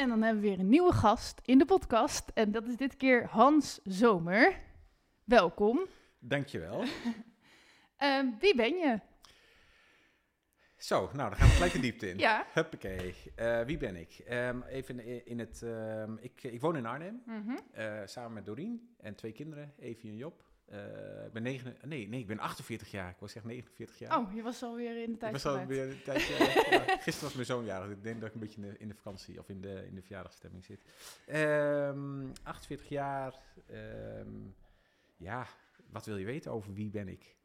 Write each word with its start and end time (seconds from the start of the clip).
En 0.00 0.08
dan 0.08 0.22
hebben 0.22 0.42
we 0.42 0.48
weer 0.48 0.58
een 0.58 0.68
nieuwe 0.68 0.92
gast 0.92 1.40
in 1.44 1.58
de 1.58 1.64
podcast. 1.64 2.30
En 2.34 2.52
dat 2.52 2.66
is 2.66 2.76
dit 2.76 2.96
keer 2.96 3.26
Hans 3.26 3.80
Zomer. 3.84 4.56
Welkom. 5.24 5.86
Dankjewel. 6.18 6.84
Ehm 7.96 8.26
wie 8.38 8.54
ben 8.56 8.76
je? 8.76 9.00
Zo, 10.76 11.00
nou 11.12 11.28
dan 11.30 11.36
gaan 11.38 11.48
we 11.48 11.54
gelijk 11.54 11.72
de 11.72 11.80
diepte 11.80 12.08
in. 12.10 12.18
Ja. 12.28 12.46
Huppakee. 12.52 13.14
Eh, 13.36 13.60
wie 13.62 13.76
ben 13.78 13.96
ik? 13.96 14.18
Ehm, 14.26 14.62
even 14.62 15.00
in, 15.00 15.26
in 15.26 15.38
het... 15.38 15.62
ehm, 15.62 16.16
ik, 16.20 16.42
ik 16.42 16.60
woon 16.60 16.76
in 16.76 16.86
Arnhem, 16.86 17.22
Mhm. 17.26 17.56
eh, 17.72 18.00
samen 18.04 18.32
met 18.32 18.44
Doreen 18.46 18.94
en 19.00 19.14
twee 19.14 19.32
kinderen, 19.32 19.74
Evie 19.78 20.10
en 20.10 20.16
Job. 20.16 20.44
Eh, 20.70 21.24
ik 21.26 21.32
ben 21.32 21.42
negen, 21.42 21.76
nee, 21.84 22.08
nee, 22.08 22.20
ik 22.20 22.26
ben 22.26 22.38
48 22.38 22.90
jaar. 22.90 23.10
Ik 23.10 23.16
was 23.18 23.34
echt 23.34 23.44
49 23.44 23.98
jaar. 23.98 24.18
Oh, 24.18 24.34
je 24.34 24.42
was 24.42 24.62
alweer 24.62 24.96
in 25.02 25.06
de 25.06 25.12
ik 25.12 25.18
tijd 25.18 25.32
was 25.32 25.44
al 25.46 25.50
vooruit. 25.50 25.68
weer 25.70 25.88
een 25.90 26.02
tijdje... 26.02 26.34
ja, 26.70 26.96
gisteren 26.96 27.22
was 27.22 27.34
mijn 27.34 27.46
zoon 27.46 27.64
jarig. 27.64 27.90
Ik 27.90 28.02
denk 28.02 28.20
dat 28.20 28.28
ik 28.28 28.34
een 28.34 28.40
beetje 28.40 28.60
in 28.62 28.68
de, 28.68 28.78
in 28.78 28.88
de 28.88 28.94
vakantie 28.94 29.38
of 29.38 29.48
in 29.48 29.60
de, 29.60 29.86
in 29.86 29.94
de 29.94 30.02
verjaardagsstemming 30.02 30.64
zit. 30.64 30.80
Ehm 31.26 32.26
48 32.42 32.88
jaar. 32.88 33.34
ehm, 33.66 34.28
ja, 35.16 35.46
wat 35.90 36.06
wil 36.06 36.16
je 36.16 36.24
weten 36.24 36.52
over 36.52 36.72
wie 36.74 36.90
ben 36.90 37.08
ik? 37.08 37.36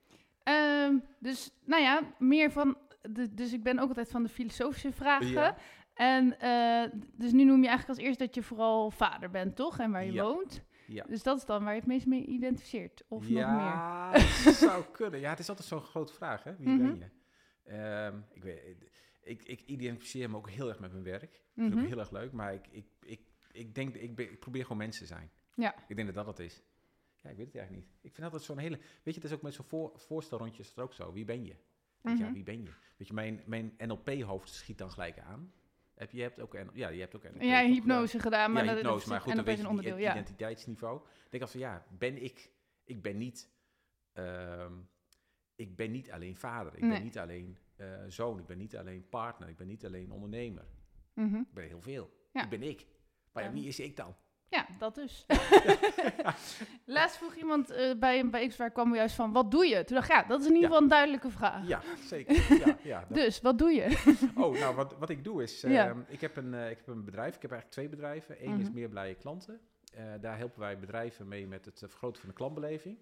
Ehm, 0.43 0.97
dus, 1.19 1.51
nou 1.65 1.81
ja, 1.81 2.01
meer 2.19 2.51
van... 2.51 2.77
de- 3.01 3.33
dus 3.33 3.53
ik 3.53 3.63
ben 3.63 3.79
ook 3.79 3.87
altijd 3.87 4.09
van 4.11 4.23
de 4.23 4.29
filosofische 4.29 4.91
vragen. 4.91 5.27
Ja. 5.27 5.57
En 5.93 6.39
eh, 6.39 6.91
dus 7.13 7.31
nu 7.31 7.43
noem 7.43 7.61
je 7.61 7.67
eigenlijk 7.67 7.99
als 7.99 8.07
eerst 8.07 8.19
dat 8.19 8.35
je 8.35 8.43
vooral 8.43 8.91
vader 8.91 9.29
bent, 9.29 9.55
toch? 9.55 9.79
En 9.79 9.91
waar 9.91 10.05
je 10.05 10.11
Ja. 10.11 10.23
woont. 10.23 10.61
Ja. 10.87 11.03
Dus 11.07 11.23
dat 11.23 11.37
is 11.37 11.45
dan 11.45 11.63
waar 11.63 11.73
je 11.73 11.79
het 11.79 11.87
meest 11.87 12.05
mee 12.05 12.25
identificeert. 12.25 13.03
Of 13.07 13.21
nog 13.21 13.29
meer. 13.29 13.39
ja, 13.39 14.11
dat 14.43 14.53
zou 14.53 14.83
kunnen. 14.91 15.19
Ja, 15.19 15.29
het 15.29 15.39
is 15.39 15.49
altijd 15.49 15.67
zo'n 15.67 15.81
grote 15.81 16.13
vraag, 16.13 16.43
hè? 16.43 16.55
Wie 16.55 16.67
Mhm. 16.69 16.77
ben 16.81 16.97
je? 16.97 17.09
Ehm, 17.71 18.19
ik, 18.33 18.43
weet, 18.43 18.61
ik, 19.23 19.43
ik 19.43 19.61
identificeer 19.61 20.29
me 20.29 20.35
ook 20.35 20.49
heel 20.49 20.69
erg 20.69 20.79
met 20.79 20.91
mijn 20.91 21.03
werk. 21.03 21.23
Ik 21.33 21.41
vind 21.53 21.65
het 21.65 21.73
Mhm. 21.75 21.83
ook 21.83 21.89
heel 21.89 21.99
erg 21.99 22.11
leuk, 22.11 22.31
maar 22.31 22.53
ik, 22.53 22.67
ik, 22.71 22.87
ik, 23.01 23.21
ik 23.51 23.75
denk, 23.75 23.95
ik, 23.95 24.15
ben, 24.15 24.31
ik 24.31 24.39
probeer 24.39 24.61
gewoon 24.61 24.77
mensen 24.77 25.01
te 25.01 25.13
zijn. 25.13 25.31
Ja. 25.55 25.75
Ik 25.87 25.95
denk 25.95 26.07
dat 26.13 26.25
dat 26.25 26.37
het 26.37 26.39
is. 26.39 26.63
Ja, 27.21 27.29
ik 27.29 27.37
weet 27.37 27.45
het 27.45 27.55
eigenlijk 27.55 27.85
niet. 27.87 27.95
Ik 28.01 28.13
vind 28.13 28.23
altijd 28.25 28.43
zo'n 28.43 28.57
hele... 28.57 28.77
Weet 28.77 29.15
je, 29.15 29.21
het 29.21 29.23
is 29.23 29.31
ook 29.31 29.41
met 29.41 29.53
zo'n 29.53 29.65
voor, 29.65 29.91
voorstelrondjes 29.95 30.77
ook 30.77 30.93
zo. 30.93 31.13
Wie 31.13 31.25
ben 31.25 31.43
je? 31.45 31.47
Je, 31.47 32.09
Mhm. 32.11 32.17
Ja, 32.17 32.31
wie 32.31 32.43
ben 32.43 32.63
je? 32.63 32.69
Weet 32.97 33.07
je, 33.07 33.13
mijn, 33.13 33.41
mijn 33.45 33.73
NLP-hoofd 33.77 34.49
schiet 34.49 34.77
dan 34.77 34.91
gelijk 34.91 35.19
aan. 35.19 35.51
Heb 35.95 36.11
je, 36.11 36.21
hebt 36.21 36.39
ook, 36.39 36.53
NL 36.53 36.69
ja, 36.73 36.89
je 36.89 36.99
hebt 36.99 37.15
ook 37.15 37.23
NLP. 37.23 37.41
Ja, 37.41 37.63
hypnose 37.65 38.19
gedaan, 38.19 38.51
maar 38.51 38.63
ja, 38.63 38.67
dat, 38.67 38.77
hypnose, 38.77 38.99
dat 38.99 39.07
maar 39.07 39.17
is 39.17 39.23
goed, 39.23 39.31
en 39.31 39.37
dan 39.37 39.45
dat 39.45 39.45
weet 39.45 39.53
is 39.55 39.61
je 39.61 39.67
een 39.67 39.77
onderdeel, 39.77 39.97
ja. 39.97 40.11
identiteitsniveau. 40.11 40.97
Ik 41.23 41.29
denk 41.31 41.43
als 41.43 41.51
van 41.51 41.59
ja, 41.59 41.85
ben 41.97 42.23
ik, 42.23 42.51
ik 42.83 43.01
ben 43.01 43.17
niet, 43.17 43.49
ehm, 44.13 44.73
ik 45.55 45.75
ben 45.75 45.91
niet 45.91 46.11
alleen 46.11 46.35
vader, 46.35 46.73
ik 46.75 46.81
Nee. 46.81 46.89
ben 46.91 47.03
niet 47.03 47.17
alleen 47.17 47.57
eh, 47.75 48.03
zoon, 48.07 48.39
ik 48.39 48.45
ben 48.45 48.57
niet 48.57 48.77
alleen 48.77 49.09
partner, 49.09 49.49
ik 49.49 49.57
ben 49.57 49.67
niet 49.67 49.85
alleen 49.85 50.11
ondernemer. 50.11 50.65
Mhm. 51.13 51.35
Ik 51.35 51.53
ben 51.53 51.67
heel 51.67 51.81
veel. 51.81 52.13
Ja. 52.33 52.43
Ik 52.43 52.49
ben 52.49 52.63
ik. 52.63 52.85
Maar 53.31 53.43
Ja. 53.43 53.51
wie 53.51 53.67
is 53.67 53.79
ik 53.79 53.95
dan? 53.95 54.15
Ja, 54.49 54.65
dat 54.79 54.95
dus. 54.95 55.25
Laatst 56.85 57.17
vroeg 57.17 57.35
iemand 57.35 57.69
eh, 57.69 57.95
bij 57.99 58.19
een 58.19 58.29
bij 58.31 58.51
waar 58.57 58.71
kwam 58.71 58.95
juist 58.95 59.15
van, 59.15 59.31
wat 59.31 59.51
doe 59.51 59.65
je? 59.65 59.83
Toen 59.83 59.95
dacht 59.95 60.09
ik, 60.09 60.15
ja, 60.15 60.23
dat 60.23 60.39
is 60.39 60.45
in 60.47 60.53
ieder 60.53 60.67
geval 60.67 60.83
een 60.83 60.89
duidelijke 60.89 61.29
vraag. 61.29 61.67
Ja, 61.67 61.81
zeker. 62.05 62.57
Ja, 62.67 62.77
ja, 62.83 62.99
dat- 63.09 63.17
Dus, 63.17 63.41
wat 63.41 63.57
doe 63.57 63.71
je? 63.71 64.13
Oh, 64.43 64.59
nou, 64.59 64.75
wat, 64.75 64.95
wat 64.97 65.09
ik 65.09 65.23
doe 65.23 65.43
is, 65.43 65.63
ehm, 65.63 65.99
ik, 66.07 66.21
heb 66.21 66.37
een, 66.37 66.53
eh, 66.53 66.69
ik 66.69 66.77
heb 66.77 66.87
een 66.87 67.03
bedrijf, 67.05 67.35
ik 67.35 67.41
heb 67.41 67.51
eigenlijk 67.51 67.71
twee 67.71 67.89
bedrijven. 67.89 68.35
Eén 68.47 68.59
is 68.59 68.65
Mhm. 68.65 68.73
meer 68.73 68.89
blije 68.89 69.15
klanten. 69.15 69.59
Eh, 69.93 70.03
daar 70.21 70.37
helpen 70.37 70.59
wij 70.59 70.79
bedrijven 70.79 71.27
mee 71.27 71.47
met 71.47 71.65
het 71.65 71.79
vergroten 71.79 72.19
van 72.21 72.29
de 72.29 72.35
klantbeleving. 72.35 72.97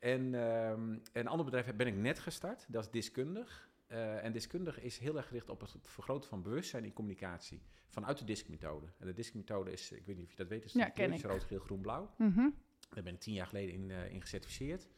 En 0.00 0.34
ehm, 0.34 0.96
een 1.12 1.26
ander 1.28 1.44
bedrijf 1.44 1.74
ben 1.74 1.86
ik 1.86 1.96
net 1.96 2.18
gestart, 2.18 2.64
dat 2.68 2.84
is 2.84 2.90
Diskundig. 2.90 3.68
Eh, 3.86 4.24
en 4.24 4.32
Diskundig 4.32 4.80
is 4.80 4.98
heel 4.98 5.16
erg 5.16 5.26
gericht 5.26 5.48
op 5.48 5.60
het 5.60 5.76
vergroten 5.82 6.28
van 6.28 6.42
bewustzijn 6.42 6.84
in 6.84 6.92
communicatie 6.92 7.62
vanuit 7.88 8.18
de 8.18 8.24
DISC-methode. 8.24 8.86
En 8.98 9.06
de 9.06 9.12
DISC-methode 9.12 9.72
is, 9.72 9.92
ik 9.92 10.06
weet 10.06 10.16
niet 10.16 10.24
of 10.24 10.30
je 10.30 10.36
dat 10.36 10.48
weet, 10.48 10.64
is 10.64 10.72
Ja, 10.72 10.88
kleur, 10.88 11.22
rood, 11.22 11.44
geel, 11.44 11.58
groen, 11.58 11.80
blauw. 11.80 12.14
Mhm. 12.18 12.48
Daar 12.90 13.02
ben 13.02 13.14
ik 13.14 13.20
tien 13.20 13.34
jaar 13.34 13.46
geleden 13.46 13.74
in, 13.74 13.90
in 13.90 14.20
gecertificeerd. 14.20 14.88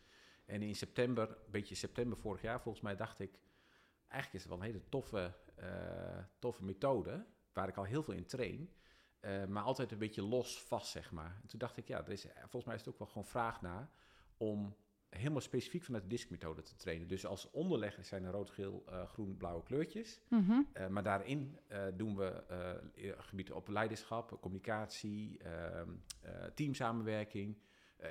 En 0.44 0.62
in 0.62 0.75
september, 0.75 1.28
een 1.28 1.50
beetje 1.50 1.75
september 1.75 2.19
vorig 2.19 2.43
jaar, 2.43 2.60
volgens 2.60 2.84
mij 2.84 2.97
dacht 2.97 3.21
ik... 3.21 3.38
Eigenlijk 4.09 4.44
is 4.44 4.50
het 4.50 4.59
wel 4.59 4.59
een 4.59 4.72
hele 4.72 4.88
toffe, 4.88 5.34
eh, 5.55 6.25
toffe 6.38 6.65
methode, 6.65 7.26
waar 7.53 7.69
ik 7.69 7.76
al 7.76 7.84
heel 7.84 8.03
veel 8.03 8.15
in 8.15 8.26
train. 8.26 8.70
maar 9.49 9.62
altijd 9.62 9.93
een 9.93 9.99
beetje 9.99 10.22
los 10.22 10.62
vast, 10.62 10.91
zeg 10.91 11.12
maar. 11.12 11.38
En 11.43 11.49
toen 11.49 11.59
dacht 11.59 11.76
ik, 11.76 11.88
ja, 11.88 12.05
er 12.05 12.12
is, 12.12 12.26
volgens 12.34 12.65
mij 12.65 12.75
is 12.75 12.81
het 12.81 12.91
ook 12.91 12.99
wel 12.99 13.09
gewoon 13.09 13.26
vraag 13.26 13.60
naar... 13.62 13.91
om 14.37 14.76
helemaal 15.09 15.41
specifiek 15.41 15.83
vanuit 15.83 16.03
de 16.03 16.09
DISC-methode 16.09 16.63
te 16.63 16.77
trainen. 16.77 17.09
Dus 17.09 17.27
als 17.27 17.51
onderlegger 17.51 18.05
zijn 18.05 18.25
er 18.25 18.33
rood, 18.33 18.51
geel, 18.51 18.85
eh, 18.87 19.09
groen, 19.09 19.37
blauwe 19.37 19.63
kleurtjes. 19.63 20.21
Mhm. 20.29 20.63
Eh, 20.73 20.87
maar 20.87 21.03
daarin 21.03 21.59
eh, 21.67 21.83
doen 21.95 22.17
we 22.17 22.43
gebieden 23.19 23.57
op 23.57 23.69
leiderschap, 23.69 24.39
communicatie, 24.41 25.39
ehm, 25.39 25.91
eh, 26.21 26.45
teamsamenwerking. 26.55 27.59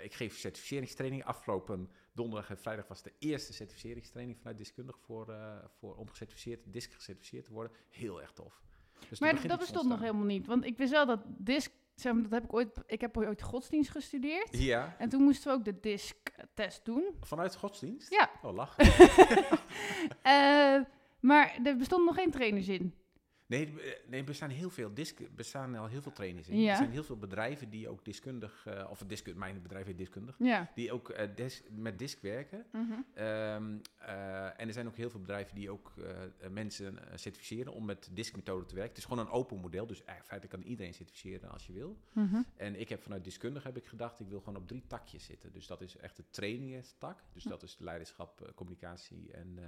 Ik 0.02 0.13
geef 0.13 0.38
certificeringstraining. 0.38 1.24
Afgelopen 1.24 1.90
donderdag 2.13 2.50
en 2.50 2.57
vrijdag 2.57 2.88
was 2.88 3.03
de 3.03 3.13
eerste 3.19 3.53
certificeringstraining 3.53 4.38
vanuit 4.38 4.57
Diskundig 4.57 5.00
voor, 5.00 5.38
voor 5.80 5.96
om 5.96 6.09
gecertificeerd, 6.09 6.74
DISC 6.74 6.94
gecertificeerd 6.94 7.46
te 7.46 7.52
worden. 7.52 7.72
Heel 7.90 8.22
erg 8.22 8.31
tof. 8.31 8.62
Dus 9.09 9.19
Maar 9.19 9.47
dat 9.47 9.59
bestond 9.59 9.90
nog 9.90 10.00
helemaal 10.00 10.25
niet. 10.25 10.47
Want 10.47 10.66
ik 10.66 10.78
wist 10.78 10.91
wel 10.91 11.06
dat 11.06 11.19
DISC, 11.25 11.72
zeg 12.00 12.13
maar, 12.13 12.22
dat 12.24 12.31
heb 12.31 12.44
ik 12.44 12.53
ooit, 12.53 12.81
ik 12.85 13.02
heb 13.02 13.18
ooit 13.18 13.41
godsdienst 13.41 13.90
gestudeerd. 13.91 14.58
Ja, 14.58 14.96
En 14.97 15.09
toen 15.09 15.22
moesten 15.24 15.52
we 15.52 15.58
ook 15.58 15.66
de 15.66 15.80
DISC-test 15.80 16.85
doen. 16.85 17.16
vanuit 17.22 17.56
godsdienst? 17.56 18.09
Ja. 18.12 18.30
Oh, 18.41 18.53
lach. 18.56 18.75
Eh, 20.22 20.81
maar 21.19 21.59
er 21.63 21.78
bestond 21.78 22.06
nog 22.06 22.16
geen 22.16 22.31
trainers 22.31 22.68
in. 22.68 22.94
Nee, 23.47 23.66
eh, 23.66 24.09
nee, 24.09 24.19
er 24.19 24.25
bestaan 24.25 24.50
heel 24.50 24.69
veel 24.69 24.94
disc, 24.94 25.19
er 25.19 25.28
bestaan 25.35 25.75
al 25.75 25.88
heel 25.88 26.02
veel 26.02 26.12
trainers 26.12 26.47
in. 26.47 26.59
Ja. 26.59 26.72
Er 26.72 26.78
zijn 26.78 26.91
heel 26.91 27.03
veel 27.03 27.18
bedrijven 27.18 27.69
die 27.69 27.90
ook 27.90 28.06
diskundig, 28.06 28.66
eh, 28.66 28.88
of 28.90 29.03
disc, 29.08 29.34
mijn 29.35 29.62
bedrijf 29.62 29.85
heet 29.85 29.97
diskundig, 29.97 30.35
Ja. 30.40 30.72
die 30.75 30.91
ook 30.91 31.09
eh, 31.09 31.50
met 31.72 32.00
disc 32.00 32.22
werken. 32.22 32.66
Mhm. 32.72 32.94
Ehm, 33.13 33.78
eh, 33.97 34.59
en 34.59 34.68
er 34.68 34.74
zijn 34.74 34.88
ook 34.88 34.96
heel 34.96 35.09
veel 35.09 35.19
bedrijven 35.19 35.56
die 35.56 35.69
ook 35.69 35.94
mensen 36.52 37.00
certificeren 37.16 37.74
om 37.74 37.86
met 37.86 38.09
DISC-methode 38.12 38.66
te 38.66 38.74
werken. 38.75 38.94
Het 38.94 39.03
is 39.03 39.09
gewoon 39.09 39.25
een 39.25 39.31
open 39.31 39.57
model, 39.57 39.88
dus 39.88 40.00
in 40.02 40.13
feite 40.24 40.47
kan 40.47 40.62
iedereen 40.62 40.94
certificeren 40.94 41.52
als 41.52 41.68
je 41.68 41.74
wil. 41.74 41.97
Mhm. 42.12 42.41
En 42.56 42.80
ik 42.80 42.90
heb 42.90 43.02
vanuit 43.02 43.24
diskundig 43.24 43.63
heb 43.63 43.78
ik 43.78 43.86
gedacht, 43.86 44.19
ik 44.19 44.28
wil 44.28 44.40
gewoon 44.40 44.62
op 44.62 44.68
drie 44.68 44.84
takjes 44.88 45.25
zitten. 45.25 45.52
Dus 45.52 45.68
dat 45.68 45.81
is 45.81 45.97
echt 45.97 46.16
de 46.18 46.24
trainingstak. 46.30 47.24
Dus 47.34 47.44
dat 47.44 47.63
is 47.63 47.75
de 47.75 47.84
leiderschap, 47.84 48.52
communicatie 48.56 49.31
en, 49.31 49.59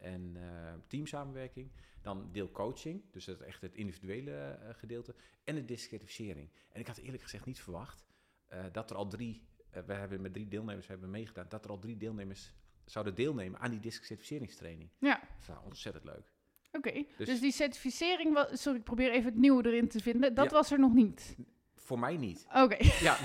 en 0.00 0.36
eh, 0.36 0.72
teamsamenwerking. 0.86 1.70
Dan 2.02 2.28
deel 2.32 2.50
coaching, 2.50 3.02
dus 3.10 3.24
dat 3.24 3.40
is 3.40 3.46
echt 3.46 3.60
het 3.60 3.74
individuele 3.74 4.32
eh, 4.32 4.74
gedeelte. 4.74 5.14
En 5.44 5.54
de 5.54 5.64
disc-certificering. 5.64 6.50
En 6.72 6.80
ik 6.80 6.86
had 6.86 6.96
eerlijk 6.96 7.22
gezegd 7.22 7.44
niet 7.46 7.60
verwacht 7.60 8.06
eh, 8.46 8.64
dat 8.72 8.90
er 8.90 8.96
al 8.96 9.08
drie, 9.08 9.42
we 9.86 9.92
hebben 9.92 10.20
met 10.20 10.32
drie 10.32 10.48
deelnemers 10.48 10.86
hebben 10.86 11.10
meegedaan, 11.10 11.46
dat 11.48 11.64
er 11.64 11.70
al 11.70 11.78
drie 11.78 11.96
deelnemers 11.96 12.52
zouden 12.84 13.14
deelnemen 13.14 13.60
aan 13.60 13.70
die 13.70 13.80
disc-certificeringstraining. 13.80 14.90
Ja. 14.98 15.20
Dat 15.46 15.56
is 15.56 15.64
ontzettend 15.64 16.04
leuk. 16.04 16.32
Oké, 16.72 16.92
dus, 17.16 17.26
Dus- 17.28 17.40
die 17.40 17.52
certificering, 17.52 18.34
wa- 18.34 18.56
sorry, 18.56 18.78
ik 18.78 18.84
probeer 18.84 19.10
even 19.10 19.30
het 19.30 19.40
nieuwe 19.40 19.66
erin 19.66 19.88
te 19.88 20.00
vinden. 20.00 20.34
Dat 20.34 20.44
Ja. 20.44 20.56
was 20.56 20.70
er 20.70 20.78
nog 20.78 20.92
niet. 20.94 21.36
Voor 21.74 21.98
mij 21.98 22.16
niet. 22.16 22.46
Oké, 22.54 22.76
Ja, 23.00 23.16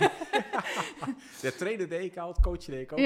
de 1.41 1.53
trainer 1.57 1.89
deed 1.89 2.11
ik 2.11 2.17
al, 2.17 2.27
het 2.27 2.41
coachen 2.41 2.71
deed 2.71 2.81
ik 2.81 2.91
ook 2.91 2.97
al. 2.97 3.03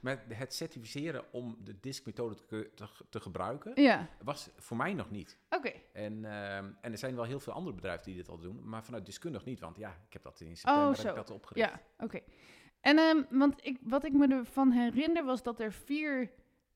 Maar 0.00 0.24
het 0.28 0.54
certificeren 0.54 1.24
om 1.32 1.56
de 1.64 1.80
DISC-methode 1.80 2.34
te, 2.46 2.70
te, 2.74 2.88
te 3.10 3.20
gebruiken, 3.20 3.82
ja, 3.82 4.08
was 4.22 4.50
voor 4.56 4.76
mij 4.76 4.94
nog 4.94 5.10
niet. 5.10 5.38
oké. 5.50 5.72
En, 5.92 6.24
ehm, 6.24 6.70
en 6.80 6.92
er 6.92 6.98
zijn 6.98 7.14
wel 7.14 7.24
heel 7.24 7.40
veel 7.40 7.52
andere 7.52 7.74
bedrijven 7.74 8.04
die 8.04 8.14
dit 8.14 8.28
al 8.28 8.38
doen, 8.38 8.68
maar 8.68 8.84
vanuit 8.84 9.06
diskundig 9.06 9.44
niet. 9.44 9.60
Want 9.60 9.76
ja, 9.76 9.90
ik 10.06 10.12
heb 10.12 10.22
dat 10.22 10.40
in 10.40 10.56
september 10.56 10.88
Oh, 10.90 10.96
heb 10.96 11.08
ik 11.08 11.14
dat 11.14 11.30
opgericht. 11.30 11.70
Ja, 11.70 11.80
oké. 12.04 12.20
En 12.80 12.98
ehm, 12.98 13.22
want 13.30 13.66
ik, 13.66 13.78
wat 13.82 14.04
ik 14.04 14.12
me 14.12 14.28
ervan 14.28 14.70
herinner 14.70 15.24
was 15.24 15.42
dat 15.42 15.60
er 15.60 15.72
vier 15.72 16.30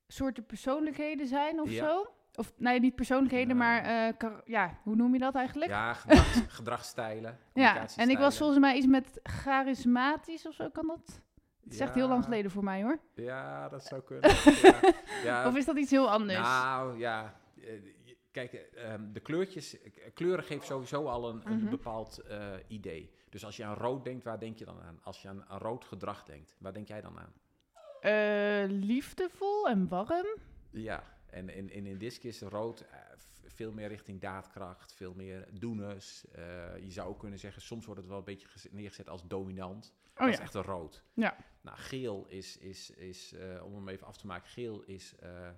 soorten 0.08 0.46
persoonlijkheden 0.46 1.26
zijn 1.26 1.60
of 1.60 1.70
Ja. 1.70 1.84
zo. 1.86 2.14
Of 2.34 2.52
nee, 2.56 2.80
niet 2.80 2.94
persoonlijkheden, 2.94 3.56
maar 3.56 3.82
eh, 3.82 4.30
ja, 4.44 4.78
hoe 4.82 4.96
noem 4.96 5.12
je 5.12 5.18
dat 5.18 5.34
eigenlijk? 5.34 5.70
Ja, 5.70 5.94
gedrags, 6.02 6.40
gedragsstijlen, 6.48 7.38
Ja, 7.54 7.86
en 7.96 8.10
ik 8.10 8.18
was 8.18 8.36
volgens 8.38 8.58
mij 8.58 8.76
iets 8.76 8.86
met 8.86 9.20
charismatisch 9.22 10.46
of 10.46 10.54
zo, 10.54 10.70
kan 10.70 10.86
dat? 10.86 11.20
Het 11.64 11.72
is 11.72 11.80
echt 11.80 11.94
heel 11.94 12.08
lang 12.08 12.24
geleden 12.24 12.50
voor 12.50 12.64
mij 12.64 12.82
hoor. 12.82 12.98
Ja, 13.14 13.68
dat 13.68 13.84
zou 13.84 14.02
kunnen. 14.02 14.30
ja. 14.62 14.80
Ja, 15.24 15.46
Of 15.48 15.56
is 15.56 15.64
dat 15.64 15.76
iets 15.76 15.90
heel 15.90 16.10
anders? 16.10 16.38
Nou 16.38 16.98
ja, 16.98 17.40
eh, 17.60 17.72
kijk, 18.30 18.52
eh, 18.52 18.92
ehm, 18.92 19.12
de 19.12 19.20
kleurtjes, 19.20 19.76
kleuren 20.14 20.44
geven 20.44 20.66
sowieso 20.66 21.06
al 21.06 21.28
een, 21.28 21.42
een 21.50 21.58
Mhm. 21.60 21.70
bepaald 21.70 22.18
eh, 22.18 22.46
idee. 22.66 23.12
Dus 23.30 23.44
als 23.44 23.56
je 23.56 23.64
aan 23.64 23.74
rood 23.76 24.04
denkt, 24.04 24.24
waar 24.24 24.38
denk 24.38 24.56
je 24.58 24.64
dan 24.64 24.80
aan? 24.82 25.00
Als 25.02 25.22
je 25.22 25.28
aan, 25.28 25.44
aan 25.48 25.58
rood 25.58 25.84
gedrag 25.84 26.24
denkt, 26.24 26.56
waar 26.58 26.72
denk 26.72 26.88
jij 26.88 27.00
dan 27.00 27.18
aan? 27.18 27.32
Eh, 28.00 28.64
liefdevol 28.68 29.68
en 29.68 29.88
warm. 29.88 30.26
Ja, 30.70 31.04
en 31.26 31.48
in, 31.48 31.70
in, 31.70 31.86
in 31.86 31.98
disc 31.98 32.22
is 32.22 32.40
rood 32.40 32.84
veel 33.52 33.72
meer 33.72 33.88
richting 33.88 34.20
daadkracht, 34.20 34.94
veel 34.94 35.14
meer 35.14 35.48
doeners. 35.52 36.24
Eh, 36.28 36.78
je 36.78 36.90
zou 36.90 37.08
ook 37.08 37.18
kunnen 37.18 37.38
zeggen, 37.38 37.62
soms 37.62 37.84
wordt 37.84 38.00
het 38.00 38.08
wel 38.08 38.18
een 38.18 38.24
beetje 38.24 38.48
gez- 38.48 38.66
neergezet 38.70 39.08
als 39.08 39.26
dominant. 39.26 39.94
Oh 40.14 40.18
dat 40.18 40.28
is 40.28 40.36
ja. 40.36 40.42
echt 40.42 40.54
een 40.54 40.62
rood. 40.62 41.02
Ja. 41.14 41.36
Nou, 41.60 41.78
geel 41.78 42.26
is, 42.28 42.56
is, 42.56 42.90
is 42.90 43.32
eh, 43.32 43.64
om 43.64 43.74
hem 43.74 43.88
even 43.88 44.06
af 44.06 44.16
te 44.16 44.26
maken, 44.26 44.48
geel 44.50 44.82
is 44.82 45.14
eh, 45.18 45.50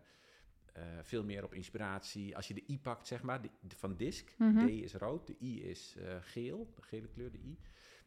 veel 1.02 1.24
meer 1.24 1.44
op 1.44 1.54
inspiratie. 1.54 2.36
Als 2.36 2.48
je 2.48 2.54
de 2.54 2.64
I 2.68 2.78
pakt, 2.78 3.06
zeg 3.06 3.22
maar, 3.22 3.42
de, 3.42 3.50
van 3.76 3.96
disc, 3.96 4.34
Mhm. 4.38 4.66
D 4.66 4.68
is 4.70 4.94
rood, 4.94 5.26
de 5.26 5.36
I 5.40 5.64
is 5.64 5.96
geel, 6.20 6.72
de 6.74 6.82
gele 6.82 7.08
kleur, 7.08 7.30
de 7.30 7.38
I. 7.38 7.58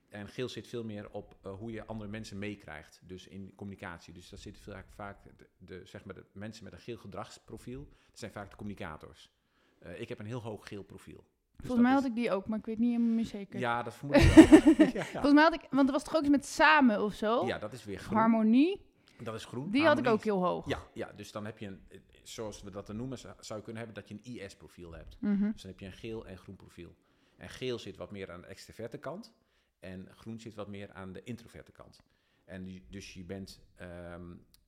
En 0.09 0.27
geel 0.27 0.49
zit 0.49 0.67
veel 0.67 0.83
meer 0.83 1.09
op 1.11 1.37
hoe 1.59 1.71
je 1.71 1.85
andere 1.85 2.09
mensen 2.09 2.37
meekrijgt, 2.39 3.01
dus 3.03 3.27
in 3.27 3.53
communicatie. 3.55 4.13
Dus 4.13 4.29
dat 4.29 4.39
zitten 4.39 4.85
vaak 4.95 5.23
de, 5.23 5.49
de, 5.57 5.85
zeg 5.85 6.05
maar 6.05 6.15
de 6.15 6.25
mensen 6.33 6.63
met 6.63 6.73
een 6.73 6.79
geel 6.79 6.97
gedragsprofiel, 6.97 7.87
dat 8.09 8.19
zijn 8.19 8.31
vaak 8.31 8.49
de 8.49 8.55
communicators. 8.55 9.31
Eh, 9.79 10.01
ik 10.01 10.09
heb 10.09 10.19
een 10.19 10.25
heel 10.25 10.41
hoog 10.41 10.67
geel 10.67 10.83
profiel. 10.83 11.23
Dus 11.55 11.65
Volgens 11.65 11.87
mij 11.87 11.95
had 11.95 12.05
ik 12.05 12.15
die 12.15 12.31
ook, 12.31 12.47
maar 12.47 12.59
ik 12.59 12.65
weet 12.65 12.77
niet 12.77 12.91
helemaal 12.91 13.15
meer 13.15 13.25
zeker. 13.25 13.59
Ja, 13.59 13.83
dat 13.83 13.93
vermoed 13.93 14.15
ik 14.21 14.33
wel. 14.33 14.43
ja, 14.77 14.93
ja. 14.93 15.03
Volgens 15.03 15.33
mij 15.33 15.43
had 15.43 15.53
ik, 15.53 15.61
want 15.69 15.87
er 15.87 15.93
was 15.93 16.03
toch 16.03 16.15
ook 16.15 16.21
iets 16.21 16.29
met 16.29 16.45
samen 16.45 17.03
of 17.03 17.13
zo? 17.13 17.45
ja, 17.45 17.57
dat 17.59 17.73
is 17.73 17.85
weer 17.85 17.99
groen. 17.99 18.17
Harmonie. 18.17 18.81
Dat 19.21 19.35
is 19.35 19.45
groen. 19.45 19.71
Die 19.71 19.85
had 19.85 19.97
ik 19.97 20.07
ook 20.07 20.23
heel 20.23 20.45
hoog. 20.45 20.67
Ja, 20.67 20.79
ja, 20.93 21.11
dus 21.15 21.31
dan 21.31 21.45
heb 21.45 21.57
je 21.57 21.67
een, 21.67 21.81
eh, 21.87 21.99
zoals 22.23 22.61
we 22.61 22.71
dat 22.71 22.87
dan 22.87 22.95
noemen, 22.95 23.17
zou 23.17 23.33
je 23.59 23.61
kunnen 23.61 23.83
hebben 23.83 23.93
dat 23.93 24.07
je 24.07 24.13
een 24.13 24.41
IS-profiel 24.43 24.91
hebt. 24.93 25.17
Mhm. 25.19 25.51
Dus 25.51 25.61
dan 25.61 25.71
heb 25.71 25.79
je 25.79 25.85
een 25.85 25.91
geel 25.93 26.25
en 26.25 26.37
groen 26.37 26.55
profiel. 26.55 26.95
En 27.37 27.49
geel 27.49 27.79
zit 27.79 27.97
wat 27.97 28.11
meer 28.11 28.31
aan 28.31 28.41
de 28.41 28.47
extraverte 28.47 28.97
kant 28.97 29.33
en 29.79 30.07
groen 30.15 30.39
zit 30.39 30.55
wat 30.55 30.67
meer 30.67 30.91
aan 30.91 31.13
de 31.13 31.23
introverte 31.23 31.71
kant. 31.71 32.01
En 32.45 32.81
dus 32.89 33.13
je 33.13 33.23
bent, 33.23 33.61
ehm, 33.75 34.21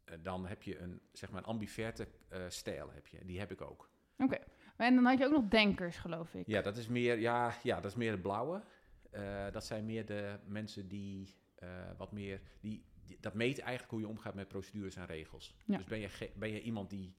eh, 0.04 0.16
dan 0.22 0.48
heb 0.48 0.64
je 0.64 0.80
een, 0.80 1.02
zeg 1.12 1.30
maar 1.30 1.40
een 1.40 1.48
ambiverte 1.48 2.08
stijl, 2.48 2.92
heb 2.92 3.08
je. 3.08 3.26
Die 3.26 3.40
heb 3.40 3.52
ik 3.52 3.62
ook. 3.62 3.90
En 4.80 4.96
dan 4.96 5.06
had 5.06 5.18
je 5.18 5.26
ook 5.26 5.32
nog 5.32 5.48
denkers, 5.48 5.98
geloof 5.98 6.34
ik. 6.34 6.48
Ja, 6.48 6.62
dat 6.62 6.78
is 6.78 6.88
meer, 6.88 7.18
ja, 7.20 7.54
ja, 7.64 7.76
dat 7.76 7.92
is 7.92 7.98
meer 7.98 8.12
het 8.12 8.22
blauwe. 8.22 8.64
Eh, 9.12 9.52
dat 9.52 9.66
zijn 9.66 9.86
meer 9.86 10.06
de 10.06 10.36
mensen 10.46 10.88
die 10.88 11.36
eh, 11.56 11.70
wat 11.98 12.12
meer, 12.12 12.42
die, 12.60 12.84
die- 13.06 13.18
dat 13.20 13.34
meet 13.34 13.60
eigenlijk 13.60 13.92
hoe 13.92 14.00
je 14.02 14.08
omgaat 14.08 14.34
met 14.34 14.48
procedures 14.48 14.96
en 14.96 15.06
regels. 15.06 15.56
Ja. 15.66 15.78
Dus 15.78 15.86
ben 15.86 16.00
je, 16.00 16.30
ben 16.36 16.52
je 16.52 16.62
iemand 16.62 16.90
die 16.90 17.16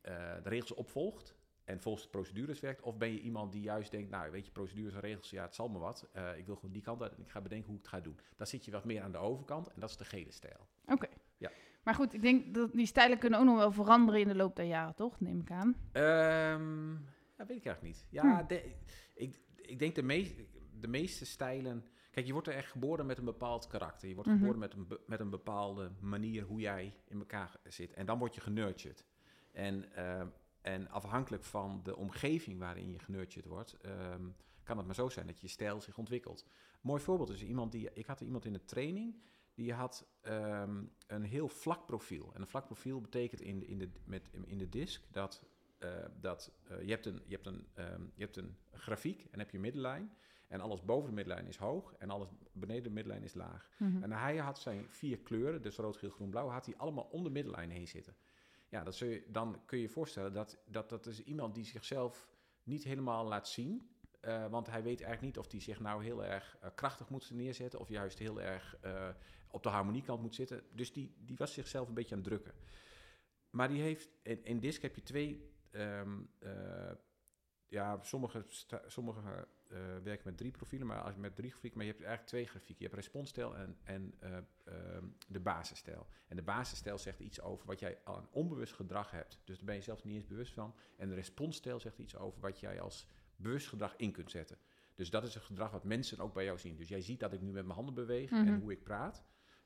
eh, 0.00 0.14
de 0.42 0.48
regels 0.48 0.74
opvolgt 0.74 1.34
en 1.64 1.80
volgens 1.80 2.04
de 2.04 2.10
procedures 2.10 2.60
werkt, 2.60 2.82
of 2.82 2.96
ben 2.96 3.12
je 3.12 3.20
iemand 3.20 3.52
die 3.52 3.62
juist 3.62 3.90
denkt, 3.90 4.10
nou 4.10 4.30
weet 4.30 4.46
je, 4.46 4.52
procedures 4.52 4.94
en 4.94 5.00
regels, 5.00 5.30
ja, 5.30 5.42
het 5.42 5.54
zal 5.54 5.68
me 5.68 5.78
wat. 5.78 6.08
Ik 6.36 6.46
wil 6.46 6.54
gewoon 6.54 6.72
die 6.72 6.82
kant 6.82 7.02
uit 7.02 7.14
en 7.14 7.22
ik 7.22 7.30
ga 7.30 7.40
bedenken 7.40 7.66
hoe 7.68 7.76
ik 7.76 7.82
het 7.82 7.90
ga 7.92 8.00
doen. 8.00 8.18
Dan 8.36 8.46
zit 8.46 8.64
je 8.64 8.70
wat 8.70 8.84
meer 8.84 9.02
aan 9.02 9.12
de 9.12 9.18
overkant 9.18 9.68
en 9.68 9.80
dat 9.80 9.90
is 9.90 9.96
de 9.96 10.04
gele 10.04 10.32
stijl. 10.32 10.68
Oké. 10.86 11.06
Ja. 11.36 11.50
Maar 11.84 11.94
goed, 11.94 12.14
ik 12.14 12.22
denk 12.22 12.54
dat 12.54 12.72
die 12.72 12.86
stijlen 12.86 13.18
kunnen 13.18 13.38
ook 13.38 13.44
nog 13.44 13.56
wel 13.56 13.72
veranderen 13.72 14.20
in 14.20 14.28
de 14.28 14.34
loop 14.34 14.56
der 14.56 14.64
jaren, 14.64 14.94
toch? 14.94 15.20
Neem 15.20 15.40
ik 15.40 15.50
aan. 15.50 15.76
Ehm 15.92 16.90
ja, 17.36 17.46
weet 17.46 17.56
ik 17.56 17.64
eigenlijk 17.66 17.82
niet. 17.82 18.06
Ja, 18.10 18.38
Hm. 18.40 18.46
de- 18.46 18.74
ik, 19.14 19.40
ik 19.56 19.78
denk 19.78 19.94
de, 19.94 20.02
meest, 20.02 20.34
de 20.80 20.88
meeste 20.88 21.26
stijlen... 21.26 21.84
Kijk, 22.10 22.26
je 22.26 22.32
wordt 22.32 22.48
er 22.48 22.54
echt 22.54 22.70
geboren 22.70 23.06
met 23.06 23.18
een 23.18 23.24
bepaald 23.24 23.66
karakter. 23.66 24.08
Je 24.08 24.14
wordt 24.14 24.28
Mhm. 24.30 24.38
geboren 24.38 24.58
met 24.60 24.74
een, 24.74 24.86
be- 24.86 25.00
met 25.06 25.20
een 25.20 25.30
bepaalde 25.30 25.90
manier 26.00 26.42
hoe 26.44 26.60
jij 26.60 26.94
in 27.08 27.18
elkaar 27.18 27.56
zit. 27.64 27.92
En 27.92 28.06
dan 28.06 28.18
word 28.18 28.34
je 28.34 28.40
genurtured. 28.40 29.04
En, 29.52 29.92
ehm, 29.96 30.26
en 30.62 30.88
afhankelijk 30.90 31.44
van 31.44 31.80
de 31.82 31.96
omgeving 31.96 32.58
waarin 32.58 32.90
je 32.92 32.98
genurtured 32.98 33.46
wordt... 33.46 33.72
ehm, 33.80 34.22
kan 34.62 34.76
het 34.76 34.86
maar 34.86 34.94
zo 34.94 35.08
zijn 35.08 35.26
dat 35.26 35.40
je 35.40 35.48
stijl 35.48 35.80
zich 35.80 35.98
ontwikkelt. 35.98 36.46
Mooi 36.80 37.02
voorbeeld 37.02 37.30
is 37.30 37.42
iemand 37.44 37.72
die... 37.72 37.92
Ik 37.92 38.06
had 38.06 38.20
iemand 38.20 38.44
in 38.44 38.52
de 38.52 38.64
training... 38.64 39.22
Die 39.54 39.72
had 39.72 40.06
ehm, 40.20 40.84
een 41.06 41.24
heel 41.24 41.48
vlak 41.48 41.86
profiel. 41.86 42.34
En 42.34 42.40
een 42.40 42.46
vlak 42.46 42.64
profiel 42.64 43.00
betekent 43.00 43.40
in 43.40 43.58
de, 43.58 43.66
in 43.66 43.78
de, 43.78 43.90
met, 44.04 44.28
in 44.46 44.58
de 44.58 44.68
disk 44.68 45.02
dat 45.10 45.42
eh, 45.84 46.04
dat 46.20 46.52
eh, 46.68 46.82
je, 46.82 46.90
hebt 46.90 47.06
een, 47.06 47.22
je, 47.26 47.34
hebt 47.34 47.46
een, 47.46 47.66
ehm, 47.74 48.02
je 48.14 48.22
hebt 48.22 48.36
een 48.36 48.56
grafiek 48.72 49.26
en 49.30 49.38
heb 49.38 49.50
je 49.50 49.58
middenlijn. 49.58 50.16
En 50.48 50.60
alles 50.60 50.84
boven 50.84 51.08
de 51.08 51.14
middenlijn 51.14 51.46
is 51.46 51.56
hoog 51.56 51.94
en 51.98 52.10
alles 52.10 52.28
beneden 52.52 52.82
de 52.82 52.90
middenlijn 52.90 53.22
is 53.22 53.34
laag. 53.34 53.70
Mhm. 53.78 54.02
En 54.02 54.12
hij 54.12 54.36
had 54.36 54.58
zijn 54.58 54.90
vier 54.90 55.18
kleuren, 55.18 55.62
dus 55.62 55.76
rood, 55.76 55.96
geel, 55.96 56.10
groen, 56.10 56.30
blauw, 56.30 56.48
had 56.48 56.66
hij 56.66 56.76
allemaal 56.76 57.04
om 57.04 57.22
de 57.24 57.30
middenlijn 57.30 57.70
heen 57.70 57.88
zitten. 57.88 58.16
Ja, 58.68 58.84
dat 58.84 58.98
je, 58.98 59.24
dan 59.28 59.62
kun 59.66 59.78
je 59.78 59.84
je 59.84 59.90
voorstellen 59.90 60.32
dat, 60.32 60.58
dat 60.66 60.88
dat 60.88 61.06
is 61.06 61.22
iemand 61.22 61.54
die 61.54 61.64
zichzelf 61.64 62.28
niet 62.62 62.84
helemaal 62.84 63.24
laat 63.24 63.48
zien. 63.48 63.88
eh, 64.20 64.46
want 64.46 64.66
hij 64.66 64.82
weet 64.82 65.00
eigenlijk 65.02 65.34
niet 65.34 65.44
of 65.44 65.50
hij 65.50 65.60
zich 65.60 65.80
nou 65.80 66.04
heel 66.04 66.24
erg 66.24 66.58
krachtig 66.74 67.08
moet 67.08 67.30
neerzetten 67.30 67.80
of 67.80 67.88
juist 67.88 68.18
heel 68.18 68.40
erg 68.40 68.76
op 69.54 69.62
de 69.62 69.68
harmoniekant 69.68 70.22
moet 70.22 70.34
zitten. 70.34 70.62
Dus 70.72 70.92
die, 70.92 71.14
die 71.18 71.36
was 71.36 71.52
zichzelf 71.52 71.88
een 71.88 71.94
beetje 71.94 72.14
aan 72.14 72.20
het 72.20 72.28
drukken. 72.28 72.54
Maar 73.50 73.68
die 73.68 73.82
heeft, 73.82 74.10
in, 74.22 74.44
in 74.44 74.60
DISC 74.60 74.82
heb 74.82 74.94
je 74.94 75.02
twee, 75.02 75.52
eh, 75.70 76.02
ja, 77.68 78.02
sommige, 78.02 78.44
sommige 78.86 79.48
eh, 79.68 79.78
werken 80.02 80.22
met 80.24 80.36
drie 80.36 80.50
profielen, 80.50 80.86
maar 80.86 81.00
als 81.02 81.14
je 81.14 81.20
met 81.20 81.36
drie 81.36 81.50
grafieken, 81.50 81.78
maar 81.78 81.86
je 81.86 81.92
hebt 81.92 82.04
eigenlijk 82.04 82.34
twee 82.34 82.46
grafieken. 82.46 82.84
Je 82.84 82.90
hebt 82.90 83.02
responsstijl 83.02 83.56
en, 83.56 83.78
en 83.82 84.14
eh, 84.18 84.36
ehm, 84.64 85.06
de 85.28 85.40
basisstijl. 85.40 86.06
En 86.28 86.36
de 86.36 86.42
basisstijl 86.42 86.98
zegt 86.98 87.20
iets 87.20 87.40
over 87.40 87.66
wat 87.66 87.78
jij 87.78 87.98
aan 88.04 88.28
onbewust 88.30 88.72
gedrag 88.72 89.10
hebt. 89.10 89.40
Dus 89.44 89.56
daar 89.56 89.66
ben 89.66 89.74
je 89.74 89.80
zelf 89.80 90.04
niet 90.04 90.14
eens 90.14 90.26
bewust 90.26 90.52
van. 90.52 90.74
En 90.96 91.08
de 91.08 91.14
responsstijl 91.14 91.80
zegt 91.80 91.98
iets 91.98 92.16
over 92.16 92.40
wat 92.40 92.60
jij 92.60 92.80
als 92.80 93.06
bewust 93.36 93.68
gedrag 93.68 93.96
in 93.96 94.12
kunt 94.12 94.30
zetten. 94.30 94.58
Dus 94.94 95.10
dat 95.10 95.24
is 95.24 95.34
een 95.34 95.40
gedrag 95.40 95.70
wat 95.70 95.84
mensen 95.84 96.18
ook 96.18 96.34
bij 96.34 96.44
jou 96.44 96.58
zien. 96.58 96.76
Dus 96.76 96.88
jij 96.88 97.00
ziet 97.00 97.20
dat 97.20 97.32
ik 97.32 97.40
nu 97.40 97.52
met 97.52 97.64
mijn 97.64 97.76
handen 97.76 97.94
beweeg 97.94 98.30
Mhm. 98.30 98.46
en 98.46 98.60
hoe 98.60 98.72
ik 98.72 98.82
praat. 98.82 99.24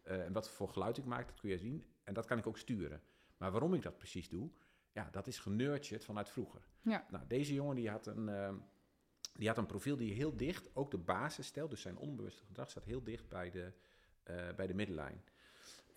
Eh, 0.09 0.25
en 0.25 0.33
wat 0.33 0.51
voor 0.51 0.69
geluid 0.69 0.97
ik 0.97 1.05
maak, 1.05 1.27
dat 1.27 1.41
kun 1.41 1.51
je 1.51 1.59
zien. 1.59 1.85
En 2.05 2.15
dat 2.15 2.27
kan 2.27 2.39
ik 2.39 2.47
ook 2.47 2.59
sturen. 2.59 3.03
Maar 3.37 3.51
waarom 3.51 3.75
ik 3.75 3.83
dat 3.83 3.97
precies 3.97 4.29
doe, 4.29 4.51
ja, 4.93 5.09
dat 5.11 5.27
is 5.27 5.39
genurtured 5.39 6.05
vanuit 6.05 6.29
vroeger. 6.29 6.69
Ja. 6.83 7.07
Nou, 7.11 7.25
deze 7.27 7.55
jongen 7.55 7.77
die 7.77 7.91
had 7.91 8.07
een, 8.07 8.29
ehm, 8.29 8.57
die 9.35 9.49
had 9.49 9.59
een 9.59 9.67
profiel 9.67 9.97
die 9.97 10.13
heel 10.13 10.37
dicht, 10.37 10.71
ook 10.75 10.91
de 10.91 10.99
basis 10.99 11.47
stelt, 11.47 11.71
dus 11.71 11.81
zijn 11.81 11.97
onbewuste 11.97 12.45
gedrag 12.45 12.71
staat 12.71 12.85
heel 12.85 13.03
dicht 13.03 13.29
bij 13.29 13.51
de, 13.51 13.73
eh, 14.23 14.55
bij 14.55 14.67
de 14.67 14.75
middenlijn. 14.75 15.23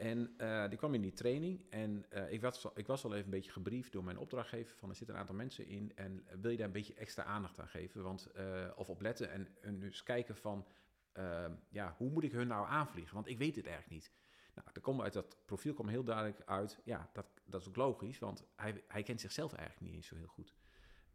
En 0.01 0.33
eh, 0.37 0.69
die 0.69 0.77
kwam 0.77 0.93
in 0.93 1.01
die 1.01 1.13
training 1.13 1.61
en 1.69 2.05
eh, 2.09 2.31
ik, 2.31 2.41
was, 2.41 2.67
ik 2.75 2.87
was 2.87 3.03
al 3.03 3.13
even 3.13 3.25
een 3.25 3.29
beetje 3.29 3.51
gebriefd 3.51 3.91
door 3.91 4.03
mijn 4.03 4.17
opdrachtgever 4.17 4.77
van 4.77 4.89
er 4.89 4.95
zitten 4.95 5.15
een 5.15 5.21
aantal 5.21 5.35
mensen 5.35 5.67
in 5.67 5.91
en 5.95 6.23
eh, 6.25 6.35
wil 6.41 6.51
je 6.51 6.57
daar 6.57 6.65
een 6.65 6.71
beetje 6.71 6.93
extra 6.93 7.23
aandacht 7.23 7.59
aan 7.59 7.67
geven, 7.67 8.03
want, 8.03 8.25
eh, 8.25 8.67
of 8.75 8.89
op 8.89 9.01
letten 9.01 9.31
en, 9.31 9.47
en 9.61 9.79
dus 9.79 10.03
kijken 10.03 10.35
van, 10.35 10.65
eh, 11.11 11.45
ja, 11.69 11.95
hoe 11.97 12.09
moet 12.09 12.23
ik 12.23 12.31
hun 12.31 12.47
nou 12.47 12.67
aanvliegen, 12.67 13.13
want 13.13 13.27
ik 13.27 13.37
weet 13.37 13.55
het 13.55 13.65
eigenlijk 13.65 13.95
niet. 13.95 14.11
Nou, 14.55 14.67
er 14.73 14.81
komt 14.81 15.01
uit 15.01 15.13
dat 15.13 15.37
profiel 15.45 15.73
kwam 15.73 15.87
heel 15.87 16.03
duidelijk 16.03 16.41
uit, 16.45 16.79
ja, 16.83 17.09
dat, 17.13 17.25
dat 17.45 17.61
is 17.61 17.67
ook 17.67 17.75
logisch, 17.75 18.19
want 18.19 18.45
hij, 18.55 18.83
hij 18.87 19.03
kent 19.03 19.21
zichzelf 19.21 19.53
eigenlijk 19.53 19.85
niet 19.85 19.95
eens 19.95 20.07
zo 20.07 20.15
heel 20.15 20.27
goed. 20.27 20.55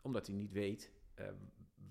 Omdat 0.03 0.27
hij 0.27 0.37
niet 0.37 0.53
weet 0.53 0.93
eh, 1.15 1.27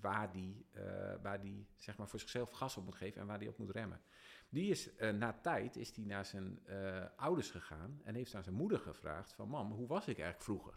waar 0.00 0.32
die, 0.32 0.66
eh, 0.70 1.14
waar 1.22 1.40
die 1.40 1.66
zeg 1.76 1.96
maar, 1.96 2.08
voor 2.08 2.20
zichzelf 2.20 2.50
gas 2.50 2.76
op 2.76 2.84
moet 2.84 2.94
geven 2.94 3.20
en 3.20 3.26
waar 3.26 3.38
die 3.38 3.48
op 3.48 3.58
moet 3.58 3.70
remmen. 3.70 4.00
Die 4.48 4.70
is 4.70 4.96
eh, 4.96 5.10
na 5.10 5.32
tijd 5.32 5.76
is 5.76 5.92
die 5.92 6.06
naar 6.06 6.24
zijn 6.24 6.66
eh, 6.66 7.04
ouders 7.16 7.50
gegaan 7.50 8.00
en 8.04 8.14
heeft 8.14 8.34
aan 8.34 8.42
zijn 8.42 8.54
moeder 8.54 8.78
gevraagd 8.78 9.32
van 9.32 9.48
mam, 9.48 9.72
hoe 9.72 9.86
was 9.86 10.08
ik 10.08 10.18
eigenlijk 10.18 10.42
vroeger? 10.42 10.74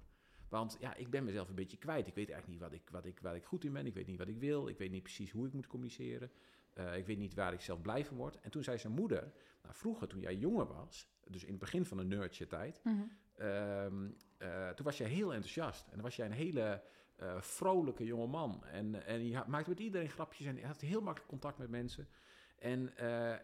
Want 0.49 0.77
ja, 0.79 0.95
ik 0.95 1.09
ben 1.09 1.23
mezelf 1.23 1.49
een 1.49 1.55
beetje 1.55 1.77
kwijt. 1.77 2.07
Ik 2.07 2.15
weet 2.15 2.29
eigenlijk 2.29 2.61
niet 2.61 2.69
wat 2.69 2.79
ik, 2.79 2.89
wat 2.89 3.05
ik, 3.05 3.19
waar 3.19 3.35
ik 3.35 3.45
goed 3.45 3.63
in 3.63 3.73
ben. 3.73 3.85
Ik 3.85 3.93
weet 3.93 4.07
niet 4.07 4.17
wat 4.17 4.27
ik 4.27 4.37
wil. 4.37 4.67
Ik 4.67 4.77
weet 4.77 4.91
niet 4.91 5.03
precies 5.03 5.31
hoe 5.31 5.47
ik 5.47 5.53
moet 5.53 5.67
communiceren. 5.67 6.31
Eh, 6.79 6.97
ik 6.97 7.05
weet 7.05 7.17
niet 7.17 7.33
waar 7.33 7.53
ik 7.53 7.61
zelf 7.61 7.81
blij 7.81 8.05
van 8.05 8.17
word. 8.17 8.39
En 8.39 8.51
toen 8.51 8.63
zei 8.63 8.77
zijn 8.77 8.93
moeder, 8.93 9.31
nou, 9.61 9.75
vroeger 9.75 10.07
toen 10.07 10.19
jij 10.19 10.35
jonger 10.35 10.67
was, 10.67 11.09
dus 11.27 11.43
in 11.43 11.49
het 11.49 11.59
begin 11.59 11.85
van 11.85 11.97
de 11.97 12.03
nerdje 12.03 12.47
tijd, 12.47 12.79
Mhm. 12.83 13.01
Ehm, 13.35 14.09
eh, 14.37 14.69
toen 14.69 14.85
was 14.85 14.97
jij 14.97 15.07
heel 15.07 15.33
enthousiast. 15.33 15.85
En 15.85 15.93
dan 15.93 16.01
was 16.01 16.15
jij 16.15 16.25
een 16.25 16.31
hele 16.31 16.81
eh, 17.15 17.41
vrolijke 17.41 18.05
jonge 18.05 18.27
man. 18.27 18.63
En, 18.65 19.05
en 19.05 19.27
je 19.27 19.43
maakte 19.47 19.69
met 19.69 19.79
iedereen 19.79 20.09
grapjes 20.09 20.47
en 20.47 20.55
je 20.55 20.65
had 20.65 20.81
heel 20.81 21.01
makkelijk 21.01 21.29
contact 21.29 21.57
met 21.57 21.69
mensen. 21.69 22.07
En, 22.59 22.97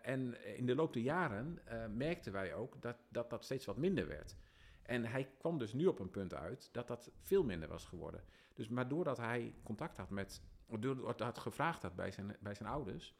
en 0.04 0.46
in 0.58 0.65
de 0.65 0.75
loop 0.75 0.94
der 0.94 1.01
jaren 1.01 1.60
merkten 1.98 2.32
wij 2.32 2.54
ook 2.54 2.82
dat, 2.82 2.98
dat 3.10 3.30
dat 3.30 3.44
steeds 3.44 3.65
wat 3.65 3.77
minder 3.77 4.08
werd. 4.08 4.36
En 4.82 5.06
hij 5.06 5.30
kwam 5.38 5.58
dus 5.58 5.74
nu 5.74 5.86
op 5.86 6.00
een 6.00 6.12
punt 6.12 6.34
uit 6.34 6.70
dat 6.72 6.88
dat 6.88 7.12
veel 7.22 7.44
minder 7.44 7.70
was 7.70 7.86
geworden. 7.86 8.24
Dus 8.54 8.70
maar 8.70 8.88
doordat 8.88 9.18
hij 9.18 9.54
contact 9.63 9.98
had 9.98 10.10
met, 10.10 10.42
doordat 10.80 11.20
hij 11.20 11.32
gevraagd 11.34 11.82
had 11.82 11.96
bij 11.96 12.12
zijn, 12.12 12.38
bij 12.39 12.56
zijn 12.56 12.70
ouders, 12.70 13.15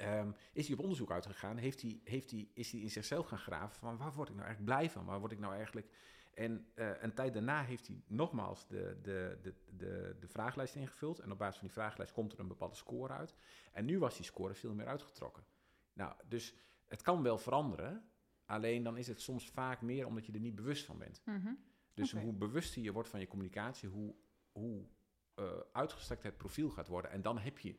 ehm, 0.00 0.30
is 0.52 0.66
hij 0.66 0.76
op 0.76 0.82
onderzoek 0.82 1.10
uitgegaan. 1.10 1.56
Heeft 1.56 1.82
hij, 1.82 2.00
heeft 2.04 2.30
hij, 2.30 2.48
is 2.54 2.72
hij 2.72 2.80
in 2.80 2.90
zichzelf 2.90 3.26
gaan 3.26 3.38
graven 3.38 3.78
van 3.78 3.96
waar 3.96 4.12
word 4.12 4.28
ik 4.28 4.34
nou 4.34 4.46
eigenlijk 4.46 4.76
blij 4.76 4.90
van? 4.90 5.04
Waar 5.04 5.20
word 5.20 5.32
ik 5.32 5.38
nou 5.38 5.54
eigenlijk... 5.54 5.88
En 6.34 6.66
eh, 6.74 6.90
een 7.02 7.14
tijd 7.14 7.32
daarna 7.32 7.64
heeft 7.64 7.86
hij 7.86 8.02
nogmaals 8.06 8.66
de, 8.66 8.98
de, 9.02 9.38
de, 9.42 9.54
de, 9.76 10.16
de 10.20 10.28
vragenlijst 10.28 10.74
ingevuld. 10.74 11.18
En 11.18 11.32
op 11.32 11.38
basis 11.38 11.58
van 11.58 11.66
die 11.66 11.76
vragenlijst 11.76 12.12
komt 12.12 12.32
er 12.32 12.40
een 12.40 12.48
bepaalde 12.48 12.74
score 12.74 13.12
uit. 13.12 13.34
En 13.72 13.84
nu 13.84 13.98
was 13.98 14.16
die 14.16 14.24
score 14.24 14.54
veel 14.54 14.74
meer 14.74 14.86
uitgetrokken. 14.86 15.44
Nou, 15.92 16.14
dus 16.28 16.54
het 16.86 17.02
kan 17.02 17.22
wel 17.22 17.38
veranderen. 17.38 18.10
Alleen 18.44 18.82
dan 18.82 18.96
is 18.96 19.06
het 19.06 19.20
soms 19.20 19.50
vaak 19.50 19.80
meer 19.80 20.06
omdat 20.06 20.26
je 20.26 20.32
er 20.32 20.40
niet 20.40 20.54
bewust 20.54 20.84
van 20.84 20.98
bent. 20.98 21.22
Mhm. 21.24 21.52
Dus 21.94 22.12
hoe 22.12 22.32
bewuster 22.32 22.82
je 22.82 22.92
wordt 22.92 23.08
van 23.08 23.20
je 23.20 23.26
communicatie, 23.26 23.88
hoe, 23.88 24.14
hoe 24.52 24.86
eh, 25.34 25.60
uitgestrekt 25.72 26.22
het 26.22 26.36
profiel 26.36 26.70
gaat 26.70 26.88
worden. 26.88 27.10
En 27.10 27.22
dan 27.22 27.38
heb 27.38 27.58
je 27.58 27.76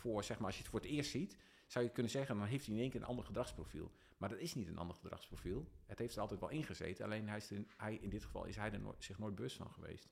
voor, 0.00 0.24
zeg 0.24 0.36
maar, 0.36 0.46
als 0.46 0.56
je 0.56 0.62
het 0.62 0.70
voor 0.70 0.80
het 0.80 0.88
eerst 0.88 1.10
ziet, 1.10 1.36
zou 1.66 1.84
je 1.84 1.90
kunnen 1.90 2.12
zeggen, 2.12 2.36
dan 2.38 2.46
heeft 2.46 2.66
hij 2.66 2.74
in 2.74 2.80
één 2.80 2.90
keer 2.90 3.00
een 3.00 3.06
ander 3.06 3.24
gedragsprofiel. 3.24 3.90
Maar 4.16 4.28
dat 4.28 4.38
is 4.38 4.54
niet 4.54 4.68
een 4.68 4.78
ander 4.78 4.96
gedragsprofiel. 4.96 5.68
Het 5.86 5.98
heeft 5.98 6.14
er 6.14 6.20
altijd 6.20 6.40
wel 6.40 6.48
ingezeten. 6.48 7.04
Alleen 7.04 7.28
hij 7.28 7.36
is 7.36 7.50
er, 7.50 7.64
hij, 7.76 7.94
in 7.94 8.10
dit 8.10 8.24
geval 8.24 8.44
is 8.44 8.56
hij 8.56 8.72
er 8.72 8.80
nooit, 8.80 9.04
zich 9.04 9.18
nooit 9.18 9.34
bewust 9.34 9.56
van 9.56 9.70
geweest. 9.70 10.08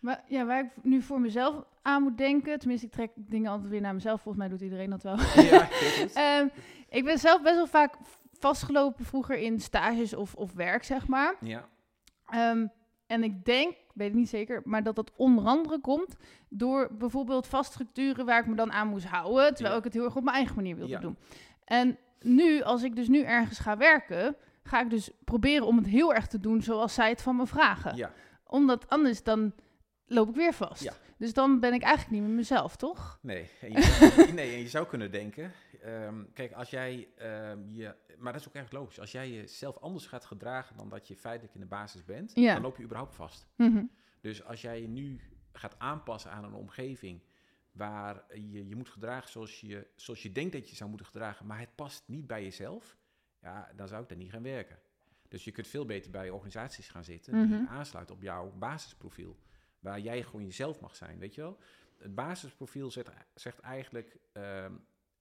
Maar 0.00 0.24
ja, 0.28 0.46
waar 0.46 0.64
ik 0.64 0.84
nu 0.84 1.02
voor 1.02 1.20
mezelf 1.20 1.64
aan 1.82 2.02
moet 2.02 2.18
denken, 2.18 2.58
tenminste 2.58 2.86
ik 2.86 2.92
trek 2.92 3.10
dingen 3.16 3.50
altijd 3.50 3.70
weer 3.70 3.80
naar 3.80 3.94
mezelf, 3.94 4.20
volgens 4.20 4.44
mij 4.44 4.48
doet 4.52 4.60
iedereen 4.60 4.90
dat 4.90 5.02
wel. 5.02 5.16
Ja, 5.50 5.64
goed. 5.64 6.12
Ehm, 6.26 6.48
ik 6.88 7.04
ben 7.04 7.18
zelf 7.18 7.42
best 7.42 7.54
wel 7.54 7.66
vaak 7.66 7.96
vastgelopen 8.32 9.04
vroeger 9.04 9.38
in 9.38 9.60
stages 9.60 10.14
of, 10.14 10.34
of 10.34 10.52
werk, 10.52 10.84
zeg 10.84 11.06
maar. 11.06 11.36
ja. 11.40 11.68
Ehm, 12.26 12.66
en 13.10 13.22
ik 13.24 13.44
denk, 13.44 13.74
weet 13.94 14.08
ik 14.08 14.14
niet 14.14 14.28
zeker, 14.28 14.62
maar 14.64 14.82
dat 14.82 14.96
dat 14.96 15.12
onder 15.16 15.44
andere 15.44 15.80
komt 15.80 16.16
door 16.48 16.88
bijvoorbeeld 16.98 17.46
vaststructuren 17.46 18.26
waar 18.26 18.40
ik 18.40 18.46
me 18.46 18.54
dan 18.54 18.72
aan 18.72 18.88
moest 18.88 19.06
houden, 19.06 19.44
terwijl 19.54 19.72
Ja. 19.72 19.78
ik 19.78 19.84
het 19.84 19.92
heel 19.94 20.04
erg 20.04 20.16
op 20.16 20.22
mijn 20.24 20.36
eigen 20.36 20.54
manier 20.56 20.76
wilde 20.76 20.92
Ja. 20.92 20.98
doen. 21.00 21.16
En 21.64 21.98
nu, 22.20 22.62
als 22.62 22.82
ik 22.82 22.96
dus 22.96 23.08
nu 23.08 23.22
ergens 23.22 23.58
ga 23.58 23.76
werken, 23.76 24.36
ga 24.62 24.80
ik 24.80 24.90
dus 24.90 25.10
proberen 25.24 25.66
om 25.66 25.76
het 25.76 25.86
heel 25.86 26.14
erg 26.14 26.26
te 26.26 26.40
doen 26.40 26.62
zoals 26.62 26.94
zij 26.94 27.08
het 27.08 27.22
van 27.22 27.36
me 27.36 27.46
vragen. 27.46 27.96
ja. 27.96 28.10
Omdat 28.46 28.88
anders 28.88 29.22
dan 29.22 29.52
loop 30.10 30.28
ik 30.28 30.34
weer 30.34 30.52
vast. 30.52 30.82
Ja. 30.82 30.92
Dus 31.18 31.32
dan 31.32 31.60
ben 31.60 31.72
ik 31.72 31.82
eigenlijk 31.82 32.12
niet 32.20 32.28
meer 32.28 32.36
mezelf, 32.36 32.76
toch? 32.76 33.18
Nee, 33.22 33.50
en 33.60 33.72
je, 33.72 34.30
nee, 34.34 34.52
en 34.54 34.58
je 34.60 34.68
zou 34.68 34.86
kunnen 34.86 35.10
denken, 35.10 35.52
ehm, 35.82 36.24
kijk, 36.34 36.52
als 36.52 36.70
jij 36.70 37.08
ehm, 37.16 37.58
je, 37.70 37.94
maar 38.18 38.32
dat 38.32 38.40
is 38.40 38.48
ook 38.48 38.54
echt 38.54 38.72
logisch, 38.72 39.00
als 39.00 39.12
jij 39.12 39.30
jezelf 39.30 39.76
anders 39.78 40.06
gaat 40.06 40.24
gedragen 40.24 40.76
dan 40.76 40.88
dat 40.88 41.08
je 41.08 41.16
feitelijk 41.16 41.54
in 41.54 41.60
de 41.60 41.66
basis 41.66 42.04
bent, 42.04 42.32
Ja. 42.34 42.52
dan 42.52 42.62
loop 42.62 42.76
je 42.76 42.82
überhaupt 42.84 43.14
vast. 43.14 43.46
Mhm. 43.56 43.84
Dus 44.20 44.44
als 44.44 44.60
jij 44.60 44.80
je 44.80 44.88
nu 44.88 45.20
gaat 45.52 45.78
aanpassen 45.78 46.30
aan 46.30 46.44
een 46.44 46.54
omgeving 46.54 47.22
waar 47.72 48.24
je 48.34 48.68
je 48.68 48.76
moet 48.76 48.88
gedragen 48.88 49.30
zoals 49.30 49.60
je, 49.60 49.86
zoals 49.96 50.22
je 50.22 50.32
denkt 50.32 50.52
dat 50.52 50.70
je 50.70 50.76
zou 50.76 50.88
moeten 50.88 51.06
gedragen, 51.06 51.46
maar 51.46 51.58
het 51.58 51.74
past 51.74 52.02
niet 52.06 52.26
bij 52.26 52.42
jezelf, 52.42 52.96
ja, 53.42 53.68
dan 53.76 53.88
zou 53.88 54.02
ik 54.02 54.08
daar 54.08 54.18
niet 54.18 54.30
gaan 54.30 54.42
werken. 54.42 54.78
Dus 55.28 55.44
je 55.44 55.50
kunt 55.50 55.66
veel 55.68 55.84
beter 55.86 56.10
bij 56.10 56.30
organisaties 56.30 56.88
gaan 56.88 57.04
zitten 57.04 57.32
die 57.48 57.56
Mhm. 57.58 57.66
aansluiten 57.66 58.14
op 58.14 58.22
jouw 58.22 58.52
basisprofiel, 58.58 59.36
waar 59.80 60.00
jij 60.00 60.22
gewoon 60.22 60.44
jezelf 60.44 60.80
mag 60.80 60.96
zijn, 60.96 61.18
weet 61.18 61.34
je 61.34 61.40
wel? 61.40 61.58
Het 61.98 62.14
basisprofiel 62.14 62.90
zegt, 62.90 63.10
zegt 63.34 63.60
eigenlijk 63.60 64.18
ehm, 64.32 64.74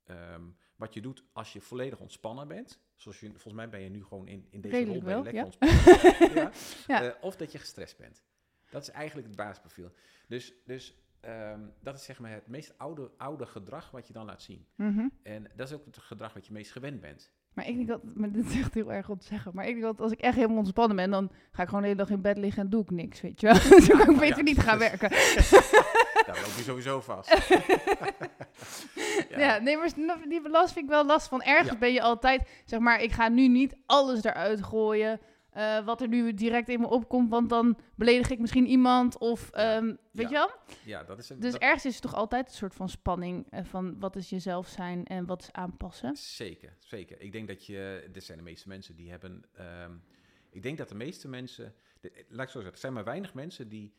ehm, 0.03 0.43
wat 0.75 0.93
je 0.93 1.01
doet 1.01 1.23
als 1.33 1.53
je 1.53 1.61
volledig 1.61 1.99
ontspannen 1.99 2.47
bent. 2.47 2.79
Zoals 2.95 3.19
je, 3.19 3.29
volgens 3.29 3.53
mij 3.53 3.69
ben 3.69 3.81
je 3.81 3.89
nu 3.89 4.03
gewoon 4.03 4.27
in, 4.27 4.47
in 4.49 4.61
deze 4.61 4.75
Redelijk 4.75 5.05
rol 5.05 5.23
ben 5.23 5.33
je 5.33 5.41
wel, 5.41 5.49
lekker 5.49 5.69
ontspannen. 5.69 6.41
ja. 6.43 6.51
Ja. 6.87 7.03
Eh, 7.03 7.23
of 7.23 7.35
dat 7.35 7.51
je 7.51 7.57
gestrest 7.57 7.97
bent. 7.97 8.23
Dat 8.69 8.81
is 8.81 8.89
eigenlijk 8.89 9.27
het 9.27 9.35
basisprofiel. 9.35 9.91
Dus, 10.27 10.53
dus 10.65 10.95
ehm, 11.19 11.67
dat 11.79 11.95
is 11.95 12.03
zeg 12.03 12.19
maar 12.19 12.31
het 12.31 12.47
meest 12.47 12.77
oude, 12.77 13.11
oude 13.17 13.45
gedrag 13.45 13.91
wat 13.91 14.07
je 14.07 14.13
dan 14.13 14.25
laat 14.25 14.41
zien. 14.41 14.67
Mhm. 14.75 15.07
En 15.23 15.51
dat 15.55 15.67
is 15.67 15.75
ook 15.75 15.85
het 15.85 15.97
gedrag 15.97 16.33
wat 16.33 16.47
je 16.47 16.53
meest 16.53 16.71
gewend 16.71 17.01
bent. 17.01 17.31
Maar 17.59 17.67
ik 17.67 17.75
denk 17.75 17.87
dat, 17.87 18.01
maar 18.15 18.31
dit 18.31 18.45
is 18.45 18.59
echt 18.59 18.73
heel 18.73 18.93
erg 18.93 19.09
om 19.09 19.19
te 19.19 19.25
zeggen, 19.25 19.51
maar 19.53 19.67
ik 19.67 19.71
denk 19.71 19.83
dat 19.83 20.01
als 20.01 20.11
ik 20.11 20.19
echt 20.19 20.35
helemaal 20.35 20.57
ontspannen 20.57 20.95
ben, 20.95 21.11
dan 21.11 21.31
ga 21.51 21.61
ik 21.61 21.67
gewoon 21.67 21.83
de 21.83 21.87
hele 21.87 21.99
dag 21.99 22.09
in 22.09 22.21
bed 22.21 22.37
liggen 22.37 22.63
en 22.63 22.69
doe 22.69 22.81
ik 22.81 22.91
niks, 22.91 23.21
weet 23.21 23.41
je 23.41 23.47
wel. 23.47 23.55
Dus 23.69 23.89
ik 23.89 24.19
beter 24.19 24.37
ja, 24.37 24.41
niet 24.41 24.59
gaan 24.59 24.77
dus- 24.79 24.89
werken. 24.89 25.09
Daar 26.27 26.35
loop 26.35 26.55
je 26.55 26.63
sowieso 26.63 27.01
vast. 27.01 27.37
Ja, 29.37 29.57
nee, 29.57 29.77
maar 29.77 29.89
die 30.27 30.41
balans 30.41 30.71
vind 30.71 30.85
ik 30.85 30.91
wel 30.91 31.05
lastig. 31.05 31.29
Van 31.29 31.41
ergens 31.41 31.77
ben 31.77 31.93
je 31.93 32.01
altijd, 32.01 32.49
zeg 32.65 32.79
maar, 32.79 33.01
ik 33.01 33.11
ga 33.11 33.27
nu 33.27 33.47
niet 33.47 33.75
alles 33.85 34.23
eruit 34.23 34.63
gooien. 34.63 35.19
Eh, 35.51 35.85
wat 35.85 36.01
er 36.01 36.07
nu 36.07 36.33
direct 36.33 36.69
in 36.69 36.79
me 36.79 36.87
opkomt, 36.87 37.29
want 37.29 37.49
dan 37.49 37.77
beledig 37.95 38.29
ik 38.29 38.39
misschien 38.39 38.65
iemand. 38.67 39.17
Of, 39.17 39.49
ehm, 39.51 39.85
weet 40.11 40.29
Ja. 40.29 40.39
je 40.39 40.47
wel? 40.47 40.75
ja, 40.85 41.03
dat 41.03 41.19
is 41.19 41.29
een, 41.29 41.39
Dus 41.39 41.51
dat- 41.51 41.61
ergens 41.61 41.85
is 41.85 41.93
het 41.93 42.01
toch 42.01 42.13
altijd 42.15 42.47
een 42.47 42.53
soort 42.53 42.73
van 42.75 42.89
spanning 42.89 43.47
eh, 43.49 43.63
van 43.63 43.99
wat 43.99 44.15
is 44.15 44.29
jezelf 44.29 44.67
zijn 44.67 45.05
en 45.05 45.25
wat 45.25 45.41
is 45.41 45.51
aanpassen. 45.51 46.15
Zeker, 46.15 46.75
zeker. 46.79 47.21
Ik 47.21 47.31
denk 47.31 47.47
dat 47.47 47.65
je, 47.65 48.09
dit 48.11 48.23
zijn 48.23 48.37
de 48.37 48.43
meeste 48.43 48.67
mensen 48.67 48.95
die 48.95 49.09
hebben, 49.09 49.43
ehm, 49.53 49.91
ik 50.49 50.63
denk 50.63 50.77
dat 50.77 50.89
de 50.89 50.95
meeste 50.95 51.27
mensen, 51.27 51.73
de, 51.99 52.25
laat 52.27 52.45
ik 52.45 52.49
zo 52.51 52.53
zeggen, 52.59 52.71
er 52.73 52.77
zijn 52.79 52.93
maar 52.93 53.03
weinig 53.03 53.33
mensen 53.33 53.69
die 53.69 53.93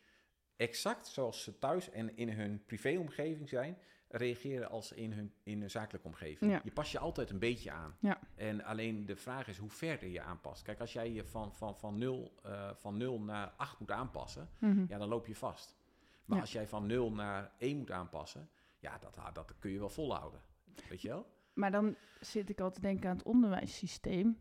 exact 0.57 1.07
zoals 1.07 1.43
ze 1.43 1.59
thuis 1.59 1.91
en 1.91 2.17
in 2.17 2.29
hun 2.29 2.63
privéomgeving 2.67 3.49
zijn, 3.49 3.79
reageren 4.11 4.71
als 4.71 4.93
in 4.93 5.13
hun, 5.13 5.33
in 5.43 5.61
hun 5.61 5.71
zakelijke 5.71 6.07
omgeving. 6.07 6.51
Ja. 6.51 6.61
Je 6.65 6.71
past 6.71 6.93
je 6.93 6.99
altijd 6.99 7.31
een 7.31 7.39
beetje 7.39 7.71
aan. 7.71 7.97
Ja. 8.01 8.19
En 8.37 8.65
alleen 8.65 9.07
de 9.07 9.17
vraag 9.17 9.49
is 9.49 9.57
hoe 9.59 9.71
ver 9.71 10.07
je 10.07 10.21
aanpast. 10.23 10.63
Kijk, 10.63 10.81
als 10.81 10.93
jij 10.93 11.13
je 11.13 11.25
van, 11.25 11.55
van, 11.55 11.77
van, 11.79 11.99
0, 11.99 12.33
van 12.75 12.97
0 12.97 13.21
naar 13.21 13.53
8 13.57 13.79
moet 13.81 13.91
aanpassen, 13.91 14.49
Mhm. 14.59 14.85
ja, 14.89 14.99
dan 14.99 15.09
loop 15.09 15.27
je 15.27 15.35
vast. 15.37 15.77
Maar 16.25 16.37
Ja. 16.37 16.43
als 16.43 16.53
jij 16.53 16.67
van 16.69 16.87
0 16.87 17.13
naar 17.13 17.53
1 17.59 17.77
moet 17.77 17.91
aanpassen, 17.91 18.49
ja, 18.79 18.99
dat, 18.99 19.19
dat 19.33 19.55
kun 19.59 19.71
je 19.71 19.79
wel 19.79 19.89
volhouden. 19.91 20.41
Weet 20.89 21.03
je 21.03 21.09
wel? 21.09 21.27
Maar 21.55 21.71
dan 21.71 21.97
zit 22.21 22.49
ik 22.51 22.61
al 22.61 22.71
te 22.71 22.81
denken 22.81 23.11
aan 23.11 23.17
het 23.17 23.27
onderwijssysteem. 23.27 24.41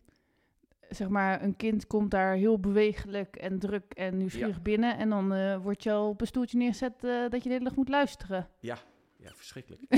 Zeg 0.89 1.09
maar, 1.09 1.43
een 1.43 1.55
kind 1.55 1.87
komt 1.87 2.11
daar 2.11 2.35
heel 2.35 2.59
bewegelijk 2.59 3.35
en 3.35 3.59
druk 3.59 3.93
en 3.93 4.17
nieuwsgierig 4.17 4.61
binnen. 4.61 4.97
En 4.97 5.09
dan 5.09 5.33
eh 5.33 5.57
word 5.57 5.83
je 5.83 5.91
al 5.91 6.09
op 6.09 6.21
een 6.21 6.27
stoeltje 6.27 6.57
neergezet 6.57 7.03
eh, 7.03 7.29
dat 7.29 7.43
je 7.43 7.49
de 7.49 7.49
hele 7.55 7.63
dag 7.63 7.75
moet 7.75 7.89
luisteren. 7.89 8.49
Ja, 8.59 8.77
verschrikkelijk. 9.23 9.81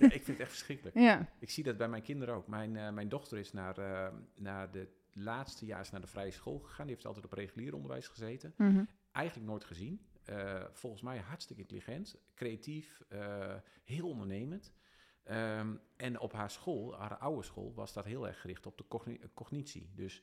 ja, 0.00 0.10
ik 0.10 0.22
vind 0.22 0.26
het 0.26 0.40
echt 0.40 0.50
verschrikkelijk. 0.50 0.96
Ja. 0.96 1.28
Ik 1.38 1.50
zie 1.50 1.64
dat 1.64 1.76
bij 1.76 1.88
mijn 1.88 2.02
kinderen 2.02 2.34
ook. 2.34 2.46
Mijn, 2.46 2.76
eh, 2.76 2.90
mijn 2.90 3.08
dochter 3.08 3.38
is 3.38 3.52
naar, 3.52 3.78
eh, 3.78 4.14
naar 4.34 4.70
de 4.70 4.88
laatste 5.12 5.66
jaar 5.66 5.80
is 5.80 5.90
naar 5.90 6.00
de 6.00 6.06
vrije 6.06 6.30
school 6.30 6.58
gegaan. 6.58 6.86
Die 6.86 6.94
heeft 6.94 7.06
altijd 7.06 7.24
op 7.24 7.32
regulier 7.32 7.74
onderwijs 7.74 8.08
gezeten. 8.08 8.54
Mhm. 8.56 8.84
Eigenlijk 9.12 9.46
nooit 9.48 9.64
gezien. 9.64 10.06
Eh, 10.24 10.64
volgens 10.72 11.02
mij 11.02 11.18
hartstikke 11.18 11.62
intelligent, 11.62 12.16
creatief, 12.34 13.02
heel 13.84 14.08
ondernemend. 14.08 14.72
Ehm, 15.24 15.76
en 15.96 16.18
op 16.18 16.32
haar 16.32 16.50
school, 16.50 16.96
haar 16.98 17.16
oude 17.18 17.42
school, 17.42 17.74
was 17.74 17.92
dat 17.92 18.04
heel 18.04 18.26
erg 18.26 18.40
gericht 18.40 18.66
op 18.66 18.78
de 18.78 18.84
cogni- 18.88 19.20
cognitie. 19.34 19.90
Dus 19.94 20.22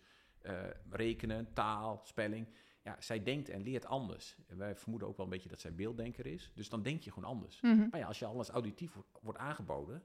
rekenen, 0.89 1.53
taal, 1.53 2.01
spelling. 2.03 2.47
Ja, 2.87 2.95
zij 2.99 3.23
denkt 3.23 3.49
en 3.49 3.61
leert 3.61 3.85
anders. 3.85 4.37
En 4.47 4.57
wij 4.57 4.75
vermoeden 4.75 5.07
ook 5.07 5.17
wel 5.17 5.25
een 5.25 5.31
beetje 5.31 5.49
dat 5.49 5.59
zij 5.59 5.75
beelddenker 5.75 6.25
is. 6.25 6.51
Dus 6.55 6.69
dan 6.69 6.81
denk 6.81 7.01
je 7.01 7.11
gewoon 7.11 7.29
anders. 7.29 7.61
Mhm. 7.61 7.87
Maar 7.89 7.99
ja, 7.99 8.07
als 8.07 8.19
je 8.19 8.25
alles 8.25 8.49
auditief 8.49 8.93
wordt, 8.93 9.09
wordt 9.21 9.39
aangeboden, 9.39 10.03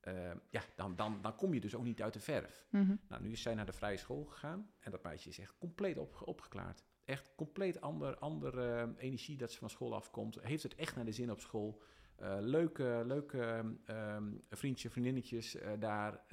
eh, 0.00 0.30
ja, 0.50 0.62
dan, 0.76 0.96
dan, 0.96 1.22
dan 1.22 1.36
kom 1.36 1.54
je 1.54 1.60
dus 1.60 1.74
ook 1.74 1.84
niet 1.84 2.02
uit 2.02 2.12
de 2.12 2.20
verf. 2.20 2.66
Mhm. 2.70 2.96
Nou, 3.08 3.22
nu 3.22 3.30
is 3.30 3.42
zij 3.42 3.54
naar 3.54 3.66
de 3.66 3.72
vrije 3.72 3.96
school 3.96 4.24
gegaan 4.24 4.70
en 4.78 4.90
dat 4.90 5.02
meisje 5.02 5.28
is 5.28 5.38
echt 5.38 5.58
compleet 5.58 5.98
op, 5.98 6.22
opgeklaard. 6.24 6.84
Echt 7.04 7.32
compleet 7.36 7.80
ander, 7.80 8.18
andere 8.18 8.74
eh, 8.74 8.88
energie 9.04 9.36
dat 9.36 9.52
ze 9.52 9.58
van 9.58 9.70
school 9.70 9.94
afkomt. 9.94 10.40
Heeft 10.40 10.62
het 10.62 10.74
echt 10.74 10.96
naar 10.96 11.04
de 11.04 11.12
zin 11.12 11.30
op 11.30 11.40
school. 11.40 11.82
Eh, 12.16 12.36
leuke 12.40 13.02
leuke 13.06 13.76
ehm, 13.84 14.32
vriendjes, 14.50 14.92
vriendinnetjes 14.92 15.56
daar. 15.78 16.24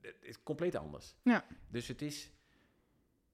het 0.00 0.16
is 0.20 0.42
compleet 0.42 0.74
anders. 0.74 1.16
Ja. 1.22 1.46
Dus 1.68 1.88
het 1.88 2.02
is, 2.02 2.32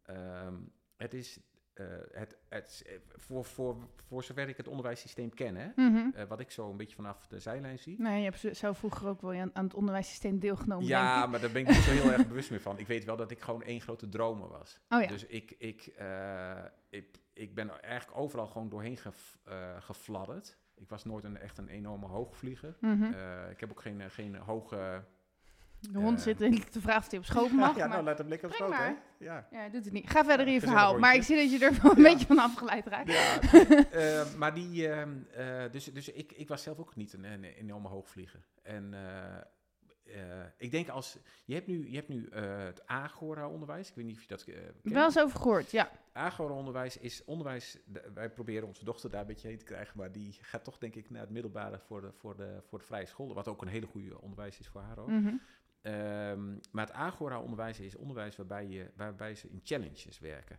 ehm, 0.02 0.54
het 1.02 1.14
is 1.14 1.38
eh, 1.72 1.86
het, 2.10 2.36
het, 2.48 2.82
eh, 2.86 2.92
voor, 3.16 3.44
voor, 3.44 3.76
voor 4.06 4.22
zover 4.24 4.48
ik 4.48 4.56
het 4.56 4.68
onderwijssysteem 4.68 5.34
ken, 5.34 5.56
hè, 5.56 5.68
Mhm. 5.76 6.10
eh, 6.14 6.24
wat 6.24 6.40
ik 6.40 6.50
zo 6.50 6.70
een 6.70 6.76
beetje 6.76 6.94
vanaf 6.96 7.26
de 7.26 7.38
zijlijn 7.38 7.78
zie. 7.78 8.00
Nee, 8.00 8.18
je 8.18 8.24
hebt 8.24 8.38
zo- 8.38 8.52
zo 8.52 8.72
vroeger 8.72 9.08
ook 9.08 9.20
wel 9.20 9.32
aan, 9.32 9.50
aan 9.54 9.64
het 9.64 9.74
onderwijssysteem 9.74 10.38
deelgenomen. 10.38 10.86
Ja, 10.86 11.26
maar 11.26 11.40
daar 11.40 11.50
ben 11.52 11.60
ik 11.62 11.68
niet 11.68 11.76
zo 11.76 11.90
heel 11.90 12.12
erg 12.12 12.28
bewust 12.28 12.50
meer 12.50 12.60
van. 12.60 12.78
Ik 12.78 12.86
weet 12.86 13.04
wel 13.04 13.16
dat 13.16 13.30
ik 13.30 13.40
gewoon 13.40 13.62
één 13.62 13.80
grote 13.80 14.08
dromer 14.08 14.48
was. 14.48 14.80
Oh 14.88 15.00
ja. 15.02 15.06
Dus 15.06 15.26
ik, 15.26 15.50
ik, 15.58 15.86
ik, 16.90 17.18
ik 17.32 17.54
ben 17.54 17.80
eigenlijk 17.82 18.20
overal 18.20 18.46
gewoon 18.46 18.68
doorheen 18.68 18.96
gef, 18.96 19.38
gefladderd. 19.78 20.58
Ik 20.74 20.88
was 20.88 21.04
nooit 21.04 21.24
een, 21.24 21.36
echt 21.38 21.58
een 21.58 21.68
enorme 21.68 22.06
hoogvlieger. 22.06 22.76
Mhm. 22.80 23.04
Ik 23.50 23.60
heb 23.60 23.70
ook 23.70 23.80
geen, 23.80 24.10
geen 24.10 24.36
hoge... 24.36 25.04
De 25.90 25.98
hond 25.98 26.20
zit 26.20 26.40
en 26.40 26.70
te 26.70 26.80
vragen 26.80 27.00
of 27.02 27.10
hij 27.10 27.18
op 27.18 27.24
schoot 27.24 27.50
mag. 27.50 27.76
ja, 27.76 27.86
nou 27.86 28.04
laat 28.04 28.18
hem 28.18 28.28
lekker 28.28 28.48
op 28.48 28.54
schoot, 28.54 28.76
hè? 28.76 28.92
Ja. 29.18 29.48
Ja, 29.50 29.68
doet 29.68 29.84
het 29.84 29.92
niet. 29.92 30.10
Ga 30.10 30.24
verder 30.24 30.46
in 30.46 30.52
je 30.52 30.60
verhaal. 30.60 30.98
Maar 30.98 31.14
ik 31.14 31.22
zie 31.22 31.36
dat 31.36 31.50
je 31.60 31.66
er 31.66 31.82
wel 31.82 31.96
een 31.96 32.02
beetje 32.02 32.26
van 32.26 32.38
afgeleid 32.38 32.86
raakt. 32.86 33.12
Ja, 33.12 33.40
eh, 33.90 34.34
maar 34.34 34.54
die, 34.54 34.88
ehm, 34.88 35.10
eh, 35.34 35.62
dus, 35.70 35.84
dus 35.84 36.08
ik, 36.08 36.32
ik 36.32 36.48
was 36.48 36.62
zelf 36.62 36.78
ook 36.78 36.96
niet 36.96 37.12
een, 37.12 37.24
een 37.24 37.44
enorme 37.44 37.88
hoogvlieger. 37.88 38.40
En 38.62 38.94
eh, 38.94 40.20
ik 40.56 40.70
denk 40.70 40.88
als, 40.88 41.18
je 41.44 41.54
hebt 41.54 41.66
nu, 41.66 41.90
je 41.90 41.96
hebt 41.96 42.08
nu 42.08 42.28
het 42.34 42.86
Agora-onderwijs, 42.86 43.88
ik 43.88 43.94
weet 43.94 44.04
niet 44.04 44.16
of 44.16 44.22
je 44.22 44.28
dat 44.28 44.44
kent. 44.44 44.58
Wel 44.82 45.04
eens 45.04 45.18
over 45.18 45.40
gehoord, 45.40 45.70
ja. 45.70 45.90
Agora-onderwijs 46.12 46.96
is 46.98 47.24
onderwijs, 47.24 47.78
de- 47.86 48.10
wij 48.14 48.30
proberen 48.30 48.66
onze 48.68 48.84
dochter 48.84 49.10
daar 49.10 49.20
een 49.20 49.26
beetje 49.26 49.48
heen 49.48 49.58
te 49.58 49.64
krijgen, 49.64 49.98
maar 49.98 50.12
die 50.12 50.38
gaat 50.40 50.64
toch 50.64 50.78
denk 50.78 50.94
ik 50.94 51.10
naar 51.10 51.20
het 51.20 51.30
middelbare 51.30 51.78
voor 51.78 52.00
de, 52.00 52.12
voor 52.12 52.36
de, 52.36 52.60
voor 52.68 52.78
de 52.78 52.84
vrije 52.84 53.06
school, 53.06 53.34
wat 53.34 53.48
ook 53.48 53.62
een 53.62 53.68
hele 53.68 53.86
goede 53.86 54.20
onderwijs 54.20 54.58
is 54.58 54.68
voor 54.68 54.80
haar 54.80 54.98
ook. 54.98 55.08
Ehm, 55.82 56.50
maar 56.70 56.86
het 56.86 56.92
Agora-onderwijs 56.94 57.80
is 57.80 57.96
onderwijs 57.96 58.36
waarbij, 58.36 58.66
je, 58.66 58.90
waarbij 58.96 59.34
ze 59.34 59.48
in 59.48 59.60
challenges 59.64 60.18
werken. 60.18 60.58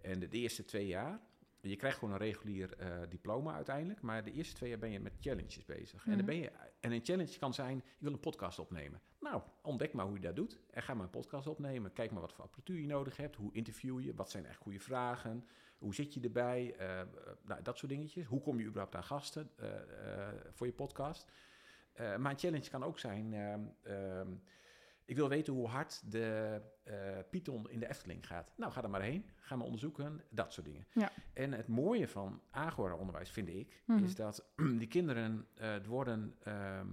En 0.00 0.18
de, 0.20 0.28
de 0.28 0.38
eerste 0.38 0.64
twee 0.64 0.86
jaar 0.86 1.20
je 1.68 1.76
krijgt 1.76 1.98
gewoon 1.98 2.14
een 2.14 2.20
regulier 2.20 2.76
eh, 2.78 2.96
diploma 3.08 3.54
uiteindelijk, 3.54 4.00
maar 4.00 4.24
de 4.24 4.32
eerste 4.32 4.54
twee 4.54 4.70
jaar 4.70 4.78
ben 4.78 4.90
je 4.90 5.00
met 5.00 5.12
challenges 5.20 5.64
bezig. 5.64 6.04
En, 6.04 6.08
Mhm. 6.08 6.16
dan 6.16 6.26
ben 6.26 6.36
je, 6.36 6.50
en 6.80 6.92
een 6.92 7.04
challenge 7.04 7.38
kan 7.38 7.54
zijn, 7.54 7.76
je 7.76 8.04
wil 8.04 8.12
een 8.12 8.20
podcast 8.20 8.58
opnemen. 8.58 9.00
Nou, 9.20 9.42
ontdek 9.62 9.92
maar 9.92 10.04
hoe 10.06 10.14
je 10.14 10.20
dat 10.20 10.36
doet 10.36 10.60
en 10.70 10.82
ga 10.82 10.94
maar 10.94 11.04
een 11.04 11.10
podcast 11.10 11.46
opnemen. 11.46 11.92
Kijk 11.92 12.10
maar 12.10 12.20
wat 12.20 12.32
voor 12.32 12.44
apparatuur 12.44 12.80
je 12.80 12.86
nodig 12.86 13.16
hebt, 13.16 13.36
hoe 13.36 13.52
interview 13.52 14.00
je, 14.00 14.14
wat 14.14 14.30
zijn 14.30 14.46
echt 14.46 14.56
goede 14.58 14.80
vragen, 14.80 15.46
hoe 15.78 15.94
zit 15.94 16.14
je 16.14 16.20
erbij, 16.20 16.74
eh, 16.78 17.00
eh, 17.00 17.06
nou, 17.44 17.62
dat 17.62 17.78
soort 17.78 17.92
dingetjes. 17.92 18.26
Hoe 18.26 18.40
kom 18.40 18.58
je 18.58 18.64
überhaupt 18.64 18.94
aan 18.94 19.04
gasten 19.04 19.50
voor 20.52 20.66
je 20.66 20.72
podcast? 20.72 21.30
Maar 21.96 22.30
een 22.30 22.38
challenge 22.38 22.70
kan 22.70 22.84
ook 22.84 22.98
zijn, 22.98 23.32
ehm, 23.34 23.60
ehm, 23.82 24.28
ik 25.04 25.16
wil 25.16 25.28
weten 25.28 25.52
hoe 25.52 25.68
hard 25.68 26.12
de 26.12 26.60
eh, 26.82 26.94
Python 27.30 27.70
in 27.70 27.78
de 27.80 27.88
Efteling 27.88 28.26
gaat. 28.26 28.52
Nou, 28.56 28.72
ga 28.72 28.82
er 28.82 28.90
maar 28.90 29.02
heen. 29.02 29.30
Ga 29.36 29.56
maar 29.56 29.64
onderzoeken. 29.66 30.20
Dat 30.30 30.52
soort 30.52 30.66
dingen. 30.66 30.86
Ja. 30.92 31.10
En 31.32 31.52
het 31.52 31.68
mooie 31.68 32.08
van 32.08 32.40
Agora-onderwijs, 32.50 33.30
vind 33.30 33.48
ik, 33.48 33.82
Mhm. 33.86 34.04
is 34.04 34.14
dat 34.14 34.44
die 34.78 34.88
kinderen 34.88 35.46
eh, 35.54 35.76
worden 35.86 36.34
ehm, 36.42 36.88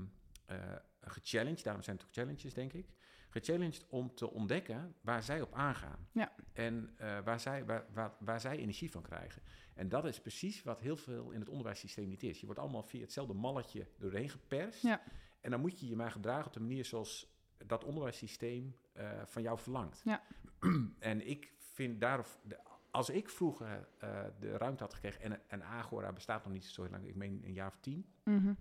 eh, 0.46 0.58
gechallenged. 1.02 1.64
Daarom 1.64 1.84
zijn 1.84 1.96
het 1.96 2.06
ook 2.06 2.14
challenges, 2.14 2.54
denk 2.54 2.74
ik. 2.74 2.86
Gechallenged 3.30 3.86
om 3.90 4.16
te 4.16 4.32
ontdekken 4.32 4.96
waar 5.02 5.24
zij 5.24 5.42
op 5.42 5.54
aangaan. 5.54 6.08
Ja. 6.12 6.32
En 6.54 6.96
waar, 7.24 7.40
zij, 7.40 7.66
waar, 7.66 7.86
waar, 7.94 8.14
waar 8.20 8.40
zij 8.40 8.58
energie 8.58 8.92
van 8.92 9.02
krijgen. 9.02 9.42
En 9.74 9.90
dat 9.90 10.06
is 10.06 10.20
precies 10.22 10.64
wat 10.64 10.80
heel 10.80 10.98
veel 10.98 11.32
in 11.32 11.40
het 11.40 11.50
onderwijssysteem 11.50 12.08
niet 12.08 12.24
is. 12.24 12.40
Je 12.40 12.46
wordt 12.46 12.62
allemaal 12.62 12.84
via 12.84 13.02
hetzelfde 13.02 13.34
malletje 13.34 13.88
doorheen 13.98 14.30
geperst. 14.30 14.82
Ja. 14.82 15.02
En 15.42 15.52
dan 15.52 15.60
moet 15.62 15.80
je 15.80 15.88
je 15.88 15.96
maar 15.96 16.12
gedragen 16.12 16.46
op 16.48 16.54
de 16.54 16.60
manier 16.60 16.86
zoals 16.86 17.34
dat 17.68 17.84
onderwijssysteem 17.84 18.76
eh, 18.94 19.10
van 19.26 19.42
jou 19.42 19.60
verlangt. 19.60 20.02
Ja. 20.04 20.22
en 21.00 21.28
ik 21.28 21.54
vind 21.58 22.00
daarop, 22.02 22.28
de- 22.44 22.60
als 22.92 23.10
ik 23.10 23.30
vroeger 23.30 23.88
eh, 23.98 24.24
de 24.40 24.58
ruimte 24.58 24.84
had 24.84 24.94
gekregen, 24.94 25.22
en, 25.22 25.42
en 25.48 25.64
Agora 25.64 26.12
bestaat 26.14 26.44
nog 26.44 26.54
niet 26.54 26.66
zo 26.66 26.82
heel 26.82 26.92
lang, 26.92 27.08
ik 27.08 27.16
meen 27.16 27.42
een 27.46 27.54
jaar 27.54 27.68
of 27.68 27.78
tien. 27.80 28.06
Mhm. 28.24 28.54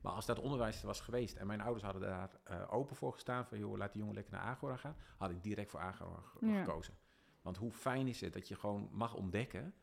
Maar 0.00 0.12
als 0.12 0.26
dat 0.26 0.38
onderwijs 0.38 0.80
er 0.80 0.86
was 0.86 1.00
geweest 1.00 1.36
en 1.36 1.46
mijn 1.46 1.60
ouders 1.60 1.84
hadden 1.84 2.02
daar 2.02 2.30
eh, 2.44 2.72
open 2.72 2.96
voor 2.96 3.12
gestaan, 3.12 3.46
van 3.46 3.58
joh, 3.58 3.76
laat 3.76 3.90
die 3.92 4.00
jongen 4.00 4.14
lekker 4.14 4.32
naar 4.32 4.42
Agora 4.42 4.76
gaan, 4.76 4.96
had 5.16 5.30
ik 5.30 5.42
direct 5.42 5.70
voor 5.70 5.80
Agora 5.80 6.22
Ja. 6.40 6.58
gekozen. 6.64 6.94
Want 7.42 7.56
hoe 7.56 7.70
fijn 7.72 8.06
is 8.08 8.20
het 8.20 8.32
dat 8.32 8.48
je 8.48 8.54
gewoon 8.56 8.88
mag 8.92 9.14
ontdekken 9.14 9.74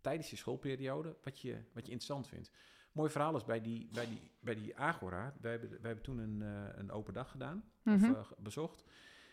tijdens 0.00 0.30
je 0.30 0.36
schoolperiode 0.36 1.16
wat 1.22 1.40
je, 1.40 1.52
wat 1.72 1.86
je 1.86 1.92
interessant 1.92 2.28
vindt. 2.28 2.50
Mooi 2.94 3.10
verhaal 3.10 3.36
is 3.36 3.44
bij 3.44 3.60
die, 3.60 3.88
bij 3.92 4.06
die, 4.08 4.30
bij 4.40 4.54
die 4.54 4.76
Agora, 4.76 5.34
wij 5.40 5.50
hebben, 5.50 5.70
wij 5.70 5.78
hebben 5.82 6.04
toen 6.04 6.18
een, 6.18 6.42
eh, 6.42 6.78
een 6.78 6.90
open 6.90 7.14
dag 7.14 7.30
gedaan, 7.30 7.64
Mhm. 7.82 7.96
of 8.10 8.16
eh, 8.16 8.24
ge- 8.24 8.34
bezocht. 8.38 8.84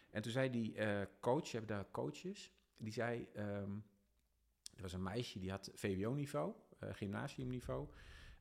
En 0.09 0.21
toen 0.21 0.31
zei 0.31 0.49
die 0.49 0.75
eh, 0.75 1.01
coach, 1.19 1.47
je 1.47 1.57
hebt 1.57 1.69
daar 1.69 1.85
coaches, 1.91 2.51
die 2.77 2.91
zei, 2.93 3.27
ehm, 3.33 3.71
er 4.75 4.81
was 4.81 4.93
een 4.93 5.03
meisje 5.03 5.39
die 5.39 5.49
had 5.49 5.71
VWO-niveau, 5.75 6.53
eh 6.79 6.89
gymnasiumniveau. 6.93 7.87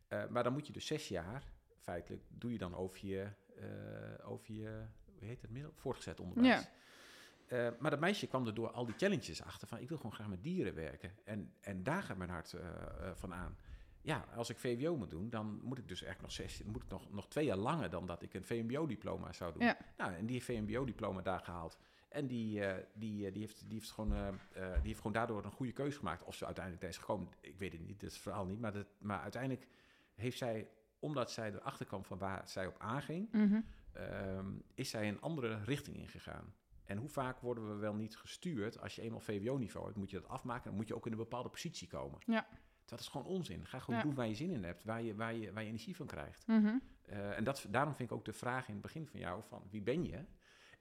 Eh, 0.08 0.26
maar 0.28 0.42
dan 0.42 0.52
moet 0.52 0.66
je 0.66 0.72
dus 0.72 0.86
zes 0.86 1.08
jaar, 1.08 1.44
feitelijk, 1.78 2.22
doe 2.28 2.52
je 2.52 2.58
dan 2.58 2.74
over 2.74 3.06
je, 3.06 3.28
eh, 3.56 4.30
over 4.30 4.52
je 4.54 4.84
hoe 5.18 5.24
heet 5.28 5.42
het, 5.42 5.50
middel? 5.50 5.72
voortgezet 5.74 6.20
onderwijs. 6.20 6.62
Ja. 6.62 6.68
Eh, 7.46 7.78
maar 7.78 7.90
dat 7.90 8.00
meisje 8.00 8.26
kwam 8.26 8.46
er 8.46 8.54
door 8.54 8.70
al 8.70 8.84
die 8.86 8.94
challenges 8.96 9.42
achter 9.42 9.68
van, 9.68 9.78
ik 9.78 9.88
wil 9.88 9.96
gewoon 9.96 10.12
graag 10.12 10.28
met 10.28 10.42
dieren 10.42 10.74
werken. 10.74 11.12
En, 11.24 11.54
en 11.60 11.82
daar 11.82 12.02
gaat 12.02 12.16
mijn 12.16 12.30
hart 12.30 12.52
eh, 12.52 12.68
eh, 12.68 13.14
van 13.14 13.34
aan. 13.34 13.56
Ja, 14.02 14.25
als 14.35 14.50
ik 14.50 14.59
VWO 14.59 14.97
moet 14.97 15.11
doen, 15.11 15.30
dan 15.30 15.61
moet 15.62 15.78
ik 15.78 15.88
dus 15.88 16.02
eigenlijk 16.02 16.23
nog 16.38 16.47
zes, 16.49 16.62
moet 16.64 16.83
ik 16.83 16.88
nog, 16.88 17.12
nog 17.12 17.28
twee 17.28 17.45
jaar 17.45 17.57
langer 17.57 17.90
dan 17.90 18.07
dat 18.07 18.23
ik 18.23 18.35
een 18.35 18.45
VMBO-diploma 18.45 19.33
zou 19.33 19.52
doen. 19.52 19.62
Ja. 19.62 19.76
Nou, 19.97 20.14
en 20.14 20.26
die 20.26 20.42
VMBO-diploma 20.45 21.21
daar 21.23 21.40
gehaald. 21.40 21.78
En 22.09 22.26
die, 22.26 22.64
eh, 22.64 22.85
die, 22.95 23.26
eh, 23.26 23.33
die, 23.33 23.40
heeft, 23.42 23.61
die, 23.69 23.78
heeft 23.78 23.90
gewoon, 23.90 24.14
eh, 24.14 24.28
die 24.52 24.80
heeft 24.83 24.97
gewoon 24.97 25.12
daardoor 25.12 25.45
een 25.45 25.50
goede 25.50 25.73
keuze 25.73 25.99
gemaakt. 25.99 26.25
Of 26.25 26.35
ze 26.35 26.45
uiteindelijk 26.47 26.85
is 26.85 26.99
gekomen, 26.99 27.28
ik 27.40 27.59
weet 27.59 27.73
het 27.73 27.80
niet, 27.80 28.00
dat 28.00 28.09
is 28.09 28.14
het 28.14 28.23
verhaal 28.23 28.45
niet. 28.47 28.61
Maar, 28.61 28.73
dat, 28.73 28.87
maar 28.99 29.21
uiteindelijk 29.21 29.66
heeft 30.14 30.38
zij, 30.38 30.69
omdat 30.99 31.30
zij 31.30 31.52
erachter 31.52 31.87
kwam 31.87 32.04
van 32.04 32.19
waar 32.19 32.49
zij 32.49 32.66
op 32.66 32.76
aanging, 32.78 33.33
Mhm. 33.33 33.61
ehm, 33.92 34.47
is 34.75 34.90
zij 34.90 35.09
een 35.09 35.21
andere 35.21 35.64
richting 35.64 35.97
ingegaan. 35.97 36.54
En 36.85 36.97
hoe 36.99 37.09
vaak 37.09 37.40
worden 37.40 37.69
we 37.69 37.75
wel 37.75 37.95
niet 37.95 38.16
gestuurd 38.16 38.80
als 38.80 38.95
je 38.95 39.02
eenmaal 39.02 39.21
VWO-niveau 39.21 39.85
hebt, 39.87 39.99
moet 39.99 40.11
je 40.11 40.21
dat 40.21 40.28
afmaken, 40.28 40.64
dan 40.64 40.75
moet 40.75 40.88
je 40.88 40.95
ook 40.95 41.07
in 41.07 41.12
een 41.12 41.19
bepaalde 41.19 41.49
positie 41.49 41.88
komen. 41.88 42.19
Ja. 42.26 42.47
Dat 42.90 43.00
is 43.00 43.09
gewoon 43.09 43.26
onzin. 43.26 43.66
Ga 43.66 43.78
gewoon 43.78 43.99
Ja. 44.00 44.06
doen 44.06 44.14
waar 44.14 44.26
je 44.28 44.35
zin 44.35 44.50
in 44.50 44.64
hebt, 44.64 44.85
waar 44.85 45.02
je, 45.02 45.14
waar 45.14 45.35
je, 45.35 45.52
waar 45.52 45.62
je 45.62 45.68
energie 45.68 45.97
van 45.97 46.06
krijgt. 46.06 46.47
Mhm. 46.47 46.75
Eh, 47.06 47.37
en 47.37 47.44
dat, 47.44 47.66
daarom 47.68 47.94
vind 47.94 48.11
ik 48.11 48.16
ook 48.16 48.25
de 48.25 48.32
vraag 48.32 48.66
in 48.68 48.73
het 48.73 48.82
begin 48.82 49.06
van 49.06 49.20
jou 49.20 49.42
van 49.49 49.62
wie 49.70 49.82
ben 49.82 50.04
je? 50.04 50.25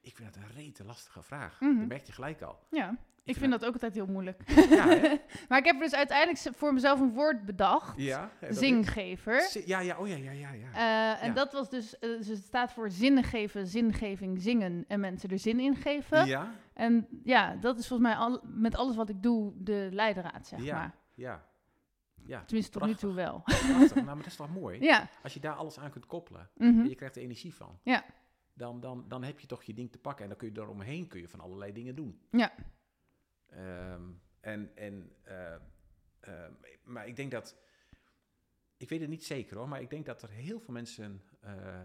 Ik 0.02 0.16
vind 0.16 0.34
dat 0.34 0.44
een 0.44 0.50
rete 0.56 0.84
lastige 0.84 1.22
vraag. 1.24 1.60
Mhm. 1.62 1.78
Dat 1.78 1.88
merk 1.88 2.06
je 2.06 2.12
gelijk 2.12 2.42
al. 2.42 2.60
Ja, 2.70 2.98
ik 3.24 3.36
vind 3.36 3.52
dat 3.52 3.66
ook 3.66 3.74
altijd 3.74 3.94
heel 3.94 4.06
moeilijk. 4.08 4.42
Ja? 4.70 4.86
Maar 5.50 5.58
ik 5.60 5.66
heb 5.66 5.80
dus 5.80 5.94
uiteindelijk 5.94 6.56
voor 6.58 6.74
mezelf 6.74 7.00
een 7.00 7.14
woord 7.14 7.46
bedacht. 7.46 7.98
ja 8.02 8.32
Zinggever. 8.50 9.38
is- 9.38 9.64
Ja, 9.66 9.80
ja, 9.80 9.98
oh 9.98 10.08
ja, 10.08 10.16
ja, 10.16 10.32
ja. 10.32 10.52
ja. 10.52 10.74
Eh, 11.20 11.24
en 11.28 11.34
dat 11.34 11.52
was 11.54 11.70
dus, 11.70 12.00
eh, 12.00 12.10
dus 12.18 12.28
het 12.28 12.44
staat 12.44 12.74
voor 12.74 12.92
zinnen 12.92 13.24
geven, 13.24 13.68
zingeving, 13.68 14.42
zingen 14.42 14.86
en 14.88 15.00
mensen 15.00 15.30
er 15.30 15.40
zin 15.40 15.60
in 15.60 15.76
geven. 15.76 16.26
ja, 16.26 16.52
En 16.74 17.08
ja, 17.24 17.56
dat 17.56 17.80
is 17.80 17.88
volgens 17.88 18.10
mij 18.10 18.18
al, 18.18 18.42
met 18.44 18.76
alles 18.76 18.96
wat 18.96 19.10
ik 19.10 19.24
doe 19.24 19.54
de 19.58 19.90
leidraad, 19.92 20.48
zeg 20.48 20.64
Ja. 20.64 20.76
maar. 20.76 20.96
ja. 21.14 21.48
Ja, 22.30 22.44
Tenminste, 22.46 22.80
tot 22.80 22.88
nu 22.88 22.96
toe 22.96 23.14
wel. 23.14 23.42
prachtig. 23.46 23.94
nou, 23.94 24.06
maar 24.06 24.16
dat 24.16 24.26
is 24.26 24.36
toch 24.36 24.54
mooi? 24.54 24.82
ja. 24.82 25.10
Als 25.24 25.34
je 25.34 25.40
daar 25.40 25.56
alles 25.56 25.80
aan 25.80 25.92
kunt 25.92 26.06
koppelen 26.06 26.50
mhm. 26.56 26.80
en 26.80 26.90
je 26.90 26.96
krijgt 26.96 27.16
er 27.16 27.22
energie 27.22 27.54
van. 27.54 27.80
Ja. 27.84 28.06
Dan, 28.54 28.80
dan, 28.80 29.06
dan 29.08 29.24
heb 29.24 29.40
je 29.40 29.48
toch 29.48 29.64
je 29.64 29.74
ding 29.74 29.92
te 29.92 29.98
pakken 29.98 30.24
en 30.24 30.30
dan 30.30 30.38
kun 30.38 30.54
je 30.54 30.62
eromheen 30.62 31.08
kun 31.08 31.20
je 31.20 31.28
van 31.28 31.40
allerlei 31.40 31.74
dingen 31.74 31.96
doen. 31.96 32.22
Ja. 32.32 32.54
Ehm, 33.46 34.04
en, 34.40 34.72
en, 34.76 35.12
eh, 35.24 35.54
ehm, 36.20 36.54
maar 36.84 37.08
ik 37.08 37.16
denk 37.16 37.32
dat, 37.32 37.58
ik 38.78 38.90
weet 38.90 39.00
het 39.00 39.10
niet 39.10 39.26
zeker 39.26 39.58
hoor, 39.58 39.68
maar 39.68 39.82
ik 39.82 39.90
denk 39.90 40.06
dat 40.06 40.22
er 40.22 40.30
heel 40.30 40.60
veel 40.60 40.74
mensen, 40.74 41.22
eh, 41.40 41.82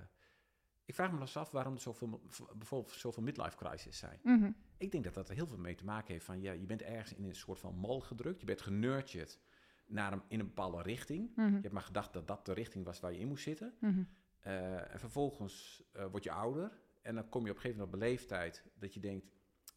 ik 0.84 0.94
vraag 0.94 1.12
me 1.12 1.20
eens 1.20 1.36
af 1.36 1.50
waarom 1.50 1.74
er 1.74 1.80
zoveel, 1.80 2.22
bijvoorbeeld 2.56 2.92
zoveel 2.92 3.22
midlife 3.22 3.56
crisis 3.56 3.98
zijn. 3.98 4.20
Mhm. 4.22 4.50
Ik 4.76 4.90
denk 4.90 5.04
dat 5.04 5.14
dat 5.14 5.28
er 5.28 5.34
heel 5.34 5.46
veel 5.46 5.58
mee 5.58 5.74
te 5.74 5.84
maken 5.84 6.12
heeft 6.12 6.24
van, 6.24 6.40
ja, 6.40 6.52
je 6.52 6.66
bent 6.66 6.82
ergens 6.82 7.14
in 7.14 7.24
een 7.24 7.34
soort 7.34 7.58
van 7.58 7.74
mal 7.74 8.00
gedrukt, 8.00 8.40
je 8.40 8.46
bent 8.46 8.62
genurtured 8.62 9.40
naar 9.86 10.12
een, 10.12 10.22
in 10.28 10.40
een 10.40 10.46
bepaalde 10.46 10.82
richting. 10.82 11.30
Mhm. 11.36 11.54
Je 11.54 11.60
hebt 11.60 11.72
maar 11.72 11.82
gedacht 11.82 12.12
dat 12.12 12.26
dat 12.28 12.46
de 12.46 12.52
richting 12.52 12.84
was 12.84 13.00
waar 13.00 13.12
je 13.12 13.18
in 13.18 13.28
moest 13.28 13.42
zitten. 13.44 13.74
Mhm. 13.80 14.02
Eh, 14.40 14.92
en 14.92 14.98
vervolgens 15.00 15.82
eh, 15.92 16.06
word 16.10 16.24
je 16.24 16.30
ouder. 16.32 16.78
En 17.02 17.14
dan 17.14 17.28
kom 17.28 17.44
je 17.44 17.50
op 17.50 17.56
een 17.56 17.62
gegeven 17.62 17.84
moment 17.84 17.96
op 17.96 18.02
een 18.02 18.08
leeftijd 18.08 18.64
dat 18.78 18.94
je 18.94 19.00
denkt, 19.00 19.26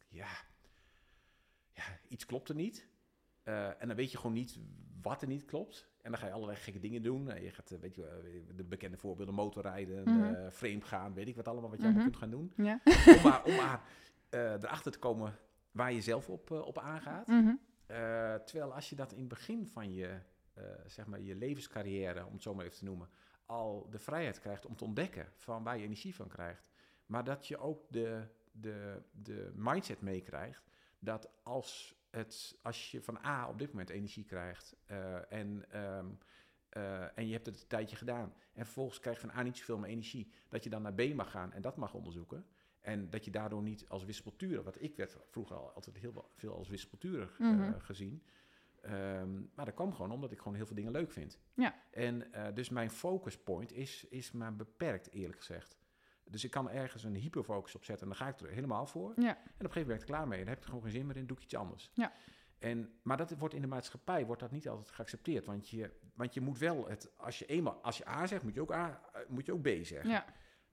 ja, 0.08 0.28
ja 1.72 1.82
iets 2.08 2.26
klopt 2.26 2.48
er 2.48 2.54
niet. 2.54 2.88
Eh, 3.42 3.82
en 3.82 3.86
dan 3.88 3.96
weet 3.96 4.10
je 4.10 4.16
gewoon 4.16 4.32
niet 4.32 4.58
wat 5.02 5.22
er 5.22 5.28
niet 5.28 5.44
klopt. 5.44 5.88
En 6.02 6.10
dan 6.10 6.20
ga 6.20 6.26
je 6.26 6.32
allerlei 6.32 6.58
gekke 6.58 6.78
dingen 6.80 7.02
doen. 7.02 7.26
Je 7.42 7.50
gaat, 7.50 7.76
weet 7.80 7.94
je, 7.94 8.44
de 8.54 8.64
bekende 8.64 8.96
voorbeelden, 8.96 9.34
motorrijden, 9.34 10.02
Mhm. 10.14 10.50
frame 10.50 10.80
gaan, 10.80 11.14
weet 11.14 11.28
ik 11.28 11.36
wat 11.36 11.48
allemaal, 11.48 11.70
wat 11.70 11.78
je 11.80 11.86
Mhm. 11.86 11.94
allemaal 11.98 12.10
kunt 12.10 12.22
gaan 12.22 12.30
doen. 12.30 12.52
Ja. 12.56 12.80
Om 13.16 13.22
maar, 13.22 13.44
om 13.44 13.54
maar 13.56 13.82
erachter 14.30 14.92
te 14.92 14.98
komen 14.98 15.34
waar 15.70 15.92
je 15.92 16.00
zelf 16.00 16.28
op, 16.28 16.50
op 16.50 16.78
aangaat. 16.78 17.26
Mhm. 17.26 17.54
Eh, 17.88 18.34
terwijl 18.34 18.74
als 18.74 18.88
je 18.88 18.96
dat 18.96 19.12
in 19.12 19.18
het 19.18 19.28
begin 19.28 19.66
van 19.66 19.94
je, 19.94 20.20
eh, 20.54 20.64
zeg 20.86 21.06
maar 21.06 21.20
je 21.20 21.34
levenscarrière, 21.34 22.26
om 22.26 22.32
het 22.32 22.42
zo 22.42 22.54
maar 22.54 22.64
even 22.64 22.78
te 22.78 22.84
noemen, 22.84 23.08
al 23.46 23.86
de 23.90 23.98
vrijheid 23.98 24.40
krijgt 24.40 24.66
om 24.66 24.76
te 24.76 24.84
ontdekken 24.84 25.32
van 25.36 25.62
waar 25.62 25.76
je 25.76 25.84
energie 25.84 26.14
van 26.14 26.28
krijgt. 26.28 26.70
Maar 27.06 27.24
dat 27.24 27.46
je 27.46 27.58
ook 27.58 27.84
de, 27.88 28.26
de, 28.52 29.02
de 29.12 29.52
mindset 29.54 30.00
meekrijgt 30.00 30.68
dat 30.98 31.30
als, 31.42 31.94
het, 32.10 32.58
als 32.62 32.90
je 32.90 33.02
van 33.02 33.18
A 33.24 33.48
op 33.48 33.58
dit 33.58 33.70
moment 33.70 33.90
energie 33.90 34.24
krijgt 34.24 34.76
eh, 34.84 35.32
en, 35.32 35.64
ehm, 35.70 36.06
eh, 36.68 37.18
en 37.18 37.26
je 37.26 37.32
hebt 37.32 37.46
het 37.46 37.60
een 37.60 37.66
tijdje 37.66 37.96
gedaan 37.96 38.34
en 38.52 38.64
vervolgens 38.64 39.00
krijg 39.00 39.20
je 39.20 39.28
van 39.28 39.38
A 39.38 39.42
niet 39.42 39.56
zoveel 39.56 39.78
meer 39.78 39.90
energie, 39.90 40.32
dat 40.48 40.64
je 40.64 40.70
dan 40.70 40.82
naar 40.82 40.94
B 40.94 41.14
mag 41.14 41.30
gaan 41.30 41.52
en 41.52 41.62
dat 41.62 41.76
mag 41.76 41.94
onderzoeken. 41.94 42.46
En 42.88 43.10
dat 43.10 43.24
je 43.24 43.30
daardoor 43.30 43.62
niet 43.62 43.88
als 43.88 44.04
wispelturig, 44.04 44.64
wat 44.64 44.82
ik 44.82 44.96
werd 44.96 45.16
vroeger 45.30 45.56
al 45.56 45.70
altijd 45.74 45.96
heel 45.98 46.30
veel 46.34 46.54
als 46.56 46.68
wispelturig 46.68 47.38
eh, 47.40 47.50
Mhm. 47.50 47.78
gezien. 47.78 48.22
Ehm, 48.80 49.34
maar 49.54 49.64
dat 49.64 49.74
kwam 49.74 49.94
gewoon 49.94 50.10
omdat 50.10 50.32
ik 50.32 50.38
gewoon 50.38 50.54
heel 50.54 50.66
veel 50.66 50.76
dingen 50.76 50.92
leuk 50.92 51.10
vind. 51.12 51.38
Ja. 51.54 51.74
En 51.90 52.32
eh, 52.32 52.54
dus 52.54 52.68
mijn 52.68 52.90
focus 52.90 53.38
point 53.38 53.72
is, 53.72 54.04
is 54.04 54.32
maar 54.32 54.56
beperkt, 54.56 55.10
eerlijk 55.10 55.38
gezegd. 55.38 55.76
Dus 56.24 56.44
ik 56.44 56.50
kan 56.50 56.70
ergens 56.70 57.04
een 57.04 57.14
hyperfocus 57.14 57.74
op 57.74 57.84
zetten 57.84 58.06
en 58.10 58.12
dan 58.16 58.26
ga 58.26 58.32
ik 58.32 58.40
er 58.40 58.48
helemaal 58.54 58.86
voor. 58.86 59.12
Ja. 59.16 59.36
En 59.36 59.42
op 59.42 59.46
een 59.46 59.52
gegeven 59.52 59.66
moment 59.80 59.86
ben 59.86 59.94
ik 59.96 60.00
er 60.00 60.06
klaar 60.14 60.28
mee. 60.28 60.38
En 60.38 60.44
dan 60.44 60.54
heb 60.54 60.58
ik 60.58 60.62
er 60.64 60.68
gewoon 60.68 60.84
geen 60.84 60.92
zin 60.98 61.06
meer 61.06 61.16
in, 61.16 61.26
doe 61.26 61.36
ik 61.36 61.42
iets 61.42 61.54
anders. 61.54 61.90
Ja. 61.94 62.12
En, 62.58 62.92
maar 63.02 63.16
dat 63.16 63.38
wordt 63.38 63.54
in 63.54 63.60
de 63.60 63.66
maatschappij 63.66 64.26
wordt 64.26 64.40
dat 64.40 64.50
niet 64.50 64.68
altijd 64.68 64.90
geaccepteerd. 64.90 65.46
Want 65.46 65.68
je, 65.68 65.90
want 66.14 66.34
je 66.34 66.40
moet 66.40 66.58
wel, 66.58 66.88
het, 66.88 67.10
als 67.16 67.38
je 67.38 67.46
eenmaal 67.46 67.74
als 67.82 67.98
je 67.98 68.08
A 68.08 68.26
zegt, 68.26 68.42
moet 68.42 68.54
je 68.54 68.60
ook, 68.60 68.72
A, 68.72 69.00
eh, 69.12 69.20
moet 69.28 69.46
je 69.46 69.52
ook 69.52 69.62
B 69.62 69.68
zeggen. 69.82 70.10
Ja. 70.10 70.24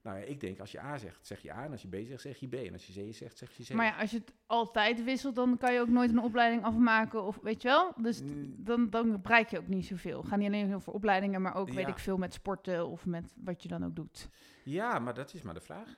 Nou 0.05 0.17
ja, 0.17 0.23
ik 0.23 0.39
denk 0.39 0.59
als 0.59 0.71
je 0.71 0.81
A 0.81 0.97
zegt, 0.97 1.27
zeg 1.27 1.41
je 1.41 1.53
A. 1.53 1.63
En 1.63 1.71
als 1.71 1.81
je 1.81 1.87
B 1.87 1.95
zegt, 2.07 2.21
zeg 2.21 2.37
je 2.37 2.47
B. 2.47 2.53
En 2.53 2.73
als 2.73 2.87
je 2.87 3.09
C 3.09 3.13
zegt, 3.13 3.37
zeg 3.37 3.51
je 3.51 3.63
C. 3.63 3.69
Maar 3.69 3.85
ja, 3.85 3.99
als 3.99 4.11
je 4.11 4.17
het 4.17 4.33
altijd 4.45 5.03
wisselt, 5.03 5.35
dan 5.35 5.57
kan 5.57 5.73
je 5.73 5.79
ook 5.79 5.87
nooit 5.89 6.09
een 6.09 6.19
opleiding 6.19 6.63
afmaken. 6.63 7.23
Of 7.23 7.39
weet 7.41 7.61
je 7.61 7.67
wel? 7.67 7.93
Dus 8.01 8.21
Mm. 8.21 8.55
dan, 8.57 8.89
dan 8.89 9.21
bereik 9.21 9.49
je 9.49 9.57
ook 9.59 9.67
niet 9.67 9.85
zoveel. 9.85 10.23
Ga 10.23 10.35
niet 10.35 10.47
alleen 10.47 10.75
over 10.75 10.93
opleidingen, 10.93 11.41
maar 11.41 11.55
ook 11.55 11.69
weet 11.73 11.87
ik 11.87 11.99
veel 11.99 12.17
met 12.17 12.33
sporten 12.33 12.87
of 12.87 13.05
met 13.05 13.33
wat 13.43 13.61
je 13.63 13.67
dan 13.67 13.85
ook 13.85 13.95
doet. 13.95 14.29
Ja, 14.63 14.99
maar 14.99 15.13
dat 15.13 15.33
is 15.33 15.41
maar 15.41 15.53
de 15.53 15.61
vraag. 15.61 15.95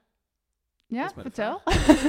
Ja, 0.88 1.10
vertel. 1.10 1.62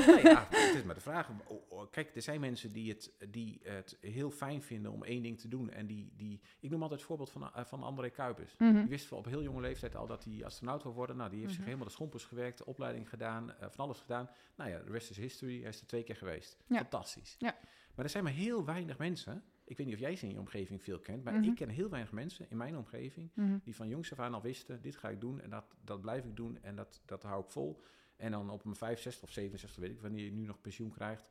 Nou 0.06 0.20
ja, 0.22 0.46
het 0.50 0.74
is 0.74 0.82
maar 0.82 0.94
de 0.94 1.00
vraag. 1.00 1.28
Oh, 1.46 1.70
oh, 1.72 1.90
Kijk, 1.90 2.14
er 2.16 2.22
zijn 2.22 2.40
mensen 2.40 2.72
die 2.72 2.88
het, 2.90 3.12
die 3.28 3.60
het 3.62 3.98
heel 4.00 4.30
fijn 4.30 4.62
vinden 4.62 4.92
om 4.92 5.04
één 5.04 5.22
ding 5.22 5.40
te 5.40 5.48
doen. 5.48 5.70
En 5.70 5.86
die, 5.86 6.12
die 6.16 6.40
ik 6.60 6.70
noem 6.70 6.82
altijd 6.82 6.98
het 7.00 7.08
voorbeeld 7.08 7.30
van, 7.30 7.54
eh, 7.54 7.64
van 7.64 7.82
André 7.82 8.10
Kuipers. 8.10 8.54
Mhm. 8.58 8.72
Die 8.74 8.88
wist 8.88 9.12
op 9.12 9.24
heel 9.24 9.42
jonge 9.42 9.60
leeftijd 9.60 9.96
al 9.96 10.06
dat 10.06 10.24
hij 10.24 10.44
astronaut 10.44 10.82
wil 10.82 10.92
worden. 10.94 11.16
Nou, 11.16 11.28
die 11.30 11.38
heeft 11.38 11.48
Mhm. 11.50 11.56
zich 11.58 11.66
helemaal 11.66 11.86
de 11.88 11.92
schompers 11.92 12.24
gewerkt, 12.24 12.58
de 12.58 12.66
opleiding 12.66 13.08
gedaan, 13.08 13.50
eh, 13.52 13.68
van 13.70 13.84
alles 13.84 13.98
gedaan. 14.00 14.30
Nou 14.56 14.70
ja, 14.70 14.78
de 14.78 14.90
rest 14.90 15.10
is 15.10 15.16
history. 15.16 15.60
Hij 15.60 15.68
is 15.68 15.80
er 15.80 15.86
twee 15.86 16.02
keer 16.02 16.16
geweest. 16.16 16.56
Ja. 16.66 16.76
Fantastisch. 16.76 17.36
Ja. 17.38 17.56
Maar 17.94 18.04
er 18.04 18.10
zijn 18.10 18.24
maar 18.24 18.32
heel 18.32 18.64
weinig 18.64 18.98
mensen. 18.98 19.42
Ik 19.64 19.76
weet 19.76 19.86
niet 19.86 19.94
of 19.94 20.00
jij 20.00 20.16
ze 20.16 20.26
in 20.26 20.32
je 20.32 20.38
omgeving 20.38 20.82
veel 20.82 20.98
kent, 20.98 21.24
maar 21.24 21.34
Mhm. 21.34 21.42
ik 21.42 21.54
ken 21.54 21.68
heel 21.68 21.88
weinig 21.88 22.12
mensen 22.12 22.46
in 22.50 22.56
mijn 22.56 22.76
omgeving 22.76 23.30
Mhm. 23.34 23.58
die 23.62 23.76
van 23.76 23.88
jongs 23.88 24.12
af 24.12 24.18
aan 24.18 24.34
al 24.34 24.42
wisten, 24.42 24.82
dit 24.82 24.96
ga 24.96 25.08
ik 25.08 25.20
doen 25.20 25.40
en 25.40 25.50
dat, 25.50 25.64
dat 25.84 26.00
blijf 26.00 26.24
ik 26.24 26.36
doen 26.36 26.58
en 26.62 26.76
dat, 26.76 27.00
dat 27.04 27.22
hou 27.22 27.42
ik 27.44 27.50
vol. 27.50 27.80
En 28.18 28.30
dan 28.30 28.50
op 28.50 28.64
mijn 28.64 28.76
65 28.76 29.22
of 29.22 29.30
67, 29.30 29.80
weet 29.80 29.90
ik 29.90 30.00
wanneer 30.00 30.24
je 30.24 30.32
nu 30.32 30.44
nog 30.46 30.60
pensioen 30.60 30.90
krijgt. 30.90 31.24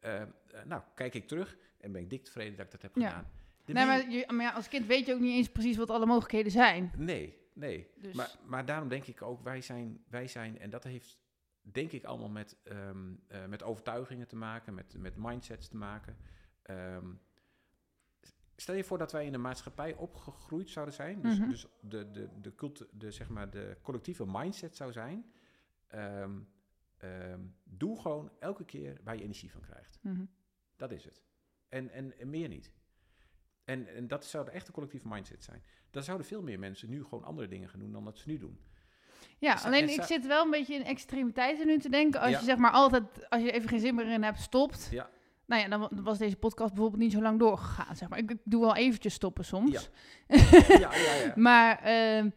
eh, 0.00 0.22
eh, 0.22 0.28
nou, 0.64 0.82
kijk 0.94 1.14
ik 1.14 1.28
terug 1.28 1.56
en 1.80 1.92
ben 1.92 2.00
ik 2.02 2.10
dik 2.10 2.24
tevreden 2.24 2.56
dat 2.56 2.64
ik 2.66 2.70
dat 2.72 2.82
heb 2.82 2.96
Ja. 2.96 3.08
gedaan. 3.08 3.30
De 3.64 3.72
Nee, 3.72 3.86
maar, 3.86 4.10
je, 4.10 4.24
maar 4.32 4.44
ja, 4.44 4.52
als 4.52 4.68
kind 4.68 4.86
weet 4.86 5.06
je 5.06 5.14
ook 5.14 5.20
niet 5.20 5.36
eens 5.36 5.48
precies 5.50 5.76
wat 5.76 5.90
alle 5.90 6.06
mogelijkheden 6.06 6.52
zijn. 6.52 6.92
nee, 6.96 7.38
nee. 7.52 7.90
Dus 7.96 8.14
Maar, 8.14 8.30
maar 8.44 8.66
daarom 8.66 8.88
denk 8.88 9.06
ik 9.06 9.22
ook, 9.22 9.42
wij 9.42 9.60
zijn, 9.60 10.04
wij 10.08 10.28
zijn 10.28 10.58
en 10.58 10.70
dat 10.70 10.84
heeft 10.84 11.18
denk 11.60 11.92
ik 11.92 12.04
allemaal 12.04 12.28
met, 12.28 12.56
ehm, 12.64 13.14
eh, 13.28 13.46
met 13.46 13.62
overtuigingen 13.62 14.28
te 14.28 14.36
maken, 14.36 14.74
met, 14.74 14.94
met 14.98 15.16
mindsets 15.16 15.68
te 15.68 15.76
maken. 15.76 16.16
Ehm, 16.62 17.06
stel 18.56 18.74
je 18.74 18.84
voor 18.84 18.98
dat 18.98 19.12
wij 19.12 19.26
in 19.26 19.34
een 19.34 19.40
maatschappij 19.40 19.94
opgegroeid 19.94 20.70
zouden 20.70 20.94
zijn, 20.94 21.20
dus, 21.22 21.38
Mhm. 21.38 21.48
dus 21.48 21.66
de, 21.80 22.10
de, 22.10 22.28
de, 22.40 22.54
cult, 22.54 22.86
de, 22.92 23.10
zeg 23.10 23.28
maar 23.28 23.50
de 23.50 23.76
collectieve 23.82 24.24
mindset 24.26 24.76
zou 24.76 24.92
zijn. 24.92 25.30
Ehm, 25.88 26.38
ehm, 26.96 27.40
doe 27.64 28.00
gewoon 28.00 28.30
elke 28.38 28.64
keer 28.64 29.00
waar 29.04 29.16
je 29.16 29.22
energie 29.22 29.52
van 29.52 29.60
krijgt. 29.60 29.98
mhm. 30.02 30.24
Dat 30.76 30.90
is 30.92 31.04
het. 31.04 31.22
En, 31.68 31.90
en, 31.90 32.18
en 32.18 32.30
meer 32.30 32.48
niet. 32.48 32.72
En, 33.64 33.94
en 33.94 34.06
dat 34.08 34.24
zou 34.24 34.44
de 34.44 34.50
echte 34.50 34.72
collectieve 34.72 35.08
mindset 35.08 35.42
zijn. 35.44 35.62
Dan 35.90 36.02
zouden 36.02 36.26
veel 36.26 36.42
meer 36.42 36.58
mensen 36.58 36.88
nu 36.90 37.02
gewoon 37.04 37.24
andere 37.24 37.48
dingen 37.48 37.68
gaan 37.68 37.80
doen 37.80 37.92
dan 37.92 38.04
dat 38.04 38.18
ze 38.18 38.28
nu 38.28 38.38
doen. 38.38 38.60
Ja, 39.38 39.54
alleen 39.54 39.88
ik 39.88 40.02
zit 40.02 40.26
wel 40.26 40.44
een 40.44 40.50
beetje 40.50 40.74
in 40.74 40.84
extremiteiten 40.84 41.66
nu 41.66 41.78
te 41.78 41.88
denken. 41.88 42.20
Als 42.20 42.30
Ja. 42.30 42.38
je 42.38 42.44
zeg 42.44 42.56
maar 42.56 42.70
altijd, 42.70 43.30
als 43.30 43.42
je 43.42 43.50
even 43.52 43.68
geen 43.68 43.80
zin 43.80 43.94
meer 43.94 44.06
in 44.12 44.22
hebt, 44.22 44.40
stopt. 44.40 44.88
Ja. 44.90 45.10
Nou 45.46 45.62
ja, 45.62 45.68
dan 45.68 45.80
wa- 45.80 45.88
was 46.02 46.18
deze 46.18 46.36
podcast 46.36 46.72
bijvoorbeeld 46.72 47.02
niet 47.02 47.12
zo 47.12 47.20
lang 47.22 47.38
doorgegaan. 47.38 47.96
Zeg 47.96 48.08
maar. 48.08 48.18
ik, 48.18 48.30
ik 48.30 48.38
doe 48.44 48.60
wel 48.60 48.76
eventjes 48.76 49.14
stoppen 49.14 49.44
soms. 49.44 49.70
Ja. 49.72 49.80
ja, 50.68 50.94
ja, 50.94 51.14
ja. 51.14 51.32
Maar 51.48 51.78
ehm, 51.82 52.30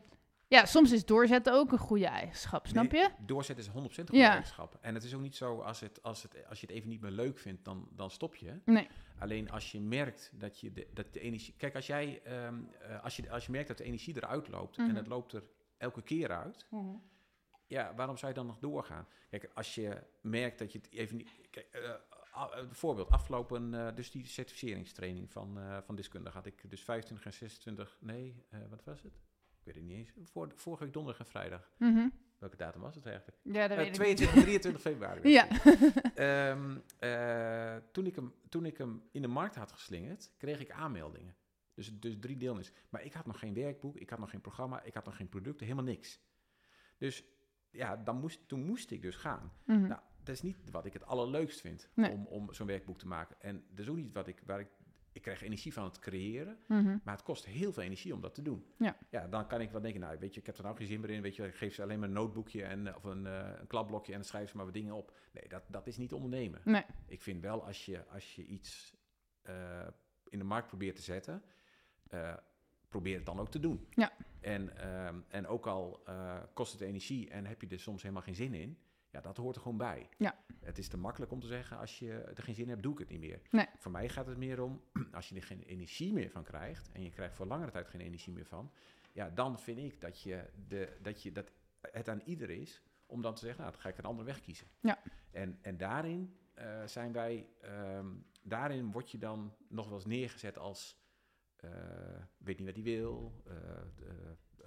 ja, 0.50 0.66
soms 0.66 0.92
is 0.92 1.06
doorzetten 1.06 1.54
ook 1.54 1.72
een 1.72 1.78
goede 1.78 2.08
eigenschap, 2.08 2.68
snap 2.68 2.92
Nee, 2.92 3.02
je? 3.02 3.10
Doorzetten 3.26 3.66
is 3.66 3.72
100% 3.72 3.74
een 3.74 3.82
Ja. 3.98 4.06
goede 4.06 4.24
eigenschap. 4.26 4.78
En 4.82 4.94
het 4.94 5.04
is 5.04 5.14
ook 5.16 5.22
niet 5.22 5.36
zo, 5.36 5.60
als, 5.62 5.80
het, 5.80 6.04
als, 6.04 6.24
het, 6.24 6.48
als 6.50 6.60
je 6.62 6.66
het 6.68 6.76
even 6.76 6.90
niet 6.90 7.02
meer 7.02 7.12
leuk 7.12 7.40
vindt, 7.40 7.66
dan, 7.66 7.88
dan 7.92 8.12
stop 8.12 8.36
je. 8.36 8.60
Nee. 8.66 8.88
Alleen 9.20 9.52
als 9.52 9.72
je 9.72 9.80
merkt 9.80 10.32
dat 10.34 10.60
je 10.60 10.74
de, 10.74 10.88
dat 10.94 11.14
de 11.14 11.20
energie... 11.20 11.54
Kijk, 11.58 11.76
als, 11.76 11.88
jij, 11.88 12.22
ehm, 12.24 12.56
eh, 12.82 13.04
als, 13.04 13.16
je, 13.16 13.30
als 13.32 13.46
je 13.46 13.52
merkt 13.52 13.68
dat 13.68 13.78
de 13.78 13.84
energie 13.84 14.16
eruit 14.16 14.48
loopt 14.48 14.78
Mhm. 14.78 14.90
en 14.90 14.96
het 14.96 15.08
loopt 15.08 15.34
er 15.34 15.44
elke 15.78 16.02
keer 16.02 16.32
uit... 16.32 16.66
Ja, 17.68 17.94
waarom 17.96 18.18
zou 18.18 18.32
je 18.32 18.38
dan 18.38 18.48
nog 18.48 18.60
doorgaan? 18.60 19.08
Kijk, 19.30 19.50
als 19.54 19.76
je 19.76 20.04
merkt 20.22 20.60
dat 20.60 20.72
je 20.72 20.78
het 20.78 20.92
even 20.92 21.18
niet... 21.18 21.30
Kijk, 21.50 21.66
eh, 21.72 21.90
a- 22.38 22.50
eh, 22.50 22.66
bijvoorbeeld, 22.66 23.10
afgelopen... 23.10 23.74
eh, 23.88 23.96
dus 23.96 24.12
die 24.12 24.26
certificeringstraining 24.28 25.32
van, 25.32 25.60
eh, 25.60 25.78
van 25.86 25.96
deskundige 25.96 26.36
had 26.38 26.46
ik 26.46 26.70
dus 26.70 26.84
25 26.84 27.26
en 27.26 27.34
26... 27.34 27.98
Nee, 28.02 28.44
eh, 28.50 28.60
wat 28.70 28.84
was 28.84 29.02
het? 29.02 29.14
Weet 29.74 29.78
het 29.78 29.88
niet 29.88 29.98
eens. 29.98 30.30
Voor, 30.30 30.52
vorige 30.56 30.84
week 30.84 30.94
donderdag 30.94 31.26
en 31.26 31.32
vrijdag. 31.32 31.72
Mhm. 31.78 32.08
Welke 32.38 32.56
datum 32.58 32.82
was 32.82 32.96
het 32.96 33.06
eigenlijk? 33.06 33.38
Ja, 33.44 33.68
dat 33.68 33.70
Eh, 33.70 33.76
weet 33.78 33.88
ik 33.88 33.94
22, 33.94 34.42
23 34.42 34.82
februari. 34.82 35.22
was 35.22 35.32
Ja. 35.32 35.48
Ehm, 36.50 36.78
eh, 37.00 37.78
toen, 37.92 38.06
ik 38.06 38.16
hem, 38.16 38.34
toen 38.50 38.66
ik 38.66 38.78
hem 38.78 39.04
in 39.12 39.22
de 39.22 39.28
markt 39.28 39.56
had 39.56 39.72
geslingerd, 39.72 40.32
kreeg 40.38 40.60
ik 40.60 40.72
aanmeldingen. 40.72 41.36
Dus, 41.74 42.00
dus 42.00 42.20
drie 42.20 42.38
deelnemers. 42.38 42.72
Maar 42.90 43.04
ik 43.04 43.14
had 43.14 43.26
nog 43.26 43.40
geen 43.40 43.54
werkboek, 43.54 43.96
ik 43.98 44.10
had 44.10 44.20
nog 44.20 44.30
geen 44.30 44.42
programma, 44.42 44.84
ik 44.84 44.94
had 44.94 45.06
nog 45.06 45.16
geen 45.16 45.30
producten, 45.30 45.66
helemaal 45.66 45.92
niks. 45.92 46.20
Dus 46.98 47.24
ja, 47.70 47.96
dan 47.98 48.20
moest, 48.20 48.48
toen 48.48 48.66
moest 48.66 48.92
ik 48.92 49.02
dus 49.02 49.16
gaan. 49.16 49.54
Mhm. 49.66 49.88
Nou, 49.88 50.02
dat 50.24 50.36
is 50.36 50.42
niet 50.42 50.58
wat 50.72 50.86
ik 50.86 50.94
het 50.94 51.06
allerleukst 51.06 51.62
vind 51.62 51.90
Nee. 51.96 52.12
om, 52.12 52.26
om 52.26 52.54
zo'n 52.54 52.68
werkboek 52.68 52.98
te 52.98 53.08
maken. 53.08 53.36
En 53.42 53.64
dat 53.70 53.80
is 53.80 53.90
ook 53.90 53.96
niet 53.96 54.14
wat 54.14 54.28
ik, 54.28 54.42
waar 54.46 54.60
ik... 54.60 54.68
Ik 55.12 55.22
krijg 55.22 55.42
energie 55.42 55.74
van 55.74 55.84
het 55.84 56.00
creëren, 56.00 56.58
Mhm. 56.68 56.98
maar 57.04 57.14
het 57.16 57.24
kost 57.24 57.46
heel 57.46 57.74
veel 57.74 57.84
energie 57.84 58.14
om 58.14 58.22
dat 58.22 58.34
te 58.36 58.42
doen. 58.42 58.66
Ja. 58.78 58.98
ja, 59.10 59.28
dan 59.28 59.48
kan 59.48 59.62
ik 59.62 59.72
wel 59.72 59.82
denken, 59.82 60.02
nou 60.02 60.18
weet 60.20 60.34
je, 60.34 60.40
ik 60.40 60.46
heb 60.46 60.58
er 60.58 60.64
nou 60.64 60.76
geen 60.76 60.88
zin 60.88 61.00
meer 61.00 61.10
in. 61.10 61.22
Weet 61.22 61.36
je, 61.36 61.46
ik 61.48 61.56
geef 61.56 61.74
ze 61.74 61.82
alleen 61.82 62.00
maar 62.00 62.08
een 62.08 62.14
notebookje 62.14 62.64
en, 62.64 62.88
eh, 62.88 62.96
of 62.96 63.04
een, 63.04 63.26
eh, 63.28 63.50
een 63.60 63.68
klapblokje 63.68 64.12
en 64.12 64.18
dan 64.20 64.28
schrijven 64.28 64.50
ze 64.50 64.56
maar 64.56 64.66
wat 64.66 64.74
dingen 64.74 64.94
op. 64.94 65.18
Nee, 65.34 65.48
dat, 65.48 65.64
dat 65.68 65.88
is 65.88 65.98
niet 65.98 66.14
ondernemen. 66.14 66.62
Nee. 66.64 66.84
Ik 67.06 67.22
vind 67.22 67.42
wel 67.42 67.66
als 67.66 67.86
je, 67.86 68.06
als 68.08 68.36
je 68.36 68.46
iets 68.46 68.98
eh, 69.42 69.88
in 70.30 70.38
de 70.40 70.46
markt 70.46 70.68
probeert 70.68 70.96
te 70.96 71.02
zetten, 71.02 71.44
probeer 72.88 73.16
het 73.16 73.26
dan 73.26 73.40
ook 73.40 73.50
te 73.52 73.60
doen. 73.60 73.88
Ja. 73.90 74.12
En, 74.40 74.78
ehm, 74.78 75.20
en 75.28 75.48
ook 75.48 75.68
al 75.68 76.04
kost 76.54 76.72
het 76.72 76.82
energie 76.82 77.30
en 77.30 77.46
heb 77.46 77.62
je 77.62 77.68
er 77.68 77.80
soms 77.80 78.02
helemaal 78.02 78.24
geen 78.24 78.36
zin 78.36 78.54
in, 78.54 78.78
ja, 79.12 79.22
dat 79.22 79.38
hoort 79.38 79.56
er 79.56 79.62
gewoon 79.62 79.78
bij. 79.78 80.10
Ja. 80.18 80.36
Het 80.60 80.78
is 80.78 80.88
te 80.88 80.98
makkelijk 80.98 81.32
om 81.32 81.40
te 81.40 81.48
zeggen, 81.48 81.78
als 81.78 82.00
je 82.00 82.14
er 82.14 82.44
geen 82.44 82.56
zin 82.56 82.64
in 82.64 82.70
hebt, 82.70 82.84
doe 82.84 82.94
ik 82.94 83.00
het 83.00 83.10
niet 83.10 83.20
meer. 83.20 83.42
Nee. 83.52 83.68
Voor 83.78 83.92
mij 83.92 84.10
gaat 84.10 84.28
het 84.28 84.38
meer 84.38 84.62
om, 84.62 84.82
als 85.12 85.30
je 85.30 85.36
er 85.36 85.44
geen 85.44 85.64
energie 85.64 86.14
meer 86.14 86.30
van 86.30 86.44
krijgt, 86.44 86.92
en 86.92 87.04
je 87.04 87.10
krijgt 87.10 87.36
voor 87.36 87.46
langere 87.46 87.72
tijd 87.72 87.88
geen 87.88 88.02
energie 88.02 88.34
meer 88.34 88.46
van, 88.46 88.72
ja, 89.12 89.30
dan 89.30 89.60
vind 89.60 89.78
ik 89.78 90.02
dat, 90.02 90.22
je 90.22 90.50
de, 90.68 90.98
dat, 91.02 91.24
je, 91.24 91.32
dat 91.32 91.52
het 91.82 92.10
aan 92.10 92.22
ieder 92.26 92.50
is 92.50 92.82
om 93.06 93.22
dan 93.22 93.34
te 93.34 93.40
zeggen, 93.40 93.60
nou, 93.60 93.72
dan 93.72 93.82
ga 93.82 93.90
ik 93.90 93.98
een 93.98 94.06
andere 94.06 94.28
weg 94.28 94.42
kiezen. 94.42 94.68
Ja. 94.80 95.00
En, 95.32 95.60
en 95.62 95.78
daarin 95.78 96.38
eh, 96.54 96.86
zijn 96.86 97.12
wij, 97.12 97.48
ehm, 97.62 98.08
daarin 98.42 98.92
word 98.92 99.12
je 99.12 99.18
dan 99.18 99.56
nog 99.68 99.86
wel 99.86 99.96
eens 99.96 100.06
neergezet 100.06 100.58
als, 100.58 100.98
weet 102.38 102.58
niet 102.58 102.66
wat 102.66 102.76
hij 102.76 102.84
wil, 102.84 103.42
eh 103.48 103.56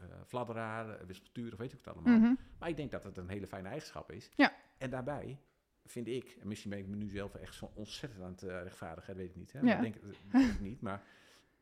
eh, 0.02 0.10
eh, 0.10 0.20
fladderaar, 0.26 0.98
eh, 0.98 1.06
wispelturig, 1.06 1.58
weet 1.58 1.72
ik 1.72 1.78
het 1.78 1.94
allemaal. 1.94 2.18
Mhm. 2.18 2.34
Maar 2.58 2.68
ik 2.68 2.76
denk 2.76 2.90
dat 2.90 3.04
het 3.04 3.16
een 3.16 3.28
hele 3.28 3.46
fijne 3.46 3.68
eigenschap 3.68 4.12
is. 4.12 4.30
Ja. 4.36 4.56
En 4.78 4.90
daarbij 4.90 5.38
vind 5.84 6.06
ik, 6.06 6.36
en 6.40 6.48
misschien 6.48 6.70
ben 6.70 6.78
ik 6.78 6.86
me 6.86 6.96
nu 6.96 7.08
zelf 7.08 7.34
echt 7.34 7.54
zo 7.54 7.70
ontzettend 7.74 8.22
aan 8.22 8.30
het 8.30 8.42
eh, 8.42 8.62
rechtvaardigen, 8.62 9.16
weet 9.16 9.30
ik 9.30 9.36
niet. 9.36 9.52
Hè? 9.52 9.58
Ja. 9.58 9.64
Maar 9.64 9.80
denk, 9.80 9.94
dat 10.02 10.16
weet 10.30 10.50
ik 10.50 10.60
niet, 10.60 10.80
maar 10.80 11.02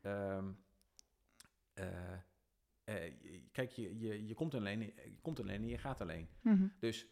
ehm, 0.01 0.49
eh, 1.75 2.13
eh, 2.85 3.13
kijk, 3.53 3.71
je, 3.71 3.99
je, 3.99 4.27
je, 4.27 4.35
komt 4.35 4.55
alleen, 4.55 4.81
je 4.81 5.19
komt 5.23 5.41
alleen 5.41 5.63
en 5.63 5.69
je 5.69 5.79
gaat 5.79 6.01
alleen. 6.01 6.29
Mhm. 6.41 6.67
Dus 6.79 7.07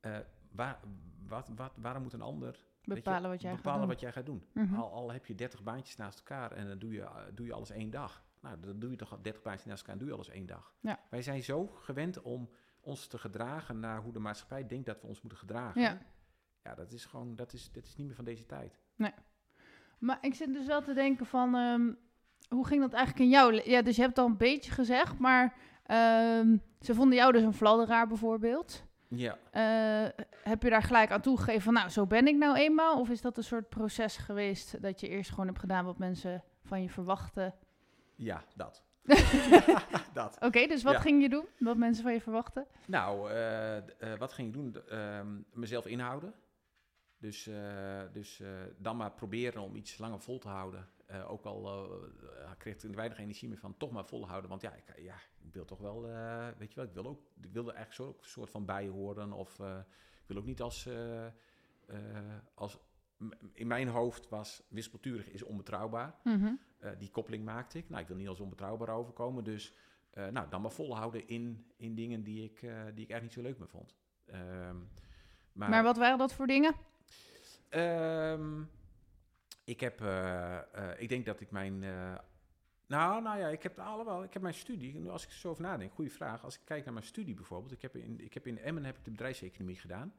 eh, 0.00 0.18
waar, 0.50 0.80
wat, 1.26 1.48
wat, 1.48 1.72
waarom 1.76 2.02
moet 2.02 2.12
een 2.12 2.20
ander 2.20 2.66
je, 2.84 2.94
Bepalen 2.94 3.30
wat 3.30 3.40
jij 3.42 3.54
bepalen 3.54 3.70
gaat 3.72 3.80
doen. 3.80 3.88
wat 3.88 4.00
jij 4.00 4.12
gaat 4.12 4.26
doen? 4.26 4.46
Mhm. 4.52 4.74
Al, 4.80 4.92
al 4.92 5.12
heb 5.12 5.26
je 5.26 5.34
30 5.34 5.62
baantjes 5.62 5.96
naast 5.96 6.18
elkaar 6.18 6.52
en 6.52 6.68
dan 6.68 6.78
doe 6.78 6.92
je, 6.92 7.00
eh, 7.02 7.16
doe 7.34 7.46
je 7.46 7.52
alles 7.52 7.70
één 7.70 7.90
dag. 7.90 8.24
Nou, 8.40 8.60
dan 8.60 8.78
doe 8.78 8.90
je 8.90 8.96
toch 8.96 9.12
al 9.12 9.22
30 9.22 9.42
baantjes 9.42 9.66
naast 9.66 9.80
elkaar 9.80 9.94
en 9.94 9.98
doe 10.00 10.08
je 10.08 10.14
alles 10.14 10.28
één 10.30 10.46
dag. 10.46 10.74
Ja. 10.80 10.98
Wij 11.10 11.22
zijn 11.22 11.42
zo 11.42 11.66
gewend 11.66 12.22
om 12.22 12.50
ons 12.80 13.06
te 13.06 13.18
gedragen 13.18 13.80
naar 13.80 14.02
hoe 14.02 14.12
de 14.12 14.18
maatschappij 14.18 14.66
denkt 14.66 14.86
dat 14.86 15.00
we 15.00 15.06
ons 15.06 15.20
moeten 15.20 15.38
gedragen. 15.38 15.80
Ja. 15.80 15.98
Ja, 16.62 16.74
dat 16.74 16.92
is 16.92 17.04
gewoon, 17.04 17.34
dat 17.36 17.52
is, 17.52 17.72
dat 17.72 17.84
is 17.86 17.96
niet 17.96 18.06
meer 18.06 18.16
van 18.16 18.24
deze 18.24 18.46
tijd. 18.46 18.78
Maar 19.98 20.18
ik 20.20 20.34
zit 20.34 20.52
dus 20.52 20.66
wel 20.66 20.82
te 20.82 20.92
denken 20.94 21.26
van, 21.26 21.54
ehm, 21.54 21.92
hoe 22.48 22.66
ging 22.66 22.80
dat 22.80 22.92
eigenlijk 22.92 23.24
in 23.24 23.30
jouw... 23.30 23.50
le- 23.50 23.62
Ja, 23.70 23.82
dus 23.82 23.96
je 23.96 24.02
hebt 24.02 24.18
al 24.18 24.26
een 24.26 24.36
beetje 24.36 24.70
gezegd, 24.70 25.18
maar 25.18 25.54
ehm, 25.82 26.56
ze 26.80 26.94
vonden 26.94 27.16
jou 27.18 27.32
dus 27.32 27.42
een 27.42 27.52
fladderaar 27.54 28.06
bijvoorbeeld. 28.06 28.84
Ja. 29.14 29.38
Eh, 29.50 30.24
heb 30.42 30.62
je 30.62 30.70
daar 30.70 30.82
gelijk 30.82 31.10
aan 31.10 31.20
toegegeven 31.20 31.62
van, 31.62 31.72
nou, 31.72 31.88
zo 31.88 32.06
ben 32.06 32.26
ik 32.26 32.36
nou 32.36 32.56
eenmaal? 32.56 33.00
Of 33.00 33.08
is 33.08 33.20
dat 33.20 33.36
een 33.36 33.44
soort 33.44 33.68
proces 33.68 34.16
geweest 34.16 34.82
dat 34.82 35.00
je 35.00 35.08
eerst 35.08 35.30
gewoon 35.30 35.46
hebt 35.46 35.58
gedaan 35.58 35.84
wat 35.84 35.98
mensen 35.98 36.44
van 36.64 36.82
je 36.82 36.90
verwachten? 36.90 37.54
Ja, 38.14 38.44
dat. 38.56 38.82
dat. 40.12 40.36
Oké, 40.40 40.66
dus 40.66 40.82
wat 40.82 40.92
Ja. 40.92 41.00
ging 41.00 41.22
je 41.22 41.28
doen? 41.28 41.46
Wat 41.58 41.76
mensen 41.76 42.02
van 42.02 42.12
je 42.12 42.20
verwachten? 42.20 42.66
Nou, 42.86 43.30
eh, 43.30 43.76
eh, 43.76 43.84
wat 44.18 44.32
ging 44.32 44.48
ik 44.48 44.54
doen? 44.54 44.76
Ehm, 44.88 45.40
mezelf 45.52 45.86
inhouden. 45.86 46.34
Dus, 47.18 47.50
dus 48.12 48.42
dan 48.78 48.96
maar 48.96 49.12
proberen 49.12 49.62
om 49.62 49.76
iets 49.76 49.98
langer 49.98 50.20
vol 50.20 50.38
te 50.38 50.48
houden. 50.48 50.88
Ook 51.28 51.44
al 51.44 51.66
eh, 51.66 52.50
ik 52.50 52.58
kreeg 52.58 52.82
er 52.82 52.94
weinig 52.94 53.18
energie 53.18 53.48
meer 53.48 53.58
van, 53.58 53.76
toch 53.76 53.90
maar 53.90 54.04
volhouden. 54.04 54.50
Want 54.50 54.62
ja, 54.62 54.72
ik, 54.74 54.84
ja, 54.98 55.14
ik 55.44 55.52
wil 55.52 55.64
toch 55.64 55.78
wel, 55.78 56.08
eh, 56.08 56.48
weet 56.58 56.68
je 56.68 56.74
wel, 56.74 56.84
ik 56.84 56.94
wil 56.94 57.06
ook, 57.06 57.20
ik 57.40 57.52
wilde 57.52 57.72
eigenlijk 57.72 58.10
zo, 58.10 58.18
een 58.22 58.28
soort 58.28 58.50
van 58.50 58.64
bij 58.64 58.88
horen. 58.88 59.32
Of 59.32 59.58
eh, 59.60 59.78
ik 60.20 60.26
wil 60.26 60.36
ook 60.36 60.44
niet 60.44 60.60
als, 60.60 60.86
eh, 60.86 61.26
als, 62.54 62.78
in 63.52 63.66
mijn 63.66 63.88
hoofd 63.88 64.28
was 64.28 64.62
wispelturig 64.68 65.28
is 65.28 65.42
onbetrouwbaar. 65.42 66.14
Mhm. 66.24 66.54
Die 66.98 67.10
koppeling 67.10 67.44
maakte 67.44 67.78
ik. 67.78 67.88
Nou, 67.88 68.02
ik 68.02 68.08
wil 68.08 68.16
niet 68.16 68.28
als 68.28 68.40
onbetrouwbaar 68.40 68.88
overkomen. 68.88 69.44
Dus 69.44 69.74
nou, 70.30 70.48
dan 70.48 70.60
maar 70.62 70.70
volhouden 70.70 71.28
in, 71.28 71.66
in 71.76 71.94
dingen 71.94 72.22
die 72.22 72.44
ik, 72.44 72.60
die 72.60 72.68
ik 73.04 73.10
eigenlijk 73.10 73.22
niet 73.22 73.32
zo 73.32 73.42
leuk 73.42 73.58
meer 73.58 73.68
vond. 73.68 73.94
Ehm, 74.24 74.76
maar 75.52 75.68
Maar 75.70 75.82
wat 75.82 75.96
waren 75.96 76.18
dat 76.18 76.32
voor 76.32 76.46
dingen? 76.46 76.74
ehm, 77.68 78.62
ik 79.64 79.80
heb, 79.80 80.00
ik 80.98 81.08
denk 81.08 81.26
dat 81.26 81.40
ik 81.40 81.50
mijn, 81.50 81.84
nou, 82.92 83.22
nou 83.22 83.38
ja, 83.38 83.48
ik 83.48 83.62
heb 83.62 83.78
allemaal, 83.78 84.22
ik 84.22 84.32
heb 84.32 84.42
mijn 84.42 84.54
studie, 84.54 85.10
als 85.10 85.22
ik 85.24 85.28
er 85.30 85.34
zo 85.36 85.48
over 85.48 85.62
nadenk, 85.62 85.92
goede 85.92 86.10
vraag. 86.10 86.44
Als 86.44 86.54
ik 86.54 86.60
kijk 86.64 86.84
naar 86.84 86.92
mijn 86.94 87.06
studie 87.06 87.34
bijvoorbeeld, 87.34 87.72
ik 87.72 87.82
heb 87.82 87.96
in, 87.96 88.20
ik 88.20 88.34
heb 88.34 88.46
in 88.46 88.58
Emmen 88.58 88.84
heb 88.84 88.98
ik 88.98 89.04
de 89.04 89.10
bedrijfseconomie 89.10 89.76
gedaan. 89.76 90.14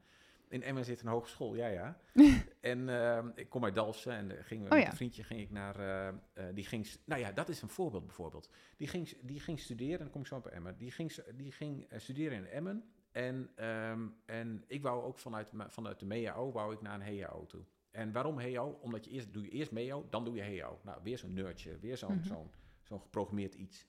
In 0.48 0.62
Emmen 0.62 0.84
zit 0.84 1.00
een 1.00 1.06
hogeschool, 1.08 1.54
ja, 1.54 1.66
ja. 1.66 1.98
en 2.60 2.88
ehm, 2.88 3.28
ik 3.34 3.48
kom 3.48 3.64
uit 3.64 3.74
Dalfsen 3.74 4.12
en 4.12 4.30
uh, 4.30 4.36
ging, 4.42 4.62
Oh, 4.64 4.68
met 4.70 4.82
ja. 4.82 4.86
een 4.90 4.96
vriendje 4.96 5.22
ging 5.22 5.40
ik 5.40 5.50
naar... 5.50 5.78
eh, 5.78 6.08
eh, 6.08 6.14
die 6.54 6.64
ging, 6.64 6.86
nou 7.04 7.20
ja, 7.20 7.32
dat 7.32 7.48
is 7.48 7.62
een 7.62 7.68
voorbeeld 7.68 8.06
bijvoorbeeld. 8.06 8.50
Die 8.76 8.88
ging, 8.88 9.16
die 9.22 9.40
ging 9.40 9.60
studeren, 9.60 9.98
dan 9.98 10.10
kom 10.10 10.20
ik 10.20 10.26
zo 10.26 10.36
op 10.36 10.46
Emmen. 10.46 10.76
Die 10.78 10.90
ging, 10.90 11.12
die 11.34 11.52
ging 11.52 11.84
eh, 11.88 11.98
studeren 11.98 12.38
in 12.38 12.46
Emmen. 12.46 12.84
En, 13.12 13.50
ehm, 13.54 14.06
en 14.26 14.64
ik 14.66 14.82
wou 14.82 15.02
ook 15.04 15.18
vanuit, 15.18 15.48
vanuit 15.68 15.98
de 15.98 16.06
MEAO 16.06 16.52
wou 16.52 16.74
ik 16.74 16.80
naar 16.82 17.00
een 17.00 17.20
HAO 17.22 17.46
toe. 17.46 17.62
En 17.90 18.12
waarom 18.12 18.38
HAO? 18.38 18.78
Omdat 18.82 19.04
je 19.04 19.10
eerst, 19.10 19.32
doe 19.32 19.42
je 19.42 19.50
eerst 19.50 19.70
MEO, 19.70 20.06
dan 20.10 20.24
doe 20.24 20.34
je 20.34 20.60
HAO. 20.60 20.78
Nou, 20.82 20.98
weer 21.02 21.18
zo'n 21.18 21.32
nerdje, 21.32 21.78
weer 21.78 21.96
zo'n 21.96 22.14
Mhm. 22.14 22.24
zo'n 22.26 22.50
zo'n 22.84 23.00
geprogrammeerd 23.00 23.54
iets. 23.54 23.86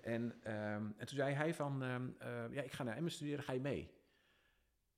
En, 0.00 0.42
ehm, 0.42 0.84
en 0.96 1.06
toen 1.06 1.16
zei 1.16 1.34
hij 1.34 1.54
van, 1.54 1.82
ehm, 1.82 2.08
eh, 2.18 2.52
ja, 2.52 2.62
ik 2.62 2.72
ga 2.72 2.82
naar 2.82 2.96
Emmen 2.96 3.12
studeren, 3.12 3.44
ga 3.44 3.52
je 3.52 3.60
mee? 3.60 3.94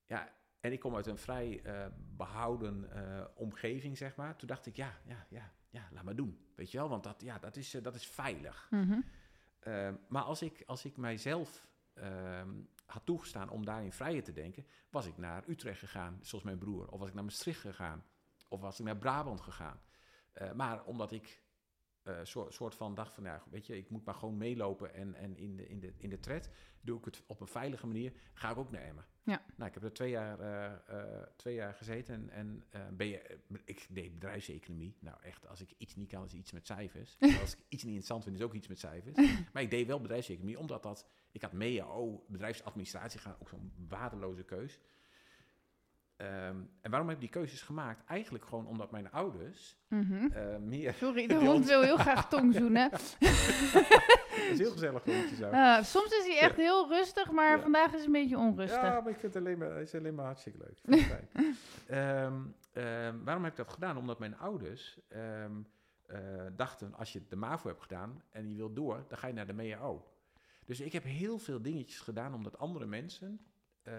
Ja, 0.06 0.32
en 0.60 0.72
ik 0.72 0.80
kom 0.80 0.96
uit 0.96 1.06
een 1.06 1.18
vrij 1.18 1.62
eh, 1.62 1.86
behouden 2.16 2.90
eh, 2.92 3.24
omgeving, 3.34 3.98
zeg 3.98 4.16
maar. 4.16 4.36
Toen 4.36 4.48
dacht 4.48 4.66
ik, 4.66 4.76
ja, 4.76 4.98
ja, 5.04 5.26
ja, 5.28 5.52
ja, 5.68 5.88
laat 5.90 6.04
maar 6.04 6.16
doen. 6.16 6.46
Weet 6.54 6.70
je 6.70 6.78
wel, 6.78 6.88
want 6.88 7.02
dat, 7.02 7.22
ja, 7.22 7.38
dat, 7.38 7.56
is, 7.56 7.70
dat 7.70 7.94
is 7.94 8.06
veilig. 8.06 8.68
Mhm. 8.70 9.00
Ehm, 9.60 9.94
maar 10.08 10.22
als 10.22 10.42
ik, 10.42 10.62
als 10.66 10.84
ik 10.84 10.96
mijzelf 10.96 11.70
had 12.86 13.06
toegestaan 13.06 13.48
om 13.48 13.64
daarin 13.64 13.92
vrijer 13.92 14.22
te 14.22 14.32
denken, 14.32 14.66
was 14.90 15.06
ik 15.06 15.16
naar 15.16 15.44
Utrecht 15.48 15.78
gegaan, 15.78 16.18
zoals 16.22 16.44
mijn 16.44 16.58
broer. 16.58 16.88
Of 16.88 16.98
was 16.98 17.08
ik 17.08 17.14
naar 17.14 17.24
Maastricht 17.24 17.60
gegaan. 17.60 18.04
Of 18.48 18.60
was 18.60 18.78
ik 18.78 18.84
naar 18.84 18.96
Brabant 18.96 19.40
gegaan. 19.40 19.80
Maar 20.54 20.84
omdat 20.84 21.12
ik 21.12 21.41
eh 22.02 22.18
soort, 22.22 22.54
soort 22.54 22.74
van 22.74 22.94
dacht 22.94 23.14
van, 23.14 23.24
ja, 23.24 23.42
weet 23.50 23.66
je, 23.66 23.76
ik 23.76 23.90
moet 23.90 24.04
maar 24.04 24.14
gewoon 24.14 24.36
meelopen 24.36 24.94
en, 24.94 25.14
en 25.14 25.36
in, 25.36 25.56
de, 25.56 25.68
in, 25.68 25.80
de, 25.80 25.92
in 25.96 26.10
de 26.10 26.20
tred 26.20 26.50
doe 26.80 26.98
ik 26.98 27.04
het 27.04 27.22
op 27.26 27.40
een 27.40 27.46
veilige 27.46 27.86
manier, 27.86 28.12
ga 28.34 28.50
ik 28.50 28.56
ook 28.56 28.70
naar 28.70 28.82
Emmen. 28.82 29.04
Ja. 29.24 29.42
Nou, 29.56 29.68
ik 29.68 29.74
heb 29.74 29.82
er 29.82 29.92
twee 29.92 30.10
jaar, 30.10 30.40
eh, 30.40 31.00
eh, 31.00 31.26
twee 31.36 31.54
jaar 31.54 31.74
gezeten 31.74 32.30
en, 32.30 32.64
en 32.70 32.96
ben 32.96 33.06
je, 33.06 33.38
ik 33.64 33.86
deed 33.90 34.12
bedrijfseconomie. 34.12 34.96
Nou 35.00 35.16
echt, 35.22 35.48
als 35.48 35.60
ik 35.60 35.74
iets 35.78 35.96
niet 35.96 36.08
kan, 36.08 36.24
is 36.24 36.32
iets 36.32 36.52
met 36.52 36.66
cijfers. 36.66 37.16
als 37.40 37.52
ik 37.52 37.58
iets 37.68 37.82
niet 37.82 37.94
interessant 37.94 38.24
vind, 38.24 38.36
is 38.36 38.42
ook 38.42 38.54
iets 38.54 38.68
met 38.68 38.78
cijfers. 38.78 39.16
maar 39.52 39.62
ik 39.62 39.70
deed 39.70 39.86
wel 39.86 40.00
bedrijfseconomie, 40.00 40.58
omdat 40.58 40.82
dat, 40.82 41.06
ik 41.32 41.42
had 41.42 41.52
MEAO, 41.52 42.24
bedrijfsadministratie 42.28 43.20
gaan, 43.20 43.36
ook 43.40 43.48
zo'n 43.48 43.72
waardeloze 43.88 44.44
keus. 44.44 44.80
Ehm, 46.22 46.56
en 46.80 46.90
waarom 46.90 47.08
heb 47.08 47.16
ik 47.16 47.22
die 47.22 47.30
keuzes 47.32 47.62
gemaakt? 47.62 48.04
Eigenlijk 48.08 48.44
gewoon 48.44 48.66
omdat 48.66 48.90
mijn 48.90 49.10
ouders 49.10 49.76
Mhm. 49.88 50.26
eh, 50.32 50.56
meer... 50.56 50.94
Sorry, 50.94 51.26
de 51.26 51.34
hond 51.46 51.66
wil 51.66 51.82
heel 51.82 51.96
graag 51.96 52.28
tongzoenen. 52.28 52.90
Het 54.32 54.50
is 54.50 54.58
heel 54.58 54.70
gezellig 54.70 55.04
hondje 55.04 55.36
zo. 55.36 55.50
Eh, 55.50 55.82
soms 55.82 56.10
is 56.18 56.26
hij 56.26 56.38
echt 56.38 56.56
heel 56.56 56.88
rustig, 56.88 57.30
maar 57.30 57.56
Ja. 57.56 57.62
vandaag 57.62 57.86
is 57.86 57.92
hij 57.96 58.04
een 58.04 58.12
beetje 58.12 58.38
onrustig. 58.38 58.82
Ja, 58.82 59.00
maar 59.00 59.10
ik 59.12 59.18
vind 59.18 59.34
het 59.34 59.42
alleen 59.44 59.58
maar, 59.58 59.70
het 59.70 59.86
is 59.86 59.94
alleen 59.94 60.14
maar 60.14 60.24
hartstikke 60.24 60.58
leuk. 60.58 60.78
Ehm, 61.86 62.34
ehm, 62.72 63.16
waarom 63.24 63.42
heb 63.44 63.52
ik 63.52 63.58
dat 63.58 63.72
gedaan? 63.72 63.96
Omdat 63.96 64.18
mijn 64.18 64.38
ouders 64.38 64.98
eh, 65.08 65.44
dachten, 66.56 66.94
als 66.94 67.12
je 67.12 67.22
de 67.28 67.36
MAVO 67.36 67.68
hebt 67.68 67.82
gedaan 67.82 68.22
en 68.30 68.50
je 68.50 68.56
wilt 68.56 68.76
door, 68.76 69.04
dan 69.08 69.18
ga 69.18 69.26
je 69.26 69.32
naar 69.32 69.46
de 69.46 69.52
MEAO. 69.52 70.06
Dus 70.64 70.80
ik 70.80 70.92
heb 70.92 71.02
heel 71.04 71.38
veel 71.38 71.62
dingetjes 71.62 71.98
gedaan 72.00 72.34
omdat 72.34 72.58
andere 72.58 72.86
mensen 72.86 73.40
eh, 73.82 73.94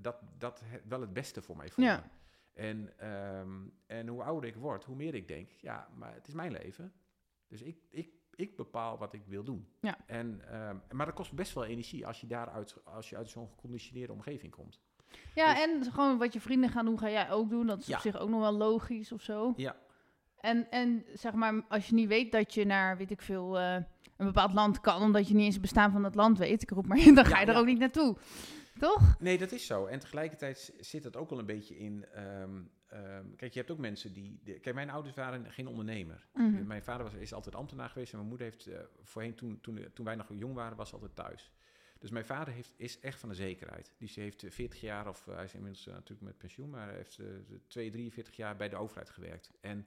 dat, 0.00 0.16
dat 0.38 0.62
wel 0.88 1.00
het 1.00 1.12
beste 1.12 1.42
voor 1.42 1.56
mij 1.56 1.68
vonden. 1.70 1.92
Ja. 1.92 2.10
En, 2.52 2.92
ehm, 2.98 3.50
en 3.86 4.08
hoe 4.08 4.22
ouder 4.22 4.48
ik 4.50 4.56
word, 4.56 4.84
hoe 4.84 4.96
meer 4.96 5.14
ik 5.14 5.28
denk, 5.28 5.50
ja, 5.60 5.88
maar 5.94 6.14
het 6.14 6.28
is 6.28 6.34
mijn 6.34 6.52
leven. 6.52 6.92
Dus 7.48 7.62
ik, 7.62 7.76
ik, 7.90 8.08
ik 8.34 8.56
bepaal 8.56 8.98
wat 8.98 9.12
ik 9.12 9.22
wil 9.26 9.44
doen. 9.44 9.68
Ja. 9.80 9.96
En, 10.06 10.40
ehm, 10.50 10.76
maar 10.90 11.06
dat 11.06 11.14
kost 11.14 11.32
best 11.32 11.52
wel 11.52 11.64
energie 11.64 12.06
als 12.06 12.20
je, 12.20 12.26
daaruit, 12.26 12.76
als 12.84 13.08
je 13.08 13.16
uit 13.16 13.28
zo'n 13.28 13.48
geconditioneerde 13.48 14.12
omgeving 14.12 14.52
komt. 14.52 14.80
Ja, 15.34 15.54
Dus- 15.54 15.62
en 15.62 15.92
gewoon 15.92 16.18
wat 16.18 16.32
je 16.32 16.40
vrienden 16.40 16.70
gaan 16.70 16.84
doen, 16.84 16.98
ga 16.98 17.10
jij 17.10 17.30
ook 17.30 17.50
doen. 17.50 17.66
Dat 17.66 17.80
is 17.80 17.86
Ja. 17.86 17.94
op 17.96 18.00
zich 18.02 18.16
ook 18.18 18.28
nog 18.28 18.40
wel 18.40 18.52
logisch 18.52 19.12
of 19.12 19.22
zo. 19.22 19.52
Ja. 19.56 19.76
En, 20.40 20.70
en 20.70 21.04
zeg 21.14 21.32
maar, 21.32 21.62
als 21.68 21.86
je 21.86 21.94
niet 21.94 22.08
weet 22.08 22.32
dat 22.32 22.54
je 22.54 22.64
naar, 22.64 22.96
weet 22.96 23.10
ik 23.10 23.22
veel, 23.22 23.58
eh, 23.58 23.74
een 24.16 24.26
bepaald 24.26 24.52
land 24.52 24.80
kan, 24.80 25.02
omdat 25.02 25.28
je 25.28 25.34
niet 25.34 25.44
eens 25.44 25.52
het 25.52 25.62
bestaan 25.62 25.92
van 25.92 26.02
dat 26.02 26.14
land 26.14 26.38
weet, 26.38 26.62
ik 26.62 26.70
roep 26.70 26.86
maar 26.86 26.98
dan 27.14 27.24
ga 27.24 27.34
Ja, 27.34 27.40
je 27.40 27.46
er 27.52 27.58
ook 27.58 27.66
niet 27.66 27.78
naartoe. 27.78 28.16
Toch? 28.78 29.20
Nee, 29.20 29.38
dat 29.38 29.52
is 29.52 29.66
zo. 29.66 29.86
En 29.86 29.98
tegelijkertijd 29.98 30.74
zit 30.80 31.04
het 31.04 31.16
ook 31.16 31.30
wel 31.30 31.38
een 31.38 31.46
beetje 31.46 31.76
in. 31.78 32.04
ehm, 32.04 32.62
ehm, 32.86 33.34
kijk, 33.36 33.52
je 33.52 33.58
hebt 33.58 33.70
ook 33.70 33.78
mensen 33.78 34.12
die. 34.12 34.40
de- 34.44 34.60
kijk, 34.60 34.74
mijn 34.74 34.90
ouders 34.90 35.14
waren 35.14 35.52
geen 35.52 35.66
ondernemer. 35.66 36.26
Mhm. 36.34 36.66
Mijn 36.66 36.82
vader 36.82 37.04
was, 37.04 37.14
is 37.14 37.32
altijd 37.32 37.54
ambtenaar 37.54 37.88
geweest 37.88 38.10
en 38.12 38.16
mijn 38.18 38.28
moeder 38.28 38.46
heeft 38.46 38.66
eh, 38.66 38.80
voorheen, 39.02 39.34
toen, 39.34 39.60
toen, 39.60 39.86
toen 39.94 40.04
wij 40.04 40.14
nog 40.14 40.26
jong 40.34 40.54
waren, 40.54 40.76
was 40.76 40.92
altijd 40.92 41.14
thuis. 41.14 41.52
Dus 41.98 42.10
mijn 42.10 42.24
vader 42.24 42.54
heeft, 42.54 42.74
is 42.76 43.00
echt 43.00 43.20
van 43.20 43.28
de 43.28 43.34
zekerheid. 43.34 43.94
Dus 43.98 44.14
hij 44.14 44.24
heeft 44.24 44.42
eh, 44.42 44.50
40 44.50 44.80
jaar, 44.80 45.08
of 45.08 45.26
eh, 45.28 45.34
hij 45.34 45.44
is 45.44 45.54
inmiddels 45.54 45.86
eh, 45.86 45.92
natuurlijk 45.94 46.20
met 46.22 46.38
pensioen, 46.38 46.70
maar 46.70 46.86
hij 46.86 46.96
heeft 46.96 47.18
eh, 47.18 47.26
2, 47.66 47.90
43 47.90 48.36
jaar 48.36 48.56
bij 48.56 48.68
de 48.68 48.76
overheid 48.76 49.10
gewerkt. 49.10 49.50
En 49.60 49.86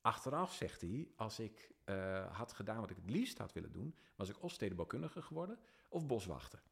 achteraf 0.00 0.52
zegt 0.54 0.80
hij, 0.80 1.08
als 1.16 1.38
ik 1.38 1.70
eh, 1.84 2.36
had 2.36 2.52
gedaan 2.52 2.80
wat 2.80 2.90
ik 2.90 2.96
het 2.96 3.10
liefst 3.10 3.38
had 3.38 3.52
willen 3.52 3.72
doen, 3.72 3.94
was 4.16 4.28
ik 4.28 4.42
of 4.42 4.52
stedenbouwkundige 4.52 5.22
geworden 5.22 5.58
of 5.88 6.06
boswachter. 6.06 6.62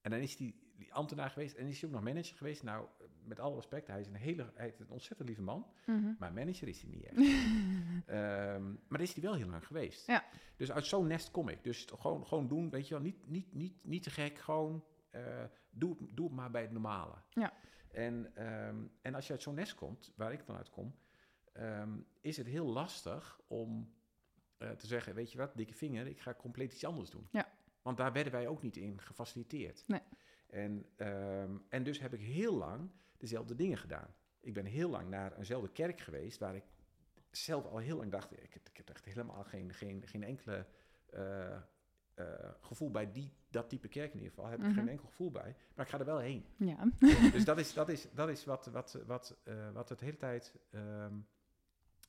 En 0.00 0.10
dan 0.10 0.20
is 0.20 0.36
hij 0.36 0.54
die 0.76 0.94
ambtenaar 0.94 1.30
geweest 1.30 1.54
en 1.56 1.66
is 1.66 1.80
hij 1.80 1.88
ook 1.88 1.94
nog 1.94 2.04
manager 2.04 2.36
geweest. 2.36 2.62
Nou, 2.62 2.86
met 3.24 3.40
alle 3.40 3.54
respect, 3.54 3.86
hij 3.86 4.00
is 4.00 4.06
een 4.06 4.14
hele, 4.14 4.50
hij 4.54 4.68
is 4.68 4.78
een 4.78 4.88
ontzettend 4.90 5.28
lieve 5.28 5.42
man, 5.42 5.66
Mhm. 5.86 6.12
maar 6.18 6.32
manager 6.32 6.68
is 6.68 6.80
hij 6.82 6.90
niet 6.90 7.04
echt. 7.04 7.16
Ehm, 8.06 8.74
maar 8.88 9.00
is 9.00 9.12
hij 9.12 9.22
wel 9.22 9.34
heel 9.34 9.48
lang 9.48 9.66
geweest. 9.66 10.06
Ja. 10.06 10.24
Dus 10.56 10.72
uit 10.72 10.86
zo'n 10.86 11.06
nest 11.06 11.30
kom 11.30 11.48
ik. 11.48 11.64
Dus 11.64 11.86
gewoon, 11.98 12.26
gewoon 12.26 12.48
doen, 12.48 12.70
weet 12.70 12.88
je 12.88 12.94
wel, 12.94 13.02
niet, 13.02 13.26
niet, 13.28 13.52
niet, 13.54 13.84
niet 13.84 14.02
te 14.02 14.10
gek, 14.10 14.38
gewoon 14.38 14.84
eh, 15.10 15.44
doe, 15.70 15.96
doe 16.14 16.26
het 16.26 16.36
maar 16.36 16.50
bij 16.50 16.62
het 16.62 16.70
normale. 16.72 17.14
Ja. 17.30 17.52
En, 17.92 18.30
ehm, 18.36 18.76
en 19.02 19.14
als 19.14 19.26
je 19.26 19.32
uit 19.32 19.42
zo'n 19.42 19.54
nest 19.54 19.74
komt, 19.74 20.12
waar 20.16 20.32
ik 20.32 20.46
dan 20.46 20.56
uit 20.56 20.70
kom, 20.70 20.94
ehm, 21.52 21.98
is 22.20 22.36
het 22.36 22.46
heel 22.46 22.66
lastig 22.66 23.40
om 23.46 23.94
eh, 24.58 24.70
te 24.70 24.86
zeggen, 24.86 25.14
weet 25.14 25.32
je 25.32 25.38
wat, 25.38 25.56
dikke 25.56 25.74
vinger, 25.74 26.06
ik 26.06 26.20
ga 26.20 26.34
compleet 26.34 26.72
iets 26.72 26.84
anders 26.84 27.10
doen. 27.10 27.28
Ja. 27.30 27.48
Want 27.82 27.96
daar 27.96 28.12
werden 28.12 28.32
wij 28.32 28.46
ook 28.48 28.62
niet 28.62 28.76
in 28.76 29.00
gefaciliteerd. 29.00 29.84
Nee. 29.86 30.00
En, 30.46 30.86
ehm, 30.96 31.56
en 31.68 31.82
dus 31.82 32.00
heb 32.00 32.14
ik 32.14 32.20
heel 32.20 32.56
lang 32.56 32.90
dezelfde 33.16 33.54
dingen 33.54 33.78
gedaan. 33.78 34.14
Ik 34.40 34.54
ben 34.54 34.64
heel 34.64 34.90
lang 34.90 35.08
naar 35.08 35.36
eenzelfde 35.36 35.72
kerk 35.72 36.00
geweest, 36.00 36.38
waar 36.38 36.54
ik 36.54 36.64
zelf 37.30 37.64
al 37.64 37.78
heel 37.78 37.96
lang 37.96 38.10
dacht, 38.10 38.32
ik 38.32 38.52
heb, 38.52 38.68
ik 38.68 38.76
heb 38.76 38.90
echt 38.90 39.04
helemaal 39.04 39.44
geen, 39.44 39.74
geen, 39.74 40.06
geen 40.06 40.22
enkele 40.24 40.66
eh, 41.06 41.56
eh, 42.14 42.50
gevoel 42.60 42.90
bij 42.90 43.12
die, 43.12 43.32
dat 43.50 43.68
type 43.68 43.88
kerk 43.88 44.08
in 44.12 44.18
ieder 44.18 44.28
geval. 44.34 44.46
Heb 44.50 44.58
ik 44.58 44.64
Mhm. 44.64 44.74
geen 44.74 44.88
enkel 44.88 45.06
gevoel 45.08 45.30
bij. 45.30 45.56
Maar 45.74 45.84
ik 45.84 45.90
ga 45.90 45.98
er 45.98 46.04
wel 46.04 46.18
heen. 46.18 46.44
Ja. 46.56 46.90
dus 47.32 47.44
dat 47.44 47.58
is, 47.58 47.72
dat 47.72 47.88
is, 47.88 48.06
dat 48.14 48.28
is 48.28 48.44
wat, 48.44 48.66
wat, 48.66 48.98
wat, 49.06 49.36
eh, 49.44 49.70
wat 49.70 49.88
het 49.88 50.00
hele 50.00 50.16
tijd. 50.16 50.54
ehm, 50.70 51.14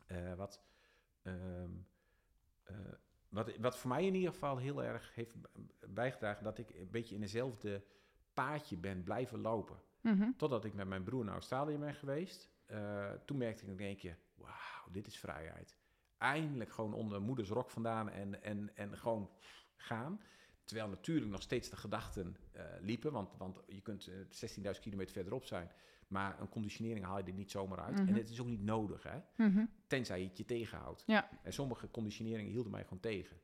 eh, 0.05 0.33
wat, 0.33 0.61
ehm, 1.21 1.71
eh, 2.63 2.75
wat, 3.29 3.57
wat 3.57 3.77
voor 3.77 3.89
mij 3.89 4.05
in 4.05 4.15
ieder 4.15 4.31
geval 4.31 4.57
heel 4.57 4.83
erg 4.83 5.15
heeft 5.15 5.35
bijgedragen 5.87 6.43
dat 6.43 6.57
ik 6.57 6.69
een 6.69 6.91
beetje 6.91 7.15
in 7.15 7.21
dezelfde 7.21 7.83
paadje 8.43 8.77
ben 8.77 9.03
blijven 9.03 9.41
lopen. 9.41 9.77
Mhm. 10.01 10.31
Totdat 10.37 10.65
ik 10.65 10.73
met 10.73 10.87
mijn 10.87 11.03
broer 11.03 11.23
naar 11.23 11.33
Australië 11.33 11.77
ben 11.77 11.95
geweest. 11.95 12.49
Eh, 12.65 13.11
toen 13.25 13.37
merkte 13.37 13.63
ik 13.63 13.69
in 13.69 13.85
één 13.85 13.97
keer, 13.97 14.17
wauw, 14.35 14.91
dit 14.91 15.07
is 15.07 15.17
vrijheid. 15.19 15.77
Eindelijk 16.17 16.71
gewoon 16.71 16.93
onder 16.93 17.21
moeders 17.21 17.49
rok 17.49 17.69
vandaan 17.69 18.09
en, 18.09 18.43
en, 18.43 18.75
en 18.75 18.97
gewoon 18.97 19.29
gaan. 19.75 20.21
Terwijl 20.63 20.89
natuurlijk 20.89 21.31
nog 21.31 21.41
steeds 21.41 21.69
de 21.69 21.75
gedachten 21.75 22.37
eh, 22.51 22.63
liepen. 22.81 23.11
Want, 23.11 23.37
want 23.37 23.59
je 23.67 23.81
kunt 23.81 24.07
eh, 24.07 24.73
16.000 24.75 24.81
kilometer 24.81 25.13
verderop 25.13 25.45
zijn. 25.45 25.71
Maar 26.07 26.39
een 26.39 26.49
conditionering 26.49 27.05
haal 27.05 27.17
je 27.17 27.23
er 27.23 27.33
niet 27.33 27.51
zomaar 27.51 27.79
uit. 27.79 27.95
Mhm. 27.95 28.07
En 28.07 28.13
het 28.13 28.29
is 28.29 28.39
ook 28.39 28.47
niet 28.47 28.63
nodig, 28.63 29.03
hè. 29.03 29.19
Mhm. 29.35 29.65
Tenzij 29.87 30.19
je 30.21 30.27
het 30.27 30.37
je 30.37 30.45
tegenhoudt. 30.45 31.03
Ja. 31.05 31.29
En 31.43 31.53
sommige 31.53 31.91
conditioneringen 31.91 32.51
hielden 32.51 32.71
mij 32.71 32.83
gewoon 32.83 32.99
tegen. 32.99 33.37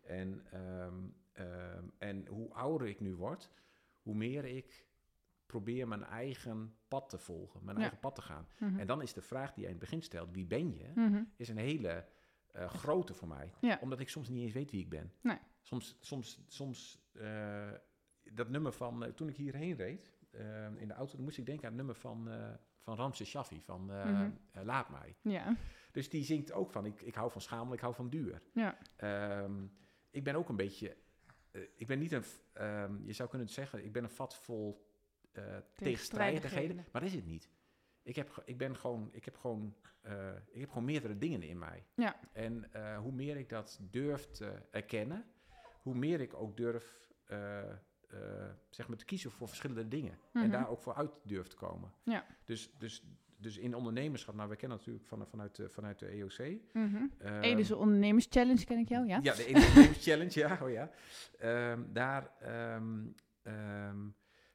En, 0.00 0.46
ehm, 0.50 0.94
ehm, 1.32 1.84
en 1.98 2.26
hoe 2.26 2.52
ouder 2.54 2.88
ik 2.88 3.00
nu 3.00 3.14
word, 3.14 3.50
hoe 4.04 4.14
meer 4.14 4.44
ik 4.44 4.86
probeer 5.46 5.88
mijn 5.88 6.04
eigen 6.04 6.74
pad 6.88 7.08
te 7.08 7.18
volgen, 7.18 7.60
mijn 7.64 7.76
Ja. 7.76 7.82
eigen 7.82 8.00
pad 8.00 8.14
te 8.14 8.22
gaan. 8.22 8.48
Mhm. 8.58 8.78
En 8.78 8.86
dan 8.86 9.02
is 9.02 9.12
de 9.12 9.22
vraag 9.22 9.52
die 9.52 9.58
je 9.62 9.64
in 9.68 9.70
het 9.74 9.80
begin 9.80 10.02
stelt, 10.02 10.30
wie 10.32 10.46
ben 10.46 10.74
je, 10.74 10.90
Mhm. 10.94 11.22
is 11.36 11.48
een 11.48 11.56
hele 11.56 12.06
eh, 12.54 12.68
grote 12.70 13.14
voor 13.14 13.28
mij. 13.28 13.52
Ja. 13.60 13.78
Omdat 13.80 14.00
ik 14.00 14.08
soms 14.08 14.28
niet 14.28 14.42
eens 14.42 14.52
weet 14.52 14.70
wie 14.70 14.80
ik 14.80 14.88
ben. 14.88 15.12
Nee. 15.20 15.38
Soms, 15.62 15.96
soms, 16.00 16.40
soms 16.46 17.02
eh, 17.12 17.70
dat 18.32 18.48
nummer 18.48 18.72
van, 18.72 19.04
eh, 19.04 19.12
toen 19.12 19.28
ik 19.28 19.36
hierheen 19.36 19.74
reed, 19.76 20.12
in 20.76 20.88
de 20.88 20.94
auto, 20.94 21.14
dan 21.16 21.24
moest 21.24 21.38
ik 21.38 21.46
denken 21.46 21.64
aan 21.64 21.68
het 21.70 21.76
nummer 21.76 21.94
van, 21.94 22.28
van 22.80 22.96
Ramses 22.96 23.28
Shaffi, 23.28 23.60
van 23.62 23.84
Mhm. 23.84 24.30
Laat 24.52 24.90
mij. 24.90 25.16
Ja. 25.22 25.56
Dus 25.92 26.08
die 26.08 26.24
zingt 26.24 26.52
ook 26.52 26.70
van, 26.70 26.86
ik, 26.86 27.00
ik 27.02 27.14
hou 27.14 27.30
van 27.30 27.40
schamel, 27.40 27.72
ik 27.74 27.80
hou 27.80 27.94
van 27.94 28.08
duur. 28.08 28.42
Ja. 28.52 28.78
Ehm, 28.96 29.66
ik 30.10 30.24
ben 30.24 30.34
ook 30.34 30.48
een 30.48 30.56
beetje, 30.56 30.96
ik 31.76 31.86
ben 31.86 31.98
niet 31.98 32.12
een, 32.12 32.24
ehm, 32.52 33.04
je 33.04 33.12
zou 33.12 33.28
kunnen 33.28 33.48
zeggen, 33.48 33.84
ik 33.84 33.92
ben 33.92 34.04
een 34.04 34.10
vat 34.10 34.36
vol 34.36 34.92
eh 35.32 35.56
tegenstrijdigheden, 35.74 36.76
maar 36.76 37.00
dat 37.00 37.10
is 37.10 37.14
het 37.14 37.26
niet. 37.26 37.50
Ik 38.02 38.16
heb, 38.16 38.42
ik 38.44 38.58
ben 38.58 38.76
gewoon, 38.76 39.08
ik 39.12 39.24
heb 39.24 39.36
gewoon, 39.36 39.76
eh, 40.00 40.36
ik 40.46 40.60
heb 40.60 40.68
gewoon 40.68 40.84
meerdere 40.84 41.18
dingen 41.18 41.42
in 41.42 41.58
mij. 41.58 41.86
Ja. 41.94 42.20
En 42.32 42.72
eh, 42.72 42.98
hoe 42.98 43.12
meer 43.12 43.36
ik 43.36 43.48
dat 43.48 43.78
durf 43.82 44.30
te 44.30 44.62
erkennen, 44.70 45.24
hoe 45.82 45.94
meer 45.94 46.20
ik 46.20 46.34
ook 46.34 46.56
durf 46.56 47.12
eh, 47.24 47.60
eh, 48.14 48.46
eh, 48.46 48.50
zeg 48.70 48.88
maar 48.88 48.96
te 48.96 49.04
kiezen 49.04 49.30
voor 49.30 49.48
verschillende 49.48 49.88
dingen. 49.88 50.18
Mhm. 50.32 50.44
En 50.44 50.50
daar 50.50 50.68
ook 50.68 50.82
voor 50.82 50.94
uit 50.94 51.10
durft 51.22 51.50
te 51.50 51.56
komen. 51.56 51.92
Ja. 52.02 52.26
Dus, 52.44 52.70
dus, 52.78 53.04
dus 53.44 53.58
in 53.58 53.74
ondernemerschap, 53.74 54.34
nou 54.34 54.48
we 54.48 54.56
kennen 54.56 54.78
natuurlijk 54.78 55.06
van, 55.06 55.26
vanuit, 55.26 55.56
de, 55.56 55.70
vanuit 55.70 55.98
de 55.98 56.06
EOC. 56.06 56.38
Mhm. 56.72 57.06
ehm, 57.18 57.40
Edische 57.40 57.76
Ondernemers 57.76 58.26
Challenge 58.30 58.64
ken 58.64 58.78
ik 58.78 58.88
jou, 58.88 59.06
ja? 59.06 59.18
ja, 59.22 59.34
de 59.34 59.44
Ondernemers 59.46 60.04
Challenge, 60.04 60.38
ja. 60.38 60.58
Oh 60.62 60.70
ja. 60.70 60.90
Ehm, 61.38 61.82
daar, 61.92 62.30
ehm, 62.40 63.06
ehm, 63.42 63.98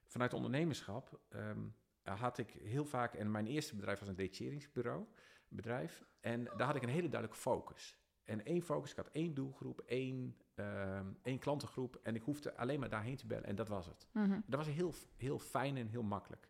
vanuit 0.06 0.34
ondernemerschap, 0.34 1.20
ehm, 1.30 1.60
had 2.04 2.38
ik 2.38 2.50
heel 2.64 2.86
vaak, 2.86 3.14
en 3.14 3.32
mijn 3.32 3.48
eerste 3.48 3.76
bedrijf 3.76 4.00
was 4.00 4.08
een 4.08 4.16
detacheringsbureau, 4.16 5.06
bedrijf, 5.48 6.04
en 6.20 6.44
daar 6.44 6.68
had 6.68 6.76
ik 6.76 6.84
een 6.84 6.90
hele 6.90 7.10
duidelijke 7.10 7.42
focus. 7.42 7.98
En 8.24 8.46
één 8.46 8.62
focus, 8.62 8.92
ik 8.92 8.98
had 8.98 9.10
één 9.12 9.34
doelgroep, 9.34 9.80
één, 9.86 10.36
ehm, 10.56 11.06
één 11.24 11.40
klantengroep, 11.40 12.00
en 12.04 12.16
ik 12.16 12.22
hoefde 12.22 12.56
alleen 12.56 12.80
maar 12.80 12.90
daarheen 12.90 13.16
te 13.16 13.28
bellen, 13.28 13.46
en 13.46 13.56
dat 13.56 13.68
was 13.68 13.86
het. 13.86 14.08
Mhm. 14.12 14.40
Dat 14.46 14.66
was 14.66 14.76
heel, 14.76 14.94
heel 15.16 15.40
fijn 15.40 15.78
en 15.78 15.88
heel 15.88 16.04
makkelijk. 16.04 16.49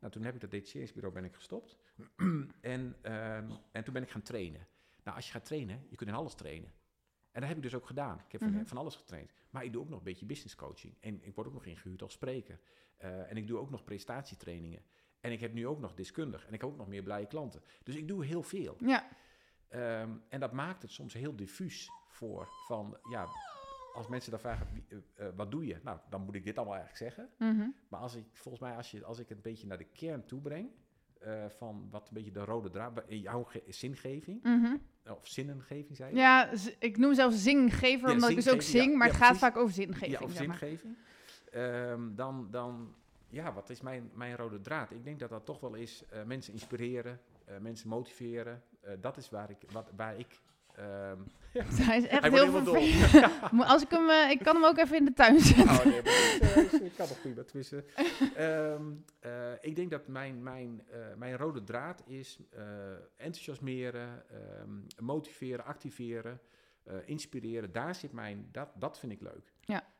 Nou, 0.00 0.12
toen 0.12 0.22
heb 0.22 0.34
ik 0.34 0.40
dat 0.40 0.50
detacheringsbureau 0.50 1.14
ben 1.14 1.24
ik 1.24 1.34
gestopt. 1.34 1.76
en, 2.60 2.96
ehm, 3.02 3.50
en 3.72 3.84
toen 3.84 3.92
ben 3.94 4.02
ik 4.02 4.10
gaan 4.10 4.22
trainen. 4.22 4.66
Nou, 5.04 5.16
als 5.16 5.26
je 5.26 5.32
gaat 5.32 5.44
trainen, 5.44 5.86
je 5.90 5.96
kunt 5.96 6.10
in 6.10 6.16
alles 6.16 6.34
trainen. 6.34 6.72
En 7.32 7.40
dat 7.40 7.48
heb 7.48 7.56
ik 7.56 7.62
dus 7.62 7.74
ook 7.74 7.86
gedaan. 7.86 8.18
Ik 8.26 8.32
heb 8.32 8.40
van- 8.40 8.50
Mhm. 8.52 8.64
van 8.66 8.76
alles 8.76 8.96
getraind. 8.96 9.32
Maar 9.50 9.64
ik 9.64 9.72
doe 9.72 9.82
ook 9.82 9.88
nog 9.88 9.98
een 9.98 10.04
beetje 10.04 10.26
business 10.26 10.54
coaching. 10.54 10.94
En 11.00 11.22
ik 11.24 11.34
word 11.34 11.46
ook 11.46 11.52
nog 11.52 11.64
ingehuurd 11.66 12.02
als 12.02 12.12
spreker. 12.12 12.60
Eh, 12.96 13.30
en 13.30 13.36
ik 13.36 13.46
doe 13.46 13.58
ook 13.58 13.70
nog 13.70 13.84
prestatietrainingen. 13.84 14.82
En 15.20 15.32
ik 15.32 15.40
heb 15.40 15.52
nu 15.52 15.66
ook 15.66 15.80
nog 15.80 15.94
deskundig. 15.94 16.46
En 16.46 16.52
ik 16.54 16.60
heb 16.60 16.70
ook 16.70 16.76
nog 16.76 16.88
meer 16.88 17.02
blije 17.02 17.26
klanten. 17.26 17.62
Dus 17.82 17.94
ik 17.96 18.08
doe 18.08 18.24
heel 18.24 18.42
veel. 18.42 18.76
Ja, 18.80 19.08
Ehm, 19.68 20.16
en 20.28 20.40
dat 20.40 20.52
maakt 20.52 20.82
het 20.82 20.90
soms 20.90 21.12
heel 21.14 21.36
diffuus 21.36 21.90
voor 22.08 22.48
van, 22.66 22.98
ja, 23.10 23.26
als 23.98 24.08
mensen 24.08 24.30
dan 24.30 24.40
vragen, 24.40 24.66
wie- 24.72 24.84
eh, 25.16 25.26
eh, 25.26 25.32
wat 25.36 25.50
doe 25.50 25.66
je? 25.66 25.76
Nou, 25.82 25.98
dan 26.10 26.20
moet 26.24 26.34
ik 26.34 26.44
dit 26.44 26.56
allemaal 26.56 26.76
eigenlijk 26.76 27.04
zeggen. 27.14 27.28
Mhm. 27.52 27.68
Maar 27.88 28.00
als 28.00 28.14
ik, 28.14 28.24
volgens 28.32 28.62
mij, 28.64 28.76
als, 28.76 28.90
je, 28.90 29.04
als 29.04 29.18
ik 29.18 29.28
het 29.28 29.36
een 29.36 29.42
beetje 29.52 29.66
naar 29.66 29.78
de 29.78 29.86
kern 29.92 30.24
toe 30.26 30.40
breng, 30.40 30.68
eh, 31.18 31.44
van 31.48 31.88
wat 31.90 32.08
een 32.08 32.14
beetje 32.14 32.30
de 32.30 32.44
rode 32.44 32.70
draad, 32.70 33.02
jouw 33.08 33.42
ge- 33.42 33.62
zingeving, 33.68 34.42
Mhm. 34.42 34.76
of 35.08 35.26
zinnengeving 35.26 35.96
zei 35.96 36.10
je? 36.10 36.16
Ja, 36.16 36.50
ik 36.78 36.96
noem 36.96 37.08
mezelf 37.08 37.32
zinggever, 37.34 38.08
Ja, 38.08 38.14
omdat 38.14 38.30
ik 38.30 38.36
dus 38.36 38.50
ook 38.50 38.62
zing, 38.62 38.90
ja. 38.90 38.96
maar 38.96 39.06
Ja, 39.06 39.12
het 39.12 39.22
gaat 39.22 39.38
vaak 39.38 39.56
over 39.56 39.74
zingeving. 39.74 40.12
Ja, 40.12 40.18
of 40.20 40.32
zingeving. 40.32 40.96
Ehm, 41.52 42.14
dan, 42.14 42.48
dan, 42.50 42.94
ja, 43.28 43.52
wat 43.52 43.70
is 43.70 43.80
mijn, 43.80 44.10
mijn 44.14 44.36
rode 44.36 44.60
draad? 44.60 44.90
Ik 44.90 45.04
denk 45.04 45.18
dat 45.20 45.30
dat 45.30 45.44
toch 45.44 45.60
wel 45.60 45.74
is 45.74 46.04
mensen 46.26 46.52
inspireren, 46.52 47.20
mensen 47.60 47.88
motiveren. 47.88 48.62
Dat 49.00 49.16
is 49.16 49.30
waar 49.30 49.50
ik, 49.50 49.58
wat, 49.72 49.90
waar 49.96 50.18
ik 50.18 50.40
ehm, 50.78 51.18
Hij 51.88 51.96
is 51.98 52.06
echt 52.06 52.20
Hij 52.22 52.30
heel 52.30 52.50
vervelend. 52.50 53.62
Als 53.72 53.82
ik 53.82 53.90
hem, 53.90 54.08
eh, 54.10 54.30
ik 54.30 54.38
kan 54.38 54.54
hem 54.54 54.64
ook 54.64 54.78
even 54.78 54.96
in 54.96 55.04
de 55.04 55.12
tuin 55.12 55.40
zetten. 55.40 55.64
Oh, 55.64 55.84
nee, 55.84 56.02
dat 56.02 56.12
is, 56.12 56.38
eh, 56.40 56.56
is- 56.56 56.94
kan 56.96 57.08
nog 57.08 57.20
prima. 57.20 57.42
Tenminste, 57.42 57.84
ehm, 58.34 58.82
eh, 59.20 59.52
ik 59.60 59.76
denk 59.76 59.90
dat 59.90 60.08
mijn, 60.08 60.42
mijn, 60.42 60.82
eh, 60.90 60.98
mijn 61.16 61.36
rode 61.36 61.64
draad 61.64 62.02
is 62.06 62.38
eh, 62.50 62.62
enthousiasmeren, 63.16 64.22
ehm, 64.30 65.04
motiveren, 65.06 65.64
activeren, 65.64 66.40
eh, 66.84 66.94
inspireren. 67.04 67.72
Daar 67.72 67.94
zit 67.94 68.12
mijn, 68.12 68.48
dat, 68.52 68.68
dat 68.74 68.98
vind 68.98 69.12
ik 69.12 69.20
leuk. 69.20 69.52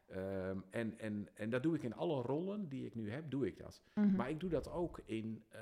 Ehm, 0.09 0.59
en, 0.71 0.99
en, 0.99 1.29
en 1.35 1.51
dat 1.51 1.63
doe 1.63 1.75
ik 1.75 1.83
in 1.83 1.95
alle 1.95 2.23
rollen 2.23 2.69
die 2.69 2.87
ik 2.87 2.95
nu 2.95 3.11
heb, 3.11 3.31
doe 3.31 3.47
ik 3.47 3.59
dat. 3.59 3.83
Mhm. 3.95 4.17
Maar 4.17 4.31
ik 4.31 4.41
doe 4.41 4.51
dat 4.51 4.71
ook 4.71 5.01
in, 5.05 5.45
eh, 5.49 5.61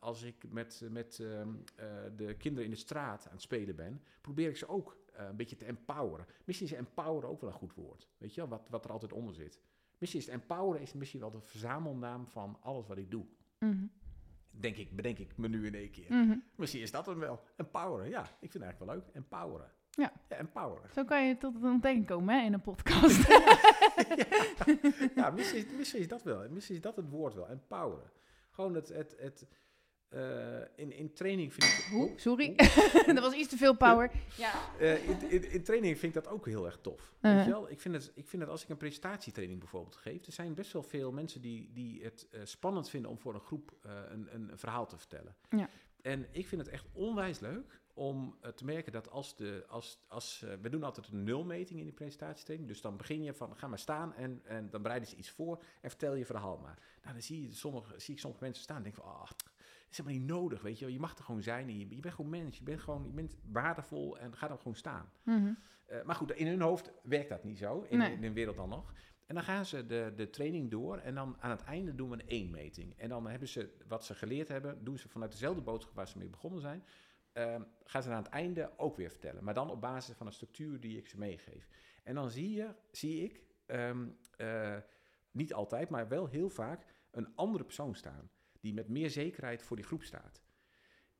als 0.00 0.22
ik 0.22 0.50
met, 0.50 0.82
met 0.90 1.18
ehm, 1.20 1.48
eh, 1.76 1.86
de 2.16 2.34
kinderen 2.34 2.64
in 2.64 2.70
de 2.70 2.76
straat 2.76 3.26
aan 3.26 3.32
het 3.32 3.42
spelen 3.42 3.76
ben, 3.76 4.02
probeer 4.20 4.48
ik 4.48 4.56
ze 4.56 4.68
ook 4.68 4.96
eh, 5.12 5.26
een 5.26 5.36
beetje 5.36 5.56
te 5.56 5.64
empoweren. 5.64 6.26
Misschien 6.44 6.66
is 6.66 6.72
empoweren 6.72 7.28
ook 7.28 7.40
wel 7.40 7.50
een 7.50 7.56
goed 7.56 7.74
woord, 7.74 8.08
weet 8.18 8.34
je 8.34 8.40
wel, 8.40 8.50
wat, 8.50 8.68
wat 8.68 8.84
er 8.84 8.90
altijd 8.92 9.12
onder 9.12 9.34
zit. 9.34 9.60
Misschien 9.98 10.20
is 10.20 10.28
empoweren 10.28 10.82
is 10.82 10.92
misschien 10.92 11.20
wel 11.20 11.30
de 11.30 11.40
verzamelnaam 11.40 12.26
van 12.26 12.58
alles 12.60 12.86
wat 12.86 12.98
ik 12.98 13.10
doe. 13.10 13.26
Mhm. 13.58 13.86
Denk 14.50 14.76
ik, 14.76 14.96
bedenk 14.96 15.18
ik 15.18 15.36
me 15.36 15.48
nu 15.48 15.66
in 15.66 15.74
één 15.74 15.90
keer. 15.90 16.12
Mhm. 16.12 16.38
Misschien 16.56 16.82
is 16.82 16.90
dat 16.90 17.06
hem 17.06 17.18
wel. 17.18 17.40
Empoweren, 17.56 18.08
ja. 18.08 18.22
Ik 18.22 18.50
vind 18.50 18.52
het 18.52 18.62
eigenlijk 18.62 18.92
wel 18.92 19.02
leuk. 19.02 19.14
Empoweren. 19.14 19.70
Ja. 19.98 20.12
Ja, 20.28 20.36
empoweren. 20.36 20.90
Zo 20.94 21.04
kan 21.04 21.26
je 21.26 21.36
tot 21.36 21.54
een 21.54 21.70
ontdekking 21.70 22.06
komen 22.06 22.38
hè, 22.38 22.44
in 22.44 22.52
een 22.52 22.60
podcast. 22.60 23.26
ja, 25.14 25.30
misschien, 25.30 25.66
is- 25.66 25.76
misschien 25.76 26.00
is 26.00 26.08
dat 26.08 26.22
wel. 26.22 26.48
Misschien 26.50 26.76
is 26.76 26.82
dat 26.82 26.96
het 26.96 27.08
woord 27.10 27.34
wel. 27.34 27.48
Empoweren. 27.48 28.10
Gewoon 28.50 28.74
het, 28.74 28.88
het, 28.88 29.14
het 29.18 29.46
eh, 30.08 30.60
in, 30.76 30.92
in 30.92 31.12
training 31.12 31.54
vind 31.54 31.64
ik... 31.64 31.90
Oeh, 31.92 32.10
sorry. 32.16 32.48
oeh. 32.60 33.06
dat 33.14 33.20
was 33.20 33.32
iets 33.32 33.48
te 33.48 33.56
veel 33.56 33.76
power. 33.76 34.10
Ja. 34.36 34.52
Eh, 34.78 35.08
in, 35.08 35.30
in, 35.30 35.50
in 35.50 35.62
training 35.62 35.98
vind 35.98 36.16
ik 36.16 36.22
dat 36.24 36.32
ook 36.32 36.46
heel 36.46 36.66
erg 36.66 36.78
tof. 36.80 37.14
Uh-huh. 37.20 37.36
Weet 37.36 37.44
je 37.44 37.50
wel? 37.50 37.70
Ik, 37.70 37.80
vind 37.80 37.94
het, 37.94 38.12
ik 38.14 38.28
vind 38.28 38.42
het 38.42 38.50
als 38.50 38.62
ik 38.62 38.68
een 38.68 38.76
presentatietraining 38.76 39.60
bijvoorbeeld 39.60 39.96
geef, 39.96 40.26
er 40.26 40.32
zijn 40.32 40.54
best 40.54 40.72
wel 40.72 40.82
veel 40.82 41.12
mensen 41.12 41.40
die, 41.40 41.70
die 41.72 42.04
het 42.04 42.26
eh, 42.30 42.40
spannend 42.44 42.90
vinden 42.90 43.10
om 43.10 43.18
voor 43.18 43.34
een 43.34 43.40
groep 43.40 43.76
een, 43.82 44.28
een 44.34 44.50
verhaal 44.54 44.86
te 44.86 44.96
vertellen. 44.96 45.36
Ja. 45.50 45.68
En 46.02 46.26
ik 46.30 46.46
vind 46.46 46.60
het 46.60 46.70
echt 46.70 46.86
onwijs 46.92 47.40
leuk 47.40 47.80
om 47.98 48.36
eh, 48.40 48.50
te 48.50 48.64
merken 48.64 48.92
dat 48.92 49.10
als 49.10 49.36
de, 49.36 49.64
als, 49.68 50.04
als, 50.08 50.42
eh, 50.42 50.54
we 50.62 50.68
doen 50.68 50.82
altijd 50.82 51.08
een 51.08 51.24
nulmeting 51.24 51.78
in 51.78 51.84
die 51.84 51.94
presentatietraining. 51.94 52.68
Dus 52.70 52.80
dan 52.80 52.96
begin 52.96 53.22
je 53.22 53.34
van, 53.34 53.56
ga 53.56 53.66
maar 53.66 53.78
staan 53.78 54.14
en, 54.14 54.40
en 54.44 54.70
dan 54.70 54.82
bereiden 54.82 55.08
ze 55.08 55.16
iets 55.16 55.30
voor 55.30 55.62
en 55.80 55.90
vertel 55.90 56.14
je 56.14 56.24
verhaal 56.24 56.58
maar. 56.58 56.78
Nou, 57.02 57.12
dan 57.12 57.22
zie, 57.22 57.42
je 57.42 57.52
sommige, 57.52 57.98
zie 58.00 58.14
ik 58.14 58.20
sommige 58.20 58.42
mensen 58.44 58.62
staan 58.62 58.76
en 58.76 58.82
denk 58.82 58.94
van, 58.94 59.04
ah, 59.04 59.28
het 59.28 59.90
is 59.90 59.96
helemaal 59.96 60.18
niet 60.18 60.28
nodig, 60.28 60.62
weet 60.62 60.78
je. 60.78 60.92
Je 60.92 61.00
mag 61.00 61.18
er 61.18 61.24
gewoon 61.24 61.42
zijn 61.42 61.68
en 61.68 61.78
je, 61.78 61.88
je 61.88 62.00
bent 62.00 62.14
gewoon 62.14 62.30
mens, 62.30 62.58
je 62.58 62.64
bent 62.64 62.80
gewoon, 62.80 63.04
je 63.06 63.12
bent 63.12 63.36
waardevol 63.52 64.18
en 64.18 64.36
ga 64.36 64.48
dan 64.48 64.58
gewoon 64.58 64.76
staan. 64.76 65.10
Mhm. 65.22 65.52
Eh, 65.86 66.02
maar 66.02 66.14
goed, 66.14 66.32
in 66.32 66.46
hun 66.46 66.60
hoofd 66.60 66.92
werkt 67.02 67.28
dat 67.28 67.44
niet 67.44 67.58
zo, 67.58 67.86
in, 67.88 67.98
Nee. 67.98 68.12
in 68.12 68.20
de 68.20 68.32
wereld 68.32 68.56
dan 68.56 68.68
nog. 68.68 68.92
En 69.26 69.34
dan 69.34 69.44
gaan 69.44 69.66
ze 69.66 69.86
de, 69.86 70.12
de 70.16 70.30
training 70.30 70.70
door 70.70 70.96
en 70.96 71.14
dan 71.14 71.36
aan 71.40 71.50
het 71.50 71.62
einde 71.62 71.94
doen 71.94 72.10
we 72.10 72.14
een 72.14 72.28
één-meting. 72.28 72.94
En 72.96 73.08
dan 73.08 73.26
hebben 73.26 73.48
ze 73.48 73.76
wat 73.88 74.04
ze 74.04 74.14
geleerd 74.14 74.48
hebben, 74.48 74.84
doen 74.84 74.98
ze 74.98 75.08
vanuit 75.08 75.32
dezelfde 75.32 75.62
boodschap 75.62 75.94
waar 75.94 76.08
ze 76.08 76.18
mee 76.18 76.28
begonnen 76.28 76.60
zijn. 76.60 76.84
Ehm, 77.38 77.62
gaan 77.84 78.02
ze 78.02 78.10
aan 78.10 78.22
het 78.22 78.32
einde 78.32 78.70
ook 78.76 78.96
weer 78.96 79.10
vertellen. 79.10 79.44
Maar 79.44 79.54
dan 79.54 79.70
op 79.70 79.80
basis 79.80 80.16
van 80.16 80.26
een 80.26 80.32
structuur 80.32 80.80
die 80.80 80.98
ik 80.98 81.08
ze 81.08 81.18
meegeef. 81.18 81.68
En 82.04 82.14
dan 82.14 82.30
zie, 82.30 82.50
je, 82.52 82.74
zie 82.90 83.22
ik, 83.24 83.42
ehm, 83.66 84.06
eh, 84.36 84.76
niet 85.30 85.54
altijd, 85.54 85.88
maar 85.88 86.08
wel 86.08 86.26
heel 86.26 86.50
vaak, 86.50 86.84
een 87.10 87.36
andere 87.36 87.64
persoon 87.64 87.94
staan. 87.94 88.30
Die 88.60 88.74
met 88.74 88.88
meer 88.88 89.10
zekerheid 89.10 89.62
voor 89.62 89.76
die 89.76 89.84
groep 89.84 90.02
staat. 90.02 90.42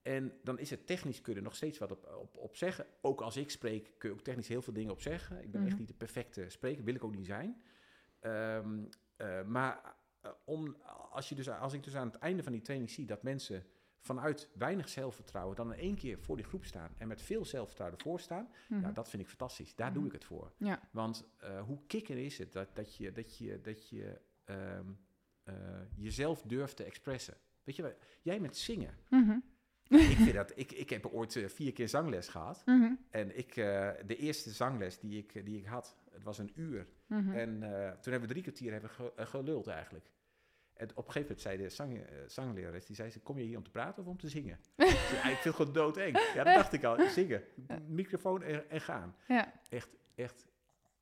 En 0.02 0.33
dan 0.42 0.59
is 0.59 0.70
het 0.70 0.87
technisch 0.87 1.20
kun 1.20 1.33
je 1.33 1.38
er 1.38 1.44
nog 1.44 1.57
steeds 1.57 1.78
wat 1.78 1.90
op, 1.90 2.07
op, 2.07 2.37
op 2.37 2.57
zeggen. 2.57 2.87
Ook 3.00 3.20
als 3.20 3.37
ik 3.37 3.50
spreek 3.50 3.92
kun 3.98 4.09
je 4.09 4.14
ook 4.14 4.22
technisch 4.22 4.48
heel 4.48 4.62
veel 4.62 4.72
dingen 4.72 4.92
op 4.92 5.00
zeggen. 5.00 5.42
Ik 5.42 5.50
ben 5.50 5.61
Mhm. 5.61 5.70
echt 5.70 5.78
niet 5.78 5.88
de 5.88 5.94
perfecte 5.94 6.48
spreker, 6.48 6.85
wil 6.85 6.94
ik 6.94 7.04
ook 7.04 7.14
niet 7.14 7.26
zijn. 7.26 7.62
Ehm, 8.20 8.85
eh, 9.16 9.42
maar 9.42 9.96
eh, 10.20 10.31
om, 10.44 10.76
als, 11.11 11.28
je 11.28 11.35
dus, 11.35 11.48
als 11.48 11.72
ik 11.72 11.83
dus 11.85 11.96
aan 11.96 12.07
het 12.07 12.18
einde 12.18 12.42
van 12.42 12.52
die 12.52 12.61
training 12.61 12.90
zie 12.90 13.07
dat 13.07 13.22
mensen 13.22 13.66
vanuit 14.00 14.48
weinig 14.54 14.88
zelfvertrouwen 14.88 15.56
dan 15.56 15.72
in 15.72 15.78
één 15.78 15.96
keer 15.96 16.18
voor 16.18 16.37
die 16.37 16.44
groep 16.44 16.64
staan 16.64 16.90
en 16.98 17.08
met 17.08 17.22
veel 17.22 17.44
zelfvertrouwen 17.44 17.98
ervoor 17.98 18.20
staan, 18.20 18.48
Mhm. 18.68 18.80
ja, 18.80 18.92
dat 18.92 19.08
vind 19.08 19.22
ik 19.22 19.28
fantastisch. 19.28 19.74
Daar 19.74 19.88
doe 19.92 19.98
Mhm. 19.98 20.06
ik 20.06 20.12
het 20.12 20.24
voor. 20.24 20.52
Ja. 20.56 20.80
Want 20.92 21.24
eh, 21.38 21.61
hoe 21.62 21.78
kikker 21.87 22.18
is 22.18 22.38
het 22.38 22.52
dat, 22.52 22.68
dat 22.76 22.96
je, 22.96 23.12
dat 23.12 23.38
je, 23.38 23.61
dat 23.61 23.88
je 23.88 24.20
ehm, 24.44 24.87
eh, 25.42 25.54
jezelf 25.96 26.42
durft 26.42 26.76
te 26.76 26.84
expressen? 26.84 27.34
Weet 27.64 27.76
je, 27.76 27.96
jij 28.22 28.40
met 28.40 28.56
zingen. 28.56 28.94
Mhm. 29.11 29.38
ik, 29.88 30.16
vind 30.16 30.34
dat, 30.34 30.52
ik, 30.56 30.72
ik 30.72 30.90
heb 30.90 31.06
ooit 31.06 31.37
eh, 31.37 31.48
vier 31.48 31.72
keer 31.72 31.88
zangles 31.88 32.28
gehad. 32.28 32.62
Mhm. 32.66 32.92
En 33.11 33.38
ik, 33.38 33.54
de 33.54 34.16
eerste 34.16 34.50
zangles 34.50 34.98
die 34.98 35.18
ik, 35.18 35.44
die 35.44 35.58
ik 35.58 35.66
had, 35.66 35.96
het 36.12 36.22
was 36.24 36.38
een 36.38 36.52
uur. 36.54 36.87
Mhm. 37.06 37.32
En 37.32 37.58
toen 38.00 38.12
hebben 38.12 38.20
we 38.20 38.26
drie 38.26 38.42
kwartier 38.42 38.72
hebben 38.72 38.90
ge- 38.90 39.12
geluld 39.16 39.66
eigenlijk. 39.66 40.11
En 40.78 40.88
op 40.94 41.06
een 41.06 41.12
gegeven 41.12 41.20
moment 41.20 41.40
zei 41.40 41.56
de 41.56 41.68
zang, 41.68 41.98
eh, 41.98 42.16
zanglerares, 42.26 42.86
die 42.86 42.96
zei, 42.96 43.10
ze, 43.10 43.20
kom 43.20 43.38
je 43.38 43.44
hier 43.44 43.56
om 43.56 43.64
te 43.64 43.70
praten 43.70 44.02
of 44.02 44.08
om 44.08 44.18
te 44.18 44.28
zingen? 44.28 44.58
ik, 44.76 44.86
zei, 44.86 45.20
"Ah, 45.22 45.30
ik 45.30 45.36
vind 45.38 45.44
het 45.44 45.54
gewoon 45.54 45.72
doodeng. 45.72 46.18
Ja, 46.34 46.44
dat 46.44 46.54
dacht 46.54 46.72
ik 46.72 46.84
al, 46.84 47.08
zingen. 47.08 47.42
Microfoon 47.86 48.42
en, 48.42 48.70
en 48.70 48.80
gaan. 48.80 49.16
Ja. 49.28 49.52
Echt, 49.68 49.88
echt 50.14 50.46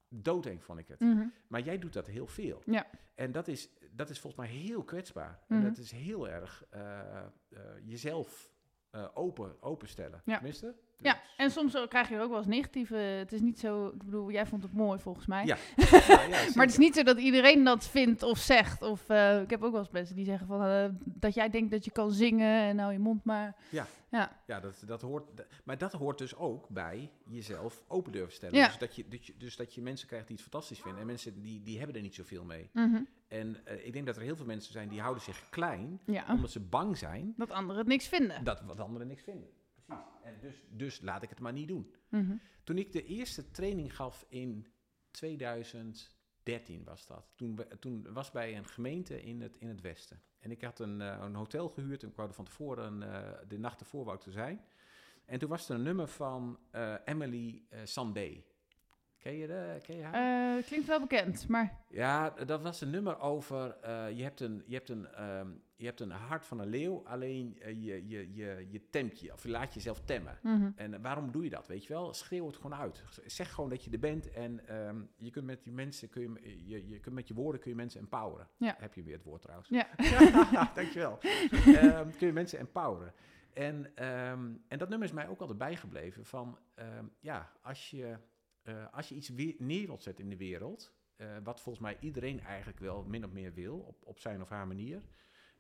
doodeng 0.08 0.64
vond 0.64 0.78
ik 0.78 0.88
het. 0.88 1.00
Mhm. 1.00 1.26
Maar 1.48 1.60
jij 1.60 1.78
doet 1.78 1.92
dat 1.92 2.06
heel 2.06 2.26
veel. 2.26 2.62
Ja. 2.64 2.86
En 3.14 3.32
dat 3.32 3.48
is, 3.48 3.68
dat 3.90 4.10
is 4.10 4.20
volgens 4.20 4.46
mij 4.46 4.56
heel 4.56 4.84
kwetsbaar. 4.84 5.40
Mhm. 5.48 5.60
En 5.60 5.68
dat 5.68 5.78
is 5.78 5.90
heel 5.90 6.28
erg 6.28 6.64
eh, 6.70 7.00
eh, 7.18 7.26
jezelf 7.82 8.50
eh, 8.96 9.04
open, 9.14 9.56
openstellen. 9.61 10.22
Ja. 10.24 10.35
Tenminste. 10.35 10.74
Ja, 10.98 11.12
Dus- 11.12 11.22
en 11.37 11.50
soms 11.50 11.87
krijg 11.88 12.09
je 12.09 12.20
ook 12.20 12.28
wel 12.28 12.38
eens 12.38 12.46
negatieve. 12.46 12.96
Het 12.96 13.32
is 13.32 13.40
niet 13.40 13.59
zo. 13.59 13.87
Ik 13.87 14.04
bedoel, 14.04 14.30
jij 14.30 14.46
vond 14.46 14.62
het 14.62 14.72
mooi 14.72 14.98
volgens 14.98 15.26
mij. 15.26 15.44
Ja. 15.44 15.56
Ja, 16.06 16.22
ja, 16.22 16.28
Maar 16.28 16.64
het 16.64 16.70
is 16.70 16.78
niet 16.78 16.94
zo 16.94 17.02
dat 17.02 17.18
iedereen 17.18 17.64
dat 17.64 17.87
vindt 17.87 18.22
of 18.22 18.38
zegt. 18.38 18.82
Of 18.82 19.09
eh, 19.09 19.40
ik 19.40 19.50
heb 19.50 19.62
ook 19.62 19.70
wel 19.72 19.80
eens 19.80 19.90
mensen 19.90 20.16
die 20.16 20.24
zeggen 20.24 20.46
van 20.46 20.64
eh, 20.64 20.88
dat 21.04 21.35
jij 21.35 21.50
denkt 21.50 21.70
dat 21.70 21.85
je 21.85 21.90
kan 21.90 22.11
zingen 22.11 22.61
en 22.62 22.76
nou 22.76 22.92
je 22.92 22.98
mond 22.98 23.24
maar. 23.24 23.56
Ja. 23.70 23.87
Ja. 24.11 24.40
Ja, 24.46 24.61
dat, 24.61 24.82
dat 24.87 25.00
hoort, 25.00 25.24
maar 25.64 25.78
dat 25.78 25.92
hoort 25.92 26.18
dus 26.18 26.37
ook 26.37 26.68
bij 26.68 27.11
jezelf 27.28 27.85
open 27.88 28.12
durven 28.12 28.32
stellen. 28.32 28.56
Ja. 28.56 28.66
Dus, 28.66 28.78
dat 28.78 28.96
je, 28.96 29.09
dat 29.09 29.26
je, 29.26 29.35
dus 29.38 29.57
dat 29.57 29.74
je 29.74 29.82
mensen 29.82 30.07
krijgt 30.07 30.26
die 30.26 30.36
het 30.36 30.44
fantastisch 30.44 30.80
vinden. 30.80 31.01
En 31.01 31.07
mensen 31.07 31.42
die, 31.42 31.62
die 31.62 31.78
hebben 31.78 31.97
er 31.97 32.03
niet 32.03 32.14
zoveel 32.14 32.44
mee. 32.44 32.70
Mhm. 32.72 33.03
En 33.29 33.66
eh, 33.66 33.87
ik 33.87 33.93
denk 33.93 34.07
dat 34.07 34.16
er 34.16 34.22
heel 34.22 34.37
veel 34.37 34.47
mensen 34.47 34.72
zijn 34.72 34.89
die 34.89 35.01
houden 35.01 35.22
zich 35.22 35.49
klein. 35.49 36.01
Ja. 36.07 36.24
Omdat 36.29 36.51
ze 36.51 36.61
bang 36.61 36.99
zijn 36.99 37.35
Dat 37.37 37.51
anderen 37.51 37.79
het 37.79 37.87
niks 37.87 38.09
vinden. 38.09 38.45
dat 38.45 38.61
wat 38.61 38.81
anderen 38.81 39.07
niks 39.07 39.22
vinden. 39.22 39.49
Precies. 39.87 40.05
En 40.22 40.35
dus, 40.41 40.64
dus 40.70 41.01
laat 41.01 41.22
ik 41.22 41.29
het 41.29 41.41
maar 41.41 41.53
niet 41.53 41.68
doen. 41.68 41.95
Mhm. 42.09 42.37
Toen 42.64 42.79
ik 42.79 42.93
de 42.93 43.05
eerste 43.05 43.51
training 43.51 43.97
gaf 43.97 44.24
in 44.29 44.66
2000, 45.11 46.14
13 46.43 46.85
was 46.85 47.07
dat. 47.07 47.27
Toen, 47.35 47.61
toen 47.79 48.12
was 48.12 48.31
bij 48.31 48.57
een 48.57 48.66
gemeente 48.66 49.22
in 49.22 49.41
het, 49.41 49.57
in 49.57 49.68
het 49.68 49.81
westen. 49.81 50.22
En 50.39 50.51
ik 50.51 50.62
had 50.62 50.79
een, 50.79 51.01
eh, 51.01 51.18
een 51.20 51.35
hotel 51.35 51.68
gehuurd 51.68 52.03
en 52.03 52.09
ik 52.09 52.16
wou 52.16 52.29
er 52.29 52.35
van 52.35 52.45
tevoren 52.45 53.03
eh, 53.03 53.39
de 53.49 53.59
nacht 53.59 53.81
ervoor 53.81 54.05
wou 54.05 54.16
ik 54.16 54.24
er 54.24 54.33
zijn. 54.33 54.61
En 55.24 55.39
toen 55.39 55.49
was 55.49 55.68
er 55.68 55.74
een 55.74 55.83
nummer 55.83 56.09
van 56.09 56.59
Emily 57.05 57.62
Sandé. 57.85 58.45
Ken 59.27 59.37
je, 59.37 59.47
de, 59.47 59.79
ken 59.83 59.97
je 59.97 60.03
haar? 60.03 60.57
Eh, 60.59 60.64
klinkt 60.66 60.87
wel 60.87 61.01
bekend, 61.01 61.49
maar... 61.49 61.81
Ja, 61.89 62.31
dat 62.31 62.62
was 62.62 62.81
een 62.81 62.91
nummer 62.91 63.20
over. 63.20 63.77
eh, 63.81 64.16
je, 64.16 64.22
hebt 64.22 64.41
een, 64.41 64.62
je, 64.66 64.74
hebt 64.74 64.89
een, 64.89 65.07
ehm, 65.07 65.49
je 65.77 65.85
hebt 65.87 66.01
een 66.01 66.11
hart 66.11 66.47
van 66.47 66.59
een 66.61 66.68
leeuw, 66.68 67.03
alleen 67.07 67.59
eh, 67.61 67.85
je, 67.85 68.09
je, 68.09 68.35
je, 68.35 68.66
je 68.70 68.91
temt 68.91 69.20
je, 69.20 69.33
of 69.33 69.43
je 69.43 69.49
laat 69.49 69.74
jezelf 69.74 70.01
temmen. 70.01 70.39
mhm. 70.43 70.70
En 70.77 71.03
waarom 71.03 71.33
doe 71.33 71.45
je 71.45 71.51
dat? 71.51 71.66
Weet 71.66 71.87
je 71.87 71.93
wel? 71.93 72.14
Schreeuw 72.14 72.47
het 72.47 72.57
gewoon 72.57 72.74
uit. 72.74 73.03
Zeg 73.24 73.53
gewoon 73.53 73.70
dat 73.70 73.85
je 73.85 73.91
er 73.91 73.99
bent 73.99 74.31
en 74.31 74.68
ehm, 74.68 75.01
je 75.16 75.31
kunt 75.31 75.47
met 75.47 75.64
die 75.64 75.72
mensen, 75.72 76.09
kun 76.09 76.39
je, 76.43 76.66
je, 76.66 76.89
je 76.89 77.01
kunt 77.01 77.14
met 77.14 77.29
je 77.29 77.35
woorden 77.35 77.61
kun 77.61 77.70
je 77.70 77.77
mensen 77.77 78.01
empoweren. 78.01 78.49
Ja. 78.57 78.77
Heb 78.79 78.95
je 78.95 79.03
weer 79.03 79.14
het 79.14 79.24
woord 79.24 79.43
trouwens. 79.43 79.68
Ja. 79.68 79.89
Dankjewel. 80.74 81.18
Ehm, 81.66 82.11
kun 82.18 82.27
je 82.27 82.33
mensen 82.33 82.59
empoweren. 82.59 83.12
En, 83.53 83.97
en 84.68 84.79
dat 84.79 84.89
nummer 84.89 85.09
is 85.09 85.14
mij 85.14 85.29
ook 85.29 85.41
altijd 85.41 85.59
bijgebleven 85.59 86.24
van, 86.24 86.59
ja, 87.20 87.53
als 87.62 87.91
je, 87.91 88.16
eh, 88.66 88.92
als 88.92 89.08
je 89.08 89.14
iets 89.14 89.28
weer 89.28 89.54
neer 89.58 89.86
wilt 89.86 90.02
zetten 90.02 90.24
in 90.24 90.30
de 90.30 90.36
wereld, 90.36 90.94
eh, 91.16 91.36
wat 91.42 91.60
volgens 91.60 91.84
mij 91.84 91.96
iedereen 92.00 92.40
eigenlijk 92.40 92.78
wel 92.78 93.04
min 93.04 93.24
of 93.24 93.30
meer 93.30 93.54
wil, 93.54 93.78
op, 93.78 94.04
op 94.04 94.18
zijn 94.18 94.42
of 94.42 94.48
haar 94.48 94.66
manier, 94.66 95.02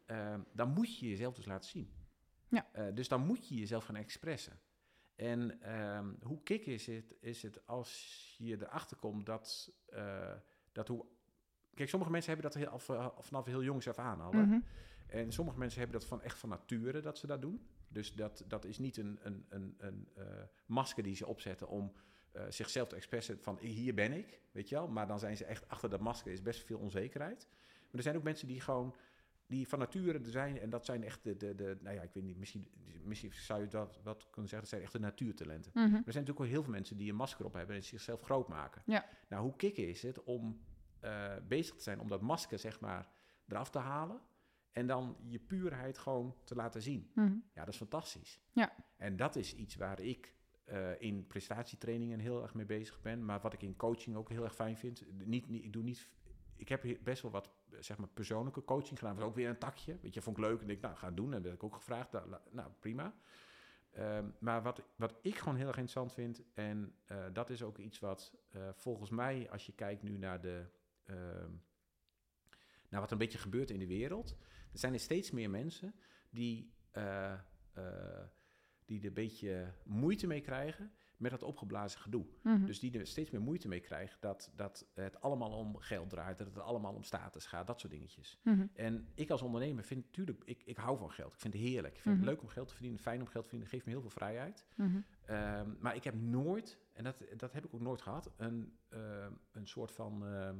ehm, 0.06 0.40
dan 0.52 0.72
moet 0.72 0.98
je 0.98 1.08
jezelf 1.08 1.34
dus 1.34 1.46
laten 1.46 1.70
zien. 1.70 1.90
Ja. 2.48 2.68
Eh, 2.72 2.94
dus 2.94 3.08
dan 3.08 3.26
moet 3.26 3.48
je 3.48 3.54
jezelf 3.54 3.84
gaan 3.84 3.96
expressen. 3.96 4.60
En 5.16 5.60
ehm, 5.60 6.14
hoe 6.22 6.42
kick 6.42 6.66
is 6.66 6.86
het, 6.86 7.14
is 7.20 7.42
het 7.42 7.66
als 7.66 8.34
je 8.38 8.56
erachter 8.62 8.96
komt 8.96 9.26
dat, 9.26 9.72
eh, 9.86 10.32
dat 10.72 10.88
hoe... 10.88 11.04
Kijk, 11.74 11.88
sommige 11.88 12.10
mensen 12.12 12.32
hebben 12.32 12.50
dat 12.50 12.60
heel, 12.60 12.72
af, 12.72 12.88
eh, 12.88 13.08
vanaf 13.18 13.44
heel 13.44 13.62
jongs 13.62 13.88
af 13.88 13.98
aan 13.98 14.20
al. 14.20 14.32
Mhm. 14.32 14.60
En 15.06 15.32
sommige 15.32 15.58
mensen 15.58 15.80
hebben 15.80 15.98
dat 15.98 16.08
van 16.08 16.22
echt 16.22 16.38
van 16.38 16.48
nature 16.48 17.00
dat 17.00 17.18
ze 17.18 17.26
dat 17.26 17.40
doen. 17.40 17.68
Dus 17.88 18.14
dat, 18.14 18.44
dat 18.48 18.64
is 18.64 18.78
niet 18.78 18.96
een, 18.96 19.18
een, 19.22 19.46
een, 19.48 19.74
een 19.78 20.08
eh, 20.14 20.24
masker 20.66 21.02
die 21.02 21.16
ze 21.16 21.26
opzetten 21.26 21.68
om 21.68 21.92
eh, 22.36 22.44
zichzelf 22.48 22.88
te 22.88 22.96
expressen 22.96 23.38
van 23.40 23.58
hier 23.58 23.94
ben 23.94 24.12
ik, 24.12 24.40
weet 24.52 24.68
je 24.68 24.74
wel. 24.74 24.88
Maar 24.88 25.06
dan 25.06 25.18
zijn 25.18 25.36
ze 25.36 25.44
echt 25.44 25.68
achter 25.68 25.90
dat 25.90 26.00
masker 26.00 26.32
is 26.32 26.42
best 26.42 26.64
veel 26.64 26.78
onzekerheid. 26.78 27.46
Maar 27.50 27.94
er 27.94 28.02
zijn 28.02 28.16
ook 28.16 28.22
mensen 28.22 28.48
die 28.48 28.60
gewoon 28.60 28.94
die 29.46 29.68
van 29.68 29.78
nature 29.78 30.18
er 30.18 30.30
zijn 30.30 30.60
en 30.60 30.70
dat 30.70 30.84
zijn 30.84 31.04
echt 31.04 31.24
de, 31.24 31.36
de, 31.36 31.54
de 31.54 31.76
nou 31.80 31.94
ja, 31.94 32.02
ik 32.02 32.10
weet 32.12 32.22
niet, 32.22 32.36
misschien, 32.36 32.68
misschien 33.04 33.32
zou 33.34 33.60
je 33.60 33.68
dat 33.68 34.00
wat 34.02 34.26
kunnen 34.30 34.50
zeggen, 34.50 34.60
dat 34.60 34.68
zijn 34.68 34.82
echt 34.82 34.92
de 34.92 34.98
natuurtalenten. 34.98 35.70
Mhm. 35.74 35.84
Er 35.84 35.90
zijn 35.90 36.04
natuurlijk 36.04 36.38
wel 36.38 36.46
heel 36.46 36.62
veel 36.62 36.72
mensen 36.72 36.96
die 36.96 37.10
een 37.10 37.16
masker 37.16 37.44
op 37.44 37.52
hebben 37.52 37.76
en 37.76 37.84
zichzelf 37.84 38.20
groot 38.22 38.48
maken. 38.48 38.82
Ja. 38.86 39.06
Nou, 39.28 39.42
hoe 39.42 39.56
kicken 39.56 39.88
is 39.88 40.02
het 40.02 40.24
om 40.24 40.60
eh, 41.00 41.36
bezig 41.48 41.74
te 41.74 41.82
zijn 41.82 42.00
om 42.00 42.08
dat 42.08 42.20
masker, 42.20 42.58
zeg 42.58 42.80
maar, 42.80 43.08
eraf 43.48 43.70
te 43.70 43.78
halen 43.78 44.20
en 44.72 44.86
dan 44.86 45.16
je 45.22 45.38
puurheid 45.38 45.98
gewoon 45.98 46.34
te 46.44 46.54
laten 46.54 46.82
zien? 46.82 47.10
Mhm. 47.14 47.34
Ja, 47.54 47.64
dat 47.64 47.68
is 47.68 47.76
fantastisch. 47.76 48.40
Ja. 48.52 48.72
En 48.96 49.16
dat 49.16 49.36
is 49.36 49.54
iets 49.54 49.76
waar 49.76 50.00
ik 50.00 50.34
eh, 50.66 51.00
in 51.00 51.26
prestatietrainingen 51.26 52.18
heel 52.18 52.42
erg 52.42 52.54
mee 52.54 52.66
bezig 52.66 53.00
ben, 53.00 53.24
maar 53.24 53.40
wat 53.40 53.52
ik 53.52 53.62
in 53.62 53.76
coaching 53.76 54.16
ook 54.16 54.28
heel 54.28 54.44
erg 54.44 54.54
fijn 54.54 54.76
vind. 54.76 55.04
Niet, 55.24 55.48
niet, 55.48 55.64
ik 55.64 55.72
doe 55.72 55.82
niet. 55.82 56.08
Ik 56.56 56.68
heb 56.68 56.84
best 57.02 57.22
wel 57.22 57.30
wat 57.30 57.50
zeg 57.80 57.98
maar, 57.98 58.08
persoonlijke 58.08 58.64
coaching 58.64 58.98
gedaan. 58.98 59.14
Was 59.14 59.24
ook 59.24 59.34
weer 59.34 59.48
een 59.48 59.58
takje. 59.58 59.98
Weet 60.02 60.14
je, 60.14 60.22
vond 60.22 60.38
ik 60.38 60.44
leuk. 60.44 60.60
En 60.60 60.70
ik, 60.70 60.80
nou, 60.80 60.96
ga 60.96 61.06
het 61.06 61.16
doen. 61.16 61.34
En 61.34 61.42
heb 61.42 61.52
ik 61.52 61.62
ook 61.62 61.74
gevraagd. 61.74 62.12
Nou, 62.12 62.26
nou 62.50 62.70
prima. 62.80 63.14
Ehm, 63.96 64.26
maar 64.38 64.62
wat, 64.62 64.82
wat 64.96 65.14
ik 65.22 65.38
gewoon 65.38 65.56
heel 65.56 65.66
erg 65.66 65.76
interessant 65.76 66.12
vind, 66.12 66.42
en 66.54 66.94
eh, 67.04 67.24
dat 67.32 67.50
is 67.50 67.62
ook 67.62 67.78
iets 67.78 67.98
wat 67.98 68.34
eh, 68.50 68.68
volgens 68.72 69.10
mij, 69.10 69.50
als 69.50 69.66
je 69.66 69.72
kijkt 69.72 70.02
nu 70.02 70.18
naar, 70.18 70.40
de, 70.40 70.64
ehm, 71.04 71.50
naar 72.88 73.00
wat 73.00 73.10
een 73.10 73.18
beetje 73.18 73.38
gebeurt 73.38 73.70
in 73.70 73.78
de 73.78 73.86
wereld, 73.86 74.36
er 74.72 74.78
zijn 74.78 74.92
er 74.92 75.00
steeds 75.00 75.30
meer 75.30 75.50
mensen 75.50 75.94
die, 76.30 76.74
die 78.86 79.00
er 79.00 79.06
een 79.06 79.14
beetje 79.14 79.72
moeite 79.84 80.26
mee 80.26 80.40
krijgen 80.40 80.90
met 81.16 81.30
dat 81.30 81.42
opgeblazen 81.42 82.00
gedoe. 82.00 82.26
Mhm. 82.42 82.64
Dus 82.64 82.78
die 82.80 82.98
er 82.98 83.06
steeds 83.06 83.30
meer 83.30 83.40
moeite 83.40 83.68
mee 83.68 83.80
krijgen 83.80 84.16
dat, 84.20 84.52
dat 84.56 84.86
het 84.94 85.20
allemaal 85.20 85.50
om 85.50 85.76
geld 85.78 86.10
draait, 86.10 86.38
dat 86.38 86.46
het 86.46 86.58
allemaal 86.58 86.94
om 86.94 87.02
status 87.02 87.46
gaat, 87.46 87.66
dat 87.66 87.80
soort 87.80 87.92
dingetjes. 87.92 88.38
Mhm. 88.42 88.66
En 88.74 89.08
ik 89.14 89.30
als 89.30 89.42
ondernemer 89.42 89.84
vind 89.84 90.04
natuurlijk, 90.04 90.42
ik, 90.44 90.62
ik 90.64 90.76
hou 90.76 90.98
van 90.98 91.10
geld. 91.10 91.32
Ik 91.34 91.40
vind 91.40 91.54
het 91.54 91.62
heerlijk. 91.62 91.94
Ik 91.94 92.00
vind 92.00 92.14
Mhm. 92.16 92.24
het 92.24 92.34
leuk 92.34 92.42
om 92.42 92.48
geld 92.48 92.68
te 92.68 92.74
verdienen, 92.74 93.00
fijn 93.00 93.20
om 93.20 93.26
geld 93.26 93.42
te 93.44 93.48
verdienen, 93.48 93.68
geeft 93.68 93.84
me 93.84 93.90
heel 93.92 94.00
veel 94.00 94.10
vrijheid. 94.10 94.66
Mhm. 94.74 95.00
Ehm, 95.24 95.70
maar 95.80 95.94
ik 95.96 96.04
heb 96.04 96.14
nooit, 96.14 96.78
en 96.92 97.04
dat, 97.04 97.24
dat 97.36 97.52
heb 97.52 97.64
ik 97.64 97.74
ook 97.74 97.80
nooit 97.80 98.02
gehad, 98.02 98.32
een, 98.36 98.78
ehm, 98.88 99.32
een 99.52 99.66
soort 99.66 99.92
van. 99.92 100.26
ehm, 100.26 100.56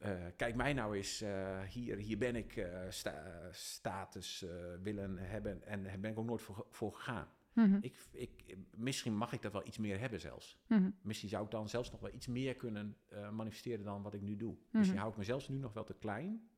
eh, 0.00 0.26
kijk 0.36 0.54
mij 0.54 0.72
nou 0.72 0.96
eens, 0.96 1.20
eh, 1.20 1.60
hier, 1.62 1.96
hier 1.96 2.18
ben 2.18 2.36
ik 2.36 2.56
eh, 2.56 2.90
sta- 2.90 3.48
status 3.52 4.44
willen 4.82 5.16
hebben 5.18 5.62
en 5.62 5.82
daar 5.82 6.00
ben 6.00 6.10
ik 6.10 6.18
ook 6.18 6.26
nooit 6.26 6.42
voor, 6.42 6.66
voor 6.70 6.92
gegaan. 6.92 7.28
Mhm. 7.52 7.78
Ik, 7.80 7.96
ik, 8.12 8.56
misschien 8.70 9.14
mag 9.16 9.32
ik 9.32 9.42
dat 9.42 9.52
wel 9.52 9.66
iets 9.66 9.78
meer 9.78 9.98
hebben 9.98 10.20
zelfs. 10.20 10.58
Mhm. 10.66 10.90
Misschien 11.02 11.28
zou 11.28 11.44
ik 11.44 11.50
dan 11.50 11.68
zelfs 11.68 11.90
nog 11.90 12.00
wel 12.00 12.14
iets 12.14 12.26
meer 12.26 12.54
kunnen 12.54 12.96
manifesteren 13.32 13.84
dan 13.84 14.02
wat 14.02 14.14
ik 14.14 14.20
nu 14.20 14.36
doe. 14.36 14.52
Mhm. 14.54 14.78
Misschien 14.78 14.98
hou 14.98 15.10
ik 15.10 15.16
mezelf 15.18 15.48
nu 15.48 15.56
nog 15.56 15.72
wel 15.72 15.84
te 15.84 15.94
klein 15.94 16.48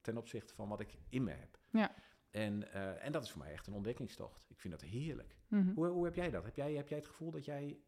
ten 0.00 0.16
opzichte 0.16 0.54
van 0.54 0.68
wat 0.68 0.80
ik 0.80 0.98
in 1.08 1.24
me 1.24 1.30
heb. 1.30 1.58
Ja. 1.70 1.94
En, 2.30 2.72
en 3.00 3.12
dat 3.12 3.22
is 3.22 3.30
voor 3.30 3.42
mij 3.42 3.52
echt 3.52 3.66
een 3.66 3.74
ontdekkingstocht. 3.74 4.46
Ik 4.48 4.60
vind 4.60 4.72
dat 4.80 4.82
heerlijk. 4.90 5.36
Hoe, 5.74 5.86
hoe 5.86 6.04
heb 6.04 6.14
jij 6.14 6.30
dat? 6.30 6.44
Heb 6.44 6.56
jij, 6.56 6.72
heb 6.74 6.88
jij 6.88 6.98
het 6.98 7.06
gevoel 7.06 7.30
dat 7.30 7.44
jij 7.44 7.78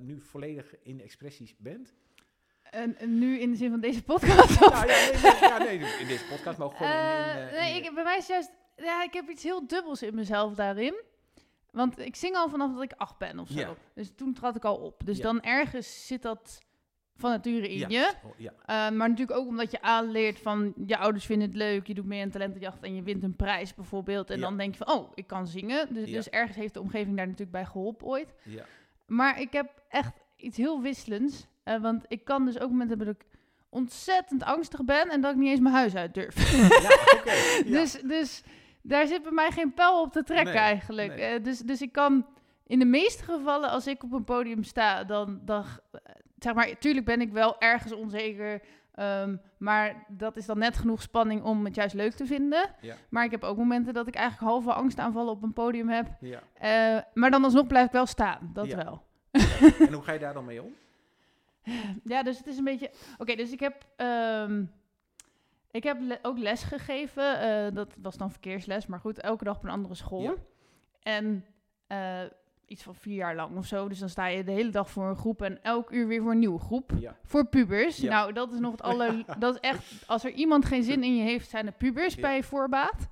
nu 0.00 0.20
volledig 0.20 0.78
in 0.82 1.00
expressies 1.00 1.56
bent? 1.56 1.94
En, 2.70 2.98
en 2.98 3.18
nu 3.18 3.38
in 3.38 3.50
de 3.50 3.56
zin 3.56 3.70
van 3.70 3.80
deze 3.80 4.02
podcast? 4.02 4.60
Nou 4.60 4.86
ja, 4.86 5.10
nee, 5.12 5.20
ja, 5.40 5.58
nee, 5.58 5.78
in 5.78 6.06
deze 6.06 6.24
podcast, 6.24 6.58
maar 6.58 6.66
ook 6.66 6.76
gewoon 6.76 6.92
in... 6.92 6.98
in, 6.98 7.04
Eh, 7.04 7.44
eh, 7.46 7.52
nee, 7.52 7.82
ik, 7.82 7.94
bij 7.94 8.04
mij 8.04 8.16
is 8.16 8.26
juist... 8.26 8.50
Ja, 8.76 9.02
ik 9.02 9.12
heb 9.12 9.28
iets 9.28 9.42
heel 9.42 9.66
dubbels 9.66 10.02
in 10.02 10.14
mezelf 10.14 10.54
daarin. 10.54 11.02
Want 11.70 11.98
ik 11.98 12.16
zing 12.16 12.36
al 12.36 12.48
vanaf 12.48 12.72
dat 12.72 12.82
ik 12.82 12.92
acht 12.96 13.18
ben 13.18 13.38
of 13.38 13.48
zo. 13.48 13.58
Ja. 13.58 13.74
Dus 13.94 14.12
toen 14.16 14.34
trad 14.34 14.56
ik 14.56 14.64
al 14.64 14.76
op. 14.76 15.06
Dus 15.06 15.16
Ja. 15.16 15.22
dan 15.22 15.40
ergens 15.40 16.06
zit 16.06 16.22
dat 16.22 16.60
van 17.16 17.30
nature 17.30 17.68
in 17.68 17.78
ja, 17.78 17.88
je. 17.88 18.12
oh, 18.24 18.40
Uh, 18.40 18.46
maar 18.66 19.08
natuurlijk 19.08 19.38
ook 19.38 19.46
omdat 19.46 19.70
je 19.70 19.82
aanleert 19.82 20.38
van 20.38 20.74
je 20.86 20.98
ouders 20.98 21.24
vinden 21.24 21.48
het 21.48 21.56
leuk, 21.56 21.86
je 21.86 21.94
doet 21.94 22.04
meer 22.06 22.22
een 22.22 22.30
talentenjacht 22.30 22.82
en 22.82 22.94
je 22.94 23.02
wint 23.02 23.22
een 23.22 23.36
prijs 23.36 23.74
bijvoorbeeld. 23.74 24.30
En 24.30 24.40
dan 24.40 24.56
denk 24.56 24.74
je 24.74 24.84
van, 24.84 24.94
oh, 24.94 25.10
ik 25.14 25.26
kan 25.26 25.46
zingen. 25.46 25.94
Dus, 25.94 26.10
dus 26.10 26.28
ergens 26.28 26.56
heeft 26.56 26.74
de 26.74 26.80
omgeving 26.80 27.16
daar 27.16 27.26
natuurlijk 27.26 27.52
bij 27.52 27.64
geholpen 27.64 28.06
ooit. 28.06 28.34
ja. 28.44 28.64
Maar 29.06 29.40
ik 29.40 29.52
heb 29.52 29.82
echt 29.88 30.14
iets 30.36 30.56
heel 30.56 30.82
wisselends. 30.82 31.46
Eh, 31.66 31.80
want 31.80 32.04
ik 32.08 32.24
kan 32.24 32.44
dus 32.44 32.58
ook 32.60 32.70
momenten 32.70 32.96
hebben 32.98 33.06
dat 33.06 33.22
ik 33.22 33.38
ontzettend 33.68 34.42
angstig 34.42 34.84
ben 34.84 35.08
en 35.08 35.20
dat 35.20 35.32
ik 35.32 35.38
niet 35.38 35.48
eens 35.50 35.60
mijn 35.60 35.74
huis 35.74 35.94
uit 35.96 36.14
durf. 36.14 36.34
ja. 36.84 37.62
Dus, 37.64 37.92
dus 38.02 38.42
daar 38.82 39.06
zit 39.06 39.22
bij 39.22 39.32
mij 39.32 39.50
geen 39.50 39.74
pijl 39.74 40.00
op 40.00 40.12
te 40.12 40.22
trekken 40.22 40.54
Nee, 40.54 40.62
eigenlijk. 40.62 41.08
nee. 41.16 41.20
Eh, 41.24 41.42
dus, 41.44 41.58
dus 41.58 41.82
ik 41.82 41.92
kan 41.92 42.26
in 42.66 42.78
de 42.78 42.84
meeste 42.84 43.24
gevallen, 43.24 43.70
als 43.70 43.86
ik 43.86 44.02
op 44.02 44.12
een 44.12 44.24
podium 44.24 44.62
sta, 44.64 45.04
dan, 45.04 45.40
dan 45.44 45.64
eh, 45.92 46.00
zeg 46.38 46.54
maar, 46.54 46.78
tuurlijk 46.78 47.06
ben 47.06 47.20
ik 47.20 47.32
wel 47.32 47.60
ergens 47.60 47.92
onzeker. 47.92 48.60
ehm, 48.94 49.36
maar 49.58 50.04
dat 50.08 50.36
is 50.36 50.46
dan 50.46 50.58
net 50.58 50.76
genoeg 50.76 51.02
spanning 51.02 51.42
om 51.42 51.64
het 51.64 51.74
juist 51.74 51.94
leuk 51.94 52.12
te 52.12 52.26
vinden. 52.26 52.70
Ja. 52.80 52.94
Maar 53.10 53.24
ik 53.24 53.30
heb 53.30 53.42
ook 53.44 53.56
momenten 53.56 53.94
dat 53.94 54.06
ik 54.06 54.14
eigenlijk 54.14 54.50
halve 54.52 54.72
angstaanvallen 54.72 55.32
op 55.32 55.42
een 55.42 55.52
podium 55.52 55.88
heb. 55.88 56.06
ja. 56.20 56.40
Maar 57.14 57.30
dan 57.30 57.44
alsnog 57.44 57.66
blijf 57.66 57.86
ik 57.86 57.92
wel 57.92 58.06
staan. 58.06 58.50
Dat 58.52 58.66
Ja. 58.66 58.76
wel. 58.76 59.02
En 59.78 59.92
hoe 59.92 60.02
ga 60.02 60.12
je 60.12 60.18
daar 60.18 60.34
dan 60.34 60.44
mee 60.44 60.62
om? 60.62 60.74
Ja, 62.04 62.22
dus 62.22 62.38
het 62.38 62.46
is 62.46 62.56
een 62.58 62.64
beetje. 62.64 62.90
Oké, 63.18 63.34
dus 63.34 63.52
ik 63.52 63.60
heb. 63.60 63.86
ehm, 63.96 64.64
ik 65.70 65.82
heb 65.82 66.00
le- 66.00 66.18
ook 66.22 66.38
les 66.38 66.62
gegeven. 66.62 67.40
eh, 67.40 67.74
dat 67.74 67.94
was 68.02 68.16
dan 68.16 68.30
verkeersles, 68.30 68.86
maar 68.86 69.00
goed, 69.00 69.20
elke 69.20 69.44
dag 69.44 69.56
op 69.56 69.64
een 69.64 69.70
andere 69.70 69.94
school. 69.94 70.22
Ja. 70.22 70.34
En 71.02 71.44
eh, 71.86 72.20
iets 72.66 72.82
van 72.82 72.94
vier 72.94 73.14
jaar 73.14 73.34
lang 73.34 73.56
of 73.56 73.66
zo. 73.66 73.88
Dus 73.88 73.98
dan 73.98 74.08
sta 74.08 74.26
je 74.26 74.44
de 74.44 74.50
hele 74.52 74.70
dag 74.70 74.90
voor 74.90 75.08
een 75.08 75.16
groep 75.16 75.42
en 75.42 75.62
elk 75.62 75.90
uur 75.90 76.06
weer 76.06 76.22
voor 76.22 76.30
een 76.30 76.38
nieuwe 76.38 76.58
groep. 76.58 76.92
Ja. 76.98 77.16
Voor 77.24 77.46
pubers. 77.46 77.96
Ja. 77.96 78.10
Nou, 78.10 78.32
dat 78.32 78.52
is 78.52 78.58
nog 78.58 78.72
het 78.72 78.82
aller. 78.90 79.24
dat 79.38 79.54
is 79.54 79.60
echt. 79.60 80.02
Als 80.06 80.24
er 80.24 80.30
iemand 80.30 80.64
geen 80.64 80.82
zin 80.82 81.02
in 81.02 81.16
je 81.16 81.22
heeft, 81.22 81.48
zijn 81.50 81.66
de 81.66 81.72
pubers 81.72 82.14
bij 82.14 82.42
voorbaat. 82.42 83.08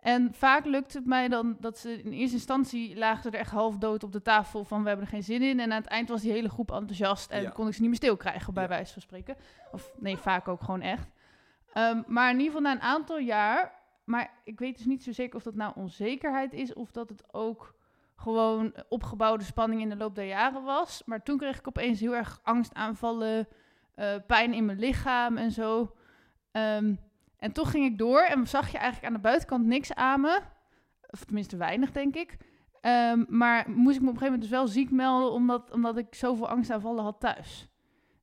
En 0.00 0.34
vaak 0.34 0.64
lukt 0.64 0.92
het 0.94 1.06
mij 1.06 1.28
dan 1.28 1.56
dat 1.60 1.78
ze 1.78 2.02
in 2.02 2.12
eerste 2.12 2.36
instantie 2.36 2.96
lagen 2.96 3.22
ze 3.22 3.30
er 3.30 3.38
echt 3.38 3.50
half 3.50 3.76
dood 3.76 4.04
op 4.04 4.12
de 4.12 4.22
tafel 4.22 4.64
van 4.64 4.82
we 4.82 4.88
hebben 4.88 5.06
er 5.06 5.12
geen 5.12 5.22
zin 5.22 5.42
in. 5.42 5.60
En 5.60 5.72
aan 5.72 5.80
het 5.80 5.90
eind 5.90 6.08
was 6.08 6.20
die 6.22 6.32
hele 6.32 6.48
groep 6.48 6.70
enthousiast 6.72 7.30
en 7.30 7.42
Ja. 7.42 7.50
kon 7.50 7.66
ik 7.66 7.72
ze 7.74 7.80
niet 7.80 7.88
meer 7.88 7.98
stil 7.98 8.16
krijgen, 8.16 8.54
bij 8.54 8.62
Ja. 8.62 8.68
wijze 8.68 8.92
van 8.92 9.02
spreken. 9.02 9.36
Of 9.72 9.92
nee, 9.98 10.16
vaak 10.16 10.48
ook 10.48 10.60
gewoon 10.62 10.80
echt. 10.80 11.08
Ehm, 11.72 12.02
maar 12.06 12.30
in 12.30 12.38
ieder 12.38 12.46
geval 12.54 12.60
na 12.60 12.72
een 12.72 12.80
aantal 12.92 13.18
jaar, 13.18 13.72
maar 14.04 14.30
ik 14.44 14.58
weet 14.58 14.76
dus 14.76 14.86
niet 14.86 15.02
zo 15.02 15.12
zeker 15.12 15.36
of 15.36 15.42
dat 15.42 15.54
nou 15.54 15.72
onzekerheid 15.76 16.52
is 16.52 16.72
of 16.72 16.90
dat 16.90 17.08
het 17.08 17.34
ook 17.34 17.74
gewoon 18.16 18.74
opgebouwde 18.88 19.44
spanning 19.44 19.80
in 19.80 19.88
de 19.88 19.96
loop 19.96 20.14
der 20.14 20.26
jaren 20.26 20.62
was. 20.64 21.02
Maar 21.06 21.22
toen 21.22 21.38
kreeg 21.38 21.58
ik 21.58 21.68
opeens 21.68 22.00
heel 22.00 22.14
erg 22.16 22.40
angstaanvallen, 22.42 23.48
eh 23.94 24.14
pijn 24.26 24.52
in 24.54 24.64
mijn 24.64 24.78
lichaam 24.78 25.36
en 25.36 25.50
zo. 25.50 25.94
Ehm, 26.52 26.94
en 27.38 27.52
toch 27.52 27.70
ging 27.70 27.84
ik 27.84 27.98
door 27.98 28.20
en 28.20 28.46
zag 28.46 28.70
je 28.70 28.78
eigenlijk 28.78 29.06
aan 29.06 29.12
de 29.20 29.28
buitenkant 29.28 29.66
niks 29.66 29.94
aan 29.94 30.20
me. 30.20 30.40
Of 31.10 31.24
tenminste 31.24 31.56
weinig, 31.56 31.92
denk 31.92 32.14
ik. 32.16 32.36
Ehm, 32.80 33.24
maar 33.28 33.70
moest 33.70 33.96
ik 33.96 34.02
me 34.02 34.08
op 34.08 34.14
een 34.14 34.20
gegeven 34.20 34.24
moment 34.24 34.40
dus 34.42 34.50
wel 34.50 34.66
ziek 34.66 34.90
melden, 34.90 35.32
omdat, 35.32 35.70
omdat 35.72 35.96
ik 35.96 36.14
zoveel 36.14 36.48
angstaanvallen 36.48 37.04
had 37.04 37.20
thuis. 37.20 37.68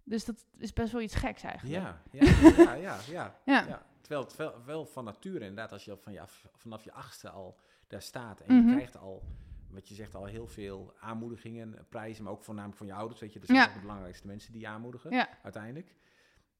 Dus 0.04 0.26
dat 0.26 0.46
is 0.58 0.74
best 0.74 0.92
wel 0.92 1.02
iets 1.02 1.16
geks 1.16 1.44
eigenlijk. 1.44 1.84
Ja, 1.84 2.02
ja, 2.12 2.32
ja, 2.54 2.74
ja, 2.76 2.98
ja, 3.12 3.36
Ja. 3.46 3.66
ja. 3.68 3.86
Terwijl 4.02 4.22
het 4.26 4.36
wel, 4.36 4.54
wel 4.66 4.86
van 4.86 5.04
nature 5.04 5.40
inderdaad, 5.40 5.72
als 5.72 5.86
je 5.86 5.98
van 5.98 6.14
je 6.14 6.22
vanaf 6.56 6.84
je 6.84 6.92
achtste 6.94 7.30
al 7.30 7.60
daar 7.88 8.02
staat 8.02 8.40
en 8.42 8.56
Mhm. 8.56 8.68
je 8.68 8.74
krijgt 8.76 8.98
al, 8.98 9.24
wat 9.70 9.88
je 9.88 9.96
zegt, 9.96 10.16
al 10.16 10.26
heel 10.26 10.48
veel 10.48 10.94
aanmoedigingen, 11.00 11.86
prijzen, 11.90 12.24
maar 12.24 12.34
ook 12.34 12.44
voornamelijk 12.44 12.78
van 12.78 12.88
je 12.88 12.94
ouders, 12.94 13.20
weet 13.20 13.34
je, 13.34 13.40
dat 13.40 13.48
zijn 13.50 13.74
de 13.74 13.80
belangrijkste 13.80 14.28
mensen 14.28 14.52
die 14.52 14.62
je 14.62 14.68
aanmoedigen, 14.68 15.12
Ja. 15.12 15.28
uiteindelijk. 15.44 15.96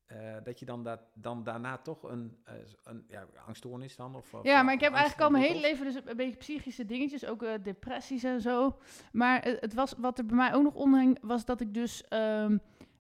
Eh, 0.06 0.18
dat 0.44 0.60
je 0.60 0.66
dan, 0.66 0.84
dat, 0.84 1.00
dan 1.14 1.44
daarna 1.44 1.78
toch 1.78 2.04
een, 2.04 2.38
eh, 2.44 2.54
een 2.84 3.06
ja, 3.08 3.26
angststoornis 3.46 3.96
dan? 3.96 4.16
Of, 4.16 4.34
of 4.34 4.44
Ja, 4.44 4.64
maar 4.64 4.74
ik 4.74 4.80
heb 4.80 4.94
eigenlijk 4.94 5.22
al 5.22 5.30
mijn 5.30 5.44
hele 5.44 5.60
leven 5.60 5.86
dus 5.86 5.96
een 5.96 6.18
beetje 6.18 6.38
psychische 6.38 6.86
dingetjes, 6.86 7.26
ook 7.26 7.44
eh, 7.44 7.54
depressies 7.64 8.24
en 8.24 8.42
zo. 8.42 8.78
Maar 9.12 9.44
het, 9.44 9.62
het 9.62 9.74
was, 9.74 9.94
wat 9.98 10.18
er 10.18 10.26
bij 10.26 10.36
mij 10.36 10.54
ook 10.54 10.64
nog 10.64 10.74
onderhing, 10.74 11.18
was 11.22 11.46
dat 11.46 11.62
ik 11.62 11.74
dus 11.74 12.08
ehm, 12.08 12.58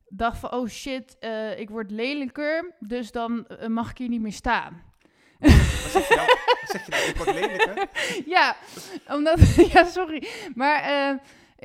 dacht 0.09 0.37
van, 0.37 0.51
oh 0.51 0.67
shit, 0.67 1.17
ik 1.57 1.69
word 1.69 1.91
lelijker, 1.91 2.75
dus 2.79 3.11
dan 3.11 3.47
mag 3.67 3.89
ik 3.89 3.97
hier 3.97 4.09
niet 4.09 4.21
meer 4.21 4.31
staan. 4.31 4.83
Wat 5.39 5.51
zeg 5.51 6.07
je 6.07 6.15
nou? 6.15 6.27
Wat 6.61 6.69
zeg 6.69 6.85
je 6.85 6.91
nou? 6.91 7.03
Ik 7.03 7.15
word 7.15 7.33
lelijker? 7.33 7.89
ja, 8.35 8.55
omdat, 9.07 9.55
ja, 9.73 9.83
sorry. 9.83 10.27
Maar 10.55 10.81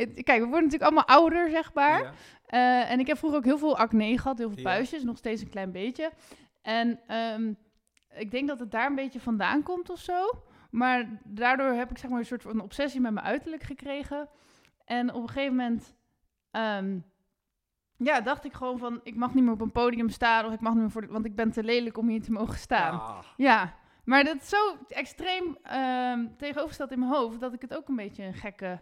kijk, 0.05 0.41
we 0.41 0.47
worden 0.47 0.65
natuurlijk 0.65 0.83
allemaal 0.83 1.07
ouder, 1.07 1.51
zeg 1.51 1.75
maar. 1.75 2.03
Ja. 2.03 2.13
Eh, 2.51 2.91
en 2.91 3.01
ik 3.01 3.07
heb 3.07 3.17
vroeger 3.19 3.39
ook 3.39 3.45
heel 3.45 3.59
veel 3.59 3.77
acne 3.79 4.19
gehad, 4.19 4.39
heel 4.39 4.49
veel 4.49 4.59
Ja. 4.59 4.65
puistjes, 4.65 5.03
nog 5.03 5.17
steeds 5.17 5.43
een 5.43 5.49
klein 5.51 5.73
beetje. 5.73 6.11
En 6.63 7.01
ehm, 7.07 7.53
ik 8.15 8.31
denk 8.31 8.49
dat 8.49 8.59
het 8.59 8.71
daar 8.71 8.87
een 8.87 8.95
beetje 8.95 9.21
vandaan 9.21 9.63
komt 9.63 9.91
of 9.91 9.99
zo. 9.99 10.31
Maar 10.71 11.21
daardoor 11.25 11.73
heb 11.73 11.91
ik 11.91 11.99
zeg 11.99 12.11
maar 12.11 12.19
een 12.19 12.25
soort 12.27 12.43
van 12.43 12.61
obsessie 12.61 13.01
met 13.01 13.13
mijn 13.13 13.27
uiterlijk 13.27 13.63
gekregen. 13.63 14.29
En 14.85 15.15
op 15.15 15.23
een 15.23 15.29
gegeven 15.29 15.57
moment 15.57 15.95
ehm, 16.51 16.99
ja, 17.97 18.21
dacht 18.21 18.45
ik 18.45 18.53
gewoon 18.53 18.79
van... 18.79 19.01
ik 19.03 19.17
mag 19.17 19.35
niet 19.35 19.45
meer 19.45 19.53
op 19.53 19.61
een 19.61 19.73
podium 19.73 20.09
staan 20.09 20.45
of 20.47 20.53
ik 20.53 20.61
mag 20.61 20.73
niet 20.73 20.81
meer 20.83 20.91
voor... 20.91 21.01
de- 21.01 21.13
want 21.13 21.25
ik 21.25 21.35
ben 21.35 21.51
te 21.51 21.63
lelijk 21.65 21.99
om 21.99 22.09
hier 22.09 22.23
te 22.23 22.33
mogen 22.33 22.59
staan. 22.59 22.93
Ah, 23.01 23.19
Ja, 23.37 23.75
maar 24.05 24.25
dat 24.25 24.37
is 24.37 24.49
zo 24.49 24.77
extreem 24.89 25.59
ehm 25.63 26.27
tegenovergesteld 26.37 26.91
in 26.93 26.99
mijn 26.99 27.13
hoofd... 27.13 27.41
dat 27.41 27.53
ik 27.53 27.61
het 27.61 27.75
ook 27.77 27.89
een 27.89 27.97
beetje 27.97 28.23
een 28.25 28.35
gekke... 28.35 28.81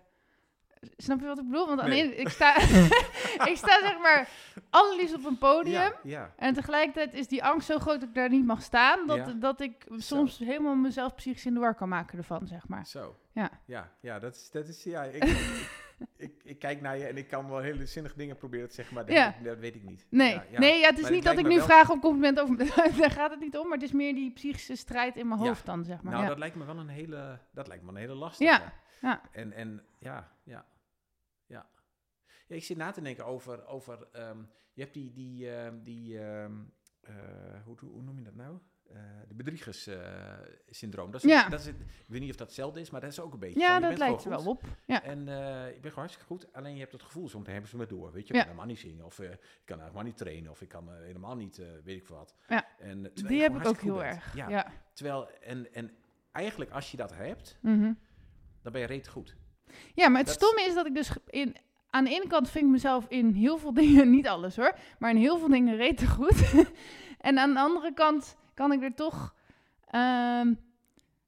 Snap 0.96 1.20
je 1.20 1.26
wat 1.26 1.38
ik 1.38 1.46
bedoel? 1.46 1.66
Want 1.66 1.82
Nee. 1.82 2.14
ik 2.14 2.28
sta, 2.28 2.56
ik 3.50 3.56
sta 3.56 3.80
zeg 3.80 3.98
maar 3.98 4.28
allerliefst 4.70 5.14
op 5.14 5.24
een 5.24 5.38
podium. 5.38 5.72
ja, 5.80 5.92
ja. 6.02 6.32
En 6.36 6.54
tegelijkertijd 6.54 7.14
is 7.14 7.26
die 7.28 7.44
angst 7.44 7.66
zo 7.66 7.78
groot 7.78 8.00
dat 8.00 8.08
ik 8.08 8.14
daar 8.14 8.28
niet 8.28 8.46
mag 8.46 8.62
staan. 8.62 9.06
Dat, 9.06 9.16
Ja. 9.16 9.32
dat 9.32 9.60
ik 9.60 9.86
soms 9.96 10.38
helemaal 10.38 10.74
mezelf 10.74 11.14
psychisch 11.14 11.46
in 11.46 11.54
de 11.54 11.60
war 11.60 11.74
kan 11.74 11.88
maken 11.88 12.18
ervan, 12.18 12.46
zeg 12.46 12.68
maar. 12.68 12.86
Zo. 12.86 13.16
Ja. 13.32 13.50
Ja, 13.66 13.92
ja, 14.00 14.18
dat 14.18 14.34
is, 14.34 14.50
dat 14.50 14.68
is 14.68 14.82
ja, 14.84 15.02
ik, 15.02 15.24
ik, 16.16 16.32
ik 16.44 16.58
kijk 16.58 16.80
naar 16.80 16.96
je 16.98 17.04
en 17.04 17.16
ik 17.16 17.28
kan 17.28 17.48
wel 17.48 17.58
hele 17.58 17.86
zinnige 17.86 18.16
dingen 18.16 18.36
proberen 18.36 18.68
te 18.68 18.74
zeggen, 18.74 18.94
maar 18.94 19.06
dat, 19.06 19.14
Ja. 19.14 19.34
dat 19.42 19.58
weet 19.58 19.74
ik 19.74 19.82
niet. 19.82 20.06
Nee, 20.10 20.32
Ja, 20.34 20.44
ja. 20.50 20.58
nee 20.58 20.78
ja, 20.78 20.88
het 20.88 20.96
is 20.96 21.02
Maar 21.02 21.12
niet 21.12 21.24
dat 21.24 21.38
ik 21.38 21.46
nu 21.46 21.56
wel- 21.56 21.64
vraag 21.64 21.90
om 21.90 22.00
compliment 22.00 22.40
over... 22.40 22.56
daar 23.00 23.10
gaat 23.10 23.30
het 23.30 23.40
niet 23.40 23.56
om, 23.58 23.64
maar 23.68 23.78
het 23.78 23.86
is 23.86 23.92
meer 23.92 24.14
die 24.14 24.30
psychische 24.32 24.76
strijd 24.76 25.16
in 25.16 25.28
mijn 25.28 25.40
hoofd 25.40 25.66
dan, 25.66 25.84
zeg 25.84 26.02
maar. 26.02 26.12
Nou, 26.12 26.26
dat 26.26 26.38
lijkt 26.38 26.56
me 26.56 26.64
wel 26.64 26.78
een 26.78 26.88
hele, 26.88 27.38
dat 27.52 27.68
lijkt 27.68 27.82
me 27.84 27.90
een 27.90 27.96
hele 27.96 28.14
lastige. 28.14 28.50
Ja, 28.50 28.72
ja. 29.00 29.22
En, 29.32 29.52
en 29.52 29.82
ja, 29.98 30.32
ja, 30.44 30.66
ja. 31.46 31.66
Ja, 32.46 32.54
ik 32.56 32.64
zit 32.64 32.76
na 32.76 32.90
te 32.90 33.00
denken 33.00 33.24
over, 33.26 33.66
over 33.66 34.08
ehm, 34.12 34.38
je 34.72 34.80
hebt 34.82 34.94
die, 34.94 35.12
die, 35.12 35.50
ehm, 35.56 35.82
die 35.82 36.18
ehm, 36.20 36.52
eh, 37.00 37.14
hoe, 37.64 37.76
hoe, 37.80 38.02
noem 38.02 38.18
je 38.18 38.24
dat 38.24 38.34
nou? 38.34 38.58
Eh, 38.88 38.96
de 39.28 39.34
bedriegerssyndroom. 39.34 41.10
dat 41.10 41.24
is, 41.24 41.30
Ja. 41.30 41.48
dat 41.48 41.60
is, 41.60 41.66
het- 41.66 41.80
ik 41.80 42.04
weet 42.06 42.20
niet 42.20 42.30
of 42.30 42.36
dat 42.36 42.46
hetzelfde 42.46 42.80
is, 42.80 42.90
maar 42.90 43.00
dat 43.00 43.10
is 43.10 43.20
ook 43.20 43.32
een 43.32 43.38
beetje. 43.38 43.60
ja, 43.60 43.80
van, 43.80 43.88
dat 43.88 43.98
lijkt 43.98 44.24
er 44.24 44.30
wel 44.30 44.46
op. 44.46 44.62
Ja. 44.86 45.02
En 45.02 45.28
eh 45.28 45.66
ik 45.68 45.80
ben 45.80 45.90
gewoon 45.90 45.94
hartstikke 46.08 46.26
goed, 46.26 46.52
alleen 46.52 46.72
je 46.74 46.80
hebt 46.80 46.92
het 46.92 47.02
gevoel, 47.02 47.28
soms 47.28 47.46
hebben 47.46 47.70
ze 47.70 47.76
me 47.76 47.86
door. 47.86 48.12
Weet 48.12 48.22
je, 48.26 48.28
ik 48.28 48.34
Ja. 48.34 48.38
kan 48.38 48.46
helemaal 48.48 48.66
niet 48.66 48.78
zingen, 48.78 49.04
of 49.04 49.20
ik 49.20 49.62
kan 49.64 49.80
helemaal 49.80 50.02
niet 50.02 50.16
trainen, 50.16 50.50
of 50.50 50.60
ik 50.62 50.68
kan 50.68 50.92
helemaal 50.94 51.36
niet, 51.36 51.56
weet 51.84 51.96
ik 51.96 52.06
veel 52.06 52.16
wat. 52.16 52.34
Ja. 52.48 52.66
En, 52.78 53.10
Die 53.14 53.40
heb 53.40 53.56
ik 53.56 53.66
ook 53.66 53.80
heel 53.80 53.96
bent. 53.98 54.14
erg. 54.14 54.34
Ja. 54.34 54.72
Terwijl, 54.92 55.30
en, 55.30 55.72
en 55.74 55.90
eigenlijk 56.32 56.70
als 56.70 56.90
je 56.90 56.96
dat 56.96 57.14
hebt, 57.14 57.58
Mhm. 57.62 57.92
Dan 58.62 58.72
ben 58.72 58.80
je 58.80 58.86
reet 58.86 59.08
goed. 59.08 59.36
Ja, 59.94 60.08
maar 60.08 60.18
het 60.18 60.26
Dat- 60.26 60.36
stomme 60.36 60.62
is 60.66 60.74
dat 60.74 60.86
ik 60.86 60.94
dus 60.94 61.10
in, 61.26 61.56
aan 61.90 62.04
de 62.04 62.10
ene 62.10 62.26
kant 62.26 62.50
vind 62.50 62.64
ik 62.64 62.70
mezelf 62.70 63.06
in 63.08 63.32
heel 63.32 63.58
veel 63.58 63.72
dingen, 63.82 64.10
niet 64.10 64.28
alles 64.28 64.56
hoor, 64.56 64.74
maar 64.98 65.10
in 65.10 65.16
heel 65.16 65.38
veel 65.38 65.48
dingen 65.48 65.76
rete 65.76 66.06
goed. 66.06 66.52
en 67.18 67.38
aan 67.38 67.52
de 67.54 67.60
andere 67.60 67.92
kant 67.94 68.36
kan 68.54 68.72
ik 68.72 68.82
er 68.82 68.94
toch. 68.94 69.34
ehm, 69.86 70.54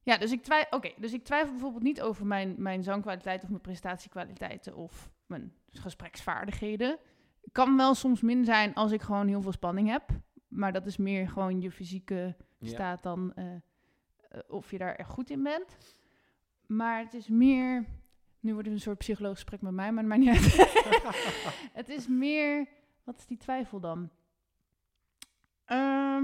ja, 0.03 0.17
dus 0.17 0.31
ik, 0.31 0.43
twijfel, 0.43 0.77
oké, 0.77 0.91
dus 0.97 1.13
ik 1.13 1.23
twijfel 1.23 1.51
bijvoorbeeld 1.51 1.83
niet 1.83 2.01
over 2.01 2.25
mijn, 2.25 2.55
mijn 2.57 2.83
zangkwaliteit 2.83 3.43
of 3.43 3.49
mijn 3.49 3.61
prestatiekwaliteiten 3.61 4.75
of 4.75 5.09
mijn 5.25 5.53
gespreksvaardigheden. 5.71 6.89
Het 7.41 7.51
kan 7.51 7.77
wel 7.77 7.93
soms 7.95 8.21
min 8.21 8.45
zijn 8.45 8.73
als 8.73 8.91
ik 8.91 9.01
gewoon 9.01 9.27
heel 9.27 9.41
veel 9.41 9.51
spanning 9.51 9.89
heb. 9.89 10.03
Maar 10.47 10.71
dat 10.73 10.85
is 10.85 10.97
meer 10.97 11.29
gewoon 11.29 11.61
je 11.61 11.71
fysieke 11.71 12.35
Ja. 12.59 12.67
staat 12.69 13.03
dan 13.03 13.33
eh, 13.35 13.45
eh, 13.53 13.59
of 14.47 14.71
je 14.71 14.77
daar 14.77 14.95
echt 14.95 15.09
goed 15.09 15.29
in 15.29 15.43
bent. 15.43 15.77
Maar 16.71 16.99
het 16.99 17.13
is 17.13 17.27
meer. 17.27 17.85
Nu 18.39 18.51
wordt 18.53 18.67
het 18.67 18.75
een 18.75 18.81
soort 18.81 18.97
psychologisch 18.97 19.39
gesprek 19.39 19.61
met 19.61 19.73
mij, 19.73 19.91
maar 19.91 20.03
het 20.03 20.11
maakt 20.11 20.21
niet 20.21 20.29
uit. 20.29 21.13
het 21.81 21.89
is 21.89 22.07
meer. 22.07 22.67
Wat 23.03 23.17
is 23.17 23.25
die 23.25 23.37
twijfel 23.37 23.79
dan? 23.79 24.09
Ehm, 25.65 26.23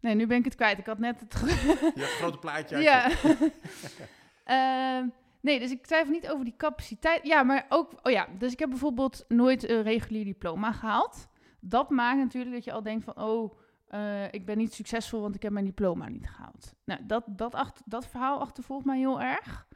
nee, 0.00 0.14
nu 0.14 0.26
ben 0.26 0.38
ik 0.38 0.44
het 0.44 0.54
kwijt. 0.54 0.78
Ik 0.78 0.86
had 0.86 0.98
net 0.98 1.20
het. 1.20 1.34
grote 1.94 2.38
plaatje. 2.38 2.78
ja. 2.78 3.10
Ehm, 4.44 5.08
nee, 5.40 5.58
dus 5.58 5.70
ik 5.70 5.86
twijfel 5.86 6.12
niet 6.12 6.30
over 6.30 6.44
die 6.44 6.56
capaciteit. 6.56 7.26
Ja, 7.26 7.42
maar 7.42 7.66
ook. 7.68 7.92
Oh 8.02 8.12
ja, 8.12 8.28
dus 8.38 8.52
ik 8.52 8.58
heb 8.58 8.68
bijvoorbeeld 8.68 9.24
nooit 9.28 9.68
een 9.68 9.82
regulier 9.82 10.24
diploma 10.24 10.72
gehaald. 10.72 11.28
Dat 11.60 11.90
maakt 11.90 12.18
natuurlijk 12.18 12.54
dat 12.54 12.64
je 12.64 12.72
al 12.72 12.82
denkt 12.82 13.04
van. 13.04 13.16
Oh, 13.16 13.58
eh, 13.86 14.32
ik 14.32 14.46
ben 14.46 14.58
niet 14.58 14.74
succesvol, 14.74 15.20
want 15.20 15.34
ik 15.34 15.42
heb 15.42 15.52
mijn 15.52 15.64
diploma 15.64 16.08
niet 16.08 16.28
gehaald. 16.28 16.74
Nou, 16.84 17.06
dat, 17.06 17.24
dat, 17.26 17.54
achter, 17.54 17.84
dat 17.86 18.06
verhaal 18.06 18.40
achtervolgt 18.40 18.84
mij 18.84 18.98
heel 18.98 19.20
erg. 19.20 19.67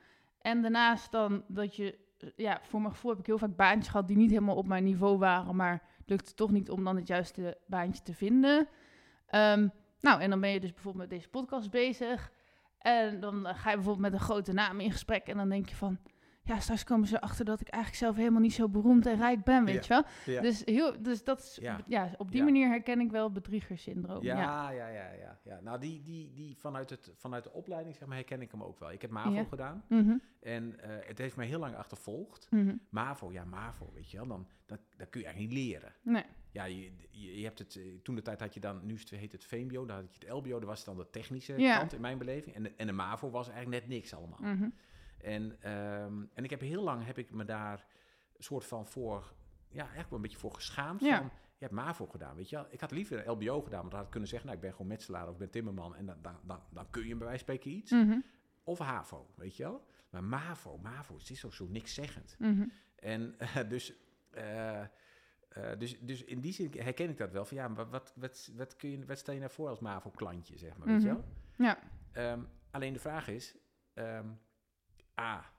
En 0.43 0.63
daarnaast 0.63 1.13
dan 1.13 1.45
dat 1.49 1.77
je, 1.77 1.99
eh, 2.19 2.29
ja, 2.37 2.61
voor 2.63 2.81
mijn 2.81 2.93
gevoel 2.93 3.11
heb 3.11 3.21
ik 3.21 3.27
heel 3.27 3.39
vaak 3.39 3.57
baantjes 3.57 3.89
gehad 3.89 4.09
die 4.09 4.17
niet 4.17 4.31
helemaal 4.31 4.57
op 4.57 4.67
mijn 4.67 4.85
niveau 4.85 5.19
waren, 5.19 5.57
maar 5.57 5.83
het 5.99 6.11
lukte 6.11 6.35
toch 6.35 6.51
niet 6.51 6.71
om 6.71 6.85
dan 6.85 6.97
het 6.97 7.07
juiste 7.07 7.59
baantje 7.67 8.03
te 8.03 8.15
vinden. 8.15 8.69
Ehm, 9.27 9.69
nou, 10.01 10.21
en 10.21 10.31
dan 10.31 10.41
ben 10.41 10.51
je 10.51 10.61
dus 10.61 10.73
bijvoorbeeld 10.73 11.09
met 11.09 11.19
deze 11.19 11.29
podcast 11.29 11.71
bezig. 11.71 12.33
En 12.79 13.21
dan 13.21 13.47
eh, 13.47 13.55
ga 13.55 13.71
je 13.71 13.77
bijvoorbeeld 13.77 14.11
met 14.11 14.21
een 14.21 14.27
grote 14.27 14.53
naam 14.53 14.81
in 14.81 14.93
gesprek 14.93 15.27
en 15.27 15.37
dan 15.37 15.49
denk 15.49 15.69
je 15.69 15.77
van, 15.77 15.99
ja, 16.45 16.61
straks 16.61 16.85
komen 16.85 17.09
ze 17.09 17.17
erachter 17.17 17.45
dat 17.45 17.61
ik 17.61 17.69
eigenlijk 17.69 18.03
zelf 18.05 18.17
helemaal 18.17 18.41
niet 18.41 18.53
zo 18.55 18.69
beroemd 18.69 19.07
en 19.07 19.17
rijk 19.17 19.45
ben, 19.45 19.65
weet 19.65 19.87
Ja. 19.87 19.97
je 19.97 20.05
wel. 20.25 20.35
Ja. 20.35 20.41
Dus, 20.43 20.63
heel, 20.65 21.03
dus 21.03 21.25
dat 21.25 21.39
is, 21.41 21.59
Ja. 21.61 21.81
ja. 21.87 22.11
op 22.17 22.31
die 22.33 22.43
manier 22.43 22.69
herken 22.69 23.01
ik 23.01 23.11
wel 23.11 23.25
het 23.25 23.33
bedriegersyndroom. 23.33 24.23
Ja, 24.23 24.37
Ja. 24.71 24.71
ja, 24.71 24.89
ja, 25.13 25.39
ja. 25.45 25.61
Nou, 25.61 25.81
die, 25.81 26.03
die, 26.03 26.33
die 26.33 26.57
vanuit, 26.59 26.91
het, 26.91 27.13
vanuit 27.17 27.45
de 27.45 27.53
opleiding, 27.53 27.97
zeg 27.97 28.09
maar, 28.09 28.17
herken 28.17 28.41
ik 28.43 28.51
hem 28.51 28.63
ook 28.63 28.79
wel. 28.79 28.93
Ik 28.93 29.03
heb 29.03 29.11
MAVO 29.11 29.45
gedaan 29.45 29.85
Mhm, 29.89 30.17
en 30.41 30.81
eh, 30.81 30.91
het 31.09 31.19
heeft 31.19 31.37
mij 31.37 31.47
heel 31.47 31.59
lang 31.59 31.75
achtervolgd. 31.77 32.47
mhm. 32.51 32.77
MAVO, 32.91 33.33
ja, 33.33 33.45
MAVO, 33.45 33.91
weet 33.95 34.11
je 34.11 34.17
wel, 34.17 34.27
dan, 34.27 34.47
dat, 34.67 34.81
dat 34.97 35.09
kun 35.11 35.21
je 35.21 35.27
eigenlijk 35.27 35.55
niet 35.57 35.65
leren. 35.69 35.93
Nee. 36.03 36.25
Ja, 36.53 36.65
je, 36.65 36.93
je, 37.11 37.45
hebt 37.45 37.59
het, 37.59 37.77
eh, 37.77 37.83
toen 38.03 38.15
de 38.15 38.23
tijd 38.23 38.41
had 38.41 38.55
je 38.55 38.61
dan, 38.61 38.81
nu 38.87 38.95
het, 38.95 39.11
heet 39.11 39.33
het 39.33 39.45
VMBO, 39.45 39.87
dan 39.87 39.97
had 39.97 40.15
je 40.15 40.27
het 40.27 40.35
LBO, 40.37 40.51
dat 40.59 40.65
was 40.69 40.85
dan 40.85 40.97
de 40.97 41.11
technische 41.11 41.55
kant 41.77 41.93
in 41.93 42.01
mijn 42.01 42.19
beleving. 42.19 42.55
En 42.55 42.63
de, 42.63 42.73
en 42.77 42.87
de 42.87 42.93
MAVO 42.93 43.31
was 43.31 43.49
eigenlijk 43.49 43.81
net 43.81 43.91
niks 43.95 44.15
allemaal. 44.15 44.39
Mhm. 44.41 44.69
En, 45.23 45.57
ehm, 45.63 46.25
en 46.35 46.45
ik 46.45 46.51
heb 46.51 46.61
heel 46.61 46.83
lang 46.83 47.05
heb 47.05 47.19
ik 47.19 47.31
me 47.31 47.45
daar 47.45 47.87
een 48.37 48.43
soort 48.45 48.65
van 48.65 48.87
voor, 48.87 49.33
ja, 49.69 49.81
eigenlijk 49.81 50.09
wel 50.09 50.19
een 50.19 50.25
beetje 50.25 50.39
voor 50.39 50.55
geschaamd. 50.55 51.01
Ja. 51.01 51.17
Van, 51.19 51.31
je 51.57 51.69
hebt 51.69 51.73
MAVO 51.81 52.07
gedaan, 52.07 52.37
weet 52.37 52.49
je 52.51 52.57
wel. 52.57 52.67
Ik 52.71 52.81
had 52.81 52.91
liever 52.91 53.19
een 53.19 53.31
LBO 53.33 53.61
gedaan, 53.63 53.79
want 53.79 53.91
dan 53.91 53.95
had 53.99 54.05
ik 54.05 54.11
kunnen 54.11 54.29
zeggen, 54.29 54.49
nou, 54.49 54.61
ik 54.61 54.65
ben 54.67 54.73
gewoon 54.77 54.87
metselaar 54.87 55.27
of 55.27 55.33
ik 55.33 55.39
ben 55.39 55.51
timmerman. 55.51 55.97
En 55.97 56.07
dan, 56.07 56.17
dan, 56.23 56.37
dan, 56.45 56.61
dan 56.71 56.91
kun 56.91 57.07
je 57.07 57.17
bij 57.17 57.27
wijze 57.27 57.45
van 57.45 57.55
spreken 57.55 57.79
iets. 57.79 57.91
Mhm, 57.91 58.19
Of 58.65 58.79
HAVO, 58.79 59.31
weet 59.37 59.57
je 59.57 59.63
wel. 59.63 59.85
Maar 60.11 60.25
MAVO, 60.25 60.79
MAVO, 60.79 61.17
het 61.17 61.31
is 61.31 61.45
ook 61.45 61.55
zo 61.55 61.67
niks 61.69 61.95
zeggend. 61.95 62.37
mhm. 62.39 62.65
En 62.97 63.35
eh, 63.39 63.69
dus, 63.69 63.95
eh, 64.31 64.81
eh, 64.81 64.89
dus, 65.79 65.99
dus 66.01 66.25
in 66.25 66.41
die 66.41 66.53
zin 66.53 66.73
herken 66.77 67.09
ik 67.09 67.17
dat 67.19 67.31
wel. 67.33 67.45
Van 67.45 67.57
ja, 67.57 67.69
maar 67.69 67.91
wat, 67.91 68.13
wat, 68.17 68.51
wat, 68.57 68.77
kun 68.77 68.91
je, 68.91 69.07
wat 69.07 69.19
stel 69.19 69.35
je 69.35 69.41
nou 69.41 69.53
voor 69.53 69.69
als 69.69 69.81
MAVO-klantje, 69.81 70.59
zeg 70.59 70.77
maar, 70.79 70.87
weet 70.89 71.03
je 71.03 71.09
Mhm. 71.09 71.17
wel? 71.17 71.25
Ja. 71.67 71.79
Ehm, 72.13 72.41
alleen 72.71 72.93
de 72.93 72.99
vraag 72.99 73.29
is, 73.29 73.57
ehm, 73.95 74.27
A, 75.21 75.53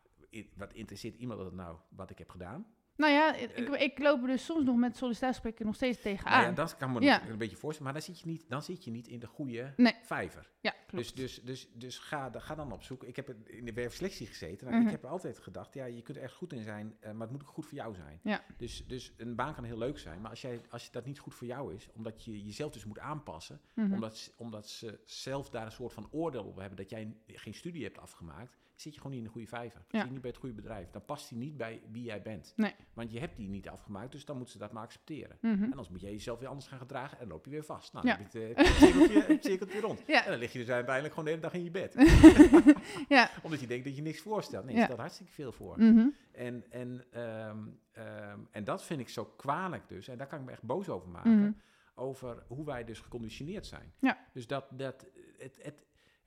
wat 0.55 0.73
interesseert 0.73 1.15
iemand 1.15 1.39
dat 1.39 1.53
nou, 1.53 1.77
wat 1.89 2.09
ik 2.09 2.17
heb 2.17 2.29
gedaan? 2.29 2.65
Nou 2.97 3.13
ja, 3.13 3.35
ik, 3.35 3.57
ik 3.69 3.99
loop 3.99 4.21
er 4.21 4.27
dus 4.27 4.45
soms 4.45 4.63
nog 4.65 4.75
met 4.77 4.97
sollicitatiegesprekken 4.97 5.65
nog 5.65 5.75
steeds 5.75 6.01
tegenaan. 6.01 6.31
Nou 6.33 6.45
ja, 6.45 6.51
dat 6.51 6.77
kan 6.77 6.91
me 6.93 7.01
Ja. 7.01 7.27
een 7.27 7.37
beetje 7.37 7.55
voorstellen, 7.57 7.91
maar 7.93 8.01
dan 8.01 8.13
zit 8.13 8.23
je 8.23 8.27
niet, 8.29 8.49
dan 8.49 8.61
zit 8.63 8.83
je 8.83 8.91
niet 8.91 9.07
in 9.07 9.19
de 9.19 9.27
goede 9.27 9.73
Nee. 9.77 9.93
vijver. 10.01 10.49
Ja, 10.61 10.71
klopt. 10.87 10.91
Dus, 10.91 11.13
dus, 11.13 11.41
dus, 11.43 11.69
dus 11.73 11.99
ga, 11.99 12.31
ga 12.33 12.55
dan 12.55 12.71
op 12.71 12.83
zoek. 12.83 13.03
Ik 13.03 13.15
heb 13.15 13.29
in 13.45 13.65
de 13.65 13.73
werkselectie 13.73 14.27
gezeten. 14.27 14.67
Nou, 14.67 14.77
Mhm. 14.77 14.85
Ik 14.87 14.91
heb 14.91 15.05
altijd 15.05 15.39
gedacht, 15.39 15.73
ja, 15.73 15.85
je 15.85 16.01
kunt 16.01 16.17
er 16.17 16.23
echt 16.23 16.33
goed 16.33 16.53
in 16.53 16.63
zijn, 16.63 16.97
eh, 16.99 17.11
maar 17.11 17.21
het 17.21 17.31
moet 17.31 17.41
ook 17.41 17.53
goed 17.53 17.65
voor 17.65 17.77
jou 17.77 17.95
zijn. 17.95 18.19
Ja. 18.23 18.43
Dus, 18.57 18.85
dus 18.87 19.13
een 19.17 19.35
baan 19.35 19.53
kan 19.53 19.63
heel 19.63 19.77
leuk 19.77 19.99
zijn, 19.99 20.21
maar 20.21 20.29
als, 20.29 20.41
jij, 20.41 20.61
als 20.69 20.91
dat 20.91 21.05
niet 21.05 21.19
goed 21.19 21.33
voor 21.33 21.47
jou 21.47 21.73
is, 21.75 21.89
omdat 21.93 22.23
je 22.23 22.43
jezelf 22.43 22.71
dus 22.71 22.85
moet 22.85 22.99
aanpassen, 22.99 23.61
Mhm. 23.75 23.93
omdat, 23.93 24.33
omdat 24.37 24.67
ze 24.69 24.99
zelf 25.05 25.49
daar 25.49 25.65
een 25.65 25.71
soort 25.71 25.93
van 25.93 26.07
oordeel 26.11 26.43
op 26.43 26.57
hebben 26.57 26.77
dat 26.77 26.89
jij 26.89 27.15
geen 27.27 27.53
studie 27.53 27.83
hebt 27.83 27.97
afgemaakt, 27.99 28.57
zit 28.83 28.93
je 28.93 28.97
gewoon 29.01 29.11
niet 29.15 29.19
in 29.19 29.27
de 29.27 29.33
goede 29.33 29.47
vijver. 29.47 29.81
Ja. 29.89 29.97
Zit 29.97 30.07
je 30.07 30.11
niet 30.13 30.21
bij 30.21 30.29
het 30.29 30.39
goede 30.39 30.55
bedrijf. 30.55 30.89
Dan 30.91 31.05
past 31.05 31.29
hij 31.29 31.37
niet 31.39 31.57
bij 31.57 31.81
wie 31.91 32.03
jij 32.03 32.21
bent. 32.21 32.53
Nee. 32.55 32.75
Want 32.93 33.11
je 33.11 33.19
hebt 33.19 33.35
die 33.37 33.49
niet 33.49 33.69
afgemaakt, 33.69 34.11
dus 34.11 34.25
dan 34.25 34.35
moeten 34.35 34.53
ze 34.53 34.59
dat 34.59 34.71
maar 34.71 34.83
accepteren. 34.83 35.37
Mhm. 35.41 35.63
En 35.63 35.69
anders 35.69 35.89
moet 35.89 36.01
je 36.01 36.07
jezelf 36.11 36.39
weer 36.39 36.47
anders 36.47 36.67
gaan 36.67 36.79
gedragen 36.79 37.19
en 37.19 37.27
loop 37.27 37.45
je 37.45 37.51
weer 37.51 37.63
vast. 37.63 37.93
Nou, 37.93 38.07
Ja. 38.07 38.15
dan 38.15 38.23
heb 38.23 38.33
het, 38.33 38.57
eh, 38.57 38.65
het 38.65 38.75
cirkeltje, 38.75 39.37
cirkeltje 39.41 39.79
rond. 39.79 40.03
Ja. 40.07 40.23
En 40.25 40.31
dan 40.31 40.39
lig 40.39 40.51
je 40.53 40.59
dus 40.59 40.69
uiteindelijk 40.69 41.13
gewoon 41.15 41.25
de 41.25 41.35
hele 41.35 41.43
dag 41.43 41.53
in 41.53 41.63
je 41.63 41.71
bed. 41.71 41.95
Ja. 43.07 43.29
Omdat 43.43 43.59
je 43.59 43.67
denkt 43.67 43.85
dat 43.85 43.95
je 43.95 44.01
niks 44.01 44.21
voorstelt. 44.21 44.65
Nee, 44.65 44.75
je 44.75 44.83
stelt 44.83 44.99
hartstikke 44.99 45.31
veel 45.31 45.51
voor. 45.51 45.77
Mhm. 45.79 46.07
En, 46.31 46.63
en, 46.69 47.03
ehm, 47.11 47.57
ehm, 47.91 48.39
en 48.51 48.63
dat 48.63 48.83
vind 48.83 48.99
ik 48.99 49.09
zo 49.09 49.25
kwalijk 49.25 49.87
dus. 49.87 50.07
En 50.07 50.17
daar 50.17 50.27
kan 50.27 50.39
ik 50.39 50.45
me 50.45 50.51
echt 50.51 50.63
boos 50.63 50.89
over 50.89 51.09
maken. 51.09 51.39
Mhm. 51.39 51.51
Over 51.95 52.43
hoe 52.47 52.65
wij 52.65 52.83
dus 52.83 52.99
geconditioneerd 52.99 53.65
zijn. 53.65 53.93
Ja. 53.99 54.17
Dus 54.33 54.47
dat, 54.47 54.65
dat 54.71 55.05
het, 55.37 55.59
het, 55.61 55.83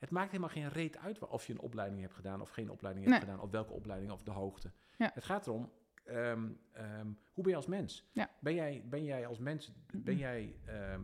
het 0.07 0.15
maakt 0.15 0.31
helemaal 0.31 0.51
geen 0.53 0.69
reet 0.69 0.99
uit 0.99 1.19
of 1.19 1.47
je 1.47 1.53
een 1.53 1.59
opleiding 1.61 2.01
hebt 2.01 2.15
gedaan 2.15 2.41
of 2.41 2.51
geen 2.51 2.71
opleiding 2.71 3.07
hebt 3.07 3.19
Nee. 3.19 3.29
gedaan. 3.29 3.45
Of 3.45 3.51
welke 3.51 3.73
opleiding 3.73 4.13
of 4.13 4.23
de 4.23 4.31
hoogte. 4.31 4.71
Ja. 4.99 5.11
Het 5.15 5.25
gaat 5.25 5.47
erom, 5.47 5.71
ehm, 6.05 6.49
ehm, 6.73 7.07
hoe 7.33 7.43
ben 7.43 7.49
je 7.51 7.57
als 7.57 7.67
mens? 7.67 8.09
Ja. 8.13 8.31
Ben, 8.39 8.55
jij, 8.55 8.85
ben 8.89 9.05
jij 9.05 9.27
als 9.27 9.39
mens, 9.39 9.73
ben 9.93 10.17
jij, 10.17 10.57
ehm, 10.65 11.01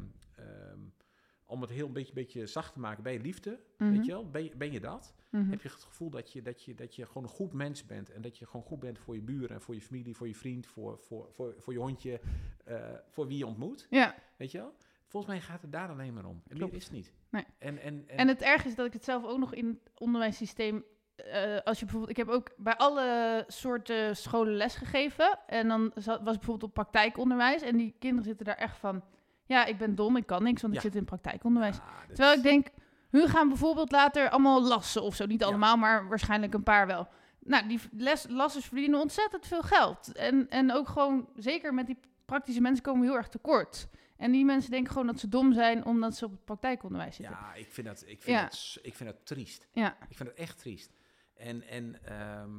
om 1.46 1.60
het 1.60 1.70
heel 1.70 1.86
een 1.86 1.92
beetje, 1.92 2.12
beetje 2.12 2.46
zacht 2.46 2.72
te 2.72 2.80
maken, 2.80 3.02
ben 3.02 3.12
je 3.12 3.20
liefde? 3.20 3.60
Weet 3.76 4.04
je 4.04 4.10
wel? 4.12 4.30
Ben 4.30 4.44
je, 4.44 4.56
ben 4.56 4.72
je 4.72 4.80
dat? 4.80 5.14
Mhm. 5.30 5.50
Heb 5.50 5.62
je 5.62 5.68
het 5.68 5.82
gevoel 5.82 6.10
dat 6.10 6.32
je, 6.32 6.42
dat, 6.42 6.62
je, 6.62 6.74
dat 6.74 6.94
je 6.96 7.06
gewoon 7.06 7.22
een 7.22 7.28
goed 7.28 7.52
mens 7.52 7.86
bent 7.86 8.10
en 8.10 8.22
dat 8.22 8.38
je 8.38 8.46
gewoon 8.46 8.62
goed 8.66 8.80
bent 8.80 8.98
voor 8.98 9.14
je 9.14 9.20
buren 9.20 9.50
en 9.50 9.60
voor 9.60 9.74
je 9.74 9.80
familie, 9.80 10.16
voor 10.16 10.26
je 10.26 10.34
vriend, 10.34 10.66
voor, 10.66 10.98
voor, 10.98 11.28
voor, 11.32 11.54
voor 11.58 11.72
je 11.72 11.78
hondje, 11.78 12.20
eh, 12.64 12.90
voor 13.08 13.26
wie 13.26 13.38
je 13.38 13.46
ontmoet? 13.46 13.86
Ja, 13.90 14.14
Weet 14.36 14.50
je 14.50 14.58
wel? 14.58 14.74
Volgens 15.12 15.32
mij 15.32 15.42
gaat 15.42 15.62
het 15.62 15.72
daar 15.72 15.88
alleen 15.88 16.14
maar 16.14 16.24
om. 16.24 16.42
En 16.48 16.58
meer 16.58 16.74
is 16.74 16.84
het 16.84 16.92
niet. 16.92 17.12
Nee. 17.30 17.44
En, 17.58 17.82
en, 17.82 18.04
en, 18.06 18.16
En 18.16 18.28
het 18.28 18.42
erg 18.42 18.64
is 18.64 18.74
dat 18.74 18.86
ik 18.86 18.92
het 18.92 19.04
zelf 19.04 19.24
ook 19.24 19.38
nog 19.38 19.54
in 19.54 19.66
het 19.66 19.90
onderwijssysteem. 19.98 20.84
eh, 21.16 21.58
als 21.64 21.78
je 21.78 21.84
bijvoorbeeld, 21.84 22.10
ik 22.10 22.16
heb 22.16 22.28
ook 22.28 22.50
bij 22.56 22.76
alle 22.76 23.44
soorten 23.48 24.16
scholen 24.16 24.54
lesgegeven. 24.56 25.38
En 25.46 25.68
dan 25.68 25.92
zat, 25.94 26.20
was 26.22 26.36
bijvoorbeeld 26.36 26.62
op 26.68 26.74
praktijkonderwijs. 26.74 27.62
En 27.62 27.76
die 27.76 27.94
kinderen 27.98 28.24
zitten 28.24 28.46
daar 28.46 28.56
echt 28.56 28.76
van. 28.76 29.04
Ja, 29.46 29.64
ik 29.64 29.78
ben 29.78 29.94
dom, 29.94 30.16
ik 30.16 30.26
kan 30.26 30.42
niks, 30.42 30.62
want 30.62 30.74
ik 30.74 30.80
zit 30.80 30.94
in 30.94 31.04
praktijkonderwijs. 31.04 31.76
Ja, 31.76 31.82
Terwijl 32.06 32.30
is- 32.30 32.36
ik 32.36 32.42
denk, 32.42 32.66
hun 33.10 33.28
gaan 33.28 33.48
bijvoorbeeld 33.48 33.90
later 33.92 34.28
allemaal 34.30 34.62
lassen 34.62 35.02
of 35.02 35.14
zo. 35.14 35.26
Niet 35.26 35.40
Ja. 35.40 35.46
allemaal, 35.46 35.76
maar 35.76 36.08
waarschijnlijk 36.08 36.54
een 36.54 36.62
paar 36.62 36.86
wel. 36.86 37.08
Nou, 37.38 37.68
die 37.68 37.80
les, 37.92 38.26
lassers 38.28 38.64
verdienen 38.66 39.00
ontzettend 39.00 39.46
veel 39.46 39.62
geld. 39.62 40.12
En, 40.12 40.48
en 40.48 40.72
ook 40.72 40.88
gewoon, 40.88 41.28
zeker 41.36 41.74
met 41.74 41.86
die 41.86 41.98
praktische 42.24 42.60
mensen 42.60 42.82
komen 42.84 43.00
we 43.00 43.06
heel 43.06 43.16
erg 43.16 43.28
tekort. 43.28 43.88
En 44.16 44.32
die 44.32 44.44
mensen 44.44 44.70
denken 44.70 44.92
gewoon 44.92 45.06
dat 45.06 45.20
ze 45.20 45.28
dom 45.28 45.52
zijn 45.52 45.84
omdat 45.84 46.16
ze 46.16 46.24
op 46.24 46.30
het 46.30 46.44
praktijkonderwijs 46.44 47.16
zitten. 47.16 47.36
Ja, 47.36 47.54
ik 47.54 47.72
vind 47.72 47.86
dat, 47.86 48.00
ik 48.06 48.22
vind 48.22 48.36
Ja. 48.38 48.42
dat, 48.42 48.78
ik 48.82 48.94
vind 48.94 49.10
dat 49.10 49.26
triest. 49.26 49.68
Ja. 49.72 49.96
Ik 50.08 50.16
vind 50.16 50.28
het 50.28 50.38
echt 50.38 50.58
triest. 50.58 50.92
En, 51.34 51.62
en 51.62 52.04
ehm, 52.04 52.50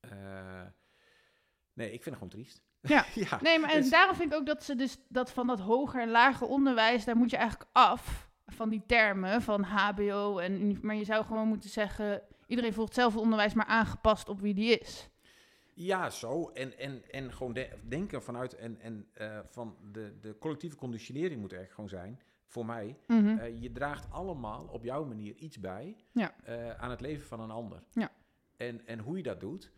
eh, 0.00 0.62
nee, 1.72 1.86
ik 1.92 2.02
vind 2.02 2.04
het 2.04 2.14
gewoon 2.14 2.28
triest. 2.28 2.62
Ja. 2.80 3.04
ja. 3.30 3.38
Nee, 3.42 3.58
maar 3.58 3.70
en 3.70 3.80
Dus- 3.80 3.90
daarom 3.90 4.16
vind 4.16 4.32
ik 4.32 4.38
ook 4.38 4.46
dat 4.46 4.64
ze 4.64 4.74
dus 4.74 4.96
dat 5.08 5.30
van 5.32 5.46
dat 5.46 5.60
hoger 5.60 6.00
en 6.00 6.10
lager 6.10 6.46
onderwijs, 6.46 7.04
daar 7.04 7.16
moet 7.16 7.30
je 7.30 7.36
eigenlijk 7.36 7.70
af 7.72 8.28
van 8.46 8.68
die 8.68 8.82
termen 8.86 9.42
van 9.42 9.62
HBO 9.62 10.38
en 10.38 10.78
maar 10.82 10.94
je 10.94 11.04
zou 11.04 11.24
gewoon 11.24 11.48
moeten 11.48 11.70
zeggen 11.70 12.22
iedereen 12.46 12.72
volgt 12.72 12.88
hetzelfde 12.90 13.20
onderwijs, 13.20 13.54
maar 13.54 13.66
aangepast 13.66 14.28
op 14.28 14.40
wie 14.40 14.54
die 14.54 14.78
is. 14.78 15.08
Ja, 15.80 16.10
zo. 16.10 16.48
En, 16.48 16.78
en, 16.78 17.10
en 17.10 17.32
gewoon 17.32 17.52
de- 17.52 17.70
denken 17.88 18.22
vanuit 18.22 18.54
en, 18.54 18.80
en 18.80 19.08
eh, 19.12 19.38
van 19.44 19.76
de, 19.92 20.18
de 20.20 20.38
collectieve 20.38 20.76
conditionering 20.76 21.40
moet 21.40 21.52
er 21.52 21.66
gewoon 21.70 21.88
zijn, 21.88 22.20
voor 22.46 22.66
mij. 22.66 22.98
Mhm. 23.06 23.38
Eh, 23.38 23.62
je 23.62 23.72
draagt 23.72 24.10
allemaal 24.10 24.64
op 24.66 24.84
jouw 24.84 25.04
manier 25.04 25.34
iets 25.34 25.60
bij 25.60 25.96
Ja. 26.12 26.34
eh, 26.44 26.70
aan 26.74 26.90
het 26.90 27.00
leven 27.00 27.26
van 27.26 27.40
een 27.40 27.50
ander. 27.50 27.82
Ja. 27.92 28.10
En, 28.56 28.86
en 28.86 28.98
hoe 28.98 29.16
je 29.16 29.22
dat 29.22 29.40
doet. 29.40 29.72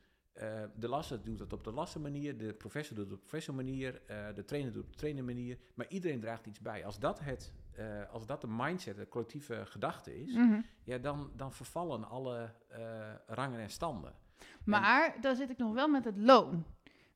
de 0.77 0.89
lasser 0.89 1.25
doet 1.25 1.39
het 1.39 1.53
op 1.53 1.65
de 1.65 1.73
lasser 1.73 2.01
manier, 2.01 2.39
de 2.39 2.53
professor 2.55 2.97
doet 2.97 3.05
het 3.05 3.15
op 3.15 3.21
de 3.21 3.27
professor 3.29 3.55
manier, 3.55 4.03
de 4.35 4.45
trainer 4.45 4.73
doet 4.73 4.83
het 4.83 4.87
op 4.87 4.93
de 4.93 4.99
trainer 4.99 5.25
manier. 5.25 5.59
Maar 5.75 5.87
iedereen 5.89 6.21
draagt 6.21 6.47
iets 6.47 6.61
bij. 6.61 6.85
Als 6.85 6.99
dat, 6.99 7.21
het, 7.21 7.53
als 8.11 8.27
dat 8.27 8.41
de 8.41 8.47
mindset, 8.51 8.97
de 8.97 9.09
collectieve 9.09 9.67
gedachte 9.67 10.23
is, 10.23 10.35
Mhm. 10.35 10.61
ja, 10.85 10.99
dan, 10.99 11.31
dan 11.37 11.53
vervallen 11.53 12.05
alle 12.05 12.55
rangen 13.27 13.61
en 13.61 13.71
standen. 13.71 14.15
Maar 14.65 15.17
daar 15.21 15.35
zit 15.37 15.51
ik 15.51 15.59
nog 15.59 15.73
wel 15.75 15.89
met 15.89 16.05
het 16.05 16.17
loon. 16.17 16.65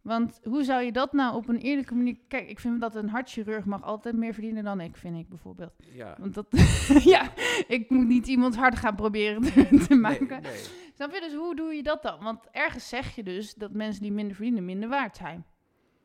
Want 0.02 0.40
hoe 0.42 0.64
zou 0.64 0.82
je 0.82 0.92
dat 0.92 1.12
nou 1.12 1.34
op 1.36 1.48
een 1.48 1.58
eerlijke 1.58 1.94
manier... 1.94 2.16
Kijk, 2.28 2.48
ik 2.48 2.60
vind 2.60 2.80
dat 2.80 2.94
een 2.94 3.08
hartchirurg 3.08 3.64
mag 3.64 3.82
altijd 3.82 4.16
meer 4.16 4.32
verdienen 4.32 4.64
dan 4.64 4.80
ik, 4.80 4.96
vind 4.96 5.16
ik 5.16 5.28
bijvoorbeeld. 5.28 5.72
Ja. 5.92 6.16
Want 6.20 6.34
dat... 6.34 6.46
ja, 7.14 7.32
ik 7.68 7.90
moet 7.90 8.06
niet 8.06 8.26
iemands 8.26 8.56
hart 8.56 8.76
gaan 8.76 8.94
proberen 8.96 9.42
te, 9.42 9.84
te 9.88 9.94
maken. 9.94 10.26
Nee, 10.28 10.40
nee. 10.40 10.62
Snap 10.94 11.12
je? 11.14 11.20
Dus 11.20 11.34
hoe 11.34 11.56
doe 11.56 11.74
je 11.74 11.82
dat 11.82 12.02
dan? 12.02 12.22
Want 12.22 12.48
ergens 12.50 12.88
zeg 12.88 13.14
je 13.14 13.22
dus 13.22 13.54
dat 13.54 13.72
mensen 13.72 14.02
die 14.02 14.12
minder 14.12 14.34
verdienen 14.34 14.64
minder 14.64 14.88
waard 14.88 15.16
zijn. 15.16 15.46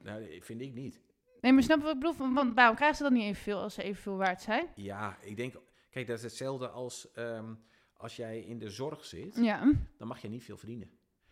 Nou, 0.02 0.42
vind 0.42 0.62
ik 0.62 0.74
niet. 0.74 1.02
Nee, 1.42 1.54
maar 1.54 1.64
snap 1.64 1.78
je 1.78 1.84
wat 1.84 1.94
ik 1.94 2.00
bedoel? 2.00 2.16
Want- 2.18 2.34
Want 2.34 2.54
waarom 2.54 2.76
krijgen 2.76 2.98
ze 2.98 3.04
dan 3.04 3.14
niet 3.14 3.24
evenveel 3.24 3.60
als 3.62 3.74
ze 3.74 3.84
evenveel 3.84 4.18
waard 4.18 4.42
zijn? 4.42 4.66
Ja, 4.76 5.18
ik 5.22 5.38
denk, 5.38 5.54
kijk, 5.90 6.08
dat 6.08 6.18
is 6.18 6.24
hetzelfde 6.24 6.70
als 6.70 7.12
ehm, 7.12 7.54
als 7.98 8.16
jij 8.16 8.40
in 8.40 8.60
de 8.60 8.70
zorg 8.70 9.06
zit, 9.06 9.36
Ja. 9.42 9.72
dan 9.98 10.08
mag 10.08 10.22
je 10.22 10.30
niet 10.30 10.44
veel 10.44 10.58
verdienen. 10.58 10.90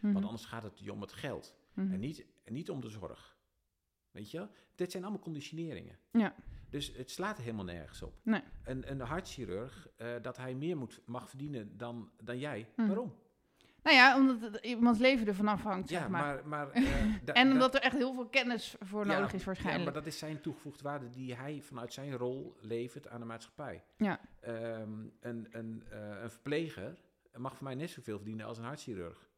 Mhm. 0.07 0.13
Want 0.13 0.25
anders 0.25 0.45
gaat 0.45 0.63
het 0.63 0.79
je 0.79 0.91
om 0.91 1.01
het 1.01 1.11
geld 1.13 1.55
Mhm. 1.73 1.93
en, 1.93 1.99
niet, 1.99 2.25
en 2.43 2.53
niet 2.53 2.69
om 2.69 2.81
de 2.81 2.89
zorg. 2.89 3.35
Weet 4.11 4.31
je? 4.31 4.47
Dit 4.75 4.91
zijn 4.91 5.03
allemaal 5.03 5.21
conditioneringen. 5.21 5.97
Ja. 6.11 6.35
Dus 6.69 6.93
het 6.95 7.11
slaat 7.11 7.37
helemaal 7.37 7.65
nergens 7.65 8.01
op. 8.01 8.13
Nee. 8.23 8.41
Een, 8.63 8.91
een 8.91 8.99
hartchirurg, 8.99 9.87
eh, 9.97 10.07
dat 10.21 10.37
hij 10.37 10.53
meer 10.55 10.77
moet, 10.77 11.01
mag 11.05 11.29
verdienen 11.29 11.77
dan, 11.77 12.11
dan 12.23 12.39
jij. 12.39 12.69
Mhm. 12.75 12.87
Waarom? 12.87 13.15
Nou 13.83 13.95
ja, 13.99 14.17
omdat 14.17 14.55
iemands 14.65 14.99
leven 14.99 15.27
ervan 15.27 15.47
afhangt, 15.47 15.89
Ja, 15.89 15.99
zeg 15.99 16.09
maar. 16.09 16.35
maar... 16.35 16.47
maar 16.47 16.71
eh, 16.71 17.05
en 17.15 17.21
da- 17.25 17.51
omdat 17.51 17.75
er 17.75 17.81
echt 17.81 17.95
heel 17.97 18.13
veel 18.13 18.27
kennis 18.27 18.75
voor 18.79 19.05
Ja, 19.05 19.13
nodig 19.15 19.33
is 19.33 19.39
Ja, 19.39 19.45
waarschijnlijk. 19.45 19.83
maar 19.85 19.93
dat 19.93 20.05
is 20.05 20.17
zijn 20.17 20.41
toegevoegde 20.41 20.83
waarde 20.83 21.09
die 21.09 21.35
hij 21.35 21.61
vanuit 21.61 21.93
zijn 21.93 22.11
rol 22.17 22.55
levert 22.59 23.07
aan 23.07 23.19
de 23.19 23.25
maatschappij. 23.25 23.83
Ja. 23.97 24.19
Ehm, 24.39 24.91
een, 25.19 25.47
een, 25.51 25.83
eh, 25.89 26.21
een 26.21 26.29
verpleger 26.29 26.97
mag 27.37 27.55
voor 27.55 27.63
mij 27.63 27.75
net 27.75 27.89
zoveel 27.89 28.17
verdienen 28.17 28.45
als 28.45 28.57
een 28.57 28.63
hartchirurg. 28.63 29.29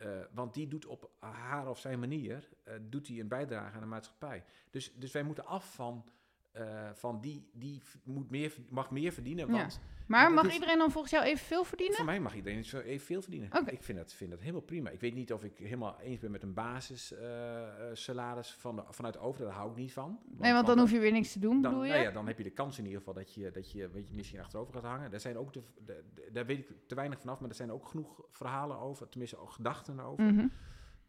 Eh, 0.00 0.20
want 0.30 0.54
die 0.54 0.68
doet 0.68 0.86
op 0.86 1.10
haar 1.18 1.68
of 1.68 1.78
zijn 1.78 1.98
manier 1.98 2.48
eh, 2.62 2.74
doet 2.80 3.08
hij 3.08 3.20
een 3.20 3.28
bijdrage 3.28 3.74
aan 3.74 3.80
de 3.80 3.86
maatschappij. 3.86 4.44
Dus, 4.70 4.94
dus 4.94 5.12
wij 5.12 5.22
moeten 5.22 5.46
af 5.46 5.74
van, 5.74 6.04
eh, 6.52 6.90
van 6.94 7.20
die, 7.20 7.48
die 7.52 7.82
moet 8.04 8.30
meer, 8.30 8.54
mag 8.68 8.90
meer 8.90 9.12
verdienen. 9.12 9.46
Ja. 9.46 9.52
Want 9.52 9.80
maar 10.06 10.24
dat 10.24 10.42
mag 10.44 10.52
iedereen 10.52 10.78
dan 10.78 10.90
volgens 10.90 11.12
jou 11.12 11.24
evenveel 11.24 11.64
verdienen? 11.64 11.96
voor 11.96 12.04
mij 12.04 12.20
mag 12.20 12.34
iedereen 12.34 12.58
evenveel 12.84 13.22
verdienen. 13.22 13.50
Ik 13.66 13.82
vind 13.82 13.98
dat, 13.98 14.12
vind 14.12 14.30
dat 14.30 14.40
helemaal 14.40 14.60
prima. 14.60 14.90
Ik 14.90 15.00
weet 15.00 15.14
niet 15.14 15.32
of 15.32 15.44
ik 15.44 15.58
helemaal 15.58 16.00
eens 16.00 16.18
ben 16.18 16.30
met 16.30 16.42
een 16.42 16.54
basis 16.54 17.12
eh, 17.12 17.62
eh, 17.62 17.68
salaris 17.92 18.50
van 18.58 18.76
de, 18.76 18.82
vanuit 18.90 19.14
de 19.14 19.20
overheid. 19.20 19.48
Daar 19.50 19.58
hou 19.58 19.70
ik 19.70 19.76
niet 19.76 19.92
van. 19.92 20.18
nee, 20.38 20.52
want 20.52 20.66
dan 20.66 20.78
hoef 20.78 20.90
je 20.90 20.98
weer 20.98 21.12
niks 21.12 21.32
te 21.32 21.38
doen, 21.38 21.62
dan, 21.62 21.70
bedoel 21.70 21.84
je? 21.86 21.90
nou 21.92 22.02
ja, 22.02 22.10
dan 22.10 22.26
heb 22.26 22.38
je 22.38 22.44
de 22.44 22.50
kans 22.50 22.78
in 22.78 22.84
ieder 22.84 22.98
geval 22.98 23.14
dat 23.14 23.34
je, 23.34 23.50
dat 23.50 23.72
je, 23.72 23.88
weet 23.88 24.08
je 24.08 24.14
misschien 24.16 24.40
achterover 24.40 24.74
gaat 24.74 24.82
hangen. 24.84 25.10
Daar 25.10 25.20
zijn 25.20 25.38
ook 25.38 25.52
de, 25.52 25.62
de- 25.84 26.04
de- 26.14 26.28
daar 26.32 26.46
weet 26.46 26.58
ik 26.58 26.68
te 26.86 26.94
weinig 26.94 27.20
vanaf, 27.20 27.40
maar 27.40 27.48
er 27.48 27.54
zijn 27.54 27.72
ook 27.72 27.86
genoeg 27.88 28.20
verhalen 28.30 28.78
over, 28.78 29.08
tenminste 29.08 29.38
ook 29.38 29.50
gedachten 29.52 30.00
over. 30.00 30.24
Mhm. 30.24 30.46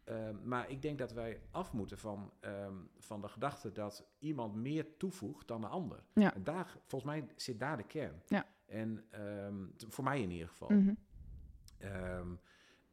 Ehm, 0.04 0.48
maar 0.48 0.70
ik 0.70 0.82
denk 0.82 0.98
dat 0.98 1.12
wij 1.12 1.40
af 1.50 1.72
moeten 1.72 1.98
van, 1.98 2.32
ehm, 2.40 2.76
van 2.98 3.20
de 3.20 3.28
gedachte 3.28 3.72
dat 3.72 4.06
iemand 4.18 4.54
meer 4.54 4.96
toevoegt 4.96 5.48
dan 5.48 5.60
de 5.60 5.66
ander. 5.66 6.02
Ja. 6.14 6.34
En 6.34 6.44
daar, 6.44 6.76
volgens 6.86 7.10
mij 7.12 7.26
zit 7.36 7.58
daar 7.58 7.76
de 7.76 7.86
kern. 7.86 8.22
Ja. 8.26 8.46
En 8.66 9.04
ehm, 9.10 9.64
voor 9.88 10.04
mij 10.04 10.22
in 10.22 10.30
ieder 10.30 10.48
geval. 10.48 10.68
Mhm. 10.68 10.94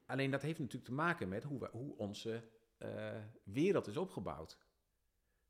Alleen 0.05 0.32
dat 0.32 0.41
heeft 0.41 0.60
natuurlijk 0.60 0.86
te 0.86 0.93
maken 0.93 1.30
met 1.30 1.43
hoe, 1.43 1.60
we, 1.60 1.70
hoe 1.72 1.97
onze 1.97 2.43
eh, 2.78 3.16
wereld 3.43 3.88
is 3.88 3.97
opgebouwd. 3.97 4.57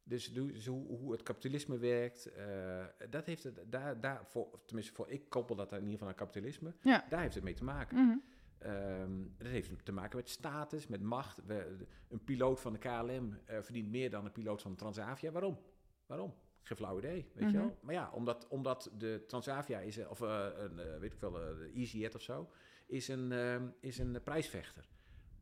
Dus, 0.03 0.33
dus 0.33 0.65
hoe, 0.65 0.87
hoe 0.87 1.11
het 1.11 1.23
kapitalisme 1.23 1.77
werkt, 1.77 2.25
eh, 2.25 2.85
dat 3.09 3.25
heeft 3.25 3.43
het 3.43 3.59
daar, 3.67 4.01
daar 4.01 4.25
voor, 4.25 4.59
tenminste 4.65 4.93
voor 4.93 5.09
ik 5.09 5.29
koppel 5.29 5.55
dat 5.55 5.71
in 5.71 5.77
ieder 5.77 5.91
geval 5.91 6.07
aan 6.07 6.15
kapitalisme, 6.15 6.73
Ja. 6.81 7.05
daar 7.09 7.21
heeft 7.21 7.35
het 7.35 7.43
mee 7.43 7.53
te 7.53 7.63
maken. 7.63 7.97
Mhm. 8.05 8.17
Ehm, 8.59 9.11
dat 9.37 9.47
heeft 9.47 9.85
te 9.85 9.91
maken 9.91 10.17
met 10.17 10.29
status, 10.29 10.87
met 10.87 11.01
macht. 11.01 11.41
We- 11.45 11.77
een 12.09 12.23
piloot 12.23 12.59
van 12.59 12.73
de 12.73 12.79
KLM 12.79 13.37
eh, 13.45 13.61
verdient 13.61 13.89
meer 13.89 14.09
dan 14.09 14.25
een 14.25 14.31
piloot 14.31 14.61
van 14.61 14.75
Transavia. 14.75 15.31
Waarom? 15.31 15.59
Waarom? 16.05 16.33
Geen 16.63 16.77
flauw 16.77 16.97
idee, 16.97 17.13
weet 17.33 17.49
je 17.51 17.57
Mhm. 17.57 17.65
wel. 17.67 17.77
Maar 17.81 17.93
ja, 17.93 18.09
omdat, 18.13 18.47
omdat 18.47 18.91
de 18.97 19.23
Transavia 19.27 19.79
is, 19.79 19.97
eh, 19.97 20.09
of 20.09 20.21
eh, 20.21 20.47
een, 20.57 20.99
weet 20.99 21.13
ik 21.13 21.19
wel, 21.19 21.31
de 21.31 21.71
EasyJet 21.73 22.15
of 22.15 22.21
zo, 22.21 22.49
is 22.85 23.07
een, 23.07 23.31
ehm, 23.31 23.67
is 23.79 23.97
een 23.97 24.21
prijsvechter. 24.23 24.89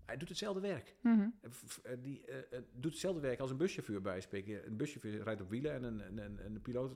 Hij 0.05 0.17
doet 0.17 0.29
hetzelfde 0.29 0.61
werk. 0.61 0.95
Eh, 1.41 1.91
Die 1.99 2.25
doet 2.73 2.91
hetzelfde 2.91 3.21
werk 3.21 3.39
als 3.39 3.51
een 3.51 3.57
buschauffeur 3.57 4.01
bij 4.01 4.21
spreken. 4.21 4.67
Een 4.67 4.77
buschauffeur 4.77 5.23
rijdt 5.23 5.41
op 5.41 5.49
wielen 5.49 5.71
en 5.73 5.83
een, 5.83 5.99
een, 6.07 6.17
een, 6.17 6.45
een 6.45 6.61
piloot 6.61 6.95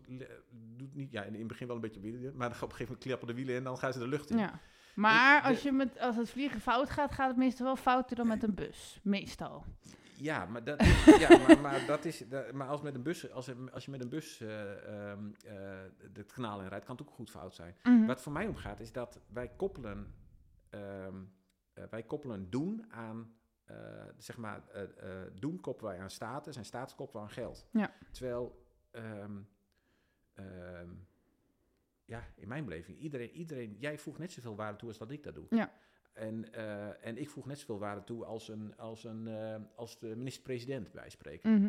doet 0.77 0.93
niet, 0.95 1.11
ja, 1.11 1.23
in, 1.23 1.33
het 1.33 1.47
begin 1.47 1.67
wel 1.67 1.75
een 1.75 1.81
beetje 1.81 1.97
op 1.97 2.03
wielen, 2.03 2.35
maar 2.35 2.49
dan 2.49 2.57
op 2.61 2.69
een 2.69 2.71
gegeven 2.71 2.85
moment 2.85 3.03
klappen 3.03 3.27
de 3.27 3.33
wielen 3.33 3.55
en 3.55 3.63
dan 3.63 3.77
gaan 3.77 3.93
ze 3.93 3.99
de 3.99 4.07
lucht 4.07 4.29
in. 4.29 4.37
Ja. 4.37 4.59
Maar 4.95 5.41
als, 5.41 5.61
je 5.61 5.71
met, 5.71 5.99
als 5.99 6.15
het 6.15 6.29
vliegen 6.29 6.59
fout 6.61 6.89
gaat, 6.89 7.11
gaat 7.11 7.27
het 7.27 7.37
meestal 7.37 7.65
wel 7.65 7.75
fouter 7.75 8.15
dan 8.15 8.27
met 8.27 8.43
een 8.43 8.53
bus. 8.53 8.99
Meestal. 9.03 9.65
Ja, 10.15 10.45
maar 10.45 10.63
dat, 10.63 10.83
ja, 11.19 11.37
maar, 11.37 11.59
maar 11.59 11.85
dat 11.85 12.05
is, 12.05 12.23
dat- 12.29 12.51
maar 12.51 12.67
als, 12.67 12.81
met 12.81 12.95
een 12.95 13.03
bus, 13.03 13.31
als, 13.31 13.51
als 13.71 13.85
je 13.85 13.91
met 13.91 14.01
een 14.01 14.09
bus 14.09 14.41
ehm, 14.41 15.29
eh, 15.45 15.79
het 16.13 16.31
kanaal 16.33 16.61
in 16.61 16.67
rijdt, 16.67 16.85
kan 16.85 16.95
het 16.97 17.07
ook 17.07 17.13
goed 17.13 17.29
fout 17.29 17.55
zijn. 17.55 17.75
Mhm. 17.83 18.05
Wat 18.05 18.21
voor 18.21 18.31
mij 18.31 18.47
omgaat, 18.47 18.79
is 18.79 18.91
dat 18.91 19.19
wij 19.33 19.47
koppelen, 19.55 20.13
eh, 20.69 20.79
wij 21.89 22.03
koppelen 22.03 22.49
doen 22.49 22.85
aan 22.91 23.33
eh, 23.65 23.75
zeg 24.17 24.37
maar, 24.37 24.61
eh, 24.67 24.83
doen 25.39 25.59
koppelen 25.59 25.91
wij 25.91 26.01
aan 26.01 26.09
status 26.09 26.55
en 26.55 26.65
status 26.65 26.95
koppelen 26.95 27.23
we 27.23 27.29
aan 27.29 27.35
geld. 27.35 27.65
Ja. 27.71 27.91
Terwijl, 28.11 28.65
ehm, 28.91 29.37
ehm, 30.33 30.89
ja, 32.05 32.27
in 32.35 32.47
mijn 32.47 32.65
beleving, 32.65 32.97
iedereen, 32.99 33.31
iedereen, 33.31 33.75
jij 33.79 33.97
voegt 33.97 34.19
net 34.19 34.31
zoveel 34.31 34.55
waarde 34.55 34.77
toe 34.77 34.87
als 34.89 34.97
dat 34.97 35.11
ik 35.11 35.23
dat 35.23 35.35
doe. 35.35 35.45
Ja. 35.49 35.73
En, 36.13 36.53
eh, 36.53 37.05
en 37.07 37.17
ik 37.17 37.29
voeg 37.29 37.45
net 37.45 37.59
zoveel 37.59 37.79
waarde 37.79 38.03
toe 38.03 38.25
als, 38.25 38.47
een, 38.47 38.77
als, 38.77 39.03
een, 39.03 39.27
eh, 39.27 39.55
als 39.75 39.99
de 39.99 40.15
minister-president 40.15 40.91
bij 40.91 41.09
spreken. 41.09 41.51
Mhm. 41.53 41.61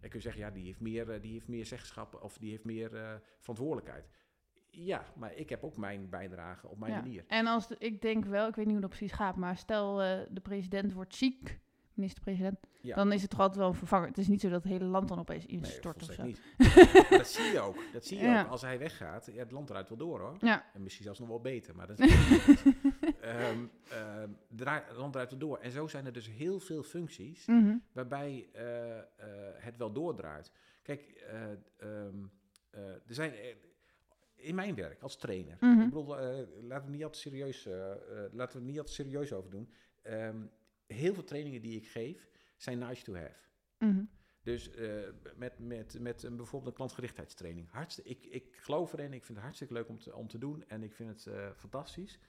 Dan 0.00 0.10
kun 0.12 0.18
je 0.18 0.20
zeggen, 0.20 0.42
ja, 0.42 0.50
die 0.50 0.64
heeft 0.64 0.80
meer, 0.80 1.10
eh, 1.10 1.20
die 1.22 1.32
heeft 1.32 1.48
meer 1.48 1.66
zeggenschap 1.66 2.22
of 2.22 2.38
die 2.38 2.50
heeft 2.50 2.64
meer 2.64 3.20
verantwoordelijkheid. 3.38 4.08
Ja, 4.70 5.04
maar 5.16 5.34
ik 5.34 5.48
heb 5.48 5.64
ook 5.64 5.76
mijn 5.76 6.08
bijdrage 6.08 6.68
op 6.68 6.78
mijn 6.78 6.92
Ja. 6.92 7.00
manier. 7.00 7.24
En 7.26 7.46
als 7.46 7.68
de- 7.68 7.76
ik 7.78 8.02
denk 8.02 8.24
wel, 8.24 8.48
ik 8.48 8.54
weet 8.54 8.64
niet 8.64 8.74
hoe 8.74 8.82
dat 8.88 8.90
precies 8.96 9.12
gaat, 9.12 9.36
maar 9.36 9.56
stel 9.56 9.96
de 10.30 10.40
president 10.42 10.92
wordt 10.92 11.14
ziek, 11.14 11.58
minister-president, 11.96 12.58
Ja. 12.80 12.94
dan 12.96 13.12
is 13.12 13.20
het 13.22 13.30
toch 13.30 13.40
altijd 13.40 13.58
wel 13.58 13.68
een 13.68 13.74
vervanger. 13.74 14.08
Het 14.08 14.18
is 14.18 14.28
niet 14.28 14.40
zo 14.40 14.48
dat 14.48 14.62
het 14.62 14.72
hele 14.72 14.84
land 14.84 15.08
dan 15.08 15.18
opeens 15.18 15.46
Nee, 15.46 15.56
instort 15.56 16.02
of 16.08 16.12
zo. 16.14 16.22
niet. 16.22 16.40
Dat 17.10 17.26
zie 17.28 17.52
je 17.52 17.60
ook. 17.60 17.76
Dat 17.92 18.04
zie 18.04 18.18
je 18.18 18.24
Ja. 18.24 18.42
ook. 18.42 18.48
Als 18.48 18.62
hij 18.62 18.78
weggaat, 18.78 19.26
ja, 19.32 19.38
het 19.38 19.50
land 19.52 19.70
eruit 19.70 19.88
wel 19.88 19.98
door 19.98 20.20
hoor. 20.20 20.36
Ja. 20.38 20.64
En 20.74 20.82
misschien 20.82 21.04
zelfs 21.04 21.18
nog 21.18 21.28
wel 21.28 21.40
beter, 21.40 21.74
maar 21.76 21.86
dat 21.86 21.98
is 22.00 22.14
Ehm, 23.20 23.66
ehm, 23.90 24.30
draai- 24.48 24.82
het 24.86 24.96
land 24.96 25.14
eruit 25.14 25.30
wel 25.30 25.38
door. 25.38 25.58
En 25.58 25.70
zo 25.70 25.86
zijn 25.86 26.06
er 26.06 26.12
dus 26.12 26.30
heel 26.30 26.60
veel 26.60 26.82
functies 26.82 27.46
Mhm. 27.46 27.76
waarbij 27.92 28.48
eh, 28.52 28.98
eh, 28.98 29.04
het 29.56 29.76
wel 29.76 29.92
doordraait. 29.92 30.52
Kijk, 30.82 31.02
eh, 31.02 31.42
ehm, 31.76 32.16
eh, 32.70 32.80
er 32.88 33.02
zijn 33.14 33.32
in 34.36 34.54
mijn 34.54 34.74
werk 34.74 35.02
als 35.02 35.16
trainer. 35.16 35.56
Mhm. 35.60 35.80
Ik 35.80 35.84
bedoel, 35.88 36.06
laten 36.62 36.84
we 36.84 36.90
niet 36.90 37.02
altijd 37.04 37.22
serieus, 37.22 37.68
laten 38.32 38.58
we 38.58 38.64
niet 38.64 38.78
altijd 38.78 38.96
serieus 38.96 39.32
over 39.32 39.50
doen. 39.50 39.70
Heel 40.94 41.14
veel 41.14 41.24
trainingen 41.24 41.62
die 41.62 41.76
ik 41.76 41.86
geef 41.86 42.28
zijn 42.56 42.78
nice 42.78 43.02
to 43.02 43.14
have. 43.14 43.38
Mhm. 43.78 44.04
Dus 44.42 44.70
eh, 44.70 44.88
met, 45.36 45.58
met, 45.58 46.00
met 46.00 46.22
een, 46.22 46.36
bijvoorbeeld 46.36 46.70
een 46.70 46.76
klantgerichtheidstraining. 46.76 47.70
Hartstikke, 47.70 48.10
ik, 48.10 48.26
ik 48.26 48.56
geloof 48.56 48.92
erin, 48.92 49.12
ik 49.12 49.24
vind 49.24 49.36
het 49.36 49.46
hartstikke 49.46 49.74
leuk 49.74 49.88
om 49.88 49.98
te, 49.98 50.14
om 50.14 50.28
te 50.28 50.38
doen 50.38 50.64
en 50.68 50.82
ik 50.82 50.92
vind 50.92 51.08
het 51.08 51.26
eh, 51.26 51.50
fantastisch. 51.56 52.20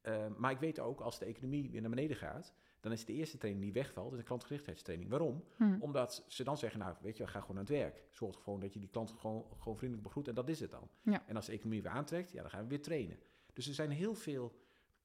Eh, 0.00 0.26
maar 0.36 0.50
ik 0.50 0.58
weet 0.58 0.80
ook, 0.80 1.00
als 1.00 1.18
de 1.18 1.24
economie 1.24 1.70
weer 1.70 1.80
naar 1.80 1.90
beneden 1.90 2.16
gaat, 2.16 2.54
dan 2.80 2.92
is 2.92 3.04
de 3.04 3.12
eerste 3.12 3.38
training 3.38 3.64
die 3.64 3.72
wegvalt, 3.72 4.12
is 4.12 4.18
een 4.18 4.24
klantgerichtheidstraining. 4.24 5.10
Waarom? 5.10 5.44
Mhm. 5.56 5.80
Omdat 5.80 6.24
ze 6.28 6.44
dan 6.44 6.58
zeggen, 6.58 6.80
nou, 6.80 6.96
weet 7.00 7.16
je, 7.16 7.26
ga 7.26 7.40
gewoon 7.40 7.56
aan 7.56 7.62
het 7.62 7.72
werk. 7.72 8.04
Zorg 8.10 8.42
gewoon 8.42 8.60
dat 8.60 8.72
je 8.72 8.78
die 8.80 8.88
klant 8.88 9.10
gewoon, 9.10 9.46
gewoon 9.58 9.76
vriendelijk 9.76 10.06
begroet 10.06 10.28
en 10.28 10.34
dat 10.34 10.48
is 10.48 10.60
het 10.60 10.70
dan. 10.70 10.88
Ja. 11.02 11.26
En 11.26 11.36
als 11.36 11.46
de 11.46 11.52
economie 11.52 11.82
weer 11.82 11.92
aantrekt, 11.92 12.32
ja, 12.32 12.40
dan 12.40 12.50
gaan 12.50 12.62
we 12.62 12.68
weer 12.68 12.82
trainen. 12.82 13.18
Dus 13.52 13.68
er 13.68 13.74
zijn 13.74 13.90
heel 13.90 14.14
veel... 14.14 14.59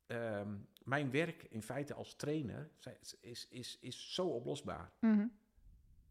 ehm, 0.07 0.49
mijn 0.83 1.11
werk 1.11 1.45
in 1.49 1.61
feite 1.61 1.93
als 1.93 2.15
trainer 2.15 2.69
is, 3.21 3.47
is, 3.49 3.77
is 3.81 4.13
zo 4.13 4.25
oplosbaar. 4.25 4.91
Mhm. 4.99 5.27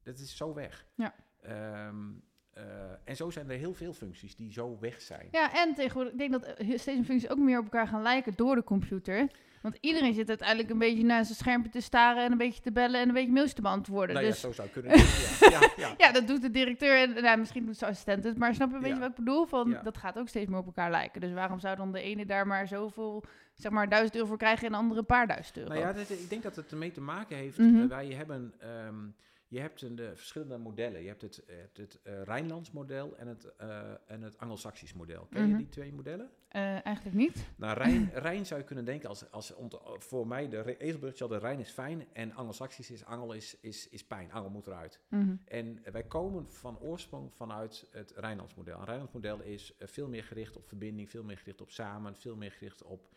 Dat 0.03 0.19
is 0.19 0.37
zo 0.37 0.55
weg. 0.55 0.87
Ja. 0.95 1.15
Ehm, 1.41 2.13
eh, 2.51 2.65
en 3.05 3.17
zo 3.17 3.31
zijn 3.31 3.51
er 3.51 3.57
heel 3.57 3.75
veel 3.75 3.93
functies 3.93 4.37
die 4.37 4.53
zo 4.53 4.79
weg 4.81 5.01
zijn. 5.03 5.29
Ja, 5.31 5.53
en 5.53 5.75
tegenwoordig, 5.75 6.13
ik 6.13 6.19
denk 6.19 6.33
dat 6.33 6.45
eh, 6.45 6.67
steeds 6.67 6.85
meer 6.85 7.05
functies 7.05 7.29
ook 7.31 7.39
meer 7.39 7.59
op 7.59 7.65
elkaar 7.65 7.89
gaan 7.89 8.03
lijken 8.03 8.33
door 8.37 8.55
de 8.55 8.65
computer. 8.65 9.31
Want 9.63 9.77
iedereen 9.81 10.15
zit 10.15 10.29
uiteindelijk 10.29 10.71
een 10.71 10.79
beetje 10.79 11.05
naar 11.05 11.25
zijn 11.25 11.37
schermpje 11.37 11.71
te 11.71 11.81
staren 11.81 12.25
en 12.25 12.33
een 12.33 12.39
beetje 12.39 12.63
te 12.63 12.73
bellen 12.73 13.01
en 13.01 13.09
een 13.09 13.15
beetje 13.15 13.33
mails 13.33 13.53
te 13.53 13.63
beantwoorden. 13.63 14.15
nou 14.15 14.27
dus 14.27 14.41
ja, 14.41 14.49
zo 14.49 14.53
zou 14.53 14.69
kunnen. 14.69 14.91
ja, 14.99 15.49
ja, 15.51 15.71
ja. 15.77 15.95
Ja, 15.97 16.13
dat 16.13 16.27
doet 16.27 16.43
de 16.43 16.51
directeur 16.51 16.97
en 17.03 17.23
nou, 17.23 17.39
misschien 17.39 17.67
doet 17.67 17.77
zijn 17.77 17.91
assistent 17.91 18.25
het. 18.25 18.39
Maar 18.39 18.55
snap 18.55 18.69
je 18.71 18.75
een 18.75 18.83
beetje 18.83 18.99
wat 18.99 19.11
ik 19.11 19.15
bedoel? 19.15 19.47
Van. 19.47 19.79
Dat 19.83 19.97
gaat 19.97 20.19
ook 20.19 20.29
steeds 20.29 20.51
meer 20.51 20.59
op 20.59 20.67
elkaar 20.67 20.91
lijken. 20.91 21.21
Dus 21.21 21.33
waarom 21.33 21.59
zou 21.59 21.77
dan 21.77 21.93
de 21.93 22.01
ene 22.01 22.27
daar 22.27 22.47
maar 22.47 22.69
zoveel, 22.69 23.25
zeg 23.55 23.73
maar, 23.73 23.89
duizend 23.89 24.15
euro 24.15 24.27
voor 24.29 24.37
krijgen 24.39 24.67
en 24.67 24.73
de 24.73 24.79
andere 24.79 25.01
een 25.01 25.07
paar 25.07 25.27
duizend 25.27 25.57
euro? 25.57 25.69
Nou 25.69 25.81
ja, 25.81 25.93
dit- 25.93 26.11
ik 26.11 26.31
denk 26.31 26.43
dat 26.43 26.57
het 26.57 26.71
ermee 26.71 26.93
te 26.93 27.01
maken 27.01 27.37
heeft. 27.37 27.59
Mhm. 27.59 27.77
eh, 27.81 27.89
wij 27.89 28.07
hebben, 28.09 28.55
ehm, 28.59 29.07
je 29.49 29.61
hebt 29.61 29.83
een, 29.83 29.95
de 29.97 30.13
verschillende 30.17 30.59
modellen. 30.59 31.01
Je 31.03 31.09
hebt 31.09 31.23
het, 31.23 31.45
eh, 31.45 31.57
het, 31.57 31.77
het 31.77 32.01
eh, 32.03 32.23
Rijnlands 32.23 32.71
model 32.71 33.17
en 33.17 33.27
het, 33.27 33.55
eh 33.57 33.93
en 34.07 34.23
het 34.23 34.39
Anglo-Saxisch 34.39 34.93
model. 34.95 35.27
Ken 35.31 35.43
Mhm. 35.43 35.51
je 35.51 35.57
die 35.57 35.69
twee 35.69 35.93
modellen? 35.93 36.31
Eh, 36.49 36.87
eigenlijk 36.87 37.17
niet. 37.17 37.47
Nou, 37.57 37.77
Rijn, 37.79 38.11
Rijn 38.29 38.47
zou 38.47 38.61
je 38.61 38.67
kunnen 38.67 38.85
denken 38.85 39.09
als, 39.09 39.31
als 39.31 39.53
voor 39.99 40.27
mij 40.27 40.49
de 40.49 41.15
al 41.19 41.29
de 41.29 41.39
Rijn 41.39 41.61
is 41.61 41.71
fijn 41.71 42.05
en 42.13 42.35
Anglo-Saxisch 42.35 42.91
is 42.91 43.05
angel 43.05 43.33
is, 43.33 43.57
is, 43.61 43.89
is 43.89 44.05
pijn. 44.05 44.33
Angel 44.33 44.51
moet 44.51 44.67
eruit. 44.67 45.01
Mhm. 45.09 45.37
En 45.45 45.83
wij 45.93 46.03
komen 46.05 46.51
van 46.53 46.79
oorsprong 46.79 47.35
vanuit 47.35 47.87
het 47.91 48.13
Rijnlandsmodel. 48.17 48.79
Een 48.79 48.85
Rijnlandsmodel 48.85 49.41
is 49.41 49.77
eh, 49.77 49.89
veel 49.89 50.09
meer 50.09 50.25
gericht 50.25 50.57
op 50.57 50.69
verbinding, 50.69 51.11
veel 51.11 51.25
meer 51.25 51.39
gericht 51.39 51.61
op 51.61 51.71
samen, 51.71 52.17
veel 52.17 52.37
meer 52.37 52.53
gericht 52.53 52.83
op 52.83 53.09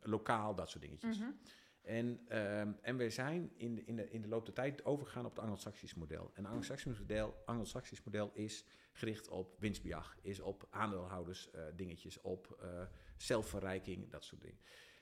lokaal, 0.00 0.54
dat 0.54 0.70
soort 0.70 0.82
dingetjes. 0.82 1.18
Mhm. 1.18 1.30
En, 1.82 2.20
ehm, 2.28 2.72
en 2.80 2.96
we 2.96 3.10
zijn 3.10 3.52
in 3.56 3.74
de, 3.74 3.84
in, 3.84 3.96
de, 3.96 4.10
in 4.10 4.22
de 4.22 4.28
loop 4.28 4.44
der 4.44 4.54
tijd 4.54 4.84
overgegaan 4.84 5.24
op 5.24 5.30
het 5.30 5.40
Anglo-Saxisch 5.40 5.94
model. 5.94 6.30
En 6.34 6.42
het 6.42 6.46
Anglo-Saxisch 6.46 6.98
model, 6.98 7.42
Anglo-Saxisch 7.44 8.02
model 8.02 8.30
is 8.34 8.64
gericht 8.92 9.28
op 9.28 9.56
winstbejag, 9.58 10.16
is 10.22 10.40
op 10.40 10.66
aandeelhouders 10.70 11.50
eh, 11.50 11.62
dingetjes, 11.76 12.20
op 12.20 12.58
eh, 12.60 12.82
zelfverrijking, 13.16 14.10
dat 14.10 14.24
soort 14.24 14.40
dingen. 14.40 14.58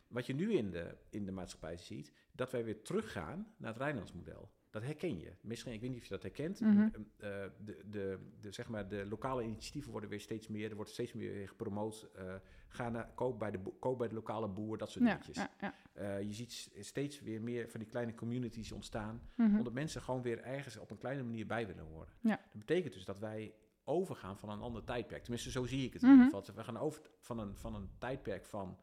Wat 0.08 0.26
je 0.26 0.34
nu 0.34 0.52
in 0.52 0.70
de, 0.70 0.96
in 1.10 1.24
de 1.24 1.32
maatschappij 1.32 1.76
ziet, 1.76 2.12
dat 2.32 2.50
wij 2.50 2.64
weer 2.64 2.82
teruggaan 2.82 3.54
naar 3.56 3.72
het 3.72 3.82
Rijnlands 3.82 4.12
model. 4.12 4.50
Dat 4.70 4.82
herken 4.82 5.18
je. 5.18 5.32
Misschien, 5.40 5.72
ik 5.72 5.80
weet 5.80 5.90
niet 5.90 5.98
of 5.98 6.04
je 6.04 6.10
dat 6.14 6.22
herkent. 6.22 6.60
Mhm. 6.60 6.80
Eh, 6.82 6.90
de, 7.64 7.82
de, 7.90 8.18
de, 8.40 8.52
zeg 8.52 8.68
maar, 8.68 8.88
de 8.88 9.06
lokale 9.06 9.42
initiatieven 9.42 9.90
worden 9.90 10.10
weer 10.10 10.20
steeds 10.20 10.48
meer, 10.48 10.70
er 10.70 10.76
wordt 10.76 10.90
steeds 10.90 11.12
meer 11.12 11.48
gepromoot. 11.48 12.08
eh, 12.14 12.34
ga 12.68 12.88
naar, 12.88 13.10
koop, 13.14 13.38
bij 13.38 13.50
de, 13.50 13.58
koop 13.78 13.98
bij 13.98 14.08
de 14.08 14.14
lokale 14.14 14.48
boer, 14.48 14.78
dat 14.78 14.90
soort 14.90 15.04
Ja, 15.04 15.10
dingetjes. 15.10 15.36
ja, 15.36 15.50
ja. 15.60 15.74
Eh, 15.92 16.22
je 16.22 16.32
ziet 16.32 16.70
steeds 16.80 17.20
weer 17.20 17.42
meer 17.42 17.68
van 17.68 17.80
die 17.80 17.88
kleine 17.88 18.14
communities 18.14 18.72
ontstaan. 18.72 19.22
Mhm. 19.34 19.56
Omdat 19.56 19.72
mensen 19.72 20.02
gewoon 20.02 20.22
weer 20.22 20.42
ergens 20.42 20.76
op 20.78 20.90
een 20.90 20.98
kleine 20.98 21.22
manier 21.22 21.46
bij 21.46 21.66
willen 21.66 21.84
horen. 21.84 22.08
Dat 22.22 22.38
betekent 22.52 22.92
dus 22.94 23.04
dat 23.04 23.18
wij 23.18 23.54
overgaan 23.84 24.38
van 24.38 24.48
een 24.48 24.60
ander 24.60 24.84
tijdperk. 24.84 25.22
Tenminste, 25.22 25.50
zo 25.50 25.64
zie 25.66 25.86
ik 25.86 25.92
het 25.92 26.02
Mhm. 26.02 26.10
in 26.10 26.16
ieder 26.24 26.38
geval. 26.40 26.54
We 26.56 26.64
gaan 26.64 26.76
over 26.78 27.02
van 27.20 27.38
een, 27.38 27.56
van 27.56 27.74
een 27.74 27.90
tijdperk 27.98 28.44
van 28.46 28.78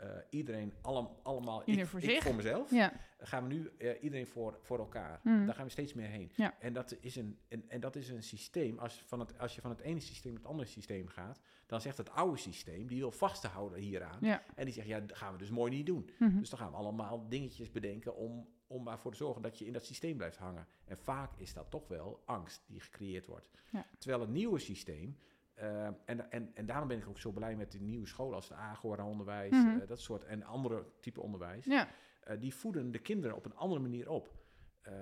eh, 0.00 0.08
iedereen 0.30 0.72
allem, 0.80 1.08
allemaal 1.22 1.62
Ieder 1.64 1.82
ik, 1.82 1.88
voor 1.88 2.02
ik 2.02 2.22
voor 2.22 2.34
mezelf. 2.34 2.70
Ja. 2.70 2.92
Gaan 3.18 3.48
we 3.48 3.54
nu 3.54 3.70
eh, 3.78 4.02
iedereen 4.02 4.26
voor, 4.26 4.58
voor 4.60 4.78
elkaar. 4.78 5.20
Mhm. 5.22 5.46
Daar 5.46 5.54
gaan 5.54 5.64
we 5.64 5.70
steeds 5.70 5.94
meer 5.94 6.08
heen. 6.08 6.32
Ja. 6.34 6.54
En, 6.58 6.72
dat 6.72 6.96
is 7.00 7.16
een, 7.16 7.38
en, 7.48 7.64
en 7.68 7.80
dat 7.80 7.96
is 7.96 8.08
een 8.08 8.22
systeem. 8.22 8.78
Als, 8.78 8.98
je 8.98 9.04
van 9.04 9.20
het, 9.20 9.38
als 9.38 9.54
je 9.54 9.60
van 9.60 9.70
het 9.70 9.80
ene 9.80 10.00
systeem 10.00 10.32
naar 10.32 10.40
het 10.40 10.50
andere 10.50 10.68
systeem 10.68 11.08
gaat, 11.08 11.40
dan 11.66 11.80
zegt 11.80 11.96
het 11.96 12.10
oude 12.10 12.36
systeem, 12.36 12.86
die 12.86 12.98
wil 12.98 13.10
vasthouden 13.10 13.78
hieraan. 13.78 14.18
Ja. 14.20 14.42
En 14.54 14.64
die 14.64 14.74
zegt, 14.74 14.86
ja, 14.86 15.00
dat 15.00 15.16
gaan 15.16 15.32
we 15.32 15.38
dus 15.38 15.50
mooi 15.50 15.70
niet 15.70 15.86
doen. 15.86 16.10
Mhm. 16.18 16.38
Dus 16.38 16.50
dan 16.50 16.58
gaan 16.58 16.70
we 16.70 16.76
allemaal 16.76 17.28
dingetjes 17.28 17.70
bedenken 17.70 18.16
om, 18.16 18.48
om 18.66 18.88
ervoor 18.88 19.10
te 19.10 19.16
zorgen 19.16 19.42
dat 19.42 19.58
je 19.58 19.66
in 19.66 19.72
dat 19.72 19.84
systeem 19.84 20.16
blijft 20.16 20.36
hangen. 20.36 20.66
En 20.84 20.96
vaak 20.96 21.30
is 21.36 21.52
dat 21.52 21.70
toch 21.70 21.88
wel 21.88 22.22
angst 22.24 22.62
die 22.66 22.80
gecreëerd 22.80 23.26
wordt. 23.26 23.50
Terwijl 23.98 24.20
het 24.20 24.30
nieuwe 24.30 24.58
systeem, 24.58 25.16
eh, 25.60 25.86
en, 26.04 26.30
en, 26.30 26.50
en 26.54 26.66
daarom 26.66 26.88
ben 26.88 26.98
ik 26.98 27.08
ook 27.08 27.18
zo 27.18 27.30
blij 27.32 27.56
met 27.56 27.70
die 27.72 27.80
nieuwe 27.80 28.06
scholen 28.06 28.34
als 28.34 28.48
het 28.48 28.58
Agora-onderwijs, 28.58 29.50
Mhm. 29.64 29.80
eh, 29.80 29.86
dat 29.88 30.00
soort, 30.00 30.24
en 30.24 30.42
andere 30.42 30.84
type 31.00 31.20
onderwijs, 31.20 31.64
Ja. 31.64 31.88
eh, 32.20 32.40
die 32.40 32.54
voeden 32.54 32.90
de 32.90 32.98
kinderen 32.98 33.36
op 33.36 33.44
een 33.44 33.54
andere 33.56 33.80
manier 33.80 34.10
op. 34.10 34.38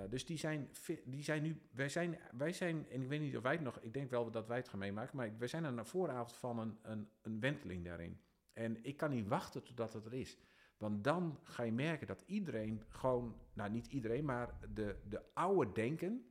Dus 0.08 0.26
die 0.26 0.36
zijn, 0.38 0.68
die 1.04 1.22
zijn 1.22 1.42
nu, 1.42 1.60
wij 1.72 1.88
zijn, 1.88 2.18
wij 2.32 2.52
zijn, 2.52 2.88
en 2.90 3.02
ik 3.02 3.08
weet 3.08 3.20
niet 3.20 3.36
of 3.36 3.42
wij 3.42 3.52
het 3.52 3.60
nog, 3.60 3.78
ik 3.80 3.92
denk 3.92 4.10
wel 4.10 4.30
dat 4.30 4.46
wij 4.46 4.56
het 4.56 4.68
gaan 4.68 4.78
meemaken, 4.78 5.16
maar 5.16 5.38
wij 5.38 5.48
zijn 5.48 5.66
aan 5.66 5.76
de 5.76 5.84
vooravond 5.84 6.32
van 6.36 6.58
een, 6.58 6.78
een, 6.82 7.08
een 7.22 7.40
wenteling 7.40 7.84
daarin. 7.84 8.20
En 8.52 8.84
ik 8.84 8.96
kan 8.96 9.10
niet 9.10 9.28
wachten 9.28 9.62
totdat 9.64 9.92
het 9.92 10.04
er 10.04 10.14
is. 10.14 10.38
Want 10.78 11.04
dan 11.04 11.38
ga 11.42 11.62
je 11.62 11.72
merken 11.72 12.06
dat 12.06 12.22
iedereen 12.26 12.82
gewoon, 12.88 13.36
nou 13.52 13.70
niet 13.70 13.86
iedereen, 13.86 14.24
maar 14.24 14.54
de, 14.74 14.96
de 15.08 15.22
oude 15.34 15.72
denken 15.72 16.24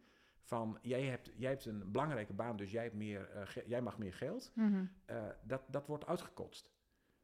van 0.48 0.78
jij 0.82 1.04
hebt, 1.04 1.32
jij 1.36 1.50
hebt 1.50 1.66
een 1.66 1.92
belangrijke 1.92 2.34
baan, 2.34 2.58
dus 2.58 2.72
jij, 2.72 2.84
hebt 2.84 2.96
meer, 2.96 3.30
eh, 3.30 3.42
ge- 3.46 3.64
jij 3.68 3.82
mag 3.82 3.98
meer 3.98 4.14
geld, 4.14 4.52
Mhm. 4.56 4.86
eh, 5.06 5.24
dat, 5.44 5.62
dat 5.68 5.88
wordt 5.88 6.06
uitgekotst. 6.06 6.72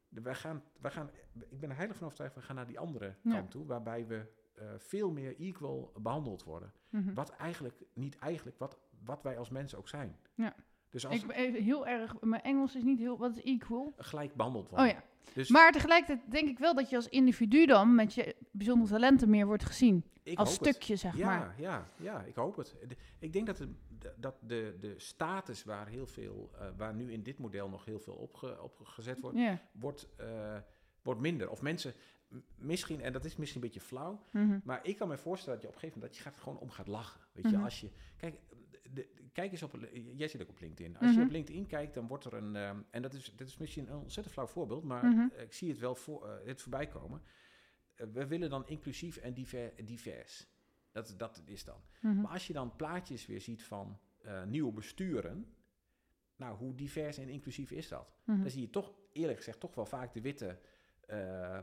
Wij 0.08 0.34
gaan, 0.34 0.62
wij 0.80 0.90
gaan, 0.90 1.10
ik 1.48 1.60
ben 1.60 1.70
er 1.70 1.76
heilig 1.76 1.96
van 1.96 2.04
overtuigd, 2.06 2.34
we 2.34 2.40
gaan 2.42 2.56
naar 2.56 2.66
die 2.66 2.78
andere 2.78 3.14
Ja. 3.22 3.30
kant 3.32 3.50
toe, 3.50 3.66
waarbij 3.66 4.06
we 4.06 4.32
eh, 4.54 4.68
veel 4.78 5.10
meer 5.10 5.36
equal 5.40 5.92
behandeld 5.98 6.44
worden. 6.44 6.72
Mhm. 6.88 7.14
Wat 7.14 7.30
eigenlijk, 7.30 7.82
niet 7.94 8.18
eigenlijk, 8.18 8.58
wat, 8.58 8.78
wat 9.04 9.22
wij 9.22 9.38
als 9.38 9.50
mensen 9.50 9.78
ook 9.78 9.88
zijn. 9.88 10.16
Ja. 10.34 10.54
Dus 10.90 11.06
als 11.06 11.14
Ik 11.20 11.26
ben 11.26 11.36
even 11.36 11.62
heel 11.62 11.86
erg, 11.86 12.20
mijn 12.20 12.42
Engels 12.42 12.74
is 12.76 12.82
niet 12.82 12.98
heel, 12.98 13.18
wat 13.18 13.36
is 13.36 13.42
equal? 13.42 13.92
gelijk 13.96 14.34
behandeld 14.34 14.64
Oh 14.64 14.70
worden. 14.70 14.88
ja. 14.88 15.02
Dus 15.32 15.48
Maar 15.48 15.72
tegelijkertijd 15.72 16.30
denk 16.30 16.48
ik 16.48 16.58
wel 16.58 16.74
dat 16.74 16.90
je 16.90 16.96
als 16.96 17.08
individu 17.08 17.66
dan 17.66 17.94
met 17.94 18.14
je 18.14 18.36
bijzondere 18.50 18.90
talenten 18.90 19.30
meer 19.30 19.46
wordt 19.46 19.64
gezien. 19.64 20.04
ik 20.22 20.38
als 20.38 20.50
het. 20.58 20.58
stukje, 20.66 20.96
zeg 20.96 21.16
ja, 21.16 21.26
maar. 21.26 21.54
Ja, 21.58 21.88
ja, 21.96 22.22
ik 22.22 22.34
hoop 22.34 22.56
het. 22.56 22.74
De- 22.88 22.96
Ik 23.18 23.32
denk 23.32 23.46
dat 23.46 23.56
de, 23.56 23.68
dat 24.16 24.34
de, 24.40 24.76
de 24.80 24.94
status 24.96 25.64
waar 25.64 25.88
heel 25.88 26.06
veel, 26.06 26.50
eh, 26.58 26.66
waar 26.76 26.94
nu 26.94 27.12
in 27.12 27.22
dit 27.22 27.38
model 27.38 27.68
nog 27.68 27.84
heel 27.84 27.98
veel 28.00 28.14
opge, 28.14 28.62
opgezet 28.62 29.20
wordt, 29.20 29.38
wordt, 29.72 30.08
eh, 30.16 30.56
wordt 31.02 31.20
minder. 31.20 31.50
Of 31.50 31.62
mensen, 31.62 31.92
misschien, 32.56 33.00
en 33.00 33.12
dat 33.12 33.24
is 33.24 33.36
misschien 33.36 33.62
een 33.62 33.68
beetje 33.68 33.86
flauw, 33.86 34.20
Mhm. 34.30 34.58
maar 34.64 34.80
ik 34.82 34.96
kan 34.96 35.08
me 35.08 35.18
voorstellen 35.18 35.54
dat 35.60 35.62
je 35.62 35.68
op 35.68 35.74
een 35.74 35.80
gegeven 35.80 36.00
moment 36.02 36.16
dat 36.24 36.24
je 36.24 36.30
gaat 36.30 36.42
gewoon 36.42 36.58
om 36.58 36.70
gaat 36.70 36.86
lachen. 36.86 37.20
Weet 37.32 37.44
je, 37.50 37.56
Mhm. 37.56 37.64
als 37.64 37.80
je, 37.80 37.90
kijk, 38.16 38.40
de, 38.94 39.08
kijk 39.32 39.52
eens 39.52 39.62
op, 39.62 39.78
jij 40.16 40.28
zit 40.28 40.42
ook 40.42 40.48
op 40.48 40.60
LinkedIn. 40.60 40.98
Als 40.98 41.10
je 41.10 41.16
Mhm. 41.16 41.24
op 41.26 41.30
LinkedIn 41.32 41.66
kijkt, 41.66 41.94
dan 41.94 42.06
wordt 42.06 42.24
er 42.24 42.34
een, 42.34 42.56
ehm, 42.56 42.78
en 42.90 43.02
dat 43.02 43.12
is, 43.14 43.32
dat 43.36 43.46
is 43.48 43.56
misschien 43.56 43.88
een 43.90 43.96
ontzettend 43.98 44.34
flauw 44.34 44.46
voorbeeld, 44.46 44.84
maar 44.84 45.04
Mhm. 45.06 45.26
ik 45.36 45.52
zie 45.52 45.68
het 45.70 45.78
wel 45.78 45.94
voor, 45.94 46.28
eh, 46.28 46.46
het 46.46 46.62
voorbij 46.62 46.86
komen. 46.86 47.22
Eh, 47.94 48.06
we 48.12 48.26
willen 48.26 48.50
dan 48.50 48.66
inclusief 48.68 49.16
en 49.16 49.34
diver, 49.34 49.72
divers. 49.84 50.46
Dat, 50.92 51.14
dat 51.16 51.42
is 51.46 51.64
dan. 51.64 51.80
Mhm. 52.00 52.20
Maar 52.20 52.30
als 52.32 52.46
je 52.46 52.52
dan 52.52 52.76
plaatjes 52.76 53.26
weer 53.26 53.40
ziet 53.40 53.62
van 53.64 53.98
eh, 54.24 54.44
nieuwe 54.44 54.72
besturen, 54.72 55.54
nou, 56.36 56.56
hoe 56.56 56.74
divers 56.74 57.18
en 57.18 57.28
inclusief 57.28 57.70
is 57.70 57.88
dat? 57.88 58.14
Dan 58.24 58.50
zie 58.50 58.60
je 58.60 58.70
toch, 58.70 58.94
eerlijk 59.12 59.38
gezegd, 59.38 59.60
toch 59.60 59.74
wel 59.74 59.86
vaak 59.86 60.12
de 60.14 60.20
witte 60.20 60.58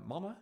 mannen, 0.06 0.38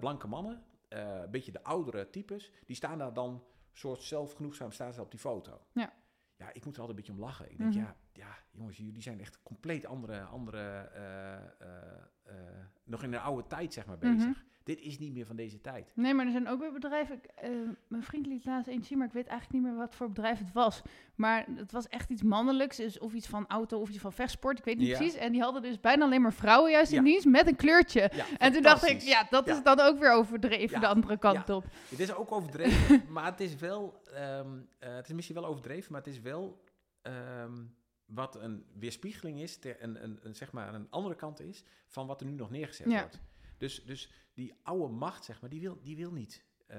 blanke 0.00 0.26
mannen, 0.26 0.64
een 0.88 1.30
beetje 1.30 1.52
de 1.52 1.62
oudere 1.64 2.10
types, 2.10 2.50
die 2.66 2.76
staan 2.76 2.98
daar 2.98 3.12
dan 3.12 3.44
soort 3.72 4.02
zelfgenoegzaam 4.02 4.72
staan 4.72 4.92
ze 4.92 5.00
op 5.00 5.10
die 5.10 5.20
foto. 5.20 5.60
Ja. 5.72 5.92
Ja, 6.40 6.52
ik 6.52 6.64
moet 6.64 6.74
er 6.74 6.80
altijd 6.80 6.88
een 6.88 6.94
beetje 7.04 7.12
om 7.12 7.26
lachen. 7.28 7.50
Ik 7.50 7.58
denk, 7.58 7.70
Mhm. 7.74 7.78
ja, 7.82 7.96
ja, 8.12 8.38
jongens, 8.50 8.76
jullie 8.76 9.02
zijn 9.02 9.20
echt 9.20 9.42
compleet 9.42 9.86
andere, 9.86 10.20
andere 10.22 10.60
eh, 10.94 11.34
eh, 11.36 12.02
eh, 12.22 12.64
nog 12.84 13.02
in 13.02 13.10
de 13.10 13.20
oude 13.20 13.46
tijd, 13.48 13.72
zeg 13.72 13.86
maar, 13.86 13.98
Mhm. 14.00 14.16
bezig. 14.16 14.44
Dit 14.64 14.80
is 14.80 14.98
niet 14.98 15.12
meer 15.12 15.26
van 15.26 15.36
deze 15.36 15.60
tijd. 15.60 15.92
Nee, 15.94 16.14
maar 16.14 16.24
er 16.26 16.30
zijn 16.32 16.48
ook 16.48 16.60
weer 16.60 16.72
bedrijven. 16.72 17.20
eh, 17.36 17.50
mijn 17.88 18.02
vriend 18.02 18.26
liet 18.26 18.44
laatst 18.44 18.68
eens 18.68 18.86
zien, 18.88 18.98
maar 18.98 19.06
ik 19.06 19.12
weet 19.12 19.26
eigenlijk 19.26 19.62
niet 19.62 19.70
meer 19.72 19.80
wat 19.80 19.94
voor 19.94 20.08
bedrijf 20.08 20.38
het 20.38 20.52
was. 20.52 20.82
Maar 21.14 21.46
het 21.56 21.72
was 21.72 21.88
echt 21.88 22.10
iets 22.10 22.22
mannelijks, 22.22 22.76
dus 22.76 22.98
of 22.98 23.12
iets 23.14 23.26
van 23.26 23.44
auto 23.48 23.80
of 23.80 23.88
iets 23.88 23.98
van 23.98 24.12
vechtsport, 24.12 24.58
ik 24.58 24.64
weet 24.64 24.78
niet 24.78 24.86
Ja. 24.88 24.96
precies. 24.96 25.14
En 25.16 25.32
die 25.32 25.40
hadden 25.42 25.62
dus 25.62 25.80
bijna 25.80 26.04
alleen 26.04 26.22
maar 26.22 26.32
vrouwen 26.32 26.70
juist 26.70 26.92
in 26.92 27.04
dienst 27.04 27.26
met 27.26 27.46
een 27.46 27.56
kleurtje. 27.56 28.10
Ja, 28.14 28.24
En 28.38 28.52
toen 28.52 28.62
dacht 28.62 28.88
ik, 28.88 29.00
ja, 29.00 29.26
dat 29.30 29.48
is 29.48 29.62
dan 29.62 29.80
ook 29.80 29.98
weer 29.98 30.12
overdreven 30.12 30.80
de 30.80 30.86
andere 30.86 31.18
kant 31.18 31.50
op. 31.50 31.64
Het 31.88 32.00
is 32.00 32.14
ook 32.14 32.32
overdreven, 32.32 33.02
maar 33.12 33.24
het 33.24 33.40
is 33.40 33.56
wel, 33.56 34.00
ehm, 34.14 34.48
eh, 34.78 34.94
het 34.94 35.08
is 35.08 35.14
misschien 35.14 35.36
wel 35.36 35.46
overdreven, 35.46 35.92
maar 35.92 36.00
het 36.00 36.10
is 36.12 36.20
wel 36.20 36.62
ehm, 37.02 37.52
wat 38.06 38.36
een 38.36 38.64
weerspiegeling 38.78 39.40
is, 39.40 39.56
ter, 39.56 39.76
een, 39.82 40.02
een, 40.04 40.18
een, 40.22 40.34
zeg 40.34 40.52
maar 40.52 40.74
een 40.74 40.86
andere 40.90 41.14
kant 41.14 41.40
is 41.40 41.64
van 41.86 42.06
wat 42.06 42.20
er 42.20 42.26
nu 42.26 42.32
nog 42.32 42.50
neergezet 42.50 42.90
Ja. 42.90 43.00
wordt. 43.00 43.20
Dus, 43.60 43.84
dus 43.84 44.10
die 44.34 44.54
oude 44.62 44.92
macht, 44.94 45.24
zeg 45.24 45.40
maar, 45.40 45.50
die 45.50 45.60
wil, 45.60 45.80
die 45.82 45.96
wil 45.96 46.12
niet. 46.12 46.48
eh, 46.66 46.78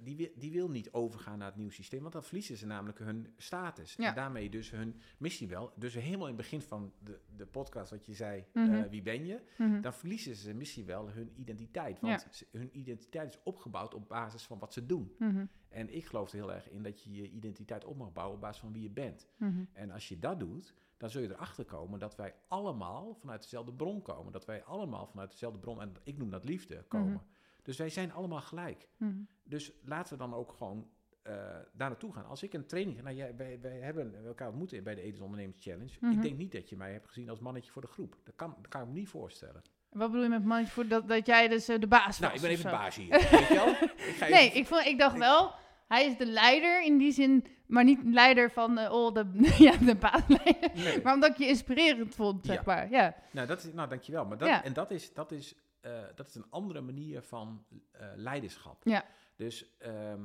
die, 0.00 0.16
wil, 0.16 0.28
die 0.36 0.52
wil 0.52 0.70
niet 0.70 0.92
overgaan 0.92 1.38
naar 1.38 1.46
het 1.48 1.56
nieuwe 1.56 1.72
systeem, 1.72 2.00
want 2.00 2.12
dan 2.12 2.22
verliezen 2.24 2.56
ze 2.56 2.66
namelijk 2.66 2.98
hun 2.98 3.32
status. 3.36 3.94
Ja. 3.94 4.08
En 4.08 4.14
daarmee 4.14 4.50
dus 4.50 4.70
hun 4.70 5.00
missie 5.18 5.48
wel. 5.48 5.72
Dus 5.76 5.94
helemaal 5.94 6.28
in 6.28 6.32
het 6.34 6.42
begin 6.42 6.62
van 6.62 6.92
de, 6.98 7.20
de 7.36 7.46
podcast 7.46 7.90
wat 7.90 8.06
je 8.06 8.14
zei, 8.14 8.44
Mhm. 8.52 8.72
eh, 8.74 8.90
wie 8.90 9.02
ben 9.02 9.26
je? 9.26 9.40
Mhm. 9.58 9.80
dan 9.80 9.92
verliezen 9.94 10.36
ze 10.36 10.54
misschien 10.54 10.84
wel 10.86 11.10
hun 11.10 11.30
identiteit. 11.34 12.00
Want 12.00 12.26
ze- 12.30 12.46
hun 12.52 12.78
identiteit 12.78 13.34
is 13.34 13.40
opgebouwd 13.44 13.94
op 13.94 14.08
basis 14.08 14.42
van 14.46 14.58
wat 14.58 14.72
ze 14.72 14.86
doen. 14.86 15.14
Mhm. 15.18 15.44
En 15.68 15.94
ik 15.94 16.06
geloof 16.06 16.28
er 16.30 16.36
heel 16.36 16.52
erg 16.52 16.70
in 16.70 16.82
dat 16.82 17.02
je 17.04 17.12
je 17.12 17.30
identiteit 17.30 17.84
op 17.84 17.96
mag 17.96 18.12
bouwen 18.12 18.34
op 18.36 18.40
basis 18.42 18.60
van 18.60 18.72
wie 18.72 18.82
je 18.82 18.90
bent. 18.90 19.26
Mhm. 19.36 19.64
En 19.72 19.90
als 19.90 20.08
je 20.08 20.18
dat 20.18 20.40
doet, 20.40 20.74
dan 20.98 21.10
zul 21.10 21.22
je 21.22 21.30
erachter 21.30 21.64
komen 21.64 21.98
dat 21.98 22.16
wij 22.16 22.34
allemaal 22.48 23.14
vanuit 23.20 23.42
dezelfde 23.42 23.72
bron 23.72 24.02
komen. 24.02 24.32
Dat 24.32 24.44
wij 24.44 24.64
allemaal 24.64 25.06
vanuit 25.06 25.30
dezelfde 25.30 25.58
bron, 25.58 25.80
en 25.80 25.94
ik 26.04 26.18
noem 26.18 26.30
dat 26.30 26.44
liefde, 26.44 26.84
komen. 26.88 27.12
Mhm. 27.12 27.22
Dus 27.62 27.76
wij 27.76 27.88
zijn 27.88 28.12
allemaal 28.12 28.40
gelijk. 28.40 28.88
Mhm. 28.96 29.18
Dus 29.44 29.72
laten 29.84 30.12
we 30.12 30.18
dan 30.18 30.34
ook 30.34 30.52
gewoon 30.52 30.88
eh, 31.22 31.34
daar 31.72 31.88
naartoe 31.88 32.12
gaan. 32.12 32.26
Als 32.26 32.42
ik 32.42 32.52
een 32.52 32.66
training... 32.66 33.02
Nou, 33.02 33.16
jij, 33.16 33.36
wij, 33.36 33.60
wij 33.60 33.78
hebben 33.78 34.24
elkaar 34.26 34.48
ontmoet 34.48 34.82
bij 34.82 34.94
de 34.94 35.00
Edens 35.00 35.20
Ondernemers 35.20 35.62
Challenge. 35.62 35.96
Mhm. 36.00 36.12
Ik 36.12 36.22
denk 36.22 36.36
niet 36.36 36.52
dat 36.52 36.68
je 36.68 36.76
mij 36.76 36.92
hebt 36.92 37.08
gezien 37.08 37.28
als 37.30 37.38
mannetje 37.38 37.70
voor 37.70 37.82
de 37.82 37.88
groep. 37.88 38.16
Dat 38.24 38.34
kan, 38.36 38.54
dat 38.60 38.68
kan 38.68 38.80
ik 38.80 38.86
me 38.86 38.92
niet 38.92 39.08
voorstellen. 39.08 39.62
Wat 39.88 40.08
bedoel 40.10 40.22
je 40.22 40.28
met 40.28 40.44
mannetje 40.44 40.72
voor 40.72 40.86
dat, 40.86 41.08
dat 41.08 41.26
jij 41.26 41.48
dus 41.48 41.68
eh, 41.68 41.78
de 41.80 41.86
baas 41.86 42.04
was? 42.06 42.18
Nou, 42.18 42.34
ik 42.34 42.40
ben 42.40 42.50
even 42.50 42.66
het 42.70 42.74
baas 42.74 42.96
hier. 42.96 43.08
Weet 43.10 43.48
je 43.48 43.54
wel? 43.54 43.68
Ik 44.08 44.14
ga 44.18 44.28
Nee, 44.34 44.46
even- 44.46 44.56
ik, 44.58 44.66
vond, 44.66 44.84
ik 44.86 44.98
dacht 44.98 45.14
ik- 45.14 45.20
wel, 45.20 45.54
hij 45.88 46.06
is 46.06 46.16
de 46.16 46.26
leider 46.26 46.82
in 46.84 46.98
die 46.98 47.12
zin, 47.12 47.46
maar 47.66 47.84
niet 47.84 48.00
leider 48.04 48.50
van 48.50 48.78
eh, 48.78 48.92
oh, 48.92 49.14
de, 49.14 49.30
ja, 49.66 49.76
de 49.76 49.94
baasleider. 49.94 50.70
Nee. 50.74 51.02
Maar 51.02 51.14
omdat 51.14 51.30
ik 51.30 51.36
je 51.36 51.46
inspirerend 51.46 52.14
vond, 52.14 52.44
zeg 52.46 52.56
Ja. 52.56 52.62
maar. 52.66 52.90
Ja. 52.90 53.14
Nou, 53.30 53.46
dat 53.46 53.64
is, 53.64 53.72
nou, 53.72 53.88
dankjewel. 53.88 54.24
Maar 54.24 54.38
dat, 54.38 54.48
Ja. 54.48 54.64
En 54.64 54.72
dat 54.72 54.90
is, 54.90 55.14
dat, 55.14 55.32
is, 55.32 55.54
eh, 55.80 55.92
dat 56.14 56.26
is 56.28 56.34
een 56.34 56.50
andere 56.50 56.80
manier 56.80 57.22
van 57.22 57.64
eh, 57.92 58.06
leiderschap. 58.14 58.84
Ja. 58.84 59.04
Dus 59.36 59.76
ehm, 59.78 60.20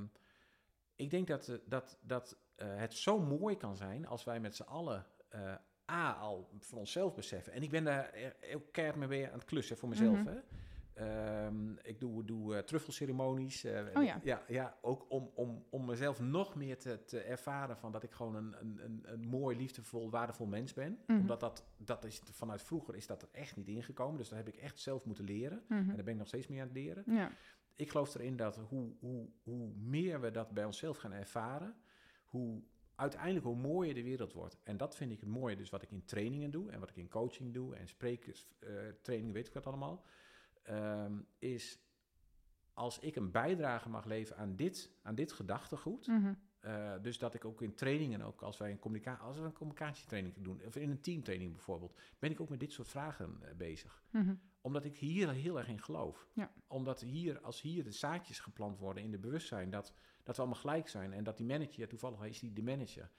ik 0.96 1.10
denk 1.10 1.28
dat, 1.28 1.60
dat, 1.66 1.98
dat 2.02 2.38
het 2.56 2.94
zo 2.94 3.20
mooi 3.20 3.58
kan 3.58 3.76
zijn 3.76 4.08
als 4.08 4.24
wij 4.24 4.40
met 4.40 4.56
z'n 4.56 4.64
allen 4.64 5.06
A, 5.92 6.12
al 6.12 6.50
voor 6.60 6.80
onszelf 6.80 7.14
beseffen. 7.14 7.54
En 7.54 7.64
ik 7.64 7.70
ben 7.70 7.84
daar 7.84 8.14
ook 8.56 8.72
keihard 8.72 9.00
mee 9.00 9.08
weer 9.08 9.28
aan 9.28 9.38
het 9.38 9.46
klussen 9.46 9.78
voor 9.78 9.90
mezelf. 9.90 10.18
Mhm. 10.18 10.28
hè. 10.28 10.40
Ehm, 10.94 11.72
ik 11.82 12.00
doe, 12.00 12.24
doe 12.26 12.56
eh, 12.56 12.62
truffelceremonies. 12.64 13.64
eh, 13.64 13.80
Oh 13.96 14.02
ik- 14.04 14.08
ja. 14.08 14.20
ja, 14.24 14.44
ja, 14.48 14.78
ook 14.82 15.06
om, 15.10 15.32
om, 15.36 15.66
om 15.70 15.86
mezelf 15.86 16.20
nog 16.22 16.56
meer 16.56 16.78
te, 16.78 17.06
te 17.06 17.20
ervaren 17.20 17.78
van 17.78 17.92
dat 17.92 18.04
ik 18.04 18.12
gewoon 18.12 18.36
een, 18.36 18.56
een, 18.60 19.02
een, 19.04 19.28
mooi, 19.28 19.58
liefdevol, 19.58 20.10
waardevol 20.10 20.46
mens 20.46 20.74
ben. 20.74 21.00
Mhm. 21.08 21.20
Omdat 21.20 21.40
dat, 21.40 21.66
dat 21.78 22.06
is, 22.06 22.22
vanuit 22.32 22.62
vroeger 22.62 22.96
is 22.96 23.08
dat 23.08 23.22
er 23.22 23.30
echt 23.32 23.56
niet 23.56 23.68
ingekomen. 23.68 24.18
Dus 24.18 24.30
dat 24.30 24.38
heb 24.38 24.48
ik 24.48 24.56
echt 24.56 24.80
zelf 24.80 25.06
moeten 25.06 25.26
leren. 25.26 25.64
Mhm. 25.68 25.80
En 25.90 25.96
daar 25.96 26.04
ben 26.04 26.14
ik 26.14 26.20
nog 26.20 26.28
steeds 26.28 26.48
mee 26.48 26.60
aan 26.62 26.68
het 26.68 26.76
leren. 26.76 27.04
ja. 27.08 27.32
Ik 27.76 27.90
geloof 27.90 28.16
erin 28.16 28.36
dat 28.36 28.56
hoe, 28.58 28.94
hoe, 29.00 29.30
hoe 29.44 29.68
meer 29.76 30.22
we 30.22 30.32
dat 30.32 30.50
bij 30.52 30.66
onszelf 30.66 30.98
gaan 30.98 31.12
ervaren, 31.14 31.76
hoe 32.26 32.62
uiteindelijk 32.96 33.46
hoe 33.46 33.56
mooier 33.56 33.94
de 33.94 34.04
wereld 34.04 34.34
wordt. 34.34 34.58
En 34.64 34.78
dat 34.78 34.96
vind 34.96 35.12
ik 35.12 35.20
het 35.20 35.30
mooie, 35.30 35.56
dus 35.56 35.70
wat 35.70 35.82
ik 35.82 35.92
in 35.92 36.06
trainingen 36.06 36.52
doe 36.52 36.72
en 36.72 36.80
wat 36.80 36.90
ik 36.90 36.96
in 36.96 37.10
coaching 37.10 37.54
doe 37.54 37.76
en 37.76 37.88
spreektrainingen, 37.88 39.34
weet 39.34 39.48
ik 39.48 39.54
wat 39.54 39.68
allemaal, 39.68 40.04
ehm, 40.64 41.20
is 41.40 41.82
als 42.74 43.00
ik 43.00 43.16
een 43.16 43.32
bijdrage 43.32 43.90
mag 43.90 44.06
leveren 44.06 44.42
aan 44.42 44.56
dit, 44.56 44.92
aan 45.02 45.16
dit 45.16 45.32
gedachtegoed, 45.32 46.08
Mhm. 46.08 46.34
eh, 46.60 46.94
dus 47.02 47.18
dat 47.18 47.34
ik 47.34 47.46
ook 47.46 47.62
in 47.62 47.76
trainingen, 47.76 48.22
ook 48.22 48.42
als 48.42 48.58
wij 48.58 48.72
een, 48.72 48.80
communica 48.80 49.14
als 49.16 49.38
we 49.38 49.44
een 49.44 49.54
communicatietraining 49.54 50.36
doen, 50.38 50.62
of 50.66 50.76
in 50.76 50.90
een 50.90 51.02
teamtraining 51.02 51.52
bijvoorbeeld, 51.52 51.98
ben 52.20 52.32
ik 52.32 52.40
ook 52.42 52.50
met 52.50 52.60
dit 52.60 52.72
soort 52.72 52.88
vragen 52.88 53.38
eh, 53.42 53.56
bezig 53.56 54.04
Mhm. 54.10 54.36
omdat 54.62 54.86
ik 54.86 54.98
hier 54.98 55.30
heel 55.32 55.58
erg 55.58 55.68
in 55.68 55.82
geloof. 55.82 56.28
Ja. 56.34 56.52
Omdat 56.68 57.02
hier, 57.02 57.40
als 57.42 57.62
hier 57.62 57.84
de 57.84 57.92
zaadjes 57.92 58.40
geplant 58.40 58.78
worden 58.78 59.04
in 59.04 59.12
de 59.12 59.20
bewustzijn 59.20 59.70
dat, 59.70 59.94
dat 60.24 60.36
we 60.36 60.42
allemaal 60.42 60.62
gelijk 60.62 60.88
zijn. 60.88 61.14
En 61.14 61.24
dat 61.24 61.38
die 61.38 61.46
manager, 61.46 61.80
ja, 61.80 61.88
toevallig 61.88 62.24
is 62.24 62.40
die 62.40 62.54
de 62.54 62.64
manager. 62.64 63.10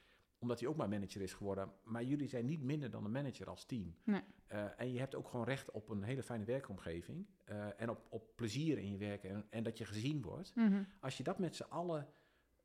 Omdat 0.45 0.61
hij 0.61 0.69
ook 0.69 0.77
maar 0.77 0.89
manager 0.89 1.21
is 1.23 1.33
geworden. 1.33 1.73
Maar 1.85 2.05
jullie 2.05 2.29
zijn 2.29 2.45
niet 2.47 2.63
minder 2.63 2.91
dan 2.91 3.05
een 3.05 3.11
manager 3.11 3.49
als 3.49 3.65
team. 3.65 3.95
Nee. 4.05 4.23
Eh, 4.47 4.81
en 4.81 4.93
je 4.93 4.99
hebt 4.99 5.15
ook 5.15 5.29
gewoon 5.29 5.45
recht 5.45 5.71
op 5.71 5.89
een 5.89 6.03
hele 6.03 6.23
fijne 6.23 6.45
werkomgeving. 6.45 7.27
eh, 7.45 7.81
en 7.81 7.91
op, 7.91 8.07
op 8.09 8.37
plezier 8.37 8.79
in 8.79 8.91
je 8.91 8.97
werk. 8.97 9.25
En, 9.25 9.47
en 9.51 9.63
dat 9.63 9.79
je 9.79 9.85
gezien 9.85 10.23
wordt. 10.23 10.55
Mhm. 10.55 10.83
Als 11.01 11.17
je 11.17 11.23
dat 11.23 11.39
met 11.39 11.57
z'n 11.57 11.63
allen 11.63 12.09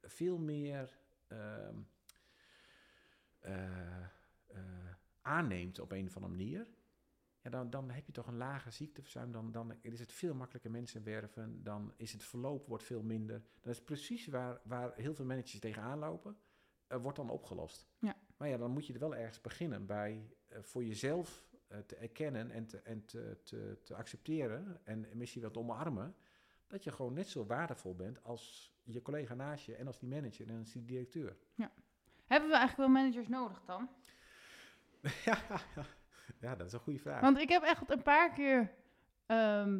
veel 0.01 0.37
meer 0.37 0.97
ehm, 1.27 1.77
eh, 3.39 4.07
aanneemt 5.21 5.79
op 5.79 5.91
een 5.91 6.07
of 6.07 6.15
andere 6.15 6.33
manier, 6.35 6.67
ja, 7.41 7.49
dan, 7.49 7.69
dan 7.69 7.89
heb 7.89 8.05
je 8.05 8.11
toch 8.11 8.27
een 8.27 8.37
lager 8.37 8.71
ziekteverzuim. 8.71 9.31
Dan, 9.31 9.51
dan 9.51 9.73
is 9.81 9.99
het 9.99 10.11
veel 10.11 10.33
makkelijker 10.33 10.71
mensen 10.71 11.03
werven. 11.03 11.63
Dan 11.63 11.93
is 11.97 12.11
het 12.13 12.23
verloop 12.23 12.67
wordt 12.67 12.83
veel 12.83 13.03
minder. 13.03 13.43
Dat 13.61 13.73
is 13.73 13.83
precies 13.83 14.27
waar, 14.27 14.61
waar 14.63 14.93
heel 14.95 15.13
veel 15.15 15.25
managers 15.25 15.59
tegenaan 15.59 15.99
lopen. 15.99 16.37
Eh, 16.89 16.97
wordt 16.97 17.17
dan 17.17 17.29
opgelost. 17.29 17.87
Ja. 17.99 18.15
Maar 18.37 18.47
ja, 18.47 18.57
dan 18.57 18.71
moet 18.71 18.87
je 18.87 18.93
er 18.93 18.99
wel 18.99 19.15
ergens 19.15 19.41
beginnen 19.41 19.85
bij 19.85 20.29
eh, 20.47 20.57
voor 20.61 20.83
jezelf 20.83 21.43
eh, 21.67 21.77
te 21.77 21.95
erkennen 21.95 22.51
en, 22.51 22.65
te, 22.65 22.77
en 22.77 23.05
te, 23.05 23.37
te, 23.43 23.79
te 23.83 23.95
accepteren 23.95 24.79
en 24.83 25.07
misschien 25.13 25.41
wel 25.41 25.51
te 25.51 25.59
omarmen 25.59 26.15
dat 26.67 26.83
je 26.83 26.91
gewoon 26.91 27.13
net 27.13 27.29
zo 27.29 27.45
waardevol 27.45 27.95
bent 27.95 28.23
als 28.23 28.73
je 28.83 29.01
collega 29.01 29.33
naast 29.33 29.65
je 29.65 29.75
en 29.75 29.87
als 29.87 29.99
die 29.99 30.09
manager 30.09 30.49
en 30.49 30.59
als 30.59 30.71
die 30.71 30.85
directeur. 30.85 31.37
Hebben 32.25 32.49
we 32.49 32.55
eigenlijk 32.55 32.75
wel 32.77 33.01
managers 33.01 33.27
nodig 33.27 33.61
dan? 33.65 33.89
ja, 35.25 35.37
ja, 36.39 36.55
dat 36.55 36.67
is 36.67 36.73
een 36.73 36.79
goede 36.79 36.99
vraag. 36.99 37.21
Want 37.21 37.37
ik 37.37 37.49
heb 37.49 37.63
echt 37.63 37.91
een 37.91 38.01
paar 38.01 38.33
keer... 38.33 38.73
ehm, 39.25 39.79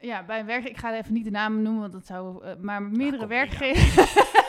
ja, 0.00 0.24
bij 0.24 0.40
een 0.40 0.46
werk... 0.46 0.64
Ik 0.64 0.76
ga 0.76 0.94
even 0.94 1.12
niet 1.12 1.24
de 1.24 1.30
namen 1.30 1.62
noemen, 1.62 1.80
want 1.80 1.92
dat 1.92 2.06
zou... 2.06 2.56
maar 2.56 2.82
meerdere, 2.82 3.26
werkgevers, 3.26 4.14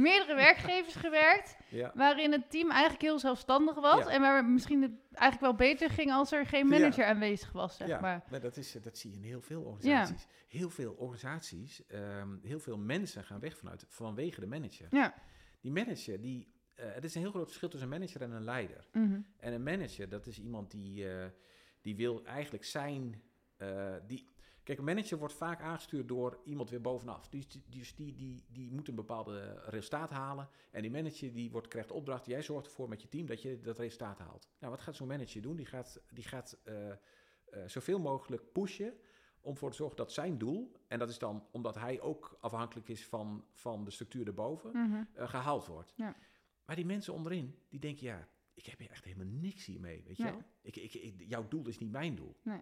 meerdere 0.08 0.34
werkgevers 0.34 0.94
gewerkt... 0.94 1.56
ja. 1.68 1.92
waarin 1.94 2.32
het 2.32 2.50
team 2.50 2.70
eigenlijk 2.70 3.02
heel 3.02 3.18
zelfstandig 3.18 3.74
was... 3.74 4.04
Ja. 4.04 4.10
en 4.10 4.20
waar 4.20 4.44
misschien 4.44 4.82
het 4.82 4.92
eigenlijk 5.12 5.40
wel 5.40 5.68
beter 5.68 5.90
ging... 5.90 6.12
als 6.12 6.32
er 6.32 6.46
geen 6.46 6.66
manager 6.66 7.04
aanwezig 7.04 7.52
was, 7.52 7.76
zeg 7.76 7.88
ja, 7.88 8.00
maar. 8.00 8.24
maar 8.30 8.40
dat, 8.40 8.56
is, 8.56 8.76
dat 8.82 8.98
zie 8.98 9.10
je 9.10 9.16
in 9.16 9.22
heel 9.22 9.40
veel 9.40 9.62
organisaties. 9.62 10.26
Heel 10.48 10.70
veel 10.70 10.92
organisaties, 10.92 11.86
ehm, 11.86 12.36
heel 12.42 12.60
veel 12.60 12.78
mensen 12.78 13.24
gaan 13.24 13.40
weg 13.40 13.56
vanuit, 13.56 13.84
vanwege 13.88 14.40
de 14.40 14.46
manager. 14.46 14.86
Ja. 14.90 15.14
Die 15.60 15.72
manager, 15.72 16.20
die, 16.20 16.52
eh, 16.74 16.86
het 16.92 17.04
is 17.04 17.14
een 17.14 17.20
heel 17.20 17.30
groot 17.30 17.46
verschil 17.46 17.68
tussen 17.68 17.92
een 17.92 17.98
manager 17.98 18.22
en 18.22 18.30
een 18.30 18.44
leider. 18.44 18.88
Mhm. 18.92 19.20
En 19.36 19.52
een 19.52 19.62
manager, 19.62 20.08
dat 20.08 20.26
is 20.26 20.38
iemand 20.38 20.70
die, 20.70 21.10
eh, 21.10 21.26
die 21.80 21.96
wil 21.96 22.24
eigenlijk 22.24 22.64
zijn. 22.64 23.22
eh, 23.56 23.94
die, 24.06 24.28
kijk, 24.62 24.78
een 24.78 24.84
manager 24.84 25.18
wordt 25.18 25.34
vaak 25.34 25.60
aangestuurd 25.60 26.08
door 26.08 26.40
iemand 26.44 26.70
weer 26.70 26.80
bovenaf. 26.80 27.28
Dus, 27.28 27.48
die, 27.48 27.62
dus 27.68 27.94
die, 27.94 28.14
die, 28.14 28.44
die 28.48 28.72
moet 28.72 28.88
een 28.88 28.94
bepaalde 28.94 29.62
resultaat 29.66 30.10
halen. 30.10 30.48
En 30.70 30.82
die 30.82 30.90
manager 30.90 31.32
die 31.32 31.50
wordt, 31.50 31.68
krijgt 31.68 31.90
opdracht. 31.92 32.26
Jij 32.26 32.42
zorgt 32.42 32.66
ervoor 32.66 32.88
met 32.88 33.02
je 33.02 33.08
team 33.08 33.26
dat 33.26 33.42
je 33.42 33.60
dat 33.60 33.78
resultaat 33.78 34.18
haalt. 34.18 34.48
Nou, 34.58 34.72
wat 34.72 34.82
gaat 34.82 34.94
zo'n 34.94 35.08
manager 35.08 35.42
doen? 35.42 35.56
Die 35.56 35.66
gaat, 35.66 36.00
die 36.12 36.24
gaat 36.24 36.58
eh, 36.64 36.90
eh, 36.90 36.96
zoveel 37.66 37.98
mogelijk 37.98 38.52
pushen 38.52 38.94
om 39.40 39.52
ervoor 39.52 39.70
te 39.70 39.76
zorgen 39.76 39.96
dat 39.96 40.12
zijn 40.12 40.38
doel, 40.38 40.72
en 40.88 40.98
dat 40.98 41.08
is 41.08 41.18
dan 41.18 41.46
omdat 41.50 41.74
hij 41.74 42.00
ook 42.00 42.36
afhankelijk 42.40 42.88
is 42.88 43.06
van, 43.06 43.44
van 43.52 43.84
de 43.84 43.90
structuur 43.90 44.26
erboven, 44.26 44.70
Mhm. 44.72 45.02
eh, 45.14 45.28
gehaald 45.28 45.66
wordt. 45.66 45.92
Ja. 45.96 46.16
Maar 46.64 46.76
die 46.76 46.86
mensen 46.86 47.12
onderin, 47.14 47.58
die 47.68 47.80
denken, 47.80 48.06
ja, 48.06 48.28
ik 48.54 48.66
heb 48.66 48.78
hier 48.78 48.90
echt 48.90 49.04
helemaal 49.04 49.26
niks 49.26 49.64
hiermee, 49.66 50.02
weet 50.06 50.16
je 50.16 50.22
Nee. 50.22 50.32
wel? 50.32 50.42
Ik, 50.60 50.76
ik, 50.76 50.94
ik- 50.94 51.24
jouw 51.28 51.48
doel 51.48 51.66
is 51.68 51.78
niet 51.78 51.90
mijn 51.90 52.14
doel. 52.14 52.36
Nee. 52.42 52.60